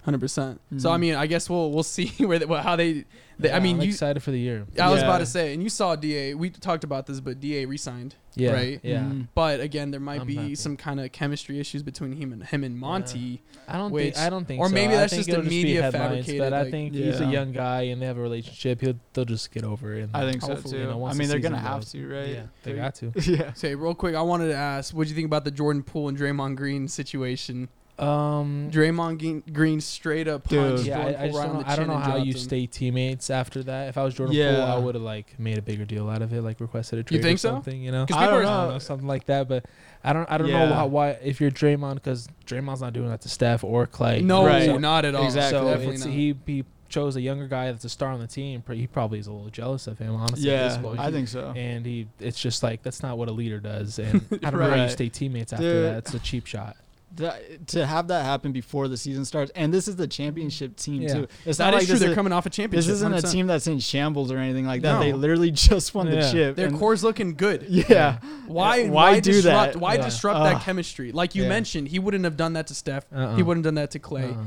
Hundred 0.03 0.19
percent. 0.21 0.61
So 0.77 0.89
I 0.91 0.97
Mhm. 0.97 0.99
mean, 1.01 1.15
I 1.15 1.27
guess 1.27 1.49
we'll 1.49 1.71
we'll 1.71 1.83
see 1.97 2.07
where 2.25 2.39
they, 2.39 2.45
how 2.45 2.75
they. 2.75 3.05
they 3.39 3.51
I 3.51 3.59
mean, 3.59 3.77
I'm 3.77 3.81
you. 3.83 3.89
excited 3.89 4.21
for 4.23 4.31
the 4.31 4.39
year. 4.39 4.65
I 4.79 4.89
was 4.89 5.01
about 5.01 5.17
to 5.19 5.25
say, 5.25 5.53
and 5.53 5.61
you 5.61 5.69
saw 5.69 5.95
Da. 5.95 6.33
We 6.35 6.49
talked 6.49 6.83
about 6.83 7.05
this, 7.05 7.19
but 7.19 7.39
Da 7.39 7.65
resigned. 7.65 8.15
Yeah, 8.36 8.51
Right. 8.53 8.79
Yeah, 8.84 8.99
Mhm. 9.03 9.27
But 9.36 9.59
again, 9.59 9.91
there 9.91 9.99
might 9.99 10.21
I'm 10.21 10.27
be 10.27 10.36
happy. 10.36 10.55
some 10.55 10.75
kind 10.77 10.99
of 10.99 11.11
chemistry 11.11 11.59
issues 11.59 11.84
between 11.84 12.13
him 12.13 12.34
and 12.34 12.43
him 12.43 12.63
and 12.63 12.77
Monty. 12.77 13.41
I 13.67 13.77
don't 13.77 13.91
Which- 13.91 14.15
think. 14.15 14.17
I 14.25 14.29
don't 14.29 14.45
think. 14.47 14.59
or 14.59 14.69
maybe 14.69 14.93
I 14.93 14.97
that's 14.97 15.15
just 15.15 15.29
a 15.29 15.34
it'll 15.34 15.43
media 15.45 15.84
headlines, 15.84 16.03
fabricated, 16.25 16.39
But 16.39 16.53
I 16.53 16.61
like- 16.63 16.71
think 16.71 16.93
he's 16.93 17.19
a 17.19 17.25
young 17.25 17.51
guy 17.51 17.81
and 17.84 18.01
they 18.01 18.05
have 18.05 18.17
a 18.17 18.21
relationship. 18.21 18.81
He'll 18.81 18.95
they'll 19.13 19.25
just 19.25 19.51
get 19.51 19.63
over 19.63 19.93
it. 19.93 20.03
And 20.03 20.09
I 20.15 20.29
think 20.29 20.41
so 20.41 20.47
hopefully, 20.47 20.73
too. 20.73 20.79
you 20.79 20.86
know, 20.86 21.05
I 21.05 21.13
mean, 21.13 21.27
the 21.27 21.34
they're 21.34 21.39
gonna 21.39 21.57
season 21.57 21.71
have 21.71 21.81
goes. 21.81 21.91
to, 21.91 22.07
right? 22.07 22.29
Yeah, 22.29 22.43
they 22.63 22.73
got 22.73 22.95
to. 22.95 23.11
yeah. 23.25 23.53
Say 23.53 23.75
real 23.75 23.93
quick, 23.95 24.15
I 24.15 24.21
wanted 24.21 24.47
to 24.49 24.55
ask, 24.55 24.95
what 24.95 25.03
do 25.03 25.09
you 25.09 25.15
think 25.15 25.25
about 25.27 25.45
the 25.45 25.51
Jordan 25.51 25.84
Poole 25.84 26.09
and 26.09 26.17
Draymond 26.17 26.55
Green 26.55 26.88
situation? 26.88 27.69
Um, 27.99 28.69
Draymond 28.71 29.19
Green, 29.19 29.43
Green 29.53 29.79
straight 29.81 30.27
up 30.27 30.47
Dude. 30.47 30.59
punched 30.77 30.85
yeah, 30.87 30.95
Jordan 31.03 31.15
I, 31.15 31.23
I 31.25 31.27
Poole 31.27 31.27
just 31.27 31.37
right 31.37 31.45
don't 31.45 31.49
on 31.49 31.55
know, 31.57 31.63
the 31.63 31.69
I 31.69 31.75
don't 31.75 31.87
know 31.87 31.97
how 31.97 32.15
you 32.17 32.31
him. 32.33 32.39
stay 32.39 32.65
teammates 32.65 33.29
after 33.29 33.63
that. 33.63 33.89
If 33.89 33.97
I 33.97 34.03
was 34.03 34.15
Jordan 34.15 34.35
Yeah. 34.35 34.55
Poole, 34.55 34.63
I 34.63 34.77
would 34.79 34.95
have 34.95 35.03
like 35.03 35.39
made 35.39 35.57
a 35.57 35.61
bigger 35.61 35.85
deal 35.85 36.09
out 36.09 36.21
of 36.21 36.33
it, 36.33 36.41
like 36.41 36.59
requested 36.59 36.99
a 36.99 37.03
trade 37.03 37.17
You 37.17 37.23
think 37.23 37.35
or 37.35 37.37
so? 37.39 37.49
something. 37.49 37.81
You 37.81 37.91
know, 37.91 38.05
'Cause 38.05 38.17
I 38.17 38.25
people 38.25 38.39
don't 38.41 38.47
are- 38.49 38.71
know. 38.73 38.79
something 38.79 39.07
like 39.07 39.25
that. 39.25 39.47
But 39.47 39.65
I 40.03 40.11
don't, 40.11 40.29
I 40.29 40.37
don't 40.37 40.47
Yeah. 40.47 40.65
know 40.69 40.73
how, 40.73 40.87
why 40.87 41.11
if 41.23 41.39
you're 41.39 41.51
Draymond, 41.51 41.95
because 41.95 42.27
Draymond's 42.47 42.81
not 42.81 42.93
doing 42.93 43.09
that 43.09 43.21
to 43.21 43.29
Steph 43.29 43.63
or 43.63 43.85
Clay. 43.87 44.21
No, 44.21 44.45
Right. 44.45 44.79
not 44.79 45.05
at 45.05 45.13
all. 45.15 45.25
Exactly. 45.25 45.59
So 45.59 45.67
it's, 45.91 46.03
he 46.03 46.35
he 46.47 46.65
chose 46.89 47.15
a 47.15 47.21
younger 47.21 47.47
guy 47.47 47.71
that's 47.71 47.85
a 47.85 47.89
star 47.89 48.11
on 48.11 48.19
the 48.19 48.27
team. 48.27 48.63
He 48.71 48.85
probably 48.85 49.17
is 49.19 49.25
a 49.27 49.31
little 49.31 49.49
jealous 49.49 49.87
of 49.87 49.97
him, 49.97 50.15
honestly. 50.15 50.49
Yeah. 50.51 50.79
I 50.99 51.09
think 51.11 51.27
so. 51.27 51.51
and 51.55 51.85
he 51.85 52.07
it's 52.19 52.39
just 52.39 52.63
like 52.63 52.81
that's 52.83 53.01
not 53.03 53.17
what 53.17 53.29
a 53.29 53.31
leader 53.31 53.59
does 53.59 53.97
and 53.99 54.21
i 54.43 54.49
don't 54.51 54.59
know 54.59 54.69
how 54.69 54.83
you 54.83 54.89
stay 54.89 55.09
teammates 55.09 55.53
after 55.53 55.63
Dude. 55.73 55.85
that 55.85 55.97
it's 55.99 56.13
a 56.13 56.19
cheap 56.19 56.45
shot 56.45 56.75
That- 57.16 57.68
to 57.68 57.86
have 57.86 58.07
that 58.07 58.26
happen 58.26 58.51
before 58.51 58.88
the 58.88 58.97
season 58.97 59.24
starts, 59.26 59.51
and 59.55 59.72
this 59.74 59.88
is 59.88 59.95
the 59.95 60.07
championship 60.07 60.76
team 60.78 61.03
Yeah. 61.03 61.14
too. 61.14 61.28
It's 61.45 61.59
That 61.59 61.72
not 61.72 61.76
is 61.76 61.80
like 61.82 61.88
true. 61.89 61.99
They're 61.99 62.09
is- 62.09 62.16
coming 62.16 62.34
off 62.34 62.45
a 62.45 62.49
championship. 62.49 62.88
This 62.88 62.95
isn't 62.95 63.14
a 63.14 63.18
100%. 63.18 63.32
team 63.32 63.47
that's 63.47 63.68
in 63.68 63.80
shambles 63.80 64.32
or 64.32 64.38
anything 64.39 64.66
like 64.66 64.82
that. 64.82 64.99
They 64.99 65.14
literally 65.14 65.51
just 65.70 65.93
won 65.93 66.09
the 66.09 66.28
chip. 66.32 66.55
Their 66.55 66.72
core's 66.72 67.03
looking 67.03 67.36
good. 67.36 67.66
yeah. 67.70 68.18
Why? 68.47 68.88
Why 68.88 68.89
Why, 68.89 69.20
do 69.20 69.32
disrupt? 69.32 69.74
that? 69.74 69.80
Why 69.80 69.95
Yeah. 69.95 70.05
disrupt 70.05 70.39
Ugh. 70.39 70.53
that 70.53 70.61
chemistry? 70.64 71.11
Like 71.11 71.36
you 71.36 71.43
Yeah. 71.43 71.49
mentioned, 71.49 71.88
he 71.89 71.99
wouldn't 71.99 72.24
have 72.24 72.36
done 72.38 72.53
that 72.53 72.68
to 72.68 72.74
Steph. 72.76 73.05
uh-uh. 73.14 73.36
He 73.36 73.43
wouldn't 73.43 73.64
have 73.66 73.74
done 73.74 73.82
that 73.82 73.91
to 73.91 73.99
Clay. 73.99 74.24
Uh-uh. 74.32 74.43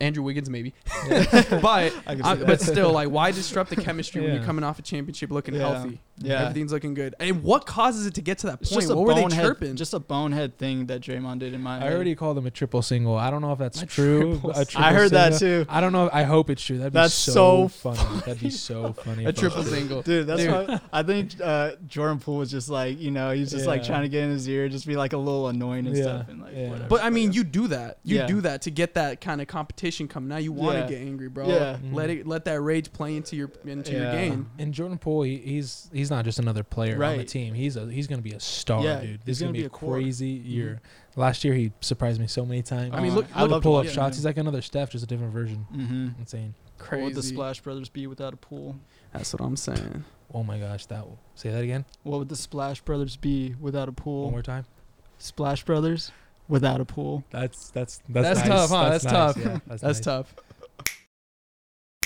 Andrew 0.00 0.22
Wiggins 0.24 0.50
maybe. 0.50 0.74
Yeah. 1.08 1.60
but 1.60 1.92
I 2.06 2.14
can 2.16 2.22
uh, 2.22 2.32
see 2.34 2.38
that. 2.40 2.46
but 2.46 2.60
still, 2.60 2.92
like, 2.92 3.08
why 3.10 3.30
disrupt 3.30 3.70
the 3.70 3.76
chemistry 3.76 4.22
when 4.22 4.34
you're 4.34 4.44
coming 4.44 4.64
off 4.64 4.78
a 4.78 4.82
championship 4.82 5.30
looking 5.30 5.54
Yeah. 5.54 5.60
healthy? 5.74 6.00
Yeah. 6.22 6.42
everything's 6.42 6.72
looking 6.72 6.94
good. 6.94 7.14
And 7.18 7.42
what 7.42 7.66
causes 7.66 8.06
it 8.06 8.14
to 8.14 8.22
get 8.22 8.38
to 8.38 8.48
that 8.48 8.58
It's 8.60 8.70
point? 8.70 8.82
just 8.82 8.92
a 8.92 8.96
What 8.96 9.06
were 9.06 9.14
they 9.14 9.26
chirping? 9.36 9.76
just 9.76 9.94
a 9.94 9.98
bonehead 9.98 10.58
thing 10.58 10.86
that 10.86 11.00
Draymond 11.00 11.38
did 11.40 11.54
in 11.54 11.62
my 11.62 11.76
i 11.76 11.80
head. 11.80 11.92
already 11.92 12.14
called 12.14 12.36
him 12.38 12.46
a 12.46 12.50
triple 12.50 12.82
single 12.82 13.16
i 13.16 13.30
don't 13.30 13.40
know 13.40 13.52
if 13.52 13.58
that's 13.58 13.82
A 13.82 13.86
true 13.86 14.32
triple 14.32 14.50
a 14.50 14.64
single. 14.66 14.82
I 14.84 14.92
heard 14.92 15.10
that 15.12 15.38
too. 15.38 15.64
i 15.68 15.80
don't 15.80 15.92
know 15.92 16.10
i 16.12 16.22
hope 16.24 16.50
it's 16.50 16.62
true 16.62 16.78
that'd 16.78 16.92
That's 16.92 17.26
be 17.26 17.32
so 17.32 17.68
so, 17.68 17.68
funny 17.94 18.20
that'd 18.26 18.40
be 18.40 18.50
so 18.50 18.92
funny 19.04 19.24
a 19.24 19.32
triple 19.32 19.62
single. 19.64 20.02
Dude, 20.02 20.26
that's 20.26 20.42
Dude. 20.42 20.50
why 20.68 20.80
I 20.92 21.02
think 21.02 21.32
uh, 21.42 21.72
Jordan 21.86 22.18
Poole 22.18 22.36
was 22.38 22.50
just 22.50 22.68
like, 22.68 22.98
you 23.00 23.10
know, 23.10 23.30
he's 23.32 23.50
just 23.50 23.66
like 23.66 23.82
trying 23.84 24.02
to 24.02 24.08
get 24.08 24.24
in 24.24 24.30
his 24.30 24.48
ear, 24.48 24.68
just 24.68 24.86
be 24.86 24.96
like 24.96 25.12
a 25.12 25.16
little 25.18 25.48
annoying 25.48 25.86
and 25.86 25.96
Yeah, 25.96 26.02
stuff, 26.02 26.28
and 26.28 26.40
like 26.42 26.52
yeah. 26.54 26.68
whatever. 26.68 26.88
But 26.88 27.04
I 27.04 27.10
mean, 27.10 27.32
you 27.32 27.44
do 27.44 27.68
that. 27.68 27.98
You 28.04 28.16
Yeah. 28.18 28.26
do 28.26 28.40
that 28.42 28.62
to 28.62 28.70
get 28.70 28.94
that 28.94 29.20
kind 29.20 29.40
of 29.40 29.46
competition 29.46 30.08
coming. 30.08 30.28
Now 30.28 30.36
you 30.38 30.52
want 30.52 30.74
to 30.76 30.80
Yeah. 30.82 30.98
get 30.98 31.06
angry, 31.06 31.28
bro. 31.28 31.48
Yeah. 31.48 31.76
Let 31.92 32.10
it 32.10 32.26
let 32.26 32.44
that 32.46 32.60
rage 32.60 32.92
play 32.92 33.16
into 33.16 33.36
your 33.36 33.50
into 33.64 33.92
your 33.92 34.10
game. 34.12 34.50
and 34.58 34.74
Jordan 34.74 34.98
Poole, 34.98 35.22
he, 35.22 35.36
he's 35.38 35.88
he's 35.92 36.09
not 36.10 36.24
just 36.24 36.38
another 36.38 36.62
player 36.62 37.02
on 37.02 37.16
the 37.18 37.24
team. 37.24 37.54
He's 37.54 37.76
a 37.76 37.86
he's 37.90 38.06
gonna 38.06 38.20
be 38.22 38.32
a 38.32 38.40
star, 38.40 38.82
Yeah, 38.82 39.00
dude. 39.00 39.20
This 39.24 39.36
is 39.38 39.42
gonna, 39.42 39.48
gonna 39.48 39.52
be 39.54 39.58
be 39.60 39.64
a 39.64 39.66
a 39.66 39.70
core. 39.70 39.92
crazy 39.94 40.28
year. 40.28 40.80
Last 41.16 41.44
year 41.44 41.54
he 41.54 41.72
surprised 41.80 42.20
me 42.20 42.26
so 42.26 42.44
many 42.44 42.62
times. 42.62 42.92
I 42.94 43.00
mean, 43.00 43.12
Uh, 43.12 43.16
look- 43.16 43.26
I 43.34 43.46
the 43.46 43.60
pull 43.60 43.76
up 43.76 43.84
watching 43.84 43.92
shots. 43.94 44.16
him. 44.16 44.20
He's 44.20 44.24
like 44.26 44.36
another 44.36 44.62
Steph, 44.62 44.90
just 44.90 45.04
a 45.04 45.06
different 45.06 45.32
version. 45.32 45.66
Mm-hmm. 45.74 46.08
Insane. 46.20 46.54
Crazy. 46.78 47.02
What 47.02 47.06
would 47.08 47.14
the 47.16 47.22
Splash 47.22 47.60
Brothers 47.60 47.88
be 47.88 48.06
without 48.06 48.32
a 48.32 48.36
pool? 48.36 48.76
That's 49.12 49.32
what 49.32 49.42
I'm 49.42 49.56
saying. 49.56 50.04
Oh 50.32 50.42
my 50.42 50.58
gosh, 50.58 50.86
that 50.86 51.04
will 51.06 51.18
say 51.34 51.50
that 51.50 51.62
again 51.64 51.84
What 52.04 52.18
would 52.20 52.28
the 52.28 52.36
Splash 52.36 52.80
Brothers 52.82 53.16
be 53.16 53.54
without 53.60 53.88
a 53.88 53.92
pool? 53.92 54.24
one 54.24 54.32
more 54.32 54.42
time. 54.42 54.64
Splash 55.18 55.64
Brothers 55.64 56.12
without 56.48 56.80
a 56.80 56.84
pool. 56.84 57.24
That's 57.30 57.70
that's 57.70 58.00
That's 58.08 58.40
tough, 58.42 58.70
huh? 58.70 58.88
That's 58.90 59.04
tough. 59.04 59.36
Yeah, 59.36 59.44
that's 59.66 59.82
That's 59.82 59.82
nice. 59.82 60.00
tough. 60.00 60.34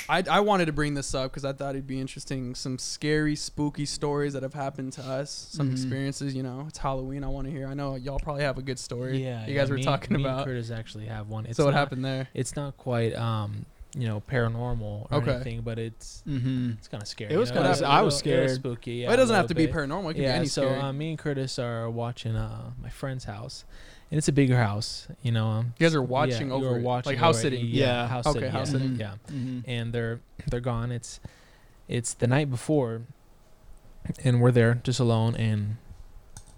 I, 0.09 0.23
I 0.31 0.41
wanted 0.41 0.67
to 0.67 0.73
bring 0.73 0.95
this 0.95 1.15
up 1.15 1.31
because 1.31 1.45
I 1.45 1.53
thought 1.53 1.71
it'd 1.75 1.87
be 1.87 2.01
interesting. 2.01 2.55
Some 2.55 2.79
scary, 2.79 3.37
spooky 3.37 3.87
stories 3.87 4.35
that 4.35 4.43
have 4.43 4.55
happened 4.55 4.93
to 4.95 5.03
us. 5.03 5.49
Some 5.53 5.69
Mhm. 5.71 5.73
experiences. 5.73 6.35
You 6.35 6.43
know, 6.43 6.65
it's 6.69 6.79
Halloween. 6.79 7.25
I 7.25 7.29
want 7.29 7.47
to 7.47 7.51
hear. 7.51 7.67
I 7.67 7.75
know 7.75 7.95
y'all 7.97 8.19
probably 8.19 8.43
have 8.43 8.59
a 8.59 8.63
good 8.63 8.79
story. 8.79 9.23
Yeah, 9.25 9.47
you 9.47 9.55
yeah, 9.55 9.61
guys 9.61 9.71
were 9.71 9.77
me- 9.77 9.83
talking 9.85 10.17
me 10.17 10.23
and 10.23 10.27
about. 10.27 10.45
Curtis 10.47 10.71
actually 10.71 11.07
have 11.07 11.29
one. 11.29 11.47
It's 11.47 11.57
so 11.57 11.65
what 11.65 11.71
not- 11.73 11.79
happened 11.79 12.05
there? 12.05 12.29
It's 12.35 12.55
not 12.57 12.77
quite 12.77 13.15
um 13.15 13.65
you 13.97 14.09
know 14.09 14.21
paranormal 14.29 15.07
or 15.11 15.19
Okay. 15.19 15.31
anything, 15.37 15.61
but 15.63 15.79
it's 15.79 16.23
Mm-hmm. 16.29 16.73
it's 16.79 16.89
kind 16.89 17.03
of 17.03 17.09
scary. 17.09 17.33
It 17.33 17.37
was 17.37 17.51
kinda- 17.53 17.71
It's 17.71 17.81
a 17.81 17.87
I 17.87 18.03
was 18.03 18.15
little- 18.23 18.33
it 18.33 18.49
scared. 18.49 18.51
spooky. 18.57 18.93
Yeah, 18.95 19.07
Well, 19.07 19.15
it 19.15 19.17
doesn't 19.19 19.37
have 19.37 19.47
to 19.47 19.55
be 19.55 19.69
paranormal. 19.69 20.11
It 20.11 20.15
could 20.15 20.17
be 20.17 20.23
Yeah, 20.25 20.33
any 20.35 20.47
so 20.47 20.63
scary. 20.67 20.81
uh, 20.81 20.93
me 20.93 21.11
and 21.11 21.19
Curtis 21.19 21.59
are 21.59 21.89
watching 21.89 22.35
uh 22.37 22.73
my 22.83 22.91
friend's 22.91 23.25
house, 23.25 23.65
and 24.15 24.19
it's 24.19 24.29
a 24.29 24.33
bigger 24.33 24.57
house. 24.57 25.09
You 25.23 25.33
know, 25.33 25.49
um, 25.49 25.75
you 25.77 25.85
guys 25.85 25.93
are 25.97 26.01
watching 26.03 26.49
yeah, 26.51 26.55
over 26.55 26.79
watching 26.79 27.11
like 27.15 27.19
house 27.19 27.35
over 27.35 27.43
sitting. 27.43 27.67
Yeah, 27.67 27.85
Yeah. 27.87 28.07
house 28.07 28.27
Okay, 28.29 28.35
sitting. 28.39 28.51
house 28.53 28.67
yeah. 28.69 28.79
sitting. 28.79 28.97
Yeah, 29.01 29.15
Mm-hmm. 29.27 29.59
and 29.69 29.93
they're 29.93 30.21
they're 30.49 30.61
gone. 30.61 30.93
It's 30.93 31.19
it's 31.89 32.15
the 32.15 32.29
night 32.29 32.49
before, 32.49 33.03
and 34.23 34.41
we're 34.41 34.53
there 34.53 34.75
just 34.85 35.01
alone, 35.01 35.35
and 35.35 35.79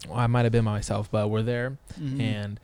well, 0.07 0.19
I 0.19 0.27
might 0.27 0.45
have 0.45 0.53
been 0.53 0.67
by 0.67 0.73
myself, 0.73 1.11
but 1.11 1.29
we're 1.31 1.41
there, 1.43 1.79
Mm-hmm. 1.99 2.21
and 2.21 2.61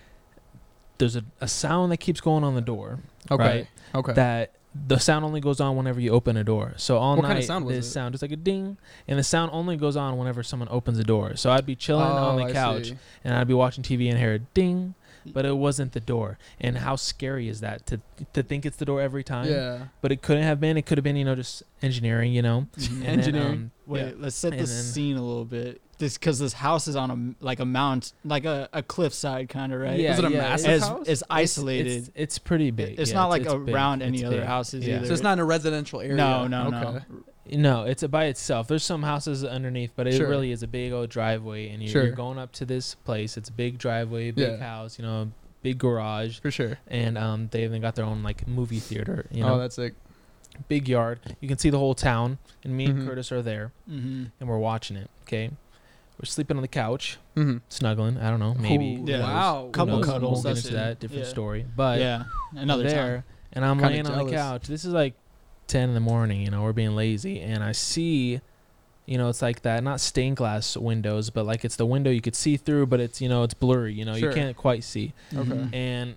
there's 0.98 1.16
a, 1.16 1.24
a 1.40 1.48
sound 1.48 1.90
that 1.90 1.96
keeps 1.96 2.20
going 2.20 2.44
on 2.44 2.54
the 2.54 2.60
door. 2.60 2.98
Okay. 3.30 3.42
Right? 3.42 3.66
Okay. 3.94 4.12
That 4.12 4.52
the 4.74 4.98
sound 4.98 5.24
only 5.24 5.40
goes 5.40 5.60
on 5.60 5.76
whenever 5.76 6.00
you 6.00 6.10
open 6.12 6.36
a 6.36 6.44
door. 6.44 6.72
So 6.76 6.96
all 6.96 7.16
What 7.16 7.22
night, 7.22 7.28
kind 7.28 7.38
of 7.40 7.44
sound 7.44 7.64
was 7.66 7.76
this 7.76 7.86
it? 7.86 7.90
sound 7.90 8.12
just 8.14 8.22
like 8.22 8.32
a 8.32 8.36
ding, 8.36 8.78
and 9.06 9.18
the 9.18 9.22
sound 9.22 9.50
only 9.52 9.76
goes 9.76 9.96
on 9.96 10.16
whenever 10.16 10.42
someone 10.42 10.68
opens 10.70 10.98
a 10.98 11.04
door. 11.04 11.36
So 11.36 11.50
I'd 11.50 11.66
be 11.66 11.76
chilling 11.76 12.04
on 12.06 12.34
Oh, 12.34 12.38
the 12.38 12.44
I 12.44 12.52
couch, 12.52 12.86
see. 12.88 12.96
and 13.24 13.34
I'd 13.34 13.48
be 13.48 13.54
watching 13.54 13.84
TV 13.84 14.08
and 14.08 14.18
hear 14.18 14.32
a 14.34 14.38
ding, 14.38 14.94
but 15.26 15.44
it 15.44 15.56
wasn't 15.56 15.92
the 15.92 16.00
door. 16.00 16.38
And 16.60 16.78
how 16.78 16.96
scary 16.96 17.48
is 17.48 17.60
that 17.60 17.86
to 17.86 18.00
to 18.32 18.42
think 18.42 18.64
it's 18.66 18.76
the 18.76 18.84
door 18.84 19.00
every 19.00 19.24
time? 19.24 19.48
Yeah. 19.48 19.86
But 20.00 20.12
it 20.12 20.22
couldn't 20.22 20.44
have 20.44 20.60
been. 20.60 20.76
It 20.76 20.86
could 20.86 20.98
have 20.98 21.04
been, 21.04 21.16
you 21.16 21.24
know, 21.24 21.34
just 21.34 21.62
engineering, 21.82 22.32
you 22.32 22.42
know. 22.42 22.66
Engineering. 23.04 23.32
Then, 23.32 23.52
um, 23.52 23.70
Wait, 23.86 24.00
yeah. 24.06 24.12
let's 24.18 24.36
set 24.36 24.50
the 24.52 24.58
then- 24.58 24.66
scene 24.66 25.16
a 25.16 25.22
little 25.22 25.44
bit. 25.44 25.80
This 25.98 26.18
because 26.18 26.40
this 26.40 26.52
house 26.54 26.88
is 26.88 26.96
on 26.96 27.36
a 27.40 27.44
like 27.44 27.60
a 27.60 27.64
mount, 27.64 28.12
like 28.24 28.44
a, 28.44 28.68
a 28.72 28.82
cliffside 28.82 29.48
kind 29.48 29.72
of 29.72 29.80
right. 29.80 30.00
Yeah, 30.00 30.10
Was 30.10 30.18
it 30.18 30.24
a 30.24 30.30
yeah, 30.30 30.38
massive 30.38 30.70
it's, 30.70 30.84
house? 30.86 31.06
it's 31.06 31.22
isolated. 31.30 31.92
It's, 31.92 32.10
it's 32.16 32.38
pretty 32.38 32.72
big. 32.72 32.98
It's 32.98 33.10
yeah, 33.10 33.18
not 33.18 33.28
like 33.30 33.44
big. 33.44 33.68
around 33.68 34.02
any 34.02 34.18
It's 34.18 34.26
other 34.26 34.38
big. 34.38 34.46
houses 34.46 34.84
Yeah. 34.84 34.96
either. 34.96 35.06
So 35.06 35.12
it's 35.12 35.22
not 35.22 35.34
in 35.34 35.38
a 35.38 35.44
residential 35.44 36.00
area. 36.00 36.16
No, 36.16 36.48
no, 36.48 36.62
okay. 36.68 37.04
no. 37.08 37.22
No, 37.50 37.84
it's 37.84 38.02
a 38.02 38.08
by 38.08 38.26
itself. 38.26 38.68
There's 38.68 38.84
some 38.84 39.02
houses 39.02 39.44
underneath, 39.44 39.92
but 39.96 40.06
it 40.06 40.14
Sure. 40.16 40.28
really 40.28 40.52
is 40.52 40.62
a 40.62 40.68
big 40.68 40.92
old 40.92 41.10
driveway, 41.10 41.68
and 41.70 41.82
you're, 41.82 41.90
Sure. 41.92 42.04
you're 42.04 42.12
going 42.14 42.38
up 42.38 42.52
to 42.52 42.64
this 42.64 42.94
place. 42.94 43.36
It's 43.36 43.48
a 43.48 43.52
big 43.52 43.78
driveway, 43.78 44.30
big 44.30 44.48
Yeah. 44.48 44.56
house, 44.58 44.98
you 44.98 45.04
know, 45.04 45.32
big 45.62 45.78
garage, 45.78 46.38
For 46.40 46.50
sure. 46.50 46.78
and 46.86 47.18
um, 47.18 47.48
they 47.50 47.64
even 47.64 47.80
got 47.82 47.94
their 47.96 48.04
own 48.04 48.22
like 48.22 48.46
movie 48.46 48.78
theater. 48.80 49.26
You 49.30 49.42
know, 49.42 49.54
oh, 49.54 49.58
that's 49.58 49.74
sick. 49.76 49.94
big 50.68 50.86
yard. 50.88 51.18
You 51.40 51.48
can 51.48 51.56
see 51.58 51.70
the 51.70 51.78
whole 51.78 51.94
town, 51.94 52.38
and 52.62 52.76
me 52.76 52.86
Mhm. 52.86 52.90
and 52.90 53.08
Curtis 53.08 53.32
are 53.32 53.40
there, 53.42 53.72
Mm-hmm. 53.90 54.24
and 54.38 54.48
we're 54.48 54.58
watching 54.58 54.96
it. 54.98 55.08
Okay, 55.22 55.48
we're 56.18 56.26
sleeping 56.26 56.56
on 56.58 56.62
the 56.62 56.68
couch, 56.68 57.18
Mm-hmm. 57.36 57.58
snuggling. 57.70 58.18
I 58.18 58.28
don't 58.30 58.38
know, 58.38 58.54
maybe. 58.54 58.96
Ooh, 58.96 59.04
Yeah. 59.06 59.20
Wow. 59.22 59.64
Who 59.66 59.70
Couple 59.72 59.96
knows? 59.96 60.06
cuddles, 60.06 60.44
We'll 60.44 60.54
get 60.54 60.64
into 60.64 60.76
that 60.76 61.00
different 61.00 61.24
Yeah. 61.24 61.30
story, 61.30 61.66
but 61.74 61.98
yeah, 62.00 62.24
another 62.54 62.82
there, 62.84 63.14
time. 63.16 63.24
and 63.54 63.64
I'm 63.64 63.78
Kinda 63.78 63.88
laying 63.88 64.06
on 64.06 64.26
the 64.26 64.32
couch. 64.32 64.68
This 64.68 64.84
is 64.84 64.92
like 64.92 65.14
ten 65.72 65.88
in 65.88 65.94
the 65.94 66.00
morning. 66.00 66.40
You 66.42 66.50
know, 66.50 66.62
we're 66.62 66.72
being 66.72 66.94
lazy, 66.94 67.40
and 67.40 67.64
I 67.64 67.72
see, 67.72 68.40
you 69.06 69.18
know, 69.18 69.28
it's 69.28 69.42
like 69.42 69.62
that 69.62 69.82
not 69.82 70.00
stained 70.00 70.36
glass 70.36 70.76
windows, 70.76 71.30
but 71.30 71.44
like 71.46 71.64
it's 71.64 71.76
the 71.76 71.86
window 71.86 72.10
you 72.10 72.20
could 72.20 72.36
see 72.36 72.56
through, 72.56 72.86
but 72.86 73.00
it's 73.00 73.20
you 73.20 73.28
know 73.28 73.42
it's 73.42 73.54
blurry. 73.54 73.92
You 73.94 74.04
know, 74.04 74.14
Sure. 74.16 74.28
you 74.30 74.34
can't 74.34 74.56
quite 74.56 74.84
see, 74.84 75.12
Okay. 75.34 75.50
Mhm. 75.50 75.74
and 75.74 76.14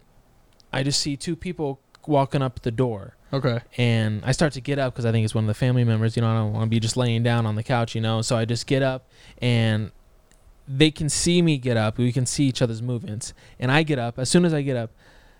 I 0.73 0.83
just 0.83 0.99
see 0.99 1.15
two 1.17 1.35
people 1.35 1.79
walking 2.05 2.41
up 2.41 2.61
the 2.61 2.71
door. 2.71 3.15
Okay. 3.33 3.59
And 3.77 4.21
I 4.23 4.31
start 4.31 4.53
to 4.53 4.61
get 4.61 4.77
up 4.77 4.93
because 4.93 5.05
I 5.05 5.11
think 5.11 5.25
it's 5.25 5.33
one 5.33 5.43
of 5.45 5.47
the 5.47 5.53
family 5.55 5.83
members. 5.83 6.15
You 6.15 6.21
know, 6.21 6.29
I 6.29 6.35
don't 6.35 6.53
want 6.53 6.65
to 6.65 6.69
be 6.69 6.79
just 6.79 6.95
laying 6.95 7.23
down 7.23 7.45
on 7.45 7.55
the 7.55 7.63
couch. 7.63 7.95
You 7.95 8.01
know, 8.01 8.21
so 8.21 8.35
I 8.37 8.45
just 8.45 8.67
get 8.67 8.83
up 8.83 9.09
and 9.41 9.91
they 10.67 10.91
can 10.91 11.09
see 11.09 11.41
me 11.41 11.57
get 11.57 11.77
up. 11.77 11.97
We 11.97 12.11
can 12.11 12.25
see 12.25 12.45
each 12.45 12.61
other's 12.61 12.81
movements, 12.81 13.33
and 13.59 13.71
I 13.71 13.83
get 13.83 13.99
up. 13.99 14.17
As 14.19 14.29
soon 14.29 14.45
as 14.45 14.53
I 14.53 14.61
get 14.61 14.75
up, 14.77 14.91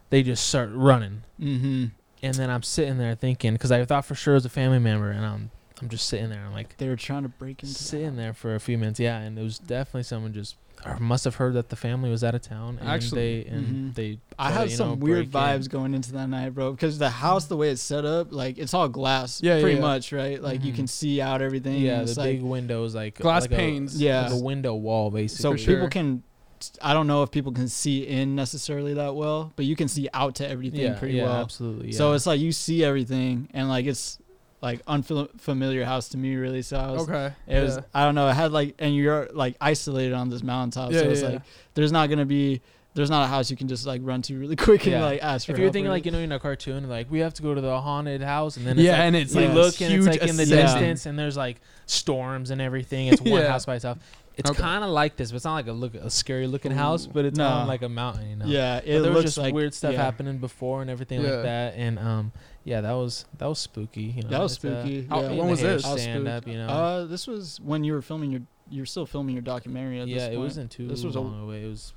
they 0.10 0.24
just 0.24 0.48
start 0.48 0.70
running, 0.74 1.24
Mm-hmm. 1.42 1.86
And 2.24 2.34
then 2.36 2.50
I'm 2.50 2.64
sitting 2.64 2.98
there 2.98 3.16
thinking 3.16 3.54
because 3.54 3.72
I 3.72 3.84
thought 3.86 4.06
for 4.06 4.16
sure 4.16 4.34
it 4.34 4.38
was 4.38 4.46
a 4.46 4.50
family 4.50 4.80
member, 4.80 5.12
and 5.12 5.26
I'm 5.26 5.52
I'm 5.82 5.90
just 5.90 6.08
sitting 6.08 6.30
there. 6.30 6.44
I'm 6.46 6.54
like 6.54 6.78
They 6.78 6.88
were 6.88 6.96
trying 6.96 7.24
to 7.24 7.30
break 7.30 7.62
into 7.62 7.76
sitting 7.76 8.08
house. 8.10 8.16
there 8.18 8.34
for 8.34 8.56
a 8.56 8.60
few 8.60 8.78
minutes. 8.78 9.00
Yeah, 9.00 9.18
and 9.20 9.38
it 9.38 9.44
was 9.44 9.60
definitely 9.60 10.04
someone 10.04 10.34
just 10.34 10.56
or 10.86 10.98
must 11.00 11.24
have 11.24 11.36
heard 11.36 11.54
that 11.54 11.70
the 11.70 11.76
family 11.76 12.10
was 12.10 12.24
out 12.24 12.36
of 12.36 12.42
town, 12.42 12.78
and 12.80 12.88
Actually. 12.90 13.44
they 13.44 13.50
and 13.50 13.68
Mhm. 13.68 13.96
they. 13.96 14.20
I 14.38 14.50
to, 14.50 14.56
had 14.60 14.72
some 14.72 14.90
know, 14.90 14.94
weird 14.96 15.32
break 15.32 15.44
in. 15.44 15.62
vibes 15.62 15.70
going 15.70 15.94
into 15.94 16.12
that 16.14 16.28
night, 16.28 16.50
bro. 16.54 16.72
Because 16.72 16.98
the 17.00 17.10
house, 17.10 17.46
the 17.46 17.56
way 17.58 17.70
it's 17.70 17.82
set 17.82 18.06
up, 18.06 18.32
like 18.32 18.58
it's 18.58 18.74
all 18.74 18.88
glass, 18.90 19.42
Yeah, 19.42 19.60
pretty 19.62 19.76
yeah. 19.76 19.82
much, 19.82 20.12
right? 20.12 20.42
Like 20.42 20.64
you 20.64 20.74
Mhm. 20.74 20.76
can 20.76 20.88
see 20.88 21.22
out 21.22 21.42
everything. 21.42 21.82
Yeah, 21.82 22.04
the 22.04 22.14
like, 22.20 22.34
big 22.38 22.42
windows, 22.44 22.94
like 22.94 23.16
Glass 23.18 23.44
like 23.44 23.52
a- 23.52 23.56
panes. 23.56 24.00
Yeah. 24.00 24.24
like 24.28 24.34
a 24.34 24.44
window 24.44 24.76
wall, 24.76 25.10
basically. 25.12 25.42
so 25.58 25.64
For 25.64 25.72
people 25.72 25.88
can. 25.90 26.24
I 26.82 26.94
don't 26.94 27.08
know 27.08 27.24
if 27.24 27.32
people 27.32 27.52
can 27.52 27.68
see 27.68 28.06
in 28.08 28.36
necessarily 28.36 28.94
that 28.96 29.16
well, 29.16 29.54
but 29.56 29.66
you 29.66 29.76
can 29.76 29.88
see 29.88 30.08
out 30.14 30.36
to 30.36 30.48
everything 30.48 30.82
yeah, 30.82 30.98
pretty 31.00 31.16
yeah, 31.16 31.24
well. 31.24 31.42
absolutely. 31.42 31.92
Yeah. 31.92 31.98
So 31.98 32.14
it's 32.14 32.26
like 32.26 32.40
you 32.40 32.52
see 32.52 32.84
everything, 32.84 33.50
and 33.54 33.68
like 33.70 33.86
it's 33.86 34.20
like 34.62 34.82
unfamiliar 34.88 35.86
house 35.86 36.10
to 36.10 36.18
me, 36.18 36.36
really. 36.36 36.62
So 36.62 36.78
I 36.78 36.92
was, 36.92 37.04
Okay. 37.10 37.34
it 37.48 37.62
was. 37.62 37.80
I 37.94 38.04
don't 38.06 38.16
know. 38.16 38.28
It 38.30 38.34
had 38.34 38.52
like, 38.52 38.76
and 38.80 38.96
you're 38.96 39.30
like 39.34 39.56
isolated 39.62 40.14
on 40.14 40.30
this 40.30 40.44
mountaintop, 40.44 40.92
Yeah, 40.92 41.02
so 41.02 41.10
it's 41.10 41.22
yeah, 41.22 41.28
like 41.30 41.42
there's 41.74 41.92
not 41.92 42.10
gonna 42.10 42.26
be, 42.26 42.62
there's 42.96 43.10
not 43.10 43.26
a 43.26 43.28
house 43.28 43.52
you 43.52 43.58
can 43.58 43.68
just 43.68 43.86
like 43.86 44.02
run 44.04 44.22
to 44.24 44.40
really 44.40 44.56
quick 44.68 44.84
and 44.86 44.94
Yeah. 44.94 45.06
like 45.06 45.22
ask 45.22 45.46
for. 45.46 45.52
if 45.52 45.58
you're 45.60 45.72
thinking 45.72 45.92
like 45.92 46.06
you 46.06 46.12
know 46.12 46.20
in 46.20 46.32
a 46.32 46.40
cartoon, 46.40 46.88
like 46.90 47.12
we 47.12 47.20
have 47.20 47.34
to 47.36 47.42
go 47.44 47.54
to 47.54 47.62
the 47.62 47.80
haunted 47.82 48.22
house, 48.22 48.58
and 48.58 48.66
then 48.66 48.78
it's 48.80 48.86
yeah, 48.86 48.94
like, 48.94 49.02
and 49.02 49.16
it's 49.16 49.36
you 49.36 49.42
like 49.42 49.54
look 49.54 49.82
and 49.82 49.94
it's 49.94 50.06
huge 50.06 50.20
like 50.20 50.30
in 50.30 50.38
the 50.38 50.46
distance, 50.46 51.06
and 51.06 51.20
there's 51.20 51.38
like 51.38 51.58
storms 51.86 52.50
and 52.50 52.62
everything. 52.62 53.08
It's 53.08 53.22
one 53.22 53.42
Yeah. 53.42 53.50
house 53.50 53.66
by 53.66 53.76
itself. 53.76 54.00
It's 54.38 54.50
Okay. 54.52 54.62
kind 54.62 54.84
of 54.84 54.90
like 54.90 55.16
this, 55.16 55.32
but 55.32 55.38
it's 55.38 55.46
not 55.46 55.54
like 55.54 55.68
a 55.68 55.72
look 55.72 55.96
a 55.96 56.10
scary 56.10 56.46
looking 56.48 56.74
Ooh. 56.74 56.76
house, 56.76 57.08
but 57.08 57.24
it's 57.26 57.38
No. 57.38 57.48
on 57.48 57.68
like 57.68 57.82
a 57.84 57.90
mountain, 57.90 58.30
you 58.30 58.36
know. 58.36 58.46
Yeah, 58.46 58.80
But 58.82 58.88
it 58.88 58.92
there 58.92 59.02
was 59.04 59.10
looks 59.12 59.24
just 59.26 59.38
like 59.38 59.54
weird 59.54 59.74
stuff 59.74 59.94
yeah. 59.94 60.02
happening 60.04 60.40
before 60.40 60.82
and 60.82 60.90
everything 60.90 61.22
Yeah. 61.22 61.30
like 61.32 61.44
that, 61.44 61.74
and 61.76 61.98
um, 62.00 62.32
yeah, 62.66 62.82
that 62.82 62.92
was 62.94 63.26
that 63.38 63.46
was 63.48 63.60
spooky. 63.60 64.04
You 64.04 64.24
know, 64.24 64.30
That 64.30 64.42
was 64.42 64.56
It's, 64.56 64.66
uh, 64.66 64.82
spooky. 64.82 65.08
How- 65.08 65.22
yeah. 65.22 65.32
when 65.32 65.50
was 65.50 65.62
this? 65.62 65.86
Was 65.86 66.02
Stand 66.02 66.28
up, 66.28 66.48
you 66.48 66.56
know. 66.58 66.68
Uh, 66.68 67.06
this 67.06 67.28
was 67.28 67.60
when 67.62 67.84
you 67.84 67.94
were 67.94 68.02
filming 68.02 68.32
your. 68.32 68.42
You're 68.70 68.88
still 68.88 69.06
filming 69.06 69.36
your 69.36 69.44
documentary. 69.44 70.02
At 70.02 70.08
yeah, 70.08 70.16
this 70.16 70.24
it 70.24 70.30
point. 70.30 70.40
wasn't 70.40 70.72
too 70.72 70.88
This 70.88 71.04
was 71.04 71.16
a- 71.16 71.22
long 71.22 71.44
away. 71.44 71.64
It 71.64 71.68
was 71.70 71.94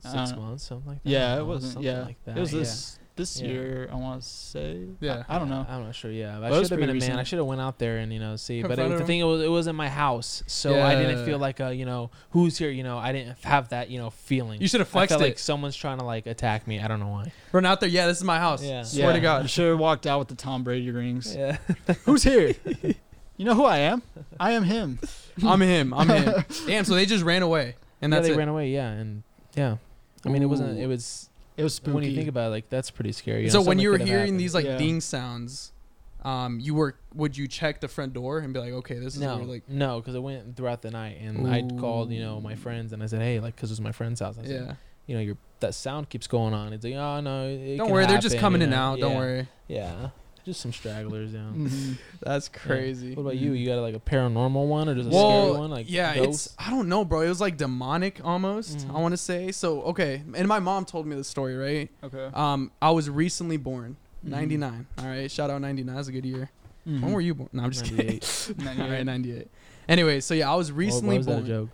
six 0.00 0.32
Uh, 0.32 0.36
months, 0.36 0.64
something 0.64 0.88
like 0.90 1.02
that. 1.04 1.10
Yeah, 1.10 1.38
it 1.38 1.44
wasn't. 1.46 1.84
Yeah, 1.84 2.02
like 2.04 2.16
that. 2.24 2.38
it 2.38 2.40
was 2.40 2.52
yeah. 2.52 2.58
this 2.60 2.98
this 3.16 3.40
Yeah. 3.40 3.48
year. 3.48 3.88
I 3.90 3.96
want 3.96 4.22
to 4.22 4.28
say. 4.28 4.84
Yeah. 5.00 5.24
I, 5.28 5.36
I 5.36 5.38
don't 5.38 5.48
know. 5.48 5.66
I'm 5.68 5.84
not 5.84 5.94
sure. 5.94 6.10
Yeah, 6.10 6.38
But 6.40 6.52
I 6.52 6.62
should 6.62 6.70
have 6.70 6.78
been 6.80 6.90
a 6.90 6.92
pretty 6.92 7.08
man. 7.08 7.18
I 7.18 7.22
should 7.24 7.38
have 7.38 7.46
went 7.46 7.60
out 7.60 7.78
there 7.78 7.98
and 7.98 8.12
you 8.12 8.20
know 8.20 8.36
see. 8.36 8.62
But 8.62 8.78
it, 8.78 8.88
the 8.98 9.04
thing 9.04 9.20
it 9.20 9.24
was 9.24 9.42
it 9.42 9.48
was 9.48 9.66
in 9.66 9.74
my 9.76 9.88
house, 9.88 10.42
so 10.46 10.80
I 10.80 10.94
didn't 10.94 11.24
feel 11.24 11.38
like 11.38 11.60
a 11.60 11.74
you 11.74 11.84
know 11.86 12.10
who's 12.30 12.56
here. 12.58 12.70
You 12.70 12.82
know, 12.84 12.98
I 12.98 13.12
didn't 13.12 13.38
have 13.42 13.70
that 13.70 13.90
you 13.90 13.98
know 13.98 14.10
feeling. 14.10 14.60
You 14.60 14.68
should 14.68 14.80
have 14.80 14.88
flexed 14.88 15.12
I 15.12 15.16
felt 15.16 15.22
it. 15.22 15.30
like 15.32 15.38
someone's 15.38 15.76
trying 15.76 15.98
to 15.98 16.04
like 16.04 16.26
attack 16.26 16.66
me. 16.66 16.80
I 16.80 16.88
don't 16.88 17.00
know 17.00 17.08
why. 17.08 17.32
Run 17.52 17.66
out 17.66 17.80
there. 17.80 17.88
Yeah, 17.88 18.06
this 18.06 18.18
is 18.18 18.24
my 18.24 18.38
house. 18.38 18.62
Yeah. 18.62 18.82
Swear 18.82 19.12
to 19.12 19.18
You 19.18 19.22
God. 19.22 19.50
should 19.50 19.68
have 19.70 19.78
walked 19.78 20.06
out 20.06 20.18
with 20.20 20.28
the 20.28 20.34
Tom 20.36 20.62
Brady 20.64 20.90
rings. 20.90 21.34
Yeah. 21.34 21.58
Who's 22.04 22.22
here? 22.22 22.54
you 23.36 23.44
know 23.44 23.54
who 23.54 23.64
I 23.64 23.78
am? 23.78 24.02
I 24.38 24.52
am 24.52 24.64
him. 24.64 24.98
I'm 25.44 25.60
him. 25.60 25.92
I'm 25.94 26.08
him. 26.08 26.44
Damn. 26.66 26.84
So 26.84 26.94
they 26.94 27.06
just 27.06 27.24
ran 27.24 27.42
away, 27.42 27.76
and 28.00 28.12
yeah, 28.12 28.16
that's 28.18 28.28
they 28.28 28.34
it. 28.34 28.38
ran 28.38 28.48
away. 28.48 28.70
Yeah, 28.70 28.88
and 28.90 29.22
yeah. 29.54 29.76
I 30.24 30.28
mean, 30.28 30.42
it 30.42 30.46
wasn't. 30.46 30.78
It 30.78 30.86
was 30.86 31.28
It 31.56 31.62
was 31.62 31.74
spooky. 31.74 31.94
when 31.94 32.04
you 32.04 32.14
think 32.14 32.28
about 32.28 32.48
it, 32.48 32.50
like 32.50 32.68
that's 32.68 32.90
pretty 32.90 33.12
scary. 33.12 33.44
you 33.44 33.50
so 33.50 33.60
know, 33.60 33.66
when 33.68 33.78
you 33.78 33.90
were 33.90 33.98
hearing 33.98 34.36
these 34.36 34.54
like 34.54 34.64
Yeah. 34.66 34.76
ding 34.78 35.00
sounds, 35.00 35.72
um, 36.22 36.58
you 36.60 36.74
were 36.74 36.96
would 37.14 37.36
you 37.36 37.46
check 37.48 37.80
the 37.80 37.88
front 37.88 38.12
door 38.12 38.38
and 38.40 38.52
be 38.52 38.60
like, 38.60 38.72
okay, 38.72 38.98
this 38.98 39.14
is 39.14 39.20
no, 39.20 39.36
where, 39.38 39.46
like, 39.46 39.68
no, 39.68 40.00
because 40.00 40.14
it 40.14 40.22
went 40.22 40.56
throughout 40.56 40.82
the 40.82 40.90
night, 40.90 41.18
and 41.20 41.48
I 41.48 41.62
called, 41.78 42.10
you 42.10 42.20
know, 42.20 42.40
my 42.40 42.56
friends, 42.56 42.92
and 42.92 43.02
I 43.02 43.06
said, 43.06 43.22
hey, 43.22 43.40
like, 43.40 43.54
because 43.54 43.70
it 43.70 43.72
was 43.74 43.80
my 43.80 43.92
friend's 43.92 44.20
house. 44.20 44.36
I 44.38 44.42
said, 44.42 44.66
yeah. 44.66 44.74
you 45.06 45.14
know, 45.14 45.22
your 45.22 45.36
that 45.60 45.74
sound 45.74 46.10
keeps 46.10 46.26
going 46.26 46.52
on. 46.52 46.72
It's 46.72 46.84
like, 46.84 46.94
oh 46.94 47.20
no, 47.20 47.46
it 47.48 47.76
Don't 47.78 47.86
can 47.86 47.94
worry, 47.94 48.06
they're 48.06 48.18
just 48.18 48.38
coming 48.38 48.60
you 48.60 48.66
in 48.66 48.72
and 48.72 48.78
know? 48.78 48.92
out. 48.92 49.00
Don't 49.00 49.16
worry. 49.16 49.48
Yeah, 49.68 50.10
just 50.46 50.60
some 50.62 50.72
stragglers. 50.72 51.32
Yeah. 51.34 51.40
Mhm. 51.40 51.98
That's 52.22 52.48
crazy. 52.48 53.14
What 53.14 53.22
about 53.22 53.36
you? 53.36 53.52
You 53.52 53.66
got 53.66 53.80
like 53.82 53.94
a 53.94 54.00
paranormal 54.00 54.66
one 54.66 54.88
or 54.88 54.94
just 54.94 55.08
a 55.08 55.12
well, 55.12 55.42
scary 55.48 55.58
one? 55.60 55.70
Like 55.70 55.90
yeah, 55.90 56.14
ghosts? 56.14 56.46
it's 56.46 56.56
I 56.58 56.70
don't 56.70 56.88
know, 56.88 57.04
bro. 57.04 57.20
It 57.20 57.28
was 57.28 57.40
like 57.42 57.58
demonic 57.58 58.20
almost. 58.24 58.78
Mhm. 58.78 58.96
I 58.96 59.00
want 59.00 59.12
to 59.12 59.18
say. 59.18 59.52
So 59.52 59.82
okay, 59.82 60.22
and 60.34 60.48
my 60.48 60.58
mom 60.60 60.86
told 60.86 61.06
me 61.06 61.14
the 61.16 61.24
story, 61.24 61.54
right? 61.56 61.90
Okay. 62.02 62.30
Um, 62.32 62.70
I 62.80 62.92
was 62.92 63.10
recently 63.10 63.58
born, 63.58 63.96
Mhm. 64.24 64.30
99. 64.30 64.86
All 64.98 65.04
right, 65.06 65.30
shout 65.30 65.50
out 65.50 65.60
99. 65.60 65.94
That's 65.94 66.08
a 66.08 66.12
good 66.12 66.24
year. 66.24 66.50
Mhm. 66.88 67.02
When 67.02 67.12
were 67.12 67.20
you 67.20 67.34
born? 67.34 67.50
No, 67.52 67.64
I'm 67.64 67.70
just 67.72 67.84
kidding. 67.84 68.20
98. 68.64 68.80
All 68.84 68.88
right, 68.90 69.04
98. 69.04 69.48
Anyway, 69.88 70.20
so 70.20 70.32
yeah, 70.34 70.50
I 70.50 70.54
was 70.54 70.70
Why- 70.72 70.78
recently 70.78 71.14
why 71.16 71.18
was 71.18 71.26
that 71.26 71.32
born. 71.32 71.44
a 71.44 71.48
joke? 71.48 71.68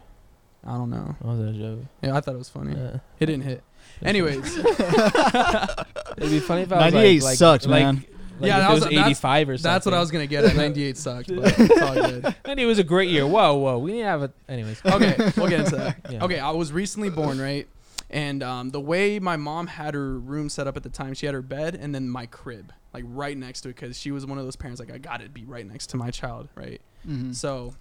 I 0.64 0.74
don't 0.78 0.90
know. 0.90 1.16
Why 1.20 1.30
was 1.34 1.40
that 1.40 1.48
a 1.48 1.52
joke? 1.58 1.80
Yeah, 2.02 2.16
I 2.16 2.20
thought 2.20 2.34
it 2.34 2.38
was 2.38 2.48
funny. 2.48 2.74
Yeah. 2.76 2.98
It 3.20 3.26
didn't 3.26 3.42
hit. 3.44 3.62
Anyways, 4.02 4.56
It'd 4.56 6.30
be 6.30 6.40
funny 6.40 6.62
if 6.62 6.72
I 6.72 6.86
was 6.86 6.94
98 6.94 7.14
like, 7.14 7.22
like, 7.22 7.36
sucks, 7.38 7.66
like, 7.66 7.82
man. 7.84 8.04
Like 8.42 8.48
Yeah, 8.48 8.56
if 8.56 8.62
that 8.62 8.70
it 8.70 8.74
was- 8.74 8.84
was 8.84 9.06
85 9.06 9.48
or 9.48 9.56
something. 9.56 9.72
that's 9.72 9.86
what 9.86 9.94
I 9.94 10.00
was 10.00 10.10
gonna 10.10 10.26
get 10.26 10.44
at. 10.44 10.56
98 10.56 10.96
sucked, 10.96 11.28
but 11.34 11.54
it's 11.58 11.80
all 11.80 11.94
good. 11.94 12.34
And 12.44 12.58
it 12.60 12.66
was 12.66 12.78
a 12.78 12.84
great 12.84 13.08
year. 13.08 13.26
Whoa, 13.26 13.54
whoa. 13.54 13.78
We 13.78 13.92
need 13.92 14.00
to 14.00 14.04
have 14.06 14.22
a. 14.22 14.32
Anyways. 14.48 14.80
Okay, 14.84 15.14
we'll 15.36 15.48
get 15.48 15.60
into 15.60 15.76
that. 15.76 15.96
Yeah. 16.10 16.24
Okay, 16.24 16.38
I 16.38 16.50
was 16.50 16.72
recently 16.72 17.08
born, 17.08 17.40
right? 17.40 17.66
And 18.10 18.42
um, 18.42 18.70
the 18.70 18.80
way 18.80 19.18
my 19.20 19.36
mom 19.36 19.68
had 19.68 19.94
her 19.94 20.18
room 20.18 20.50
set 20.50 20.66
up 20.66 20.76
at 20.76 20.82
the 20.82 20.90
time, 20.90 21.14
she 21.14 21.24
had 21.24 21.34
her 21.34 21.40
bed 21.40 21.74
and 21.80 21.94
then 21.94 22.10
my 22.10 22.26
crib, 22.26 22.70
like 22.92 23.04
right 23.06 23.36
next 23.38 23.62
to 23.62 23.70
it, 23.70 23.76
because 23.76 23.96
she 23.98 24.10
was 24.10 24.26
one 24.26 24.36
of 24.36 24.44
those 24.44 24.56
parents 24.56 24.80
like 24.80 24.92
I 24.92 24.98
got 24.98 25.20
to 25.20 25.28
be 25.30 25.44
right 25.44 25.66
next 25.66 25.86
to 25.90 25.96
my 25.96 26.10
child, 26.10 26.48
right? 26.54 26.80
Mhm. 27.08 27.34
So 27.34 27.72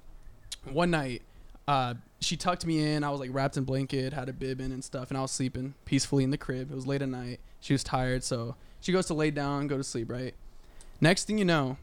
one 0.72 0.92
night, 0.92 1.24
uh, 1.68 1.96
she 2.22 2.38
tucked 2.38 2.66
me 2.66 2.94
in. 2.94 3.04
I 3.04 3.10
was 3.10 3.20
like 3.20 3.32
wrapped 3.34 3.58
in 3.58 3.64
blanket, 3.66 4.14
had 4.14 4.30
a 4.30 4.34
bib 4.34 4.62
in 4.62 4.72
and 4.72 4.84
stuff, 4.84 5.10
and 5.10 5.18
I 5.18 5.22
was 5.22 5.32
sleeping 5.32 5.74
peacefully 5.86 6.24
in 6.24 6.30
the 6.32 6.38
crib. 6.38 6.72
It 6.72 6.76
was 6.76 6.88
late 6.88 7.02
at 7.02 7.10
night. 7.10 7.40
She 7.60 7.74
was 7.74 7.84
tired, 7.84 8.24
so 8.24 8.56
she 8.80 8.92
goes 8.94 9.08
to 9.08 9.14
lay 9.14 9.32
down, 9.32 9.68
go 9.68 9.76
to 9.78 9.84
sleep, 9.84 10.10
right? 10.12 10.34
Next 11.02 11.26
thing 11.26 11.38
you 11.38 11.46
know, 11.46 11.78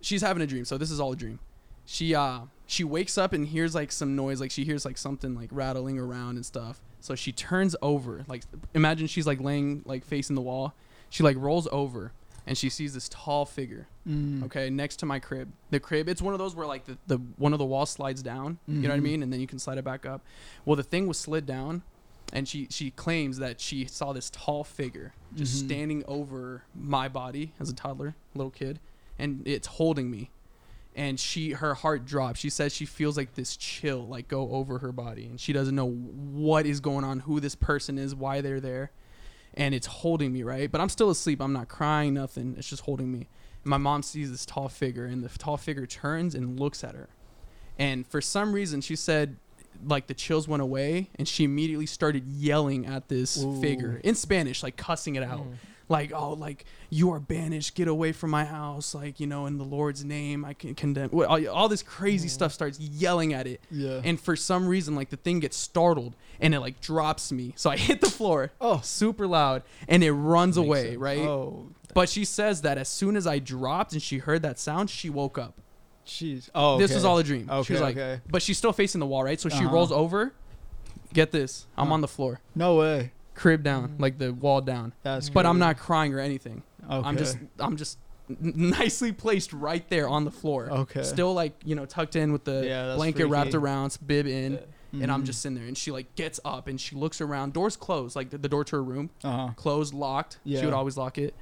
she's 0.00 0.20
having 0.22 0.42
a 0.42 0.46
dream. 0.46 0.64
So 0.64 0.78
this 0.78 0.90
is 0.90 1.00
all 1.00 1.12
a 1.12 1.16
dream. 1.16 1.38
She 1.86 2.14
uh 2.14 2.42
she 2.66 2.84
wakes 2.84 3.18
up 3.18 3.32
and 3.32 3.46
hears 3.46 3.74
like 3.74 3.90
some 3.92 4.14
noise, 4.14 4.40
like 4.40 4.50
she 4.50 4.64
hears 4.64 4.84
like 4.84 4.96
something 4.98 5.34
like 5.34 5.48
rattling 5.52 5.98
around 5.98 6.36
and 6.36 6.46
stuff. 6.46 6.80
So 7.00 7.14
she 7.14 7.32
turns 7.32 7.74
over, 7.82 8.24
like 8.28 8.42
imagine 8.74 9.06
she's 9.08 9.26
like 9.26 9.40
laying 9.40 9.82
like 9.84 10.04
facing 10.04 10.36
the 10.36 10.42
wall. 10.42 10.74
She 11.10 11.22
like 11.22 11.36
rolls 11.36 11.66
over 11.72 12.12
and 12.46 12.56
she 12.58 12.68
sees 12.68 12.94
this 12.94 13.08
tall 13.08 13.44
figure 13.46 13.86
Mm. 14.08 14.42
okay 14.46 14.68
next 14.68 14.96
to 14.96 15.06
my 15.06 15.20
crib 15.20 15.52
the 15.70 15.78
crib 15.78 16.08
it's 16.08 16.20
one 16.20 16.34
of 16.34 16.40
those 16.40 16.56
where 16.56 16.66
like 16.66 16.86
the, 16.86 16.98
the 17.06 17.18
one 17.36 17.52
of 17.52 17.60
the 17.60 17.64
walls 17.64 17.88
slides 17.90 18.20
down 18.20 18.58
you 18.66 18.80
know 18.80 18.88
what 18.88 18.96
i 18.96 18.98
Mhm. 18.98 19.02
mean 19.04 19.22
and 19.22 19.32
then 19.32 19.38
you 19.40 19.46
can 19.46 19.60
slide 19.60 19.78
it 19.78 19.84
back 19.84 20.04
up 20.04 20.22
well 20.64 20.74
the 20.74 20.82
thing 20.82 21.06
was 21.06 21.16
slid 21.16 21.46
down 21.46 21.82
and 22.32 22.48
she 22.48 22.66
she 22.70 22.90
claims 22.90 23.38
that 23.38 23.60
she 23.60 23.84
saw 23.86 24.12
this 24.12 24.30
tall 24.30 24.64
figure 24.64 25.12
just 25.34 25.54
Mhm. 25.54 25.66
standing 25.66 26.04
over 26.06 26.62
my 26.74 27.08
body 27.08 27.52
as 27.60 27.68
a 27.68 27.74
toddler 27.74 28.14
little 28.34 28.50
kid 28.50 28.80
and 29.18 29.42
it's 29.46 29.66
holding 29.66 30.10
me. 30.10 30.30
And 30.94 31.18
she 31.18 31.52
her 31.52 31.74
heart 31.74 32.04
drops. 32.04 32.40
She 32.40 32.50
says 32.50 32.74
she 32.74 32.84
feels 32.84 33.16
like 33.16 33.34
this 33.34 33.56
chill 33.56 34.06
like 34.06 34.28
go 34.28 34.50
over 34.50 34.78
her 34.78 34.92
body. 34.92 35.24
And 35.26 35.40
she 35.40 35.52
doesn't 35.52 35.74
know 35.74 35.88
what 35.90 36.66
is 36.66 36.80
going 36.80 37.04
on 37.04 37.20
who 37.20 37.40
this 37.40 37.54
person 37.54 37.96
is 37.98 38.14
why 38.14 38.40
they're 38.42 38.60
there. 38.60 38.90
And 39.54 39.74
it's 39.74 39.86
holding 39.86 40.32
me 40.32 40.42
right? 40.42 40.70
But 40.70 40.80
i'm 40.80 40.88
still 40.90 41.10
asleep. 41.10 41.40
I'm 41.40 41.52
not 41.52 41.68
crying 41.68 42.14
nothing. 42.14 42.54
It's 42.58 42.68
just 42.68 42.82
holding 42.84 43.10
me. 43.10 43.28
And 43.64 43.70
my 43.70 43.78
mom 43.78 44.02
sees 44.02 44.30
this 44.30 44.44
tall 44.44 44.68
figure 44.68 45.04
and 45.06 45.22
the 45.24 45.28
tall 45.38 45.56
figure 45.56 45.86
turns 45.86 46.34
and 46.34 46.58
looks 46.60 46.82
at 46.84 46.94
her. 46.94 47.08
And 47.78 48.06
for 48.06 48.20
some 48.20 48.52
reason 48.52 48.80
she 48.82 48.96
said 48.96 49.36
like 49.84 50.06
the 50.06 50.14
chills 50.14 50.46
went 50.48 50.62
away 50.62 51.10
and 51.16 51.26
she 51.26 51.44
immediately 51.44 51.86
started 51.86 52.26
yelling 52.26 52.86
at 52.86 53.08
this 53.08 53.42
Ooh. 53.42 53.60
figure 53.60 54.00
in 54.04 54.14
spanish 54.14 54.62
like 54.62 54.76
cussing 54.76 55.16
it 55.16 55.22
out 55.22 55.40
Mm. 55.40 55.54
like 55.88 56.12
oh 56.14 56.32
like 56.34 56.64
you 56.90 57.10
are 57.12 57.18
banished 57.20 57.74
get 57.74 57.88
away 57.88 58.12
from 58.12 58.30
my 58.30 58.44
house 58.44 58.94
like 58.94 59.18
you 59.20 59.26
know 59.26 59.46
in 59.46 59.58
the 59.58 59.64
lord's 59.64 60.04
name 60.04 60.44
i 60.44 60.54
can 60.54 60.74
condemn 60.74 61.10
all, 61.12 61.48
all 61.48 61.68
this 61.68 61.82
crazy 61.82 62.28
Mhm. 62.28 62.32
stuff 62.32 62.52
starts 62.52 62.78
yelling 62.78 63.32
at 63.34 63.46
it 63.46 63.60
Yeah. 63.70 64.00
and 64.04 64.20
for 64.20 64.36
some 64.36 64.66
reason 64.68 64.94
like 64.94 65.10
the 65.10 65.16
thing 65.16 65.40
gets 65.40 65.56
startled 65.56 66.14
and 66.40 66.54
it 66.54 66.60
like 66.60 66.80
drops 66.80 67.32
me 67.32 67.52
so 67.56 67.68
i 67.70 67.76
hit 67.88 68.00
the 68.00 68.10
floor 68.10 68.52
oh. 68.60 68.80
super 68.84 69.26
loud 69.26 69.62
and 69.88 70.04
it 70.04 70.12
runs 70.12 70.56
away 70.56 70.90
sense. 70.90 70.98
right 70.98 71.18
Oh. 71.18 71.66
but 71.94 72.08
she 72.08 72.24
says 72.24 72.62
that 72.62 72.78
as 72.78 72.88
soon 72.88 73.16
as 73.16 73.26
i 73.26 73.38
dropped 73.38 73.92
and 73.92 74.00
she 74.02 74.18
heard 74.18 74.42
that 74.42 74.58
sound 74.58 74.88
she 74.90 75.10
woke 75.10 75.36
up 75.38 75.60
Jeez. 76.06 76.48
Oh. 76.54 76.78
this 76.78 76.90
okay. 76.90 76.96
was 76.96 77.04
all 77.04 77.18
a 77.18 77.24
dream 77.24 77.48
Okay. 77.50 77.66
she 77.66 77.72
was 77.74 77.82
like 77.82 77.96
okay. 77.96 78.20
but 78.28 78.42
she's 78.42 78.58
still 78.58 78.72
facing 78.72 78.98
the 78.98 79.06
wall 79.06 79.22
right 79.24 79.38
so 79.40 79.48
she 79.48 79.64
Uh-huh. 79.64 79.72
rolls 79.74 79.92
over 79.92 80.32
get 81.12 81.30
this 81.30 81.66
i'm 81.76 81.88
Huh. 81.88 81.94
on 81.94 82.00
the 82.00 82.08
floor 82.08 82.40
No 82.54 82.76
way. 82.76 83.12
crib 83.34 83.62
down 83.62 83.88
Mhm. 83.90 84.00
like 84.00 84.18
the 84.18 84.32
wall 84.32 84.60
down 84.60 84.92
That's. 85.02 85.30
but 85.30 85.46
i'm 85.46 85.58
not 85.58 85.78
crying 85.78 86.12
or 86.14 86.18
anything 86.20 86.62
Okay. 86.90 87.08
I'm 87.08 87.16
just 87.16 87.38
I'm 87.60 87.76
just 87.76 87.96
nicely 88.40 89.12
placed 89.12 89.52
right 89.52 89.88
there 89.88 90.08
on 90.08 90.24
the 90.24 90.30
floor. 90.32 90.68
Okay. 90.70 91.02
Still 91.04 91.32
like, 91.32 91.52
you 91.64 91.74
know, 91.76 91.84
tucked 91.86 92.16
in 92.16 92.32
with 92.32 92.42
the 92.44 92.64
Yeah, 92.66 92.94
blanket 92.96 93.26
wrapped 93.26 93.54
around, 93.54 93.96
bib 94.04 94.26
in, 94.26 94.58
and 94.92 95.12
I'm 95.12 95.22
Mhm. 95.22 95.26
just 95.26 95.42
sitting 95.42 95.56
there 95.56 95.66
and 95.66 95.78
she 95.78 95.90
like 95.92 96.12
gets 96.16 96.40
up 96.44 96.66
and 96.66 96.80
she 96.80 96.96
looks 96.96 97.20
around, 97.20 97.52
doors 97.52 97.76
closed, 97.76 98.16
like 98.16 98.30
the, 98.30 98.38
the 98.38 98.48
door 98.48 98.64
to 98.64 98.76
her 98.76 98.82
room, 98.82 99.10
Uh 99.22 99.30
huh. 99.30 99.48
closed, 99.54 99.94
locked. 99.94 100.38
Yeah. 100.44 100.58
She 100.60 100.64
would 100.66 100.74
always 100.74 100.96
lock 100.96 101.18
it. 101.18 101.34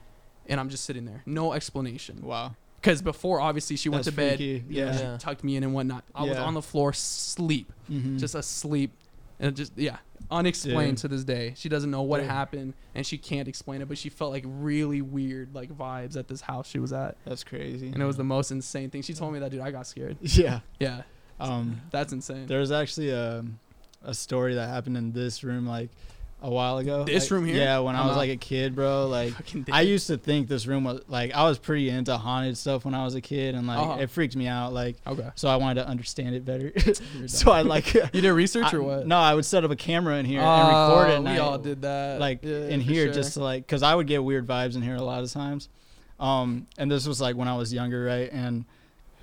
And 0.47 0.61
I'm 0.61 0.69
just 0.69 0.85
sitting 0.85 1.05
there. 1.07 1.23
No 1.25 1.53
explanation. 1.55 2.21
Wow. 2.23 2.55
Because 2.81 3.03
before 3.03 3.41
obviously 3.41 3.77
she 3.77 3.89
went 3.89 4.05
That's 4.05 4.15
to 4.15 4.21
bed, 4.21 4.37
freaky, 4.39 4.65
you 4.69 4.85
know, 4.85 4.91
yeah. 4.91 4.97
she 4.97 5.03
Yeah. 5.03 5.17
tucked 5.19 5.45
me 5.45 5.57
in 5.57 5.63
and 5.65 5.75
whatnot. 5.75 6.05
I 6.15 6.25
was 6.25 6.39
on 6.39 6.55
the 6.55 6.63
floor, 6.63 6.93
sleep, 6.93 7.73
mm-hmm. 7.91 8.17
just 8.19 8.35
asleep, 8.35 8.93
and 9.39 9.55
just 9.57 9.73
yeah, 9.77 9.97
unexplained 10.31 10.97
Dude. 10.97 10.99
to 10.99 11.09
this 11.09 11.25
day. 11.25 11.55
She 11.57 11.69
doesn't 11.69 11.91
know 11.91 12.03
what 12.03 12.21
Dude. 12.21 12.29
happened, 12.31 12.75
and 12.95 13.07
she 13.07 13.19
can't 13.19 13.49
explain 13.49 13.83
it. 13.83 13.89
But 13.89 13.99
she 13.99 14.09
felt 14.09 14.31
like 14.33 14.45
really 14.47 15.03
weird 15.03 15.55
like 15.55 15.71
vibes 15.71 16.17
at 16.17 16.29
this 16.29 16.41
house 16.43 16.67
she 16.69 16.79
was 16.79 16.93
at, 16.93 17.17
that's 17.25 17.45
crazy. 17.45 17.89
and 17.89 18.03
it 18.03 18.07
was 18.07 18.17
the 18.17 18.25
most 18.25 18.51
insane 18.51 18.91
thing. 18.91 19.03
She 19.03 19.15
told 19.15 19.33
me 19.33 19.39
that, 19.41 19.51
dude, 19.51 19.61
I 19.61 19.71
got 19.71 19.87
scared. 19.87 20.17
yeah. 20.23 20.61
Yeah, 20.79 21.03
Um, 21.39 21.81
that's 21.91 22.13
insane. 22.13 22.47
there's 22.47 22.71
actually 22.71 23.11
a 23.11 23.45
a 24.03 24.15
story 24.15 24.55
that 24.55 24.69
happened 24.69 24.97
in 24.97 25.13
this 25.13 25.45
room 25.45 25.67
like 25.67 25.91
a 26.43 26.51
while 26.51 26.79
ago. 26.79 27.05
This 27.05 27.25
Like, 27.25 27.31
room 27.33 27.45
here? 27.47 27.57
Yeah, 27.57 27.81
when 27.81 27.95
i 27.95 28.01
I'm 28.01 28.07
was 28.07 28.15
out. 28.17 28.19
like 28.21 28.31
a 28.31 28.37
kid, 28.37 28.75
bro. 28.75 29.07
Like 29.09 29.35
I 29.71 29.83
used 29.83 30.07
to 30.07 30.17
think 30.17 30.49
this 30.49 30.67
room 30.67 30.85
was 30.85 31.03
like 31.09 31.33
I 31.35 31.45
was 31.45 31.59
pretty 31.59 31.91
into 31.91 32.17
haunted 32.17 32.57
stuff 32.57 32.85
when 32.85 32.95
I 32.95 33.05
was 33.05 33.15
a 33.15 33.21
kid, 33.21 33.55
and 33.55 33.67
like 33.67 33.79
Uh-huh. 33.79 34.01
it 34.01 34.11
freaked 34.11 34.37
me 34.37 34.47
out. 34.47 34.73
Like 34.73 34.97
okay. 35.07 35.29
so, 35.35 35.49
I 35.49 35.57
wanted 35.57 35.83
to 35.83 35.89
understand 35.89 36.35
it 36.35 36.45
better. 36.45 36.73
So. 37.27 37.51
I 37.53 37.63
like 37.63 37.93
you 37.95 38.03
did 38.23 38.33
research 38.33 38.73
I- 38.73 38.77
or 38.77 38.83
what? 38.83 39.07
No, 39.07 39.19
I 39.19 39.35
would 39.35 39.45
set 39.45 39.65
up 39.65 39.71
a 39.71 39.77
camera 39.77 40.17
in 40.17 40.25
here 40.25 40.41
and 40.41 40.69
record 40.69 41.09
it. 41.11 41.13
Oh, 41.13 41.17
and 41.17 41.25
We 41.25 41.31
I- 41.33 41.39
all 41.39 41.59
did 41.59 41.83
that. 41.83 42.21
like 42.21 42.41
Yeah, 42.43 42.67
in 42.69 42.81
here 42.81 43.05
sure. 43.07 43.15
just 43.15 43.35
to 43.35 43.41
like 43.45 43.67
because 43.67 43.83
I 43.83 43.95
would 43.95 44.07
get 44.07 44.25
weird 44.25 44.47
vibes 44.47 44.77
in 44.77 44.83
here 44.83 44.97
a 44.97 45.03
lot 45.03 45.23
of 45.23 45.31
times. 45.33 45.69
Um, 46.19 46.67
and 46.79 46.91
this 46.91 47.07
was 47.07 47.21
like 47.21 47.37
when 47.37 47.49
I 47.49 47.57
was 47.57 47.73
younger, 47.73 48.05
right? 48.05 48.31
And 48.33 48.65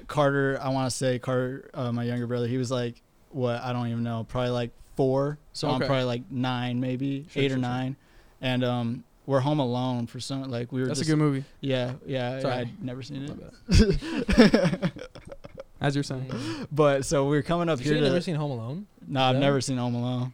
Carter, 0.07 0.59
I 0.61 0.69
want 0.69 0.89
to 0.89 0.95
say 0.95 1.19
Carter, 1.19 1.69
uh, 1.73 1.91
my 1.91 2.03
younger 2.03 2.27
brother, 2.27 2.47
he 2.47 2.57
was 2.57 2.71
like 2.71 3.01
what 3.31 3.61
I 3.61 3.73
don't 3.73 3.87
even 3.87 4.03
know, 4.03 4.25
probably 4.27 4.51
like 4.51 4.71
four. 4.97 5.37
So 5.53 5.69
I'm 5.69 5.79
probably 5.79 6.03
like 6.03 6.29
nine, 6.29 6.81
maybe 6.81 7.25
Sure, 7.31 7.41
eight 7.43 7.47
sure, 7.49 7.57
or 7.57 7.61
sure. 7.61 7.69
nine. 7.69 7.95
And 8.41 8.63
um, 8.65 9.03
we're 9.25 9.39
home 9.39 9.59
alone 9.59 10.07
for 10.07 10.19
some 10.19 10.43
like 10.51 10.71
we 10.73 10.81
were 10.81 10.87
That's 10.87 10.99
just 10.99 11.09
a 11.09 11.13
good 11.13 11.19
movie. 11.19 11.43
yeah 11.61 11.93
yeah 12.05 12.39
Sorry. 12.41 12.53
I'd 12.53 12.83
never 12.83 13.01
seen 13.01 13.23
it. 13.69 14.91
As 15.79 15.93
you're 15.95 16.03
saying, 16.03 16.31
but 16.71 17.05
so 17.05 17.25
we 17.27 17.35
were 17.37 17.43
coming 17.43 17.69
up 17.69 17.77
Have 17.77 17.85
here 17.85 17.93
you 17.93 17.99
to. 18.01 18.07
never 18.07 18.19
seen 18.21 18.33
Home 18.35 18.49
Alone? 18.51 18.87
no, 19.07 19.21
I've 19.21 19.35
No? 19.35 19.41
never 19.41 19.61
seen 19.61 19.77
Home 19.77 19.93
Alone. 19.93 20.33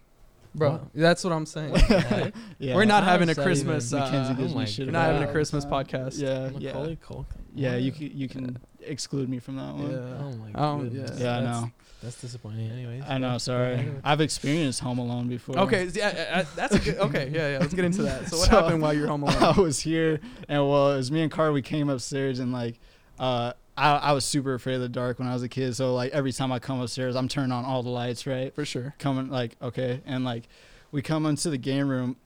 bro. 0.56 0.70
Wow. 0.72 0.88
That's 0.96 1.22
what 1.26 1.34
I'm 1.34 1.46
saying. 1.46 1.76
Yeah, 2.60 2.76
We're 2.76 2.86
not 2.86 3.04
having 3.04 3.28
a 3.28 3.36
Christmas. 3.36 3.92
even- 3.92 4.04
Uh, 4.04 4.36
Oh 4.40 4.48
my 4.56 4.62
me 4.62 4.66
shit 4.68 4.86
we're 4.88 4.94
God. 4.94 5.00
not 5.00 5.12
having 5.14 5.28
a 5.28 5.32
Christmas 5.34 5.66
time. 5.66 5.74
podcast. 5.86 6.18
Yeah, 6.22 6.50
yeah. 6.58 6.72
Macaulay 6.72 6.98
Culkin. 7.06 7.26
Yeah, 7.56 7.76
you 7.76 7.92
can 7.92 8.18
you 8.18 8.30
can 8.30 8.58
exclude 8.82 9.28
me 9.28 9.40
from 9.40 9.58
that 9.58 9.74
one. 9.76 9.92
Yeah. 9.92 9.98
Oh 10.22 10.32
my 10.32 10.52
Oh, 10.56 10.78
goodness. 10.84 11.20
yeah. 11.20 11.24
Yeah, 11.26 11.38
I 11.38 11.42
know. 11.42 11.72
That's 12.04 12.20
disappointing. 12.20 12.70
Anyways. 12.70 13.04
I 13.08 13.18
know. 13.18 13.38
Sorry, 13.38 13.90
I've 14.04 14.20
experienced 14.22 14.82
Home 14.82 15.00
Alone 15.00 15.28
before. 15.30 15.58
Okay, 15.60 15.86
yeah, 15.94 16.44
that's 16.56 16.76
a 16.76 16.80
good. 16.80 16.98
Okay, 16.98 17.32
yeah, 17.34 17.52
yeah. 17.54 17.58
Let's 17.60 17.74
get 17.74 17.86
into 17.86 18.04
that. 18.04 18.28
So 18.28 18.38
what 18.38 18.50
So- 18.50 18.62
happened 18.62 18.82
while 18.82 18.94
you're 18.94 19.08
home 19.08 19.24
alone? 19.24 19.42
I 19.58 19.60
was 19.60 19.80
here, 19.80 20.20
and 20.50 20.68
well, 20.70 20.92
it 20.92 20.98
was 20.98 21.12
me 21.12 21.22
and 21.22 21.32
Car. 21.32 21.52
We 21.52 21.62
came 21.62 21.90
upstairs, 21.90 22.40
and 22.40 22.52
like, 22.52 22.80
uh, 23.20 23.54
I 23.78 23.92
I 23.96 24.12
was 24.12 24.26
super 24.26 24.54
afraid 24.54 24.76
of 24.76 24.82
the 24.82 24.90
dark 24.90 25.18
when 25.20 25.28
I 25.28 25.34
was 25.34 25.44
a 25.44 25.50
kid. 25.50 25.76
So 25.76 25.96
like 25.96 26.12
every 26.12 26.34
time 26.34 26.52
I 26.52 26.60
come 26.60 26.82
upstairs, 26.82 27.16
I'm 27.16 27.28
turning 27.30 27.52
on 27.54 27.64
all 27.66 27.82
the 27.84 27.90
lights, 27.90 28.28
right? 28.28 28.54
For 28.54 28.66
sure. 28.66 28.94
Coming 29.00 29.30
like 29.30 29.56
okay, 29.62 30.02
and 30.06 30.26
like 30.26 30.50
we 30.92 31.02
come 31.02 31.26
into 31.26 31.50
the 31.50 31.58
game 31.58 31.88
room, 31.88 32.18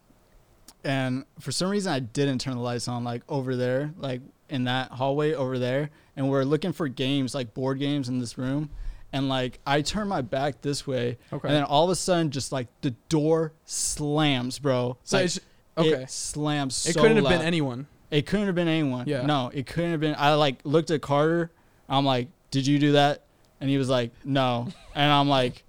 and 0.84 1.26
for 1.40 1.52
some 1.52 1.70
reason 1.70 1.92
I 1.94 2.00
didn't 2.00 2.40
turn 2.40 2.56
the 2.56 2.62
lights 2.62 2.88
on 2.88 3.04
like 3.04 3.22
over 3.30 3.56
there, 3.56 3.94
like 3.98 4.22
in 4.50 4.64
that 4.66 4.92
hallway 4.92 5.34
over 5.34 5.60
there, 5.60 5.90
and 6.16 6.30
we're 6.30 6.44
looking 6.44 6.72
for 6.74 6.88
games 6.88 7.36
like 7.36 7.54
board 7.54 7.80
games 7.80 8.10
in 8.10 8.20
this 8.20 8.38
room. 8.38 8.70
And 9.18 9.30
like 9.30 9.60
I 9.66 9.82
turn 9.82 10.08
my 10.08 10.22
back 10.22 10.62
this 10.62 10.86
way, 10.86 11.18
Okay. 11.34 11.48
and 11.48 11.56
then 11.58 11.64
all 11.64 11.86
of 11.86 11.90
a 11.90 11.96
sudden, 11.96 12.30
just 12.32 12.52
like 12.52 12.68
the 12.82 12.92
door 13.10 13.54
slams, 13.66 14.60
bro. 14.60 14.98
so 15.04 15.18
Like, 15.18 15.26
it's, 15.26 15.40
okay. 15.78 15.90
it 16.04 16.12
slams. 16.12 16.86
It 16.86 16.94
so 16.94 17.02
couldn't 17.02 17.18
have 17.18 17.28
been 17.28 17.42
anyone. 17.42 17.88
It 18.12 18.26
couldn't 18.26 18.46
have 18.46 18.56
been 18.56 18.68
anyone. 18.68 19.06
Yeah. 19.08 19.26
No, 19.26 19.50
it 19.54 19.66
couldn't 19.66 19.92
have 19.92 20.00
been. 20.00 20.16
I 20.18 20.34
like 20.36 20.60
looked 20.64 20.92
at 20.92 21.02
Carter. 21.02 21.52
I'm 21.90 22.06
like, 22.06 22.28
"Did 22.52 22.66
you 22.68 22.80
do 22.80 22.92
that?" 22.94 23.24
And 23.60 23.70
he 23.70 23.78
was 23.78 23.90
like, 23.90 24.12
"No." 24.24 24.68
And 24.96 25.12
I'm 25.12 25.28
like, 25.28 25.64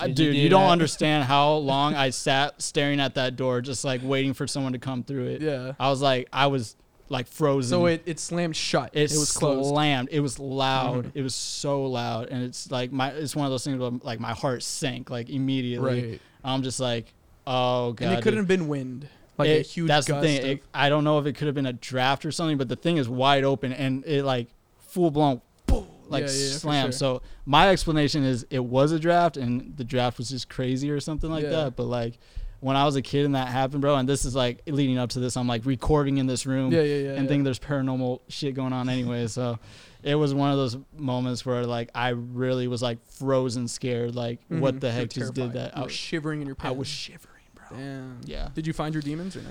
"Uh, 0.00 0.06
Did 0.06 0.18
you 0.18 0.24
"Dude, 0.26 0.34
do 0.34 0.40
you, 0.40 0.48
don't 0.48 0.62
that?" 0.66 0.70
understand 0.72 1.24
how 1.24 1.52
long 1.72 1.94
I 1.94 2.10
sat 2.10 2.60
staring 2.62 3.00
at 3.00 3.14
that 3.16 3.36
door, 3.36 3.60
just 3.60 3.84
like 3.84 4.00
waiting 4.02 4.32
for 4.34 4.46
someone 4.46 4.72
to 4.72 4.78
come 4.78 5.02
through 5.04 5.26
it." 5.26 5.42
Yeah. 5.42 5.72
I 5.78 5.90
was 5.90 6.00
like, 6.02 6.28
I 6.32 6.46
was 6.48 6.74
like 7.08 7.26
frozen. 7.26 7.70
So 7.70 7.86
it, 7.86 8.02
it 8.06 8.18
slammed 8.20 8.56
shut. 8.56 8.90
it, 8.92 9.12
It, 9.12 9.18
was 9.18 9.32
closed. 9.32 9.70
slammed. 9.70 10.08
It 10.10 10.20
was 10.20 10.38
loud. 10.38 11.06
Mhm. 11.06 11.10
It 11.14 11.22
was 11.22 11.34
so 11.34 11.84
loud, 11.84 12.28
and 12.28 12.42
it's 12.44 12.70
like 12.70 12.92
my. 12.92 13.10
It's 13.10 13.34
one 13.36 13.46
of 13.46 13.50
those 13.50 13.64
things 13.64 13.78
where 13.78 13.90
like 14.02 14.20
my 14.20 14.32
heart 14.32 14.62
sank 14.62 15.10
like 15.10 15.30
immediately. 15.30 16.10
Right. 16.10 16.20
I'm 16.44 16.62
just 16.62 16.80
like, 16.80 17.12
oh 17.46 17.92
god. 17.92 18.04
and 18.08 18.18
it 18.18 18.22
couldn't 18.22 18.38
have 18.38 18.48
been 18.48 18.68
wind. 18.68 19.08
Like 19.36 19.48
a 19.48 19.60
It- 19.60 19.66
huge 19.66 19.88
That's 19.88 20.06
gust 20.06 20.20
the 20.22 20.26
thing. 20.38 20.46
It, 20.58 20.62
I 20.74 20.88
don't 20.88 21.04
know 21.04 21.18
if 21.18 21.26
it 21.26 21.34
could 21.34 21.46
have 21.46 21.54
been 21.54 21.66
a 21.66 21.72
draft 21.72 22.24
or 22.26 22.32
something, 22.32 22.58
but 22.58 22.68
the 22.68 22.76
thing 22.76 22.96
is 22.96 23.08
wide 23.08 23.44
open 23.44 23.72
and 23.72 24.04
it 24.04 24.24
like 24.24 24.48
full 24.78 25.10
blown, 25.12 25.40
boom, 25.66 25.86
like 26.08 26.24
yeah, 26.24 26.30
yeah, 26.32 26.50
slam. 26.56 26.86
sure. 26.86 26.92
So 26.92 27.22
my 27.46 27.68
explanation 27.68 28.24
is 28.24 28.44
it 28.50 28.64
was 28.64 28.90
a 28.92 28.98
draft 28.98 29.36
and 29.36 29.76
the 29.76 29.84
draft 29.84 30.18
was 30.18 30.28
just 30.30 30.48
crazy 30.48 30.90
or 30.90 30.98
something 31.00 31.30
like 31.30 31.44
Yeah. 31.44 31.50
that. 31.50 31.76
But 31.76 31.84
like 31.84 32.18
when 32.60 32.76
I 32.76 32.84
was 32.84 32.96
a 32.96 33.02
kid 33.02 33.24
and 33.24 33.34
that 33.34 33.48
happened, 33.48 33.80
bro, 33.82 33.96
and 33.96 34.08
this 34.08 34.24
is 34.24 34.34
like 34.34 34.62
leading 34.66 34.98
up 34.98 35.10
to 35.10 35.20
this, 35.20 35.36
I'm 35.36 35.46
like 35.46 35.64
recording 35.64 36.18
in 36.18 36.26
this 36.26 36.44
room 36.46 36.72
yeah, 36.72 36.80
yeah, 36.82 36.96
yeah. 36.96 37.10
and 37.12 37.22
yeah. 37.24 37.28
think 37.28 37.44
there's 37.44 37.58
paranormal 37.58 38.20
shit 38.28 38.54
going 38.54 38.72
on 38.72 38.88
anyway. 38.88 39.26
So 39.28 39.58
it 40.02 40.14
was 40.16 40.34
one 40.34 40.50
of 40.50 40.56
those 40.56 40.76
moments 40.96 41.44
where 41.46 41.64
like 41.64 41.90
I 41.94 42.08
really 42.10 42.66
was 42.68 42.82
like 42.82 42.98
frozen 43.06 43.68
scared. 43.68 44.14
Like 44.14 44.40
Mhm. 44.48 44.60
what 44.60 44.80
the 44.80 44.90
heck 44.90 45.10
just 45.10 45.34
did 45.34 45.52
that? 45.52 45.76
You 45.76 45.82
I, 45.82 45.84
were 45.84 45.90
shivering 45.90 46.40
in 46.40 46.46
your 46.46 46.56
pants. 46.56 46.74
I 46.74 46.78
was 46.78 46.88
shivering, 46.88 47.42
bro. 47.54 47.76
Damn. 47.76 48.20
Yeah. 48.24 48.48
Did 48.54 48.66
you 48.66 48.72
find 48.72 48.92
your 48.94 49.02
demons 49.02 49.36
or 49.36 49.42
no? 49.42 49.50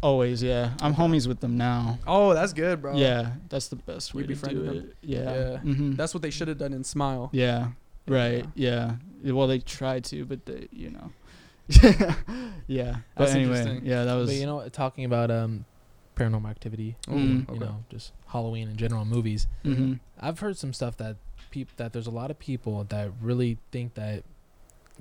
Always, 0.00 0.40
yeah. 0.44 0.74
I'm 0.80 0.94
homies 0.94 1.26
with 1.26 1.40
them 1.40 1.56
now. 1.56 1.98
Oh, 2.06 2.32
that's 2.32 2.52
good, 2.52 2.80
bro. 2.80 2.94
Yeah, 2.96 3.32
that's 3.48 3.66
the 3.66 3.74
best 3.74 4.14
You 4.14 4.20
way 4.20 4.26
to 4.28 4.34
do 4.34 4.62
them? 4.62 4.76
it. 4.76 4.96
Yeah. 5.02 5.22
Yeah. 5.22 5.56
hmm 5.58 5.94
That's 5.96 6.14
what 6.14 6.22
they 6.22 6.30
should 6.30 6.46
have 6.46 6.58
done 6.58 6.72
in 6.72 6.84
Smile. 6.84 7.30
yeah. 7.32 7.68
Right. 8.06 8.46
Yeah. 8.54 8.94
Well, 9.24 9.48
they 9.48 9.58
tried 9.58 10.04
to, 10.04 10.24
but 10.24 10.46
they, 10.46 10.68
you 10.70 10.90
know. 10.90 11.10
yeah. 12.66 12.96
But 13.14 13.24
That's 13.24 13.32
anyway, 13.34 13.58
interesting. 13.60 13.86
yeah, 13.86 14.04
that 14.04 14.14
was. 14.14 14.30
But 14.30 14.36
you 14.36 14.46
know, 14.46 14.68
talking 14.68 15.04
about 15.04 15.30
um, 15.30 15.64
paranormal 16.16 16.48
activity, 16.50 16.96
Mm. 17.06 17.52
you 17.52 17.60
know, 17.60 17.84
just 17.90 18.12
Halloween 18.28 18.68
in 18.68 18.76
general, 18.76 19.04
movies. 19.04 19.46
hmm 19.62 19.94
I've 20.20 20.40
heard 20.40 20.56
some 20.56 20.72
stuff 20.72 20.96
that 20.98 21.16
peop- 21.50 21.76
that 21.76 21.92
there's 21.92 22.06
a 22.06 22.10
lot 22.12 22.30
of 22.30 22.38
people 22.38 22.84
that 22.88 23.10
really 23.20 23.58
think 23.70 23.94
that 23.94 24.24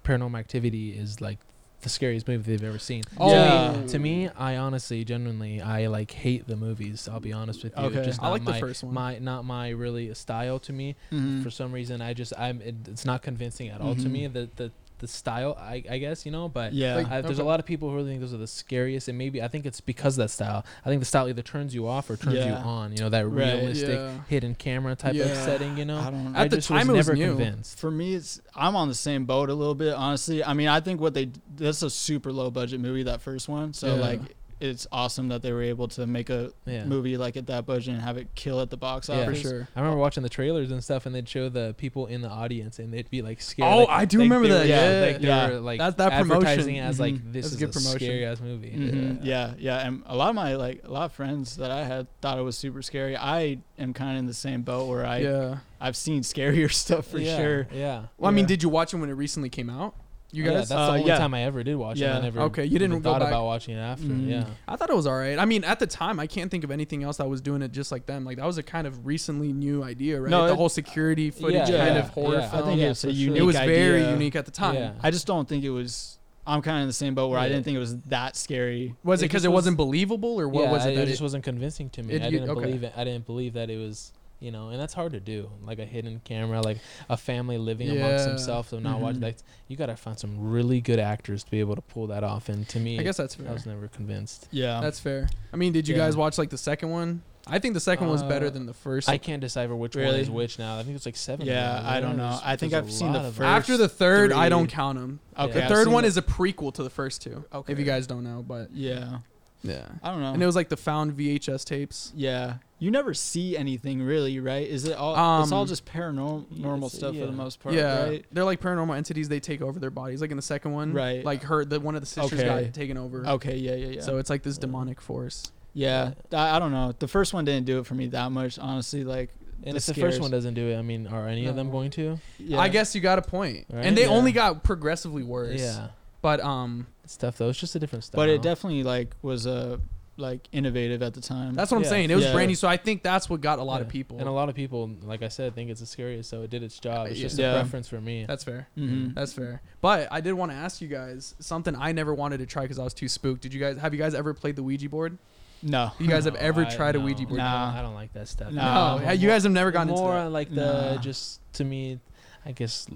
paranormal 0.03 0.37
activity 0.37 0.91
is 0.91 1.21
like 1.21 1.39
the 1.81 1.89
scariest 1.89 2.27
movie 2.27 2.51
they've 2.55 2.67
ever 2.67 2.79
seen. 2.79 3.03
Oh. 3.19 3.31
Yeah. 3.31 3.83
To 3.87 3.99
me, 3.99 4.29
I 4.29 4.57
honestly, 4.57 5.03
genuinely, 5.05 5.61
I 5.61 5.87
like 5.87 6.11
hate 6.11 6.47
the 6.47 6.55
movies. 6.55 7.07
I'll 7.07 7.19
be 7.19 7.31
honest 7.33 7.63
with 7.63 7.73
you. 7.77 7.83
Okay. 7.85 8.03
Just 8.03 8.19
I 8.21 8.25
not 8.25 8.31
like 8.31 8.45
the 8.45 8.53
first 8.55 8.83
one. 8.83 8.93
My 8.93 9.19
not 9.19 9.45
my 9.45 9.69
really 9.69 10.13
style 10.13 10.59
to 10.59 10.73
me. 10.73 10.95
hmm 11.11 11.41
For 11.43 11.49
some 11.51 11.71
reason, 11.71 12.01
I 12.01 12.13
just 12.13 12.33
I'm 12.37 12.61
it, 12.61 12.75
it's 12.87 13.05
not 13.05 13.21
convincing 13.21 13.69
at 13.69 13.79
all 13.81 13.95
to 13.95 14.01
Mhm. 14.01 14.11
me. 14.11 14.27
The 14.27 14.49
the 14.55 14.71
the 14.99 15.07
style, 15.07 15.55
I, 15.59 15.83
I 15.89 15.97
guess 15.99 16.25
you 16.25 16.31
know, 16.31 16.49
but 16.49 16.73
Yeah. 16.73 16.95
Like- 16.95 17.11
I, 17.11 17.21
there's 17.21 17.39
a 17.39 17.43
lot 17.43 17.59
of 17.59 17.65
people 17.65 17.89
who 17.89 17.95
really 17.97 18.09
think 18.09 18.21
those 18.21 18.33
are 18.33 18.37
the 18.37 18.47
scariest, 18.47 19.07
and 19.07 19.17
maybe 19.17 19.41
I 19.43 19.47
think 19.47 19.65
it's 19.65 19.79
because 19.81 20.17
of 20.17 20.23
that 20.23 20.29
style. 20.29 20.65
I 20.85 20.89
think 20.89 20.99
the 21.01 21.05
style 21.05 21.29
either 21.29 21.41
turns 21.41 21.75
you 21.75 21.87
off 21.87 22.09
or 22.09 22.17
turns 22.17 22.35
you 22.45 22.51
on. 22.51 22.91
You 22.93 22.99
know 22.99 23.09
that 23.09 23.27
Right. 23.27 23.53
realistic 23.55 23.89
Yeah. 23.89 24.11
hidden 24.27 24.55
camera 24.55 24.95
type 24.95 25.15
of 25.15 25.27
setting. 25.37 25.77
You 25.77 25.85
know, 25.85 25.99
I 25.99 26.09
don't. 26.09 26.35
At 26.35 26.41
I 26.41 26.47
the 26.47 26.55
just 26.57 26.67
time, 26.67 26.87
was 26.87 27.07
it 27.07 27.11
was 27.11 27.19
new. 27.19 27.27
convinced. 27.35 27.77
For 27.79 27.91
me, 27.91 28.15
it's 28.15 28.41
I'm 28.55 28.75
on 28.75 28.87
the 28.87 28.95
same 28.95 29.25
boat 29.25 29.49
a 29.49 29.53
little 29.53 29.75
bit, 29.75 29.93
honestly. 29.93 30.43
I 30.43 30.53
mean, 30.53 30.67
I 30.67 30.79
think 30.79 30.99
what 31.01 31.13
they 31.13 31.29
that's 31.55 31.81
a 31.83 31.89
super 31.89 32.31
low 32.31 32.49
budget 32.49 32.79
movie, 32.79 33.03
that 33.03 33.21
first 33.21 33.47
one. 33.49 33.73
So 33.73 33.87
Yeah. 33.95 34.01
like, 34.01 34.19
it's 34.59 34.87
awesome 34.91 35.27
that 35.27 35.41
they 35.43 35.51
were 35.51 35.61
able 35.61 35.87
to 35.89 36.07
make 36.07 36.29
a 36.29 36.51
Yeah. 36.65 36.85
movie 36.85 37.15
like 37.17 37.37
at 37.37 37.45
that 37.47 37.65
budget 37.65 37.93
and 37.93 38.01
have 38.01 38.17
it 38.17 38.27
kill 38.35 38.59
at 38.61 38.69
the 38.69 38.77
box 38.77 39.09
office. 39.09 39.37
Yeah. 39.37 39.43
for 39.43 39.49
sure. 39.49 39.67
I 39.75 39.79
remember 39.81 39.99
watching 39.99 40.23
the 40.23 40.29
trailers 40.29 40.71
and 40.71 40.83
stuff, 40.83 41.05
and 41.05 41.13
they'd 41.13 41.29
show 41.29 41.49
the 41.49 41.75
people 41.77 42.07
in 42.07 42.21
the 42.21 42.29
audience, 42.29 42.79
and 42.79 42.91
they'd 42.93 43.09
be 43.09 43.21
like 43.21 43.39
scared. 43.41 43.71
Oh, 43.71 43.79
like- 43.81 43.89
I 43.89 44.05
do 44.05 44.17
like 44.17 44.23
remember 44.25 44.47
they 44.47 44.53
that, 44.53 44.61
were- 44.61 44.67
yeah, 45.01 45.05
like 45.11 45.21
they 45.21 45.27
yeah. 45.27 45.49
were 45.49 45.59
like 45.59 45.79
That- 45.79 45.97
that 45.97 46.21
promotion. 46.21 46.75
as 46.77 46.99
like 46.99 47.13
Mhm. 47.15 47.33
this 47.33 47.45
That's 47.45 47.53
is 47.53 47.59
good 47.59 47.69
a 47.69 47.71
promotion. 47.73 47.99
scary 47.99 48.25
ass 48.25 48.39
movie. 48.41 48.71
Mhm. 48.71 49.19
Yeah, 49.23 49.53
yeah, 49.59 49.85
and 49.87 50.01
a 50.07 50.15
lot 50.15 50.29
of 50.29 50.35
my 50.35 50.55
like 50.55 50.81
a 50.85 50.91
lot 50.91 51.05
of 51.05 51.11
friends 51.11 51.57
that 51.57 51.69
I 51.71 51.83
had 51.83 52.07
thought 52.21 52.39
it 52.39 52.43
was 52.43 52.57
super 52.57 52.81
scary. 52.81 53.15
I 53.15 53.59
am 53.77 53.93
kind 53.93 54.13
of 54.13 54.19
in 54.19 54.25
the 54.25 54.33
same 54.33 54.63
boat 54.63 54.87
where 54.87 55.05
I 55.05 55.19
yeah. 55.19 55.57
I've 55.79 55.95
seen 55.95 56.21
scarier 56.23 56.71
stuff 56.73 57.05
for 57.07 57.19
yeah, 57.19 57.37
sure. 57.37 57.67
Yeah. 57.71 58.03
Well, 58.17 58.29
I 58.29 58.33
mean, 58.33 58.45
did 58.47 58.63
you 58.63 58.69
watch 58.69 58.93
it 58.93 58.97
when 58.97 59.09
it 59.09 59.13
recently 59.13 59.49
came 59.49 59.69
out? 59.69 59.93
You 60.33 60.43
Oh, 60.43 60.47
yeah, 60.47 60.53
guys? 60.55 60.69
that's 60.69 60.77
Uh, 60.79 60.85
the 60.87 60.91
only 60.99 61.07
yeah. 61.07 61.17
time 61.17 61.33
I 61.33 61.43
ever 61.43 61.63
did 61.63 61.75
watch 61.77 61.97
it. 61.97 62.01
Yeah. 62.01 62.17
I 62.17 62.21
never. 62.21 62.41
Okay, 62.41 62.65
you 62.65 62.77
didn't 62.77 62.99
go 62.99 63.11
thought 63.11 63.19
back- 63.19 63.29
about 63.29 63.45
watching 63.45 63.75
it 63.77 63.79
after. 63.79 64.03
Mhm. 64.07 64.29
Yeah. 64.29 64.43
I 64.67 64.75
thought 64.75 64.89
it 64.89 64.95
was 64.95 65.07
all 65.07 65.15
right. 65.17 65.39
I 65.39 65.45
mean, 65.45 65.63
at 65.63 65.79
the 65.79 65.87
time, 65.87 66.19
I 66.19 66.27
can't 66.27 66.51
think 66.51 66.65
of 66.65 66.71
anything 66.71 67.01
else 67.03 67.17
that 67.17 67.29
was 67.29 67.39
doing 67.39 67.61
it 67.61 67.71
just 67.71 67.93
like 67.93 68.07
them. 68.07 68.25
Like 68.25 68.35
that 68.37 68.45
was 68.45 68.57
a 68.57 68.63
kind 68.63 68.85
of 68.87 69.05
recently 69.05 69.53
new 69.53 69.83
idea, 69.83 70.19
right? 70.19 70.29
No, 70.29 70.45
the 70.47 70.53
it- 70.53 70.57
whole 70.57 70.67
security 70.69 71.31
footage 71.31 71.69
Yeah, 71.69 71.77
kind 71.85 71.95
yeah, 71.95 72.01
of 72.03 72.09
horror 72.09 72.39
yeah. 72.39 72.49
film. 72.49 72.63
I 72.63 72.65
think 72.67 72.81
Yeah, 72.81 72.89
it's 72.89 73.03
a 73.05 73.07
for 73.07 73.13
sure. 73.13 73.19
unique. 73.23 73.39
it 73.39 73.43
was 73.45 73.55
very 73.55 74.01
idea. 74.01 74.11
unique 74.11 74.35
at 74.35 74.45
the 74.45 74.51
time. 74.51 74.75
Yeah. 74.75 74.91
I 75.01 75.11
just 75.11 75.27
don't 75.27 75.47
think 75.47 75.63
it 75.63 75.69
was. 75.69 76.15
I'm 76.45 76.61
kind 76.61 76.77
of 76.77 76.81
in 76.83 76.87
the 76.87 76.93
same 76.93 77.13
boat 77.15 77.27
where 77.29 77.39
I 77.39 77.47
didn't 77.49 77.63
think 77.63 77.75
it 77.75 77.79
was 77.79 77.97
that 78.07 78.35
scary. 78.37 78.95
Was 79.03 79.21
it 79.21 79.25
It 79.25 79.27
because 79.27 79.39
just 79.43 79.45
it 79.45 79.49
was- 79.49 79.53
wasn't 79.63 79.77
believable, 79.77 80.39
or 80.39 80.47
what 80.49 80.63
yeah, 80.65 80.71
was 80.71 80.85
it? 80.85 80.89
I- 80.91 80.95
that 80.95 81.07
just 81.07 81.19
it- 81.21 81.23
wasn't 81.23 81.43
convincing 81.45 81.89
to 81.91 82.03
me. 82.03 82.13
It- 82.15 82.21
I 82.21 82.29
didn't 82.29 82.49
okay. 82.49 82.61
believe 82.65 82.83
it. 82.83 82.93
I 82.97 83.03
didn't 83.05 83.25
believe 83.25 83.53
that 83.53 83.69
it 83.69 83.77
was, 83.77 84.13
you 84.39 84.51
know, 84.51 84.69
and 84.69 84.79
that's 84.79 84.93
hard 84.93 85.13
to 85.13 85.19
do. 85.19 85.49
Like 85.63 85.79
a 85.79 85.85
hidden 85.85 86.21
camera, 86.23 86.61
like 86.61 86.77
a 87.09 87.17
family 87.17 87.57
living 87.57 87.89
amongst 87.89 88.25
themselves 88.25 88.71
and 88.73 88.83
not 88.83 88.99
watching. 88.99 89.19
Mhm. 89.21 89.23
Like 89.23 89.37
you 89.67 89.75
gotta 89.77 89.95
find 89.95 90.17
some 90.19 90.49
really 90.51 90.79
good 90.81 90.99
actors 90.99 91.43
to 91.43 91.51
be 91.51 91.59
able 91.59 91.75
to 91.75 91.81
pull 91.81 92.07
that 92.07 92.23
off. 92.23 92.49
And 92.49 92.67
to 92.69 92.79
me, 92.79 92.99
I 92.99 93.03
guess 93.03 93.17
that's 93.17 93.35
fair. 93.35 93.49
I 93.49 93.53
was 93.53 93.65
never 93.65 93.87
convinced. 93.87 94.47
Yeah, 94.51 94.79
That's 94.81 94.99
fair. 94.99 95.27
I 95.51 95.57
mean, 95.57 95.73
did 95.73 95.87
you 95.87 95.95
Yeah. 95.95 96.05
guys 96.05 96.15
watch 96.15 96.37
like 96.37 96.49
the 96.49 96.57
second 96.57 96.89
one? 96.91 97.23
I 97.49 97.59
think 97.59 97.75
the 97.75 97.79
second 97.79 98.09
one's 98.09 98.23
better 98.23 98.47
Uh, 98.47 98.49
than 98.49 98.65
the 98.65 98.73
first. 98.73 99.07
I 99.07 99.17
can't 99.17 99.39
decipher 99.39 99.73
which 99.73 99.95
one 99.95 100.03
is 100.05 100.29
which 100.29 100.59
now. 100.59 100.77
I 100.77 100.83
think 100.83 100.97
it's 100.97 101.05
like 101.05 101.15
seven. 101.15 101.47
Yeah, 101.47 101.81
I 101.81 102.01
don't 102.01 102.17
know. 102.17 102.23
There's- 102.23 102.41
I 102.43 102.55
think 102.57 102.73
I've 102.73 102.91
seen 102.91 103.13
the 103.13 103.21
first- 103.21 103.37
them. 103.37 103.45
After 103.45 103.77
the 103.77 103.87
third, 103.87 104.33
I 104.33 104.49
don't 104.49 104.67
count 104.67 104.99
them. 104.99 105.21
Okay, 105.39 105.61
the 105.61 105.67
third 105.67 105.87
one 105.87 106.03
the- 106.03 106.09
is 106.09 106.17
a 106.17 106.21
prequel 106.21 106.73
to 106.73 106.83
the 106.83 106.89
first 106.89 107.21
two. 107.21 107.45
Okay. 107.53 107.71
If 107.71 107.79
you 107.79 107.85
guys 107.85 108.05
don't 108.05 108.25
know, 108.25 108.43
but 108.45 108.69
Yeah, 108.73 109.19
yeah. 109.63 109.85
I 110.03 110.11
don't 110.11 110.21
know. 110.21 110.33
And 110.33 110.41
it 110.41 110.45
was 110.45 110.55
like 110.55 110.69
the 110.69 110.77
found 110.77 111.13
VHS 111.17 111.63
tapes. 111.65 112.11
yeah, 112.15 112.55
you 112.79 112.91
never 112.91 113.13
see 113.13 113.57
anything 113.57 114.01
really, 114.01 114.39
right? 114.39 114.67
Is 114.67 114.85
it 114.85 114.95
all? 114.95 115.13
it's 115.41 115.51
all 115.51 115.61
Um, 115.63 115.67
just 115.67 115.85
paranormal 115.85 116.57
normal 116.57 116.87
Yes, 116.87 116.93
stuff 116.93 117.15
for 117.17 117.25
the 117.25 117.31
most 117.31 117.59
part, 117.59 117.73
yeah, 117.75 118.03
right? 118.03 118.25
they're 118.31 118.43
like 118.43 118.61
paranormal 118.61 118.95
entities. 118.95 119.29
They 119.29 119.39
take 119.39 119.61
over 119.61 119.79
their 119.79 119.89
bodies. 119.89 120.21
Like 120.21 120.31
in 120.31 120.37
the 120.37 120.43
second 120.43 120.73
one, 120.73 120.93
Right. 120.93 121.25
Like 121.25 121.43
her, 121.43 121.65
the 121.65 121.79
one 121.79 121.95
of 121.95 122.01
the 122.01 122.07
sisters 122.07 122.39
Okay. 122.39 122.65
got 122.65 122.73
taken 122.73 122.97
over. 122.97 123.25
Okay, 123.27 123.57
yeah, 123.57 123.73
yeah, 123.75 123.87
yeah. 123.87 124.01
So 124.01 124.17
it's 124.17 124.29
like 124.29 124.43
this 124.43 124.57
Yeah. 124.57 124.61
demonic 124.61 125.01
force. 125.01 125.51
yeah, 125.73 126.11
I, 126.31 126.55
I 126.55 126.59
don't 126.59 126.71
know. 126.71 126.93
The 126.97 127.07
first 127.07 127.33
one 127.33 127.45
didn't 127.45 127.65
do 127.65 127.79
it 127.79 127.85
for 127.85 127.95
me 127.95 128.07
that 128.07 128.31
much, 128.31 128.57
honestly. 128.59 129.03
Like, 129.03 129.29
And 129.63 129.73
the 129.73 129.77
if 129.77 129.85
the 129.87 129.93
first 129.95 130.19
one 130.21 130.29
doesn't 130.31 130.53
do 130.53 130.67
it, 130.69 130.77
I 130.77 130.81
mean, 130.83 131.07
are 131.07 131.27
any 131.27 131.45
of 131.47 131.55
them 131.55 131.71
going 131.71 131.89
to? 131.91 132.19
yeah. 132.39 132.59
I 132.59 132.67
guess 132.69 132.93
you 132.95 133.01
got 133.01 133.17
a 133.17 133.23
point. 133.23 133.65
Right? 133.71 133.85
And 133.85 133.97
they 133.97 134.03
Yeah. 134.03 134.09
only 134.09 134.31
got 134.31 134.63
progressively 134.63 135.23
worse. 135.23 135.59
Yeah, 135.59 135.87
But 136.21 136.41
um, 136.41 136.87
stuff 137.09 137.37
though. 137.37 137.49
It's 137.49 137.59
just 137.59 137.75
a 137.75 137.79
different 137.79 138.03
style. 138.05 138.17
but 138.21 138.29
it 138.29 138.41
definitely 138.41 138.83
like 138.83 139.15
was 139.21 139.45
uh, 139.47 139.77
like 140.19 140.47
innovative 140.51 141.03
at 141.03 141.13
the 141.13 141.21
time. 141.21 141.53
that's 141.53 141.69
what 141.69 141.77
I'm 141.77 141.83
Yeah. 141.83 141.89
saying. 141.89 142.09
It 142.09 142.15
was 142.15 142.25
Yeah. 142.25 142.33
brand 142.33 142.47
new. 142.49 142.55
So 142.55 142.67
I 142.67 142.75
think 142.77 143.03
that's 143.03 143.29
what 143.29 143.39
got 143.41 143.59
a 143.59 143.63
lot 143.63 143.81
of 143.81 143.87
Yeah. 143.87 143.91
people. 143.91 144.17
and 144.19 144.27
a 144.27 144.31
lot 144.31 144.49
of 144.49 144.55
people, 144.55 144.89
like 145.03 145.21
I 145.21 145.27
said, 145.27 145.53
think 145.53 145.69
it's 145.69 145.79
the 145.79 145.85
scariest. 145.85 146.27
So 146.29 146.41
it 146.41 146.49
did 146.49 146.63
its 146.63 146.79
job. 146.79 147.07
It's 147.07 147.19
just 147.19 147.37
Yeah. 147.37 147.51
a 147.51 147.59
preference 147.61 147.87
for 147.87 148.01
me. 148.01 148.25
that's 148.25 148.43
fair. 148.43 148.67
hmm 148.75 149.09
That's 149.13 149.33
fair. 149.33 149.61
But 149.79 150.07
I 150.11 150.21
did 150.21 150.33
want 150.33 150.51
to 150.51 150.57
ask 150.57 150.81
you 150.81 150.87
guys 150.87 151.35
something 151.39 151.75
I 151.75 151.91
never 151.91 152.15
wanted 152.15 152.39
to 152.39 152.47
try 152.47 152.63
because 152.63 152.79
I 152.79 152.83
was 152.83 152.95
too 152.95 153.07
spooked. 153.07 153.41
Did 153.41 153.53
you 153.53 153.59
guys 153.59 153.77
have 153.77 153.93
you 153.93 153.99
guys 153.99 154.15
ever 154.15 154.33
played 154.33 154.55
the 154.55 154.63
Ouija 154.63 154.89
board? 154.89 155.17
No. 155.61 155.91
You 155.99 156.07
guys 156.07 156.25
have 156.25 156.33
No, 156.35 156.39
ever 156.39 156.65
I- 156.65 156.69
tried 156.75 156.95
a 156.95 156.99
no, 156.99 157.05
Ouija 157.05 157.25
board? 157.27 157.39
I 157.39 157.43
Nah. 157.73 157.79
I 157.79 157.81
don't 157.83 157.93
like 157.95 158.13
that 158.13 158.27
stuff. 158.27 158.51
No. 158.53 158.97
No, 158.97 159.11
you 159.11 159.27
guys 159.27 159.43
have 159.43 159.51
never 159.51 159.69
gone 159.71 159.87
into 159.89 160.01
more 160.01 160.13
that. 160.13 160.25
on 160.25 160.33
like 160.33 160.49
the 160.53 160.93
Nah. 160.95 160.97
just 160.97 161.39
to 161.53 161.63
me, 161.63 161.99
I 162.45 162.51
guess, 162.53 162.87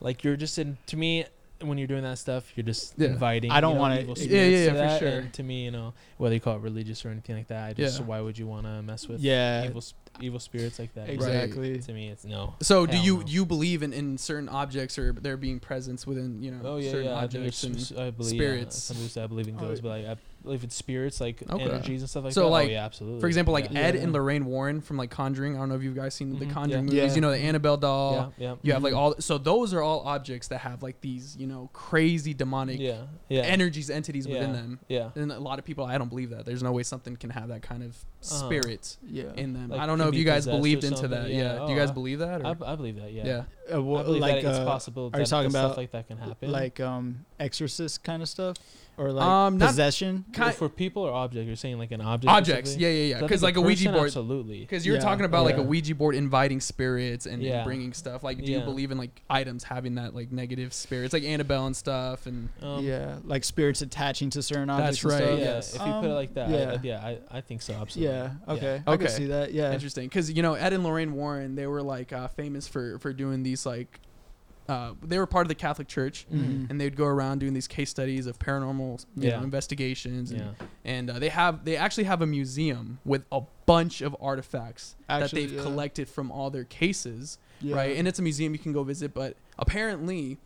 like 0.00 0.24
you're 0.24 0.36
just 0.36 0.58
in 0.58 0.76
to 0.86 0.96
me 0.98 1.24
when 1.62 1.78
you're 1.78 1.86
doing 1.86 2.02
that 2.02 2.18
stuff, 2.18 2.52
you're 2.56 2.64
just 2.64 2.94
Yeah. 2.96 3.08
inviting. 3.08 3.50
I 3.50 3.60
don't 3.60 3.72
you 3.72 3.74
know, 3.76 3.80
wanna- 3.80 4.00
evil 4.00 4.18
Yeah, 4.18 4.44
yeah, 4.44 4.56
yeah, 4.56 4.64
to 4.64 4.70
for 4.94 4.98
sure. 4.98 5.08
And 5.20 5.32
to 5.34 5.42
me, 5.42 5.64
you 5.64 5.70
know, 5.70 5.94
whether 6.16 6.34
you 6.34 6.40
call 6.40 6.56
it 6.56 6.60
religious 6.62 7.04
or 7.04 7.10
anything 7.10 7.36
like 7.36 7.48
that, 7.48 7.70
I 7.70 7.72
just 7.72 8.00
Yeah. 8.00 8.06
why 8.06 8.20
would 8.20 8.38
you 8.38 8.46
want 8.46 8.66
to 8.66 8.82
mess 8.82 9.06
with 9.08 9.20
Yeah. 9.20 9.66
evil 9.66 9.82
evil 10.20 10.40
spirits 10.40 10.78
like 10.78 10.92
that? 10.94 11.08
Exactly. 11.08 11.78
To 11.78 11.92
me, 11.92 12.08
it's 12.08 12.24
no. 12.24 12.54
So 12.60 12.84
do 12.86 12.98
you 12.98 13.18
no. 13.18 13.24
you 13.26 13.46
believe 13.46 13.82
in, 13.82 13.92
in 13.92 14.18
certain 14.18 14.48
objects 14.48 14.98
or 14.98 15.12
there 15.12 15.36
being 15.36 15.60
presence 15.60 16.06
within 16.06 16.42
you 16.42 16.50
know 16.50 16.60
Oh 16.64 16.76
yeah, 16.78 16.90
certain 16.90 17.06
yeah. 17.06 17.14
Objects 17.22 17.64
it's, 17.64 17.90
and 17.90 18.00
I 18.00 18.10
believe 18.10 18.30
spirits. 18.30 18.90
Yeah, 18.90 19.06
some 19.08 19.22
I 19.22 19.26
believe 19.26 19.48
in 19.48 19.56
Oh, 19.56 19.60
ghosts, 19.60 19.80
but 19.80 19.88
like 19.90 20.06
I 20.06 20.16
believe 20.42 20.64
in 20.64 20.70
spirits, 20.70 21.20
like 21.20 21.42
Okay. 21.50 21.62
energies 21.64 22.00
and 22.02 22.08
stuff 22.10 22.24
like 22.24 22.32
So, 22.32 22.42
that. 22.44 22.46
like, 22.48 22.68
oh 22.68 22.72
yeah, 22.72 22.84
absolutely. 22.84 23.20
for 23.20 23.26
example 23.26 23.52
like 23.52 23.70
yeah. 23.70 23.80
Ed 23.80 23.94
Yeah. 23.94 24.02
and 24.02 24.12
Lorraine 24.12 24.46
Warren 24.46 24.80
from 24.80 24.96
like 24.96 25.10
Conjuring. 25.10 25.54
I 25.56 25.58
don't 25.58 25.68
know 25.68 25.74
if 25.76 25.82
you 25.82 25.92
guys 25.92 26.14
seen 26.14 26.38
the 26.38 26.46
Mhm, 26.46 26.50
Conjuring 26.52 26.84
yeah. 26.88 26.94
movies. 26.94 27.10
Yeah. 27.10 27.14
You 27.14 27.20
know 27.20 27.30
the 27.30 27.38
Annabelle 27.38 27.76
doll. 27.76 28.32
yeah, 28.38 28.46
yeah, 28.50 28.54
You 28.62 28.72
have 28.72 28.82
like 28.82 28.94
Mhm. 28.94 28.98
all 28.98 29.14
so 29.20 29.36
those 29.38 29.74
are 29.74 29.82
all 29.82 30.00
objects 30.00 30.48
that 30.48 30.58
have 30.58 30.82
like 30.82 31.00
these 31.02 31.36
you 31.36 31.46
know 31.46 31.68
crazy 31.72 32.32
demonic 32.34 32.80
yeah, 32.80 33.02
yeah, 33.28 33.42
energies 33.42 33.90
entities 33.90 34.26
within 34.26 34.52
them. 34.52 34.78
yeah. 34.88 35.10
And 35.14 35.30
a 35.32 35.38
lot 35.40 35.58
of 35.58 35.64
people 35.64 35.84
I 35.84 35.98
don't 35.98 36.08
believe 36.08 36.30
that. 36.30 36.46
There's 36.46 36.62
no 36.62 36.72
way 36.72 36.82
something 36.82 37.16
can 37.16 37.30
have 37.30 37.48
that 37.48 37.62
kind 37.62 37.82
of 37.82 37.90
Uh-huh. 38.22 38.46
spirit 38.46 38.96
Yeah. 39.06 39.24
in 39.36 39.54
them. 39.54 39.68
Like, 39.70 39.80
I 39.80 39.86
don't 39.86 39.96
know 39.98 40.08
if 40.08 40.14
you 40.14 40.24
guys 40.24 40.44
believed 40.46 40.84
into 40.84 41.08
that. 41.08 41.30
yeah. 41.30 41.36
Yeah. 41.36 41.52
Do 41.66 41.72
you 41.72 41.76
Oh, 41.76 41.76
guys 41.76 41.90
I- 41.90 41.94
believe 41.94 42.18
that? 42.18 42.42
Or? 42.42 42.46
I, 42.46 42.72
I 42.72 42.76
believe 42.76 42.96
that. 42.96 43.12
Yeah. 43.12 43.26
yeah. 43.26 43.42
Uh, 43.72 43.78
I 43.78 44.02
believe 44.02 44.20
like, 44.20 44.42
that 44.42 44.48
it's 44.50 44.58
uh, 44.58 44.64
possible. 44.64 45.10
are 45.14 45.20
you 45.20 45.26
talking 45.26 45.48
about 45.50 45.68
stuff 45.68 45.76
like 45.76 45.90
that 45.92 46.06
can 46.08 46.18
happen? 46.18 46.50
like 46.50 46.80
um 46.80 47.24
exorcist 47.38 48.02
kind 48.04 48.22
of 48.22 48.28
stuff 48.28 48.56
or 48.96 49.12
like 49.12 49.24
Um, 49.24 49.58
not- 49.58 49.68
possession? 49.68 50.24
Kind- 50.32 50.54
for 50.54 50.68
people 50.68 51.02
or 51.02 51.12
object? 51.12 51.46
You're 51.46 51.56
saying 51.56 51.78
like 51.78 51.90
an 51.92 52.00
object? 52.00 52.30
objects. 52.30 52.76
Yeah, 52.76 52.88
yeah, 52.90 53.14
yeah. 53.16 53.20
Because 53.20 53.42
like 53.42 53.56
a 53.56 53.60
Ouija 53.60 53.90
board. 53.90 54.04
Absolutely. 54.06 54.60
Because 54.60 54.84
you 54.84 54.92
were 54.92 54.98
Yeah, 54.98 55.04
talking 55.04 55.24
about 55.24 55.44
like 55.44 55.56
a 55.56 55.60
yeah. 55.60 55.64
Ouija 55.66 55.94
board 55.94 56.14
inviting 56.14 56.60
spirits 56.60 57.26
and, 57.26 57.34
and 57.36 57.42
Yeah. 57.42 57.64
bringing 57.64 57.92
stuff. 57.92 58.22
Like, 58.22 58.38
do 58.44 58.50
you 58.50 58.58
Yeah. 58.58 58.64
believe 58.64 58.90
in 58.90 58.98
like 58.98 59.22
items 59.30 59.64
having 59.64 59.94
that 59.94 60.14
like 60.14 60.32
negative 60.32 60.72
spirits, 60.74 61.12
like 61.12 61.22
Annabelle 61.24 61.66
and 61.66 61.76
stuff? 61.76 62.26
And 62.26 62.48
Um, 62.62 62.84
yeah, 62.84 63.16
like 63.24 63.44
spirits 63.44 63.80
attaching 63.82 64.30
to 64.30 64.42
certain 64.42 64.68
That's 64.68 65.02
objects. 65.02 65.04
and 65.04 65.12
right, 65.12 65.22
stuff. 65.22 65.38
Yeah. 65.38 65.44
yes. 65.44 65.74
If 65.74 65.80
you 65.80 65.92
put 65.92 66.04
it 66.04 66.08
Um, 66.08 66.12
like 66.14 66.34
that, 66.34 66.50
yeah. 66.50 66.56
I, 66.56 66.72
I, 66.72 66.78
yeah, 66.82 67.06
I, 67.32 67.38
I 67.38 67.40
think 67.40 67.62
so. 67.62 67.74
Absolutely. 67.74 68.14
Yeah. 68.14 68.30
Okay. 68.48 68.82
I 68.86 68.90
Okay. 68.92 69.04
can 69.06 69.14
see 69.14 69.26
that. 69.26 69.52
Yeah. 69.54 69.72
interesting, 69.72 70.06
because 70.08 70.30
you 70.30 70.42
know 70.42 70.54
Ed 70.54 70.72
and 70.72 70.84
Lorraine 70.84 71.14
Warren, 71.14 71.54
they 71.54 71.66
were 71.66 71.82
like 71.82 72.12
uh, 72.12 72.28
famous 72.28 72.68
for 72.68 72.98
for 72.98 73.12
doing 73.12 73.42
these 73.42 73.64
like, 73.64 74.00
uh, 74.68 74.92
they 75.02 75.18
were 75.18 75.26
part 75.26 75.44
of 75.44 75.48
the 75.48 75.54
Catholic 75.54 75.88
Church. 75.88 76.26
Mhm. 76.32 76.70
And 76.70 76.80
they'd 76.80 76.96
go 76.96 77.06
around 77.06 77.38
doing 77.40 77.54
these 77.54 77.66
case 77.66 77.90
studies 77.90 78.26
of 78.26 78.38
paranormal 78.38 79.04
you 79.16 79.28
Yeah. 79.28 79.38
know, 79.38 79.42
investigations, 79.44 80.30
and, 80.30 80.40
Yeah. 80.40 80.66
and 80.84 81.10
uh, 81.10 81.18
they 81.18 81.28
have 81.30 81.64
they 81.64 81.76
actually 81.76 82.04
have 82.04 82.22
a 82.22 82.26
museum 82.26 82.98
with 83.04 83.24
a 83.32 83.42
bunch 83.66 84.00
of 84.00 84.16
artifacts 84.20 84.94
that 85.08 85.30
they've 85.32 85.52
yeah. 85.52 85.62
collected 85.62 86.08
from 86.08 86.30
all 86.30 86.50
their 86.50 86.64
cases. 86.64 87.38
Yeah. 87.62 87.76
right? 87.76 87.96
And 87.96 88.08
it's 88.08 88.18
a 88.18 88.22
museum 88.22 88.52
you 88.54 88.58
can 88.58 88.72
go 88.72 88.82
visit. 88.84 89.12
But 89.12 89.36
apparently, 89.58 90.38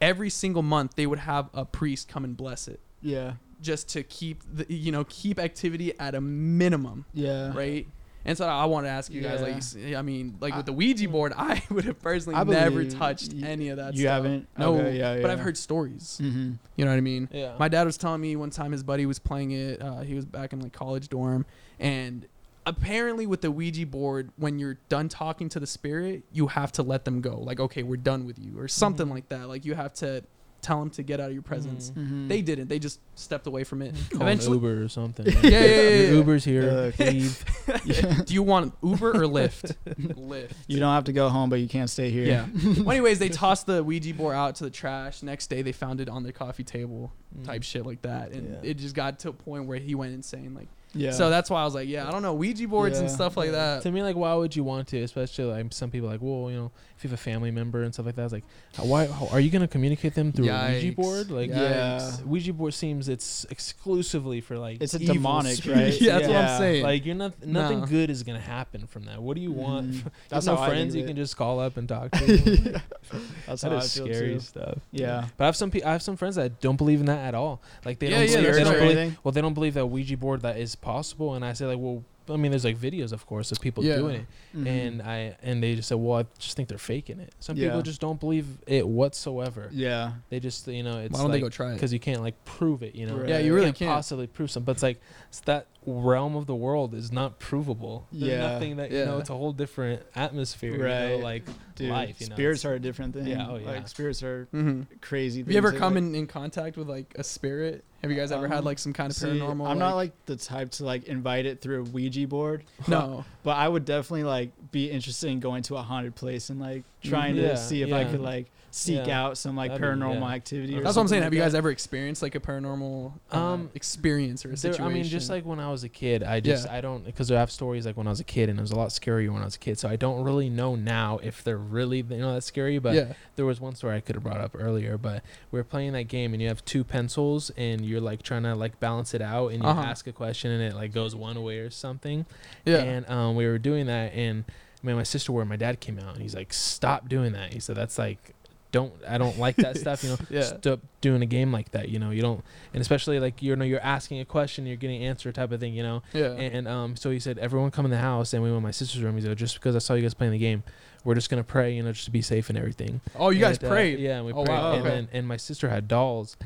every 0.00 0.30
single 0.30 0.62
month 0.62 0.94
they 0.94 1.06
would 1.06 1.18
have 1.20 1.48
a 1.54 1.64
priest 1.64 2.06
come 2.08 2.24
and 2.24 2.36
bless 2.36 2.68
it, 2.68 2.78
yeah. 3.02 3.34
just 3.60 3.88
to 3.90 4.02
keep 4.02 4.42
the 4.52 4.66
you 4.72 4.92
know 4.92 5.04
keep 5.08 5.38
activity 5.40 5.98
at 5.98 6.14
a 6.14 6.20
minimum, 6.20 7.06
Yeah. 7.14 7.52
right? 7.56 7.86
And 8.26 8.38
so 8.38 8.46
I 8.46 8.64
want 8.64 8.86
to 8.86 8.90
ask 8.90 9.12
you 9.12 9.20
guys, 9.20 9.40
like, 9.42 9.48
Yeah. 9.74 9.80
you 9.84 9.94
s- 9.94 9.98
I 9.98 10.02
mean, 10.02 10.36
like 10.40 10.54
I- 10.54 10.56
with 10.58 10.66
the 10.66 10.72
Ouija 10.72 11.08
board, 11.08 11.32
I 11.36 11.62
would 11.70 11.84
have 11.84 12.00
personally 12.00 12.38
I 12.38 12.44
never 12.44 12.84
touched 12.84 13.34
y- 13.34 13.46
any 13.46 13.68
of 13.68 13.76
that. 13.76 13.94
you 13.94 14.02
stuff. 14.02 14.24
haven't? 14.24 14.48
No, 14.58 14.76
Okay, 14.76 14.98
yeah, 14.98 15.20
but 15.20 15.30
I've 15.30 15.40
heard 15.40 15.56
stories. 15.58 16.18
Mm-hmm. 16.22 16.52
You 16.76 16.84
know 16.84 16.90
what 16.90 16.96
I 16.96 17.00
mean? 17.02 17.28
Yeah. 17.32 17.54
My 17.58 17.68
dad 17.68 17.84
was 17.84 17.96
telling 17.98 18.20
me 18.20 18.34
one 18.36 18.50
time 18.50 18.72
his 18.72 18.82
buddy 18.82 19.04
was 19.06 19.18
playing 19.18 19.50
it. 19.50 19.82
Uh, 19.82 20.00
he 20.00 20.14
was 20.14 20.24
back 20.24 20.52
in 20.52 20.60
like 20.60 20.72
college 20.72 21.08
dorm, 21.08 21.44
and 21.78 22.26
apparently 22.66 23.26
with 23.26 23.42
the 23.42 23.50
Ouija 23.50 23.84
board, 23.86 24.30
when 24.36 24.58
you're 24.58 24.78
done 24.88 25.08
talking 25.10 25.50
to 25.50 25.60
the 25.60 25.66
spirit, 25.66 26.22
you 26.32 26.46
have 26.46 26.72
to 26.72 26.82
let 26.82 27.04
them 27.04 27.20
go. 27.20 27.38
Like, 27.38 27.60
okay, 27.60 27.82
we're 27.82 27.96
done 27.98 28.24
with 28.26 28.38
you, 28.38 28.58
or 28.58 28.68
something 28.68 29.06
Mhm. 29.08 29.10
like 29.10 29.28
that. 29.28 29.48
Like 29.48 29.64
you 29.66 29.74
have 29.74 29.92
to 29.94 30.24
tell 30.64 30.80
them 30.80 30.90
to 30.90 31.02
get 31.02 31.20
out 31.20 31.28
of 31.28 31.32
your 31.34 31.42
presence. 31.42 31.90
Mhm. 31.90 32.02
Mm-hmm. 32.04 32.28
They 32.28 32.42
didn't. 32.42 32.68
They 32.68 32.78
just 32.78 33.00
stepped 33.14 33.46
away 33.46 33.64
from 33.64 33.82
it. 33.82 33.94
Call 34.10 34.22
Eventually, 34.22 34.56
Uber 34.56 34.82
or 34.82 34.88
something. 34.88 35.26
yeah, 35.26 35.32
yeah, 35.42 35.50
yeah, 35.50 35.58
Your 35.58 36.02
yeah. 36.04 36.10
Uber's 36.12 36.44
here. 36.44 36.92
Uh, 36.98 37.04
Leave. 37.04 37.44
do 38.26 38.34
you 38.34 38.42
want 38.42 38.74
Uber 38.82 39.10
or 39.10 39.26
Lyft? 39.26 39.76
Lyft. 39.88 40.52
You 40.66 40.80
don't 40.80 40.92
have 40.94 41.04
to 41.04 41.12
go 41.12 41.28
home, 41.28 41.50
but 41.50 41.60
you 41.60 41.68
can't 41.68 41.90
stay 41.90 42.10
here. 42.10 42.24
Yeah. 42.26 42.46
well, 42.82 42.90
anyways, 42.92 43.18
they 43.18 43.28
tossed 43.28 43.66
the 43.66 43.82
Ouija 43.84 44.14
board 44.14 44.34
out 44.34 44.54
to 44.56 44.64
the 44.64 44.70
trash. 44.70 45.22
Next 45.22 45.48
day, 45.48 45.62
they 45.62 45.72
found 45.72 46.00
it 46.00 46.08
on 46.08 46.22
their 46.22 46.32
coffee 46.32 46.64
table, 46.64 47.12
type 47.44 47.62
shit 47.62 47.84
like 47.86 48.02
that, 48.02 48.32
and 48.32 48.44
Mm. 48.44 48.62
Yeah. 48.64 48.70
it 48.70 48.74
just 48.78 48.94
got 48.94 49.18
to 49.20 49.28
a 49.30 49.32
point 49.32 49.66
where 49.66 49.78
he 49.78 49.94
went 49.94 50.12
insane. 50.14 50.54
Like. 50.54 50.68
Yeah. 50.96 51.10
So 51.10 51.28
that's 51.28 51.50
why 51.50 51.60
I 51.60 51.64
was 51.64 51.74
like, 51.74 51.88
yeah, 51.88 52.06
I 52.06 52.12
don't 52.12 52.22
know, 52.22 52.34
Ouija 52.34 52.68
boards 52.68 53.00
and 53.00 53.10
stuff 53.10 53.36
like 53.36 53.50
that. 53.50 53.82
To 53.82 53.90
me, 53.90 54.02
like, 54.02 54.14
why 54.14 54.32
would 54.34 54.54
you 54.54 54.62
want 54.62 54.86
to? 54.88 55.00
Especially 55.02 55.44
like 55.46 55.72
some 55.72 55.90
people, 55.90 56.08
like, 56.08 56.20
well, 56.22 56.48
you 56.50 56.56
know, 56.56 56.72
if 57.04 57.10
you 57.10 57.10
have 57.10 57.20
a 57.20 57.22
family 57.22 57.50
member 57.50 57.82
and 57.82 57.92
stuff 57.92 58.06
like 58.06 58.16
that, 58.16 58.24
it's 58.24 58.32
like, 58.32 58.44
how, 58.76 58.84
why 58.84 59.06
how, 59.06 59.28
are 59.28 59.40
you 59.40 59.50
gonna 59.50 59.68
communicate 59.68 60.14
them 60.14 60.32
through 60.32 60.48
a 60.48 60.72
Ouija 60.72 60.92
board? 60.92 61.30
Like, 61.30 61.50
Yeah. 61.50 62.16
Ouija 62.24 62.52
board 62.54 62.72
seems 62.74 63.08
it's 63.08 63.44
exclusively 63.50 64.40
for 64.40 64.58
like 64.58 64.80
it's 64.80 64.94
a 64.94 65.00
evil 65.02 65.14
demonic, 65.14 65.56
spirits. 65.56 65.94
right? 65.94 66.00
Yeah, 66.00 66.12
that's 66.18 66.28
what 66.28 66.36
I'm 66.36 66.58
saying. 66.58 66.82
Like 66.82 67.04
you're 67.06 67.14
not 67.14 67.44
nothing 67.44 67.80
No. 67.80 67.86
good 67.86 68.10
is 68.10 68.22
gonna 68.22 68.40
happen 68.40 68.86
from 68.86 69.04
that. 69.04 69.20
What 69.22 69.34
do 69.36 69.42
you 69.42 69.52
want? 69.52 69.90
Mm-hmm. 69.90 70.06
You 70.06 70.12
That's 70.30 70.46
have 70.46 70.54
no 70.54 70.60
how 70.60 70.66
I 70.66 70.68
friends 70.70 70.94
you 70.96 71.04
it. 71.04 71.06
can 71.06 71.16
just 71.16 71.36
call 71.36 71.60
up 71.60 71.76
and 71.76 71.88
talk 71.88 72.10
to. 72.12 72.80
That's 73.46 73.62
that 73.62 73.70
how 73.72 73.76
is 73.78 74.00
I 74.00 74.04
feel 74.04 74.06
scary 74.14 74.34
too. 74.34 74.40
stuff. 74.40 74.78
Yeah. 74.90 75.26
But 75.36 75.44
I 75.44 75.46
have 75.46 75.56
some 75.56 75.70
pe- 75.70 75.82
I 75.82 75.92
have 75.92 76.02
some 76.02 76.16
friends 76.16 76.36
that 76.36 76.60
don't 76.60 76.76
believe 76.76 77.00
in 77.00 77.06
that 77.06 77.18
at 77.28 77.34
all. 77.34 77.62
Like 77.84 77.98
they 77.98 78.08
Yeah, 78.08 78.18
don't 78.20 78.28
yeah, 78.30 78.36
believe, 78.40 78.54
they 78.54 78.64
don't 78.64 78.72
believe 78.78 78.96
Anything? 78.98 79.16
well 79.22 79.32
they 79.32 79.40
don't 79.40 79.54
believe 79.54 79.74
that 79.74 79.86
Ouija 79.86 80.16
board 80.16 80.40
that 80.42 80.56
is 80.58 80.74
possible 80.74 81.34
and 81.34 81.44
I 81.44 81.52
say 81.52 81.66
like 81.66 81.78
well 81.78 82.02
I 82.28 82.36
mean 82.36 82.50
there's 82.52 82.64
like 82.64 82.78
videos 82.78 83.12
of 83.12 83.26
course 83.26 83.52
of 83.52 83.60
people 83.60 83.84
Yeah. 83.84 83.96
doing 83.96 84.16
it 84.20 84.26
Mhm. 84.56 84.66
and 84.66 85.02
I 85.02 85.36
and 85.42 85.62
they 85.62 85.74
just 85.74 85.88
said 85.88 85.96
well 85.98 86.20
I 86.20 86.26
just 86.38 86.56
think 86.56 86.68
they're 86.68 86.78
faking 86.78 87.20
it. 87.20 87.32
Some 87.40 87.56
Yeah. 87.56 87.68
people 87.68 87.82
just 87.82 88.00
don't 88.00 88.18
believe 88.20 88.46
it 88.66 88.86
whatsoever. 88.86 89.68
yeah. 89.72 90.12
They 90.30 90.40
just 90.40 90.66
you 90.68 90.82
know 90.82 90.98
it's 90.98 91.12
Why 91.12 91.18
don't 91.20 91.28
like, 91.30 91.36
they 91.38 91.40
go 91.40 91.48
try 91.48 91.70
it? 91.70 91.74
because 91.74 91.92
you 91.92 92.00
can't 92.00 92.22
like 92.22 92.42
prove 92.44 92.82
it, 92.82 92.94
you 92.94 93.06
know. 93.06 93.16
Right. 93.16 93.28
Yeah, 93.28 93.38
you 93.38 93.52
really 93.54 93.66
can't, 93.66 93.76
can't. 93.76 93.90
possibly 93.90 94.26
prove 94.26 94.50
something. 94.50 94.64
But 94.66 94.72
it's 94.72 94.82
like 94.82 95.00
it's 95.28 95.40
that 95.40 95.66
realm 95.86 96.34
of 96.34 96.46
the 96.46 96.54
world 96.54 96.94
is 96.94 97.12
not 97.12 97.38
provable. 97.38 98.06
There's 98.10 98.30
Yeah. 98.32 98.52
nothing 98.52 98.76
that 98.76 98.90
you 98.90 99.04
know. 99.04 99.18
It's 99.18 99.28
a 99.30 99.34
whole 99.36 99.52
different 99.52 100.02
atmosphere. 100.16 100.72
You 100.72 100.78
know, 100.78 100.84
Right. 101.14 101.22
like 101.22 101.44
Dude, 101.76 101.90
life. 101.90 102.20
You 102.20 102.28
know, 102.28 102.36
spirits 102.36 102.64
are 102.64 102.74
a 102.74 102.78
different 102.80 103.14
thing. 103.14 103.26
Yeah, 103.26 103.48
oh, 103.50 103.56
yeah. 103.56 103.66
Like 103.66 103.88
spirits 103.88 104.22
are 104.22 104.46
hmm 104.50 104.82
crazy. 105.02 105.40
Have 105.40 105.50
you 105.50 105.58
ever 105.58 105.72
come 105.72 105.94
Like, 105.94 106.02
in, 106.04 106.14
in 106.14 106.26
contact 106.26 106.76
with 106.76 106.88
like 106.88 107.14
a 107.18 107.24
spirit? 107.24 107.84
Have 108.04 108.10
you 108.10 108.18
guys 108.18 108.32
ever 108.32 108.46
had 108.46 108.58
Um, 108.58 108.64
like 108.66 108.78
some 108.78 108.92
kind 108.92 109.10
of 109.10 109.16
see, 109.16 109.26
paranormal? 109.28 109.66
I'm 109.66 109.78
not 109.78 109.94
like 109.94 110.12
the 110.26 110.36
type 110.36 110.70
to 110.72 110.84
like 110.84 111.04
invite 111.04 111.46
it 111.46 111.62
through 111.62 111.80
a 111.80 111.84
Ouija 111.84 112.26
board. 112.28 112.64
no. 112.86 113.24
But 113.42 113.56
I 113.56 113.66
would 113.66 113.86
definitely 113.86 114.24
like 114.24 114.50
be 114.70 114.90
interested 114.90 115.30
in 115.30 115.40
going 115.40 115.62
to 115.64 115.76
a 115.76 115.82
haunted 115.82 116.14
place 116.14 116.50
and 116.50 116.60
like 116.60 116.84
trying 117.02 117.36
Mm-hmm. 117.36 117.44
Yeah, 117.44 117.50
to 117.52 117.56
see 117.56 117.80
if 117.80 117.92
I 117.94 118.04
could 118.04 118.20
like 118.20 118.50
seek 118.74 119.06
Yeah. 119.06 119.22
out 119.24 119.38
some 119.38 119.54
like 119.56 119.70
That'd 119.70 119.80
be- 119.80 119.86
paranormal 120.04 120.20
yeah. 120.20 120.34
activity. 120.34 120.76
Or 120.76 120.82
That's 120.82 120.96
what 120.96 121.02
I'm 121.02 121.08
saying. 121.08 121.20
like 121.20 121.24
Have 121.26 121.34
you 121.34 121.40
guys 121.40 121.52
that. 121.52 121.58
ever 121.58 121.70
experienced 121.70 122.22
like 122.22 122.34
a 122.34 122.40
paranormal 122.40 123.12
uh, 123.32 123.36
Um, 123.38 123.70
experience 123.74 124.44
or 124.44 124.48
a 124.48 124.50
There- 124.50 124.56
situation? 124.56 124.84
I 124.84 124.88
mean, 124.88 125.04
just 125.04 125.30
like 125.30 125.44
when 125.46 125.60
I 125.60 125.70
was 125.70 125.84
a 125.84 125.88
kid, 125.88 126.22
I 126.24 126.40
just 126.40 126.66
Yeah. 126.66 126.74
I 126.74 126.80
don't 126.80 127.04
because 127.04 127.30
I 127.30 127.38
have 127.38 127.50
stories 127.52 127.86
like 127.86 127.96
when 127.96 128.06
I 128.06 128.10
was 128.10 128.18
a 128.20 128.24
kid, 128.24 128.48
and 128.48 128.58
it 128.58 128.62
was 128.62 128.72
a 128.72 128.76
lot 128.76 128.88
scarier 128.88 129.30
when 129.32 129.42
I 129.42 129.44
was 129.44 129.54
a 129.56 129.60
kid. 129.60 129.78
So 129.78 129.88
I 129.88 129.94
don't 129.96 130.24
really 130.24 130.48
know 130.50 130.74
now 130.74 131.18
if 131.22 131.44
they're 131.44 131.56
really 131.56 131.98
you 131.98 132.18
know 132.18 132.34
that 132.34 132.42
scary. 132.42 132.78
But 132.78 132.94
yeah, 132.94 133.12
there 133.36 133.46
was 133.46 133.60
one 133.60 133.74
story 133.76 133.96
I 133.96 134.00
could 134.00 134.16
have 134.16 134.24
brought 134.24 134.40
up 134.40 134.56
earlier. 134.58 134.98
But 134.98 135.22
we 135.52 135.60
are 135.60 135.64
playing 135.64 135.92
that 135.92 136.08
game, 136.08 136.32
and 136.32 136.42
you 136.42 136.48
have 136.48 136.64
two 136.64 136.82
pencils, 136.84 137.50
and 137.56 137.84
you're 137.86 138.00
like 138.00 138.22
trying 138.22 138.42
to 138.42 138.54
like 138.56 138.80
balance 138.80 139.14
it 139.14 139.22
out 139.22 139.52
and 139.52 139.62
you 139.62 139.68
Uh-huh. 139.68 139.80
ask 139.82 140.06
a 140.06 140.12
question 140.12 140.50
and 140.50 140.62
it 140.62 140.74
like 140.74 140.92
goes 140.92 141.14
one 141.14 141.40
way 141.42 141.58
or 141.58 141.70
something. 141.70 142.26
Yeah. 142.64 142.78
And 142.78 143.08
um, 143.08 143.36
we 143.36 143.46
were 143.46 143.58
doing 143.58 143.86
that, 143.86 144.12
and 144.14 144.44
man, 144.82 144.96
my 144.96 145.02
sister 145.02 145.32
where 145.32 145.44
my 145.44 145.56
dad 145.56 145.80
came 145.80 145.98
out, 145.98 146.14
and 146.14 146.22
he's 146.22 146.34
like, 146.34 146.52
"Stop 146.52 147.08
doing 147.08 147.32
that." 147.32 147.52
He 147.54 147.60
said, 147.60 147.76
"That's 147.76 147.98
like." 147.98 148.33
Don't 148.74 148.92
I 149.06 149.18
don't 149.18 149.38
like 149.38 149.54
that 149.56 149.78
stuff, 149.78 150.02
you 150.02 150.10
know. 150.10 150.18
Yeah. 150.30 150.42
Stop 150.42 150.80
doing 151.00 151.22
a 151.22 151.26
game 151.26 151.52
like 151.52 151.70
that, 151.70 151.88
you 151.90 152.00
know. 152.00 152.10
You 152.10 152.22
don't, 152.22 152.42
and 152.72 152.80
especially 152.80 153.20
like 153.20 153.40
you 153.40 153.54
know, 153.54 153.64
you're 153.64 153.78
asking 153.80 154.18
a 154.18 154.24
question, 154.24 154.66
you're 154.66 154.74
getting 154.76 155.00
an 155.04 155.08
answer 155.10 155.30
type 155.30 155.52
of 155.52 155.60
thing, 155.60 155.74
you 155.74 155.84
know. 155.84 156.02
yeah. 156.12 156.32
And 156.32 156.66
um, 156.66 156.96
so 156.96 157.10
he 157.12 157.20
said, 157.20 157.38
everyone 157.38 157.70
come 157.70 157.84
in 157.84 157.92
the 157.92 157.98
house, 157.98 158.32
and 158.34 158.42
we 158.42 158.50
went 158.50 158.60
to 158.60 158.64
my 158.66 158.72
sister's 158.72 159.00
room. 159.02 159.14
He 159.14 159.22
said, 159.22 159.36
just 159.38 159.54
because 159.54 159.76
I 159.76 159.78
saw 159.78 159.94
you 159.94 160.02
guys 160.02 160.12
playing 160.14 160.32
the 160.32 160.38
game, 160.38 160.64
we're 161.04 161.14
just 161.14 161.30
gonna 161.30 161.44
pray, 161.44 161.72
you 161.72 161.84
know, 161.84 161.92
just 161.92 162.06
to 162.06 162.10
be 162.10 162.20
safe 162.22 162.48
and 162.48 162.58
everything. 162.58 163.00
oh, 163.16 163.30
you 163.30 163.38
guys 163.40 163.62
uh, 163.62 163.68
prayed. 163.68 164.00
yeah, 164.00 164.16
and 164.16 164.26
we 164.26 164.32
Oh, 164.32 164.44
prayed. 164.44 164.48
wow, 164.58 164.72
And 164.72 164.80
okay. 164.82 164.90
then 164.96 165.08
and 165.12 165.28
my 165.28 165.36
sister 165.36 165.68
had 165.68 165.86
dolls, 165.86 166.36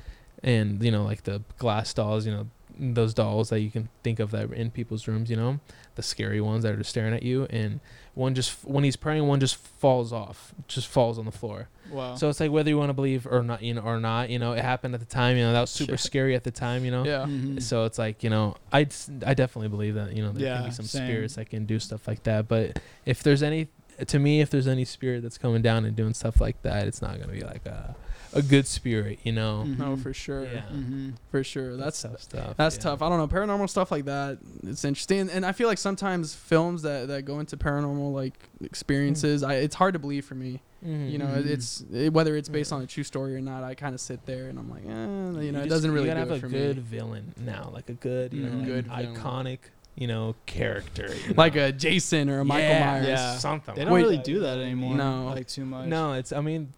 and 0.43 0.83
you 0.83 0.91
know, 0.91 1.05
like 1.05 1.23
the 1.25 1.43
glass 1.59 1.95
dolls, 1.95 2.27
you 2.27 2.33
know, 2.33 2.47
those 2.79 3.15
dolls 3.15 3.49
that 3.49 3.61
you 3.61 3.71
can 3.71 3.89
think 4.05 4.21
of 4.21 4.31
that 4.33 4.51
are 4.51 4.55
in 4.55 4.71
people's 4.71 5.09
rooms, 5.09 5.31
you 5.31 5.37
know, 5.37 5.59
the 5.99 6.03
scary 6.03 6.41
ones 6.41 6.63
that 6.63 6.73
are 6.73 6.77
just 6.79 6.89
staring 6.89 7.13
at 7.13 7.23
you. 7.23 7.45
And 7.51 7.81
one 8.15 8.35
just 8.35 8.65
when 8.65 8.83
he's 8.85 8.97
praying, 8.97 9.27
one 9.27 9.39
just 9.41 9.57
falls 9.57 10.13
off, 10.13 10.55
just 10.67 10.89
falls 10.89 11.19
on 11.19 11.27
the 11.27 11.31
floor. 11.33 11.69
Wow. 11.91 12.15
So 12.15 12.29
it's 12.31 12.41
like 12.41 12.51
whether 12.51 12.71
you 12.71 12.79
want 12.79 12.89
to 12.89 12.95
believe 12.95 13.27
or 13.27 13.43
not, 13.43 13.63
you 13.63 13.75
know, 13.75 13.83
or 13.83 14.01
not, 14.01 14.31
you 14.31 14.39
know, 14.39 14.53
it 14.53 14.63
happened 14.65 14.95
at 14.95 15.01
the 15.01 15.07
time. 15.07 15.37
You 15.37 15.43
know, 15.45 15.53
that 15.53 15.61
was 15.61 15.71
super 15.71 15.93
Shit. 15.99 16.01
scary 16.01 16.35
at 16.35 16.45
the 16.45 16.51
time. 16.51 16.85
You 16.87 16.91
know. 16.91 17.05
Yeah. 17.05 17.27
Mhm. 17.27 17.63
So 17.63 17.85
it's 17.85 17.99
like 17.99 18.23
you 18.25 18.31
know, 18.31 18.57
I 18.73 18.87
I 19.27 19.35
definitely 19.35 19.69
believe 19.69 19.95
that 19.97 20.15
you 20.17 20.23
know 20.23 20.33
there 20.33 20.57
can 20.57 20.65
be 20.65 20.71
some 20.71 20.87
same. 20.87 21.07
spirits 21.07 21.35
that 21.37 21.51
can 21.51 21.67
do 21.67 21.79
stuff 21.79 22.09
like 22.09 22.23
that. 22.25 22.49
But 22.49 22.81
if 23.07 23.23
there's 23.23 23.43
any, 23.43 23.69
to 24.07 24.19
me, 24.19 24.41
if 24.41 24.51
there's 24.51 24.69
any 24.69 24.85
spirit 24.85 25.23
that's 25.23 25.39
coming 25.39 25.63
down 25.63 25.85
and 25.85 25.95
doing 25.97 26.15
stuff 26.15 26.41
like 26.41 26.61
that, 26.63 26.87
it's 26.89 27.03
not 27.03 27.19
gonna 27.21 27.33
be 27.33 27.41
like 27.43 27.67
a 27.67 27.95
a 28.33 28.43
good 28.43 28.67
spirit, 28.67 29.19
you 29.23 29.33
know. 29.33 29.65
Mhm. 29.67 29.79
No, 29.79 29.97
for 29.97 30.13
sure. 30.15 30.45
Yeah. 30.45 30.63
Mhm. 30.73 31.15
For 31.31 31.43
sure. 31.45 31.77
That's 31.77 32.03
tough 32.03 32.23
stuff. 32.23 32.57
That's 32.57 32.77
yeah. 32.77 32.83
tough. 32.83 33.03
I 33.03 33.09
don't 33.09 33.19
know 33.19 33.29
paranormal 33.29 33.69
stuff 33.71 33.91
like 33.91 34.05
that. 34.07 34.39
It's 34.67 34.85
interesting, 34.85 35.29
and 35.31 35.45
I 35.47 35.53
feel 35.53 35.69
like 35.69 35.79
sometimes 35.79 36.35
films 36.35 36.83
that, 36.83 37.09
that 37.09 37.25
go 37.25 37.41
into 37.41 37.57
paranormal 37.57 38.13
like 38.13 38.35
experiences, 38.63 39.43
I, 39.43 39.55
it's 39.55 39.75
hard 39.75 39.95
to 39.95 39.99
believe 39.99 40.25
for 40.25 40.35
me. 40.35 40.61
Mhm. 40.87 41.11
You 41.11 41.19
know, 41.19 41.27
Mhm. 41.27 41.47
it's 41.47 41.85
it, 41.93 42.13
whether 42.13 42.37
it's 42.37 42.49
based 42.49 42.73
on 42.73 42.83
a 42.83 42.87
true 42.87 43.03
story 43.03 43.35
or 43.35 43.41
not. 43.41 43.65
I 43.65 43.75
kind 43.75 43.95
of 43.95 44.01
sit 44.01 44.25
there 44.27 44.49
and 44.49 44.59
I'm 44.59 44.71
like, 44.71 44.85
eh, 44.85 45.45
you 45.45 45.51
know, 45.53 45.61
it 45.61 45.69
doesn't 45.69 45.91
really 45.91 46.07
You 46.09 46.15
gotta 46.15 46.27
it 46.27 46.31
have 46.31 46.41
for 46.41 46.47
a 46.47 46.51
good 46.51 46.77
me. 46.77 46.83
villain 46.83 47.35
now, 47.45 47.71
like 47.75 47.89
a 47.89 47.95
good, 47.95 48.33
you 48.33 48.43
know, 48.45 48.51
Mhm. 48.51 48.59
like 48.59 48.67
Good 48.67 48.87
villain. 48.87 49.15
iconic, 49.17 49.59
you 49.97 50.07
know, 50.07 50.37
character. 50.47 51.09
you 51.27 51.35
Like 51.35 51.57
a 51.57 51.73
Jason 51.73 52.31
or 52.31 52.39
a 52.41 52.45
Michael 52.45 52.79
Myers. 52.79 53.09
Yeah. 53.09 53.37
something. 53.39 53.75
They 53.75 53.83
don't 53.85 53.93
Wait. 53.93 54.03
really 54.03 54.19
do 54.19 54.39
that 54.41 54.59
anymore. 54.59 54.95
No. 54.95 55.33
Like 55.35 55.49
too 55.49 55.65
much. 55.65 55.89
No, 55.89 56.13
it's. 56.13 56.33
I 56.33 56.41
mean, 56.43 56.73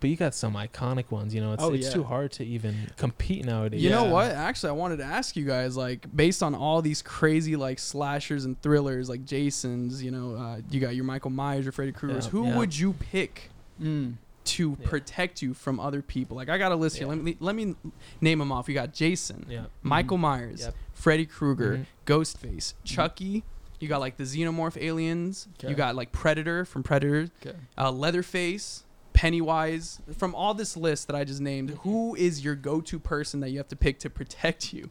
but 0.00 0.10
you 0.10 0.16
got 0.16 0.34
some 0.34 0.54
iconic 0.54 1.10
ones. 1.10 1.34
You 1.34 1.40
know, 1.40 1.52
it's 1.54 1.62
Oh, 1.62 1.72
it's 1.72 1.86
yeah. 1.86 1.92
too 1.92 2.04
hard 2.04 2.32
to 2.32 2.44
even 2.44 2.74
compete 2.96 3.44
nowadays. 3.44 3.82
You 3.82 3.90
know 3.90 4.04
what? 4.04 4.30
Actually, 4.32 4.70
I 4.70 4.72
wanted 4.72 4.98
to 4.98 5.04
ask 5.04 5.36
you 5.36 5.44
guys, 5.44 5.76
like, 5.76 6.06
based 6.14 6.42
on 6.42 6.54
all 6.54 6.82
these 6.82 7.00
crazy 7.02 7.56
like 7.56 7.78
slashers 7.78 8.44
and 8.44 8.60
thrillers, 8.62 9.08
like 9.08 9.24
Jason's. 9.24 10.02
You 10.02 10.10
know, 10.10 10.34
uh, 10.36 10.60
you 10.70 10.80
got 10.80 10.94
your 10.94 11.04
Michael 11.04 11.30
Myers, 11.30 11.64
your 11.64 11.72
Freddy 11.72 11.92
Krueger's. 11.92 12.26
Yeah, 12.26 12.30
Who 12.32 12.46
yeah. 12.46 12.56
would 12.58 12.78
you 12.78 12.92
pick 12.92 13.50
Mm. 13.80 14.14
to 14.44 14.76
Yeah. 14.80 14.88
protect 14.88 15.40
you 15.42 15.54
from 15.54 15.78
other 15.80 16.02
people? 16.02 16.36
Like, 16.36 16.48
I 16.48 16.58
got 16.58 16.72
a 16.72 16.76
list 16.76 16.96
here. 16.98 17.06
Let 17.06 17.18
me 17.18 17.36
let 17.40 17.54
me 17.54 17.74
name 18.20 18.38
them 18.40 18.50
off. 18.52 18.68
You 18.68 18.74
got 18.74 18.92
Jason, 18.92 19.46
Yeah. 19.48 19.66
Michael 19.82 20.18
Myers, 20.18 20.60
Yep. 20.62 20.74
Freddy 20.94 21.26
Krueger, 21.26 21.78
Mhm. 21.78 21.86
Ghostface, 22.06 22.74
Chucky. 22.84 23.44
You 23.80 23.86
got 23.86 24.00
like 24.00 24.16
the 24.16 24.24
xenomorph 24.24 24.76
aliens. 24.82 25.46
You 25.66 25.74
got 25.74 25.94
like 25.94 26.10
Predator 26.10 26.64
from 26.64 26.82
Predator, 26.82 27.28
Okay. 27.40 27.56
uh, 27.78 27.92
Leatherface, 27.92 28.82
Pennywise. 29.18 30.00
From 30.16 30.32
all 30.36 30.54
this 30.54 30.76
list 30.76 31.08
that 31.08 31.16
I 31.16 31.24
just 31.24 31.40
named, 31.40 31.70
who 31.82 32.14
is 32.14 32.44
your 32.44 32.54
go-to 32.54 33.00
person 33.00 33.40
that 33.40 33.50
you 33.50 33.58
have 33.58 33.66
to 33.66 33.74
pick 33.76 33.98
to 34.00 34.10
protect 34.10 34.72
you 34.72 34.90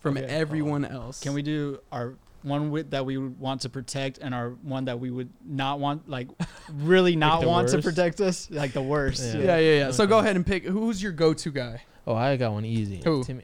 from 0.00 0.16
Okay. 0.16 0.26
everyone 0.26 0.86
else? 0.86 1.20
Can 1.20 1.34
we 1.34 1.42
do 1.42 1.80
our 1.92 2.14
one 2.42 2.70
with, 2.70 2.92
that 2.92 3.04
we 3.04 3.18
would 3.18 3.38
want 3.38 3.60
to 3.62 3.68
protect 3.68 4.16
and 4.16 4.34
our 4.34 4.50
one 4.62 4.86
that 4.86 4.98
we 4.98 5.10
would 5.10 5.28
not 5.44 5.78
want, 5.78 6.08
like 6.08 6.28
really 6.72 7.16
not 7.16 7.42
the 7.42 7.48
want 7.48 7.68
to 7.68 7.82
protect 7.82 8.22
us, 8.22 8.50
like 8.50 8.72
the 8.72 8.80
worst? 8.80 9.22
Yeah. 9.22 9.42
Yeah, 9.42 9.58
yeah, 9.58 9.78
yeah. 9.78 9.90
So 9.90 10.06
go 10.06 10.20
ahead 10.20 10.36
and 10.36 10.46
pick. 10.46 10.64
Who's 10.64 11.02
your 11.02 11.12
go-to 11.12 11.50
guy? 11.50 11.82
Oh, 12.06 12.14
I 12.14 12.36
got 12.36 12.52
one 12.52 12.64
easy. 12.64 13.02
Who? 13.04 13.24
To 13.24 13.34
me, 13.34 13.42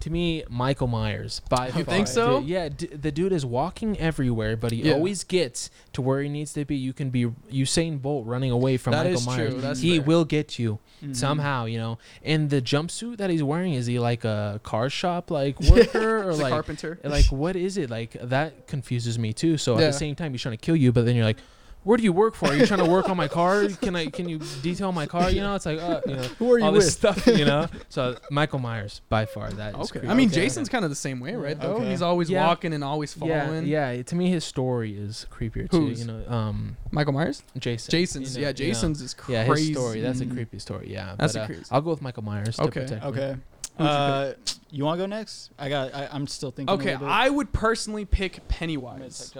to 0.00 0.10
me 0.10 0.42
Michael 0.48 0.86
Myers. 0.86 1.40
By 1.48 1.66
You 1.68 1.72
far. 1.72 1.84
think 1.84 2.08
so? 2.08 2.40
Dude, 2.40 2.48
yeah, 2.48 2.68
d- 2.68 2.86
the 2.86 3.12
dude 3.12 3.32
is 3.32 3.44
walking 3.46 3.98
everywhere, 3.98 4.56
but 4.56 4.72
he 4.72 4.82
Yeah. 4.82 4.94
always 4.94 5.24
gets 5.24 5.70
to 5.92 6.02
where 6.02 6.22
he 6.22 6.28
needs 6.28 6.52
to 6.54 6.64
be. 6.64 6.76
You 6.76 6.92
can 6.92 7.10
be 7.10 7.26
Usain 7.52 8.00
Bolt 8.00 8.26
running 8.26 8.50
away 8.50 8.76
from 8.76 8.92
That 8.92 9.06
Michael 9.06 9.22
Myers. 9.22 9.52
true. 9.52 9.60
That's 9.60 9.80
he 9.80 9.98
fair. 9.98 10.06
will 10.06 10.24
get 10.24 10.58
you 10.58 10.78
Mhm. 11.04 11.14
somehow, 11.16 11.64
you 11.66 11.78
know. 11.78 11.98
And 12.24 12.50
the 12.50 12.60
jumpsuit 12.60 13.16
that 13.18 13.30
he's 13.30 13.42
wearing 13.42 13.74
is 13.74 13.86
he 13.86 13.98
like 13.98 14.24
a 14.24 14.60
car 14.62 14.90
shop 14.90 15.30
like 15.30 15.58
worker 15.70 16.28
or 16.28 16.34
like 16.34 16.50
carpenter. 16.52 16.98
like 17.04 17.26
what 17.26 17.56
is 17.56 17.76
it 17.76 17.90
like 17.90 18.16
that 18.22 18.66
confuses 18.66 19.18
me 19.18 19.32
too 19.32 19.56
so 19.56 19.74
at 19.74 19.80
the 19.80 19.92
same 19.92 20.14
time 20.14 20.32
he's 20.32 20.42
trying 20.42 20.56
to 20.56 20.64
kill 20.64 20.76
you 20.76 20.92
but 20.92 21.04
then 21.06 21.14
you're 21.16 21.24
like 21.24 21.38
where 21.82 21.96
do 21.96 22.02
you 22.04 22.12
work 22.12 22.34
for 22.34 22.46
are 22.48 22.54
you 22.56 22.66
trying 22.66 22.84
to 22.84 22.90
work 22.90 23.08
on 23.08 23.16
my 23.16 23.26
car 23.28 23.66
can 23.80 23.96
i 23.96 24.06
can 24.06 24.28
you 24.28 24.38
detail 24.62 24.92
my 24.92 25.06
car 25.06 25.30
you 25.30 25.40
know 25.40 25.54
it's 25.54 25.64
like 25.66 25.78
uh, 25.80 26.00
you 26.06 26.14
know 26.16 26.22
Who 26.38 26.52
are 26.52 26.58
you 26.58 26.64
all 26.66 26.72
with? 26.72 26.82
this 26.82 26.92
stuff 26.94 27.26
you 27.26 27.44
know 27.44 27.68
so 27.88 28.16
michael 28.30 28.58
myers 28.58 29.00
by 29.08 29.24
far 29.26 29.50
that 29.52 29.74
is 29.74 29.80
Okay. 29.90 30.00
creepy. 30.00 30.08
I 30.08 30.14
mean, 30.14 30.28
Okay. 30.28 30.42
Jason's 30.42 30.68
kind 30.68 30.84
of 30.84 30.90
the 30.90 30.94
same 30.96 31.20
way, 31.20 31.34
right? 31.34 31.58
Though 31.58 31.76
Okay. 31.76 31.90
he's 31.90 32.02
always 32.02 32.28
Yeah. 32.28 32.46
walking 32.46 32.72
and 32.74 32.84
always 32.84 33.14
following. 33.14 33.66
yeah 33.66 33.90
yeah. 33.92 34.02
to 34.02 34.14
me 34.14 34.28
his 34.30 34.44
story 34.44 34.96
is 34.96 35.26
creepier 35.30 35.70
too 35.70 35.88
Whose? 35.88 36.00
you 36.00 36.06
know 36.06 36.22
um 36.28 36.76
Michael 36.90 37.12
Myers. 37.14 37.42
jason 37.58 37.90
Jason's. 37.90 38.36
you 38.36 38.42
know, 38.42 38.48
yeah, 38.48 38.54
you 38.56 38.66
know. 38.66 38.72
Jason's 38.74 39.00
is 39.00 39.14
crazy. 39.14 39.32
yeah 39.32 39.44
his 39.54 39.68
story 39.72 40.00
that's 40.00 40.20
a 40.20 40.26
creepy 40.26 40.58
story 40.58 40.92
yeah 40.92 41.14
That's 41.18 41.32
but, 41.34 41.48
a 41.50 41.54
uh, 41.54 41.56
i'll 41.70 41.80
go 41.80 41.90
with 41.90 42.02
michael 42.02 42.24
myers 42.24 42.56
to 42.56 42.64
Okay. 42.64 42.86
me. 42.86 43.00
Okay. 43.02 43.36
You 43.78 43.86
Uh, 43.86 44.34
you 44.70 44.84
want 44.84 44.98
to 44.98 45.02
go 45.04 45.06
next? 45.06 45.50
I 45.58 45.68
got. 45.70 45.94
I, 45.94 46.06
I'm 46.12 46.26
still 46.26 46.50
thinking. 46.50 46.74
Okay, 46.74 46.92
little 46.92 47.06
bit. 47.06 47.12
I 47.12 47.30
would 47.30 47.50
personally 47.52 48.04
pick 48.04 48.46
Pennywise. 48.46 49.32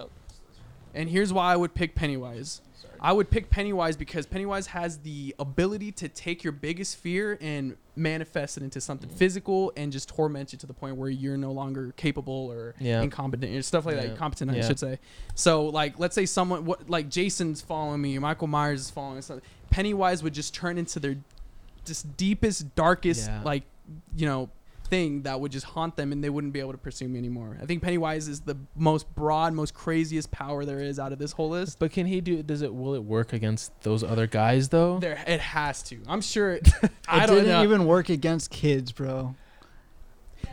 And 0.95 1.09
here's 1.09 1.33
why 1.33 1.53
I 1.53 1.57
would 1.57 1.75
pick 1.75 1.95
Pennywise. 1.95 2.61
I 3.03 3.13
would 3.13 3.31
pick 3.31 3.49
Pennywise 3.49 3.97
because 3.97 4.27
Pennywise 4.27 4.67
has 4.69 4.99
the 4.99 5.35
ability 5.39 5.91
to 5.93 6.09
take 6.09 6.45
your 6.45 6.53
biggest 6.53 6.97
fear 6.97 7.39
and 7.41 7.77
manifest 7.97 8.59
it 8.59 8.63
into 8.63 8.79
something 8.81 9.09
Mm. 9.09 9.15
physical 9.15 9.73
and 9.75 9.91
just 9.91 10.09
torment 10.11 10.53
you 10.53 10.59
to 10.59 10.67
the 10.67 10.75
point 10.75 10.97
where 10.97 11.09
you're 11.09 11.39
no 11.39 11.51
longer 11.51 11.93
capable 11.97 12.51
or 12.53 12.75
Yeah. 12.79 13.01
incompetent 13.01 13.57
or 13.57 13.63
stuff 13.63 13.87
like 13.87 13.97
Yeah. 13.97 14.09
that. 14.09 14.19
Competent, 14.19 14.51
I 14.51 14.61
should 14.61 14.79
say. 14.79 14.99
So, 15.35 15.65
like, 15.67 15.99
let's 15.99 16.15
say 16.15 16.27
someone, 16.27 16.67
what, 16.67 16.91
like 16.91 17.09
Jason's 17.09 17.63
following 17.63 18.03
me, 18.03 18.19
Michael 18.19 18.49
Myers 18.49 18.83
is 18.83 18.91
following 18.91 19.19
us. 19.19 19.31
Pennywise 19.71 20.23
would 20.23 20.35
just 20.35 20.53
turn 20.53 20.77
into 20.77 21.01
their 21.01 21.17
just 21.87 22.17
deepest, 22.19 22.75
darkest, 22.75 23.29
Yeah. 23.29 23.43
like, 23.45 23.63
you 24.15 24.27
know, 24.27 24.51
thing 24.91 25.23
that 25.23 25.41
would 25.41 25.53
just 25.53 25.65
haunt 25.67 25.97
them 25.97 26.13
and 26.13 26.23
they 26.23 26.29
wouldn't 26.31 26.53
be 26.53 26.61
able 26.61 26.73
to 26.73 26.79
pursue 26.79 27.09
me 27.09 27.19
anymore. 27.19 27.57
I 27.63 27.67
think 27.67 27.83
Pennywise 27.83 28.29
is 28.29 28.41
the 28.41 28.57
most 28.77 29.13
broad, 29.15 29.53
most 29.55 29.73
craziest 29.73 30.31
power 30.31 30.65
there 30.65 30.81
is 30.81 30.99
out 30.99 31.13
of 31.13 31.19
this 31.19 31.33
whole 31.33 31.49
list. 31.51 31.79
but 31.79 31.93
can 31.93 32.07
he 32.07 32.21
do 32.21 32.43
does 32.43 32.61
it 32.63 32.75
will 32.75 32.95
it 32.95 33.05
work 33.05 33.33
against 33.33 33.73
those 33.83 34.03
other 34.05 34.27
guys 34.27 34.69
though 34.69 34.99
There, 34.99 35.23
it 35.27 35.41
has 35.41 35.83
to. 35.85 35.99
I'm 36.07 36.21
sure. 36.21 36.59
It 37.13 37.23
I 37.23 37.27
don't 37.27 37.37
didn't 37.37 37.51
know. 37.51 37.63
even 37.65 37.87
work 37.87 38.09
against 38.09 38.51
kids, 38.51 38.93
bro. 38.93 39.35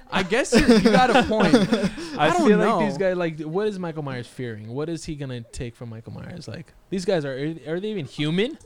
I 0.10 0.24
guess 0.24 0.54
you're, 0.58 0.68
you 0.80 0.92
got 0.92 1.10
a 1.16 1.24
point. 1.28 1.54
I, 1.56 1.90
I, 2.18 2.30
don't 2.30 2.48
feel 2.48 2.58
know. 2.58 2.78
like 2.78 2.88
these 2.90 2.98
guys 2.98 3.16
like 3.18 3.40
what 3.42 3.68
is 3.68 3.78
Michael 3.78 4.04
Myers 4.04 4.26
fearing? 4.28 4.70
What 4.70 4.90
is 4.90 5.04
he 5.06 5.16
gonna 5.16 5.42
take 5.42 5.76
from 5.76 5.90
Michael 5.90 6.14
Myers? 6.14 6.48
Like 6.48 6.74
these 6.90 7.06
guys 7.06 7.26
are 7.26 7.34
are 7.68 7.80
they 7.80 7.90
even 7.90 8.06
human? 8.06 8.58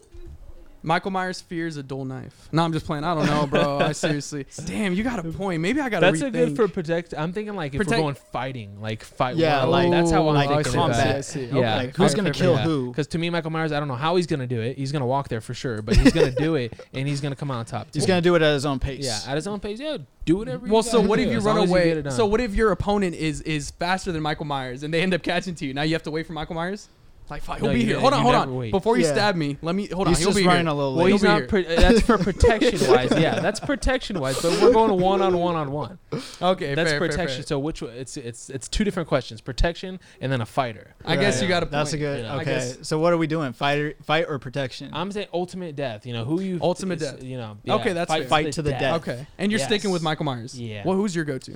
Michael 0.84 1.12
Myers 1.12 1.40
fears 1.42 1.78
a 1.78 1.84
dull 1.84 2.06
knife. 2.06 2.50
No, 2.52 2.64
I'm 2.64 2.74
just 2.74 2.86
playing. 2.86 3.04
I 3.04 3.14
don't 3.14 3.28
know, 3.28 3.46
bro. 3.46 3.80
I 3.80 3.92
seriously. 3.92 4.48
Damn, 4.66 4.94
you 4.94 5.04
got 5.04 5.24
a 5.24 5.32
point. 5.32 5.62
Maybe 5.62 5.80
I 5.80 5.90
got 5.90 6.00
to 6.00 6.08
That's 6.08 6.22
a 6.22 6.32
good 6.32 6.56
for 6.56 6.68
protect. 6.68 7.14
I'm 7.16 7.34
thinking 7.34 7.56
like 7.56 7.74
if 7.74 7.78
Protect- 7.78 7.98
we're 7.98 8.04
going 8.04 8.16
fighting, 8.32 8.82
like 8.82 9.04
fight. 9.04 9.36
Yeah, 9.36 9.62
one. 9.66 9.70
like- 9.70 9.92
that's 9.92 10.10
how 10.12 10.28
I'm 10.28 10.34
like 10.36 10.50
thinking 10.50 10.74
combat. 10.74 11.00
about 11.00 11.16
I 11.16 11.18
it. 11.20 11.24
see, 11.24 11.44
I 11.44 11.46
see. 11.46 11.50
Yeah. 11.52 11.58
Okay. 11.76 11.76
Like, 11.88 11.96
who's 11.96 12.16
gonna 12.16 12.32
kill 12.32 12.56
fair. 12.56 12.66
who? 12.66 12.90
Because 12.90 13.08
to 13.08 13.18
me, 13.20 13.30
Michael 13.30 13.52
Myers, 13.52 13.72
I 13.72 13.80
don't 13.80 13.88
know 13.88 13.96
how 13.96 14.16
he's 14.16 14.28
gonna 14.28 14.48
do 14.48 14.60
it. 14.62 14.78
He's 14.78 14.92
gonna 14.92 15.06
walk 15.06 15.30
there 15.30 15.42
for 15.42 15.54
sure, 15.54 15.82
but 15.84 15.96
he's 15.96 16.14
gonna 16.14 16.32
do 16.32 16.56
it, 16.56 16.74
and 16.94 17.08
he's 17.08 17.22
gonna 17.22 17.36
come 17.36 17.52
out 17.52 17.58
on 17.60 17.66
top. 17.66 17.88
He's 17.94 18.06
gonna 18.08 18.22
do 18.22 18.34
it 18.36 18.42
at 18.42 18.54
his 18.54 18.66
own 18.66 18.80
pace. 18.80 19.06
yeah, 19.06 19.20
at 19.28 19.36
his 19.36 19.46
own 19.48 19.60
pace. 19.60 19.80
Yeah, 19.80 19.98
do 20.26 20.38
whatever. 20.38 20.66
you 20.66 20.74
Well, 20.74 20.84
so 20.84 21.00
what 21.00 21.18
do, 21.18 21.24
if 21.24 21.32
you 21.32 21.38
as 21.38 21.44
run 21.44 21.56
long 21.58 21.64
as 21.66 21.70
you 21.70 21.76
away? 21.76 21.86
get 21.90 21.98
it 21.98 22.02
done. 22.04 22.14
so 22.14 22.26
what 22.26 22.42
if 22.42 22.56
your 22.56 22.72
opponent 22.72 23.16
is 23.16 23.42
is 23.42 23.70
faster 23.72 24.12
than 24.12 24.24
Michael 24.24 24.46
Myers 24.46 24.82
and 24.84 24.92
they 24.94 25.02
end 25.02 25.14
up 25.14 25.22
catching 25.22 25.54
to 25.56 25.66
you? 25.66 25.74
Now 25.76 25.84
you 25.84 25.94
have 25.94 26.04
to 26.04 26.12
wait 26.12 26.26
for 26.26 26.34
Michael 26.34 26.56
Myers. 26.56 26.90
Like, 27.32 27.44
fuck, 27.44 27.60
he'll 27.60 27.68
No, 27.68 27.74
be 27.74 27.80
you 27.80 27.86
here. 27.86 28.00
Hold 28.02 28.12
on, 28.12 28.20
you 28.20 28.24
hold 28.24 28.34
never 28.36 28.52
on. 28.52 28.58
wait. 28.58 28.72
Before 28.72 28.98
you 28.98 29.06
Yeah. 29.06 29.14
stab 29.14 29.36
me, 29.38 29.58
let 29.62 29.74
me 29.74 29.88
hold 29.88 30.08
on. 30.08 30.12
He's 30.14 30.20
He'll 30.20 30.28
just 30.32 30.38
be 30.40 30.46
running 30.46 30.66
here. 30.66 30.74
a 30.74 30.76
little 30.76 30.96
Well, 30.96 31.06
late. 31.06 31.12
he's 31.14 31.22
He'll 31.22 31.36
be 31.36 31.40
not. 31.42 31.48
Pro- 31.50 31.64
that's 31.64 32.02
for 32.02 32.18
protection 32.18 32.92
wise. 32.92 33.12
Yeah, 33.18 33.40
that's 33.40 33.62
protection 33.62 34.20
wise. 34.20 34.42
But 34.42 34.52
we're 34.62 34.74
going 34.74 35.00
one 35.00 35.22
on 35.22 35.38
one 35.38 35.56
on 35.56 35.72
one. 35.72 35.98
Okay, 36.42 36.76
That's 36.76 36.92
fair, 36.92 37.00
fair, 37.00 37.08
protection. 37.08 37.38
fair. 37.38 37.46
So 37.48 37.58
which 37.60 37.82
one- 37.82 37.92
it's 37.94 38.18
it's 38.18 38.50
it's 38.50 38.68
two 38.68 38.84
different 38.84 39.08
questions: 39.08 39.40
protection 39.40 40.00
and 40.20 40.30
then 40.30 40.42
a 40.42 40.46
fighter. 40.46 40.94
I 41.06 41.16
guess 41.16 41.42
you 41.42 41.48
got 41.48 41.64
a 41.64 41.68
point. 41.68 41.72
That's 41.72 41.94
a 41.94 41.98
good. 41.98 42.18
you 42.18 42.24
know. 42.24 42.34
I 42.34 42.36
Okay, 42.42 42.46
guess- 42.46 42.78
so 42.82 43.00
what 43.00 43.14
are 43.14 43.18
we 43.18 43.28
doing? 43.28 43.54
Fight, 43.54 43.96
fight 44.04 44.26
or 44.28 44.38
protection? 44.38 44.90
I'm 44.92 45.10
saying 45.14 45.28
ultimate 45.34 45.78
death. 45.78 46.06
You 46.06 46.12
know 46.12 46.26
who 46.26 46.42
you 46.42 46.60
Ultimate 46.62 47.02
is- 47.02 47.12
death. 47.12 47.24
You 47.24 47.38
know. 47.38 47.58
Okay, 47.70 47.94
that's 47.94 48.14
fair. 48.14 48.26
Fight 48.26 48.52
to 48.54 48.62
the 48.62 48.72
death. 48.72 48.96
Okay, 49.08 49.26
and 49.38 49.54
you're 49.54 49.60
Yes. 49.60 49.70
sticking 49.70 49.92
with 49.92 50.02
Michael 50.02 50.26
Myers. 50.26 50.60
Yeah. 50.60 50.82
Well, 50.86 50.98
who's 50.98 51.16
your 51.16 51.24
go-to? 51.24 51.54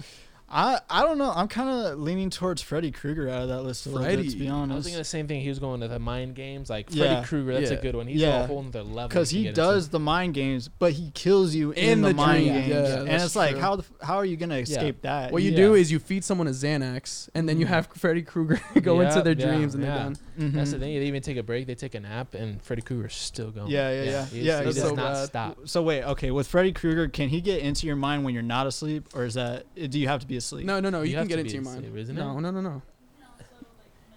I 0.47 0.79
I 0.89 1.01
don't 1.03 1.17
know. 1.17 1.31
I'm 1.35 1.47
kind 1.47 1.69
of 1.69 1.99
leaning 1.99 2.29
towards 2.29 2.61
Freddy 2.61 2.91
Krueger 2.91 3.27
out 3.29 3.41
of 3.43 3.47
that 3.49 3.63
list 3.63 3.87
a 3.87 3.89
little 3.89 4.03
bit, 4.05 4.17
to 4.17 4.21
Freddy. 4.23 4.39
be 4.39 4.47
I 4.49 4.63
was 4.65 4.85
thinking 4.85 4.99
the 4.99 5.03
same 5.03 5.27
thing. 5.27 5.41
He 5.41 5.49
was 5.49 5.57
going 5.57 5.81
to 5.81 5.87
the 5.87 5.97
mind 5.97 6.35
games, 6.35 6.69
like 6.69 6.89
Freddy 6.91 7.03
Yeah. 7.03 7.23
Krueger. 7.23 7.53
That's 7.53 7.71
Yeah. 7.71 7.77
a 7.77 7.81
good 7.81 7.95
one. 7.95 8.05
He's 8.07 8.21
Yeah. 8.21 8.43
a 8.43 8.47
whole 8.47 8.63
other 8.65 8.83
level. 8.83 9.07
Because 9.07 9.31
he 9.31 9.51
does 9.51 9.89
the 9.89 9.99
mind 9.99 10.35
games, 10.35 10.67
but 10.69 10.93
he 10.93 11.09
kills 11.15 11.55
you 11.55 11.71
in, 11.71 11.83
In 11.89 12.01
the, 12.01 12.09
the 12.09 12.13
mind 12.13 12.43
dream, 12.45 12.53
games, 12.53 12.67
yeah, 12.69 12.99
and 12.99 13.07
that's 13.07 13.23
it's 13.25 13.35
like 13.35 13.57
how 13.57 13.77
the, 13.77 13.85
how 14.01 14.17
are 14.17 14.25
you 14.25 14.37
gonna 14.37 14.57
escape 14.57 15.01
that? 15.01 15.31
What 15.31 15.41
you 15.41 15.49
Yeah. 15.51 15.57
do 15.57 15.73
is 15.73 15.91
you 15.91 15.97
feed 15.97 16.23
someone 16.23 16.47
a 16.47 16.51
Xanax, 16.51 17.27
and 17.33 17.49
then 17.49 17.59
you 17.59 17.65
Mhm. 17.65 17.69
have 17.69 17.87
Freddy 17.95 18.21
Krueger 18.21 18.61
go 18.81 18.99
into 19.01 19.21
their 19.23 19.33
yeah, 19.33 19.45
dreams, 19.47 19.73
and 19.73 19.83
yeah. 19.83 19.95
they're 19.95 20.03
done. 20.03 20.17
That's 20.53 20.71
the 20.71 20.79
thing. 20.79 20.99
They 20.99 21.05
even 21.07 21.21
take 21.23 21.37
a 21.37 21.43
break. 21.43 21.65
They 21.65 21.75
take 21.75 21.95
a 21.95 21.99
nap, 21.99 22.33
and 22.35 22.61
Freddy 22.61 22.81
Krueger's 22.83 23.15
still 23.15 23.51
going. 23.51 23.71
Yeah, 23.71 23.89
yeah, 23.91 24.03
yeah. 24.03 24.25
He, 24.25 24.41
Yeah, 24.41 24.59
he 24.59 24.65
does 24.65 24.77
so 24.81 24.89
not 24.93 25.13
bad. 25.13 25.25
stop. 25.27 25.57
So 25.65 25.81
wait, 25.81 26.03
okay, 26.03 26.29
with 26.29 26.45
Freddy 26.47 26.71
Krueger, 26.71 27.07
can 27.07 27.29
he 27.29 27.41
get 27.41 27.61
into 27.61 27.87
your 27.87 27.95
mind 27.95 28.23
when 28.25 28.33
you're 28.33 28.43
not 28.43 28.67
asleep, 28.67 29.07
or 29.15 29.25
is 29.25 29.33
that 29.35 29.65
do 29.89 29.97
you 29.99 30.07
have 30.07 30.19
to 30.21 30.27
be 30.27 30.34
asleep? 30.37 30.65
No, 30.65 30.79
no, 30.79 30.89
no. 30.89 31.01
You, 31.01 31.09
You 31.09 31.11
can 31.13 31.19
have 31.19 31.27
get 31.29 31.35
to 31.35 31.41
into 31.41 31.53
your 31.53 31.63
mind. 31.63 31.97
isn't 31.97 32.17
it? 32.17 32.19
no, 32.19 32.39
no, 32.39 32.51
no, 32.51 32.61
no. 32.61 32.81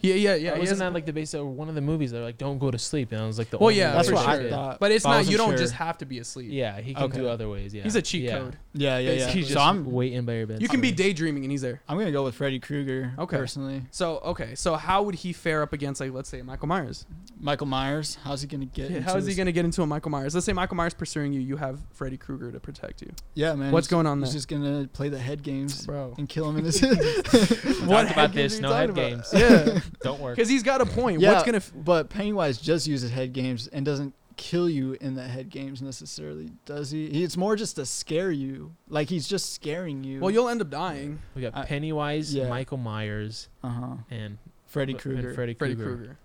Yeah, 0.01 0.15
yeah, 0.15 0.35
yeah. 0.37 0.55
he 0.55 0.61
wasn't 0.61 0.79
that 0.81 0.93
like 0.93 1.07
the 1.07 1.12
base 1.12 1.35
of 1.35 1.47
one 1.47 1.69
of 1.69 1.75
the 1.75 1.81
movies? 1.81 2.12
They're 2.12 2.23
like, 2.23 2.39
"Don't 2.39 2.59
go 2.59 2.70
to 2.70 2.79
sleep," 2.79 3.12
and 3.12 3.20
I 3.20 3.27
was 3.27 3.39
like, 3.39 3.51
"The 3.51 3.59
Well, 3.59 3.69
only 3.69 3.79
yeah, 3.81 3.93
that's 3.93 4.11
what 4.11 4.23
to 4.25 4.29
I 4.31 4.51
thought. 4.51 4.79
But 4.81 4.93
it's 4.93 5.05
I 5.05 5.23
not. 5.23 5.31
You 5.31 5.37
don't 5.37 5.51
sure. 5.51 5.59
just 5.59 5.75
have 5.75 5.99
to 5.99 6.07
be 6.07 6.19
asleep. 6.20 6.49
Yeah, 6.53 6.81
he 6.81 6.95
can 6.95 7.05
Okay. 7.05 7.19
do 7.19 7.29
other 7.29 7.49
ways. 7.49 7.75
Yeah, 7.75 7.83
He's 7.83 7.97
a 7.97 8.03
cheat 8.03 8.23
yeah. 8.23 8.39
code. 8.39 8.57
Yeah, 8.75 8.99
yeah, 8.99 9.11
yeah. 9.11 9.15
Basically, 9.16 9.41
He's 9.41 9.49
so 9.49 9.55
just 9.55 9.66
I'm 9.66 9.85
waiting 9.91 10.25
by 10.25 10.35
your 10.35 10.47
bed. 10.47 10.62
You 10.62 10.69
can 10.69 10.81
be 10.81 10.93
daydreaming, 10.93 11.45
and 11.45 11.51
he's 11.51 11.62
there. 11.62 11.83
I'm 11.89 11.99
gonna 11.99 12.12
go 12.12 12.25
with 12.25 12.35
Freddy 12.37 12.59
Krueger. 12.61 13.12
Okay. 13.19 13.37
personally, 13.37 13.83
So 13.91 14.19
okay, 14.19 14.55
so 14.55 14.77
how 14.77 15.03
would 15.03 15.16
he 15.16 15.33
fare 15.33 15.62
up 15.62 15.73
against 15.73 16.01
like 16.01 16.12
let's 16.12 16.29
say 16.29 16.43
Michael 16.43 16.69
Myers? 16.69 17.05
Michael 17.41 17.66
Myers. 17.66 18.19
How's 18.23 18.43
he 18.43 18.47
gonna 18.49 18.65
get? 18.66 18.91
Yeah, 18.91 18.99
into 18.99 19.11
how 19.11 19.16
is 19.16 19.27
he 19.27 19.35
gonna 19.35 19.53
get 19.53 19.65
into 19.65 19.83
a 19.83 19.87
Michael 19.87 20.11
Myers? 20.11 20.35
Let's 20.35 20.47
say 20.47 20.53
Michael 20.53 20.77
Myers 20.77 20.95
pursuing 20.95 21.33
you. 21.33 21.41
You 21.41 21.57
have 21.57 21.81
Freddy 21.93 22.16
Krueger 22.16 22.53
to 22.53 22.61
protect 22.61 23.03
you. 23.03 23.11
Yeah, 23.35 23.55
man. 23.55 23.73
What's 23.73 23.89
going 23.89 24.07
on 24.07 24.20
He's 24.20 24.33
just 24.33 24.49
gonna 24.49 24.89
play 24.93 25.09
the 25.09 25.19
head 25.19 25.43
games 25.43 25.87
Bro. 25.87 26.15
and 26.19 26.29
kill 26.29 26.49
him 26.49 26.57
in 26.59 26.65
his. 26.66 26.81
What 27.85 28.11
about 28.11 28.33
this? 28.33 28.61
No 28.61 28.73
head 28.73 28.95
games. 28.95 29.29
Yeah, 29.33 29.81
Don't 30.02 30.20
work. 30.20 30.36
because 30.36 30.48
he's 30.48 30.62
got 30.62 30.81
a 30.81 30.86
point. 30.86 31.20
yeah, 31.20 31.32
What's 31.32 31.44
gonna? 31.44 31.56
F- 31.59 31.73
but 31.74 32.09
Pennywise 32.09 32.59
just 32.59 32.86
uses 32.86 33.10
head 33.10 33.32
games 33.32 33.66
and 33.69 33.85
doesn't 33.85 34.15
kill 34.36 34.69
you 34.70 34.97
in 35.01 35.15
the 35.15 35.24
head 35.24 35.48
games 35.51 35.82
necessarily, 35.82 36.51
does 36.65 36.90
he? 36.93 37.09
he? 37.10 37.24
It's 37.24 37.36
more 37.36 37.56
just 37.56 37.74
to 37.77 37.85
scare 37.86 38.31
you. 38.31 38.74
Like 38.89 39.09
he's 39.09 39.27
just 39.27 39.52
scaring 39.52 40.05
you. 40.05 40.20
well, 40.20 40.31
you'll 40.31 40.48
end 40.48 40.60
up 40.60 40.70
dying. 40.70 41.19
We 41.35 41.43
got 41.43 41.56
I- 41.56 41.65
Pennywise, 41.65 42.35
yeah. 42.35 42.48
Michael 42.48 42.78
Myers, 42.78 43.48
uh 43.65 43.69
huh. 43.69 43.94
and 44.10 44.39
Freddy 44.66 44.94
Krueger. 44.94 45.35
Freddy 45.35 45.55
Freddy 45.55 45.74
Krueger. 45.74 45.97
Krueger. 45.97 46.19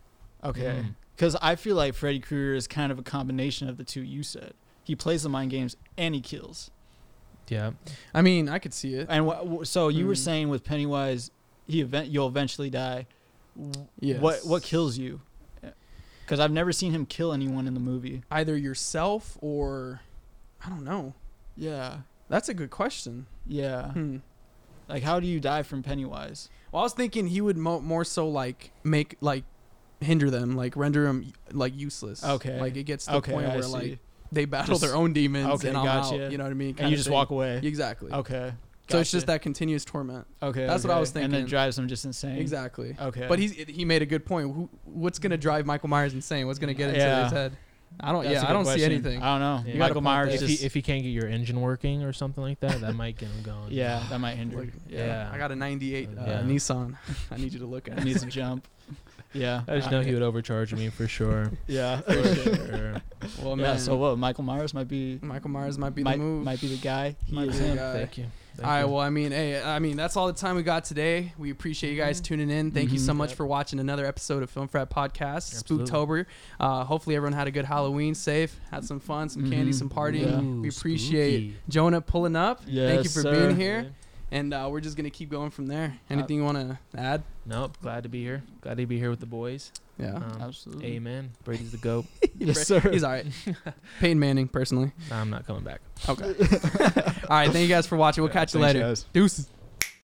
Okay. 0.44 0.82
Mm. 0.84 0.96
Because 1.16 1.36
I 1.42 1.56
feel 1.56 1.76
like 1.76 1.94
Freddy 1.94 2.20
Krueger 2.20 2.56
is 2.56 2.68
kind 2.68 2.92
of 2.92 3.00
a 3.00 3.04
combination 3.04 3.70
of 3.70 3.78
the 3.78 3.84
two 3.84 4.02
you 4.02 4.24
said. 4.24 4.54
He 4.84 4.96
plays 4.96 5.24
the 5.24 5.30
mind 5.30 5.52
games 5.52 5.78
and 5.98 6.14
he 6.16 6.22
kills. 6.22 6.70
Yeah. 7.50 7.72
I 8.14 8.22
mean, 8.22 8.50
I 8.50 8.58
could 8.60 8.74
see 8.74 8.96
it. 8.96 9.08
And 9.10 9.28
wh- 9.30 9.62
wh- 9.62 9.66
so 9.66 9.88
you 9.90 10.06
were 10.08 10.14
Hmm. 10.14 10.18
saying 10.20 10.50
with 10.50 10.64
Pennywise, 10.64 11.30
he 11.68 11.82
event 11.82 12.10
you'll 12.10 12.28
eventually 12.28 12.70
die. 12.70 13.06
Yes. 14.00 14.22
What 14.22 14.40
what 14.46 14.64
kills 14.64 14.98
you? 14.98 15.22
Because 16.26 16.40
I've 16.40 16.52
never 16.52 16.72
seen 16.72 16.92
him 16.94 17.06
kill 17.06 17.34
anyone 17.34 17.68
in 17.68 17.74
the 17.74 17.80
movie. 17.80 18.24
Either 18.32 18.56
yourself 18.58 19.38
or 19.42 20.02
I 20.66 20.70
don't 20.70 20.84
know. 20.86 21.14
Yeah, 21.56 21.98
That's 22.30 22.50
a 22.50 22.54
good 22.54 22.70
question. 22.72 23.28
yeah. 23.46 23.92
Hmm. 23.92 24.18
Like 24.90 25.04
how 25.04 25.20
do 25.20 25.28
you 25.28 25.40
die 25.40 25.64
from 25.64 25.84
Pennywise? 25.84 26.50
Well, 26.72 26.82
I 26.82 26.84
was 26.84 26.94
thinking 26.94 27.28
he 27.28 27.42
would 27.42 27.58
mo- 27.58 27.80
more 27.82 28.04
so 28.04 28.28
like 28.28 28.72
make 28.84 29.18
like 29.22 29.44
hinder 30.02 30.30
them, 30.32 30.56
like 30.56 30.76
render 30.76 31.04
them 31.04 31.32
like 31.52 31.76
useless. 31.78 32.24
Okay. 32.24 32.60
Like 32.60 32.76
it 32.76 32.84
gets 32.84 33.06
to 33.06 33.12
the 33.12 33.18
Okay, 33.18 33.32
point 33.34 33.46
I 33.48 33.54
where 33.54 33.64
see. 33.64 33.72
like 33.72 34.00
they 34.32 34.46
battle 34.46 34.74
Just- 34.76 34.82
their 34.82 34.96
own 34.96 35.14
demons 35.14 35.48
okay, 35.56 35.70
and 35.70 35.78
I'm 35.78 35.86
gotcha. 35.86 36.26
out. 36.26 36.32
You 36.32 36.38
know 36.38 36.44
what 36.46 36.52
I 36.52 36.54
mean? 36.56 36.70
and 36.70 36.78
Kinda 36.78 36.90
you 36.92 36.96
just 36.98 37.08
thing. 37.08 37.14
walk 37.14 37.30
away. 37.30 37.60
Exactly. 37.64 38.12
Okay. 38.12 38.54
So 38.90 39.00
it's 39.00 39.12
just 39.12 39.28
that 39.28 39.42
continuous 39.42 39.86
torment. 39.86 40.28
Okay. 40.42 40.66
That's 40.68 40.84
what 40.84 40.92
I 40.92 40.96
okay. 40.96 41.00
was 41.00 41.10
And 41.16 41.32
thinking. 41.32 41.46
it 41.46 41.50
drives 41.50 41.78
him 41.80 41.88
just 41.88 42.04
insane. 42.06 42.38
Exactly. 42.38 42.96
Okay. 43.00 43.26
But 43.28 43.40
he's 43.40 43.54
he 43.54 43.86
made 43.86 44.02
a 44.02 44.06
good 44.06 44.26
point. 44.26 44.54
Who, 44.54 44.70
what's 44.86 45.20
gonna 45.20 45.38
drive 45.38 45.66
Michael 45.66 45.90
Myers 45.90 46.14
insane? 46.14 46.48
What's 46.48 46.60
gonna 46.60 46.74
get 46.74 46.90
into 46.90 47.00
Yeah. 47.00 47.24
his 47.24 47.32
head? 47.32 47.58
I 48.00 48.12
don't. 48.12 48.24
That's 48.24 48.32
a 48.32 48.34
yeah, 48.34 48.44
I 48.44 48.48
good 48.48 48.54
don't 48.54 48.66
see 48.66 48.72
question. 48.72 48.92
anything. 48.92 49.22
I 49.22 49.34
don't 49.34 49.40
know. 49.40 49.64
Yeah. 49.68 49.74
You 49.74 49.80
got 49.80 49.86
a 49.86 49.90
Michael 49.90 49.94
point 49.96 50.04
Myers 50.04 50.28
there. 50.28 50.36
If 50.36 50.42
just 50.50 50.60
he, 50.62 50.66
if 50.66 50.74
he 50.74 50.82
can't 50.82 51.04
get 51.04 51.10
your 51.10 51.28
engine 51.28 51.62
working 51.62 52.04
or 52.04 52.12
something 52.12 52.44
like 52.44 52.60
that, 52.62 52.82
that 52.82 52.94
might 52.96 53.18
get 53.18 53.30
him 53.30 53.44
going. 53.44 53.72
yeah, 53.72 54.04
that 54.10 54.20
might 54.20 54.36
hinder. 54.36 54.58
Like, 54.58 54.74
yeah. 54.90 55.06
yeah. 55.06 55.30
I 55.32 55.38
got 55.38 55.52
a 55.52 55.56
'98 55.56 56.10
uh, 56.10 56.24
Yeah. 56.26 56.42
Nissan. 56.42 56.98
I 57.32 57.38
need 57.38 57.54
you 57.54 57.60
to 57.60 57.66
look 57.68 57.88
at. 57.88 58.00
It 58.00 58.02
it. 58.02 58.06
needs 58.06 58.22
to 58.22 58.28
jump. 58.30 58.68
Yeah. 59.32 59.62
I 59.68 59.78
just 59.78 59.92
know 59.92 60.02
he 60.02 60.12
would 60.14 60.24
overcharge 60.24 60.74
me 60.74 60.90
for 60.90 61.08
sure. 61.08 61.52
Yeah. 61.68 62.02
For 62.02 62.36
sure. 62.36 63.02
Well, 63.42 63.50
yeah. 63.58 63.64
man. 63.64 63.80
So 63.80 63.96
what? 63.96 64.18
Michael 64.18 64.44
Myers 64.44 64.74
might 64.74 64.88
be 64.88 65.20
Michael 65.22 65.52
Myers 65.52 65.78
might 65.78 65.94
be 65.96 66.04
might, 66.04 66.14
the 66.18 66.24
move. 66.24 66.44
might 66.44 66.60
be 66.60 66.68
the 66.68 66.78
guy. 66.78 67.16
He 67.28 67.36
Might 67.36 67.50
is 67.50 67.60
be 67.60 67.68
the 67.70 67.76
guy. 67.76 67.94
Thank 67.94 68.18
you. 68.18 68.26
Thank 68.56 68.68
All 68.68 68.74
right. 68.74 68.82
you. 68.82 68.88
Well, 68.88 69.02
I 69.02 69.10
mean, 69.10 69.32
hey, 69.32 69.62
I 69.62 69.80
mean, 69.80 69.98
that's 69.98 70.16
all 70.16 70.28
the 70.28 70.34
time 70.34 70.56
we 70.56 70.64
got 70.64 70.84
today. 70.84 71.34
We 71.40 71.50
appreciate 71.50 71.92
you 71.92 71.98
guys 71.98 72.22
tuning 72.22 72.50
in. 72.52 72.70
Thank 72.72 72.92
you 72.92 73.00
so 73.00 73.12
Mhm. 73.14 73.18
much 73.18 73.30
Yep. 73.32 73.38
for 73.38 73.46
watching 73.48 73.80
another 73.80 74.06
episode 74.06 74.44
of 74.44 74.50
Film 74.52 74.68
Frat 74.68 74.90
Podcast, 74.92 75.56
Absolutely. 75.58 75.88
Spooktober. 75.90 76.26
Uh, 76.60 76.84
hopefully, 76.84 77.16
everyone 77.16 77.34
had 77.34 77.48
a 77.48 77.52
good 77.52 77.66
Halloween, 77.66 78.14
safe, 78.14 78.56
had 78.70 78.86
some 78.86 79.00
fun, 79.00 79.30
some 79.30 79.50
candy, 79.50 79.72
Mhm. 79.72 79.76
some 79.76 79.90
partying. 79.90 80.30
Yeah. 80.32 80.40
Ooh, 80.42 80.62
We 80.62 80.70
appreciate 80.70 81.40
spooky. 81.50 81.56
Jonah 81.70 82.02
pulling 82.02 82.36
up. 82.36 82.64
Thank 82.66 83.04
you 83.04 83.10
for 83.10 83.22
sir. 83.22 83.32
being 83.48 83.56
here. 83.60 83.88
And 84.34 84.52
uh, 84.52 84.68
we're 84.72 84.82
just 84.82 84.98
gonna 84.98 85.12
keep 85.12 85.30
going 85.30 85.52
from 85.52 85.68
there. 85.68 85.96
Anything 86.10 86.38
you 86.38 86.44
want 86.44 86.58
to 86.58 86.80
add? 87.00 87.22
Nope. 87.46 87.78
Glad 87.84 88.02
to 88.02 88.10
be 88.10 88.24
here. 88.24 88.42
Glad 88.62 88.78
to 88.78 88.86
be 88.88 88.98
here 88.98 89.12
with 89.12 89.20
the 89.20 89.28
boys. 89.28 89.72
Yeah. 90.00 90.16
Um, 90.16 90.38
Absolutely. 90.42 90.96
Amen. 90.96 91.30
Brady's 91.44 91.72
the 91.72 91.78
goat. 91.78 92.06
Yes, 92.36 92.68
sir. 92.68 92.80
He's 92.80 93.04
all 93.04 93.12
right. 93.12 93.28
Peyton 94.00 94.20
Manning, 94.20 94.48
personally. 94.48 94.92
I'm 95.12 95.30
not 95.30 95.46
coming 95.46 95.64
back. 95.64 95.82
Okay. 96.10 96.26
all 96.26 97.30
right. 97.30 97.50
Thank 97.52 97.62
you 97.62 97.68
guys 97.68 97.86
for 97.86 97.96
watching. 97.96 98.24
We'll 98.24 98.34
catch 98.34 98.54
you 98.56 98.60
Thanks, 98.60 98.74
later. 98.74 98.88
guys. 98.88 99.06
Deuces. 99.14 99.48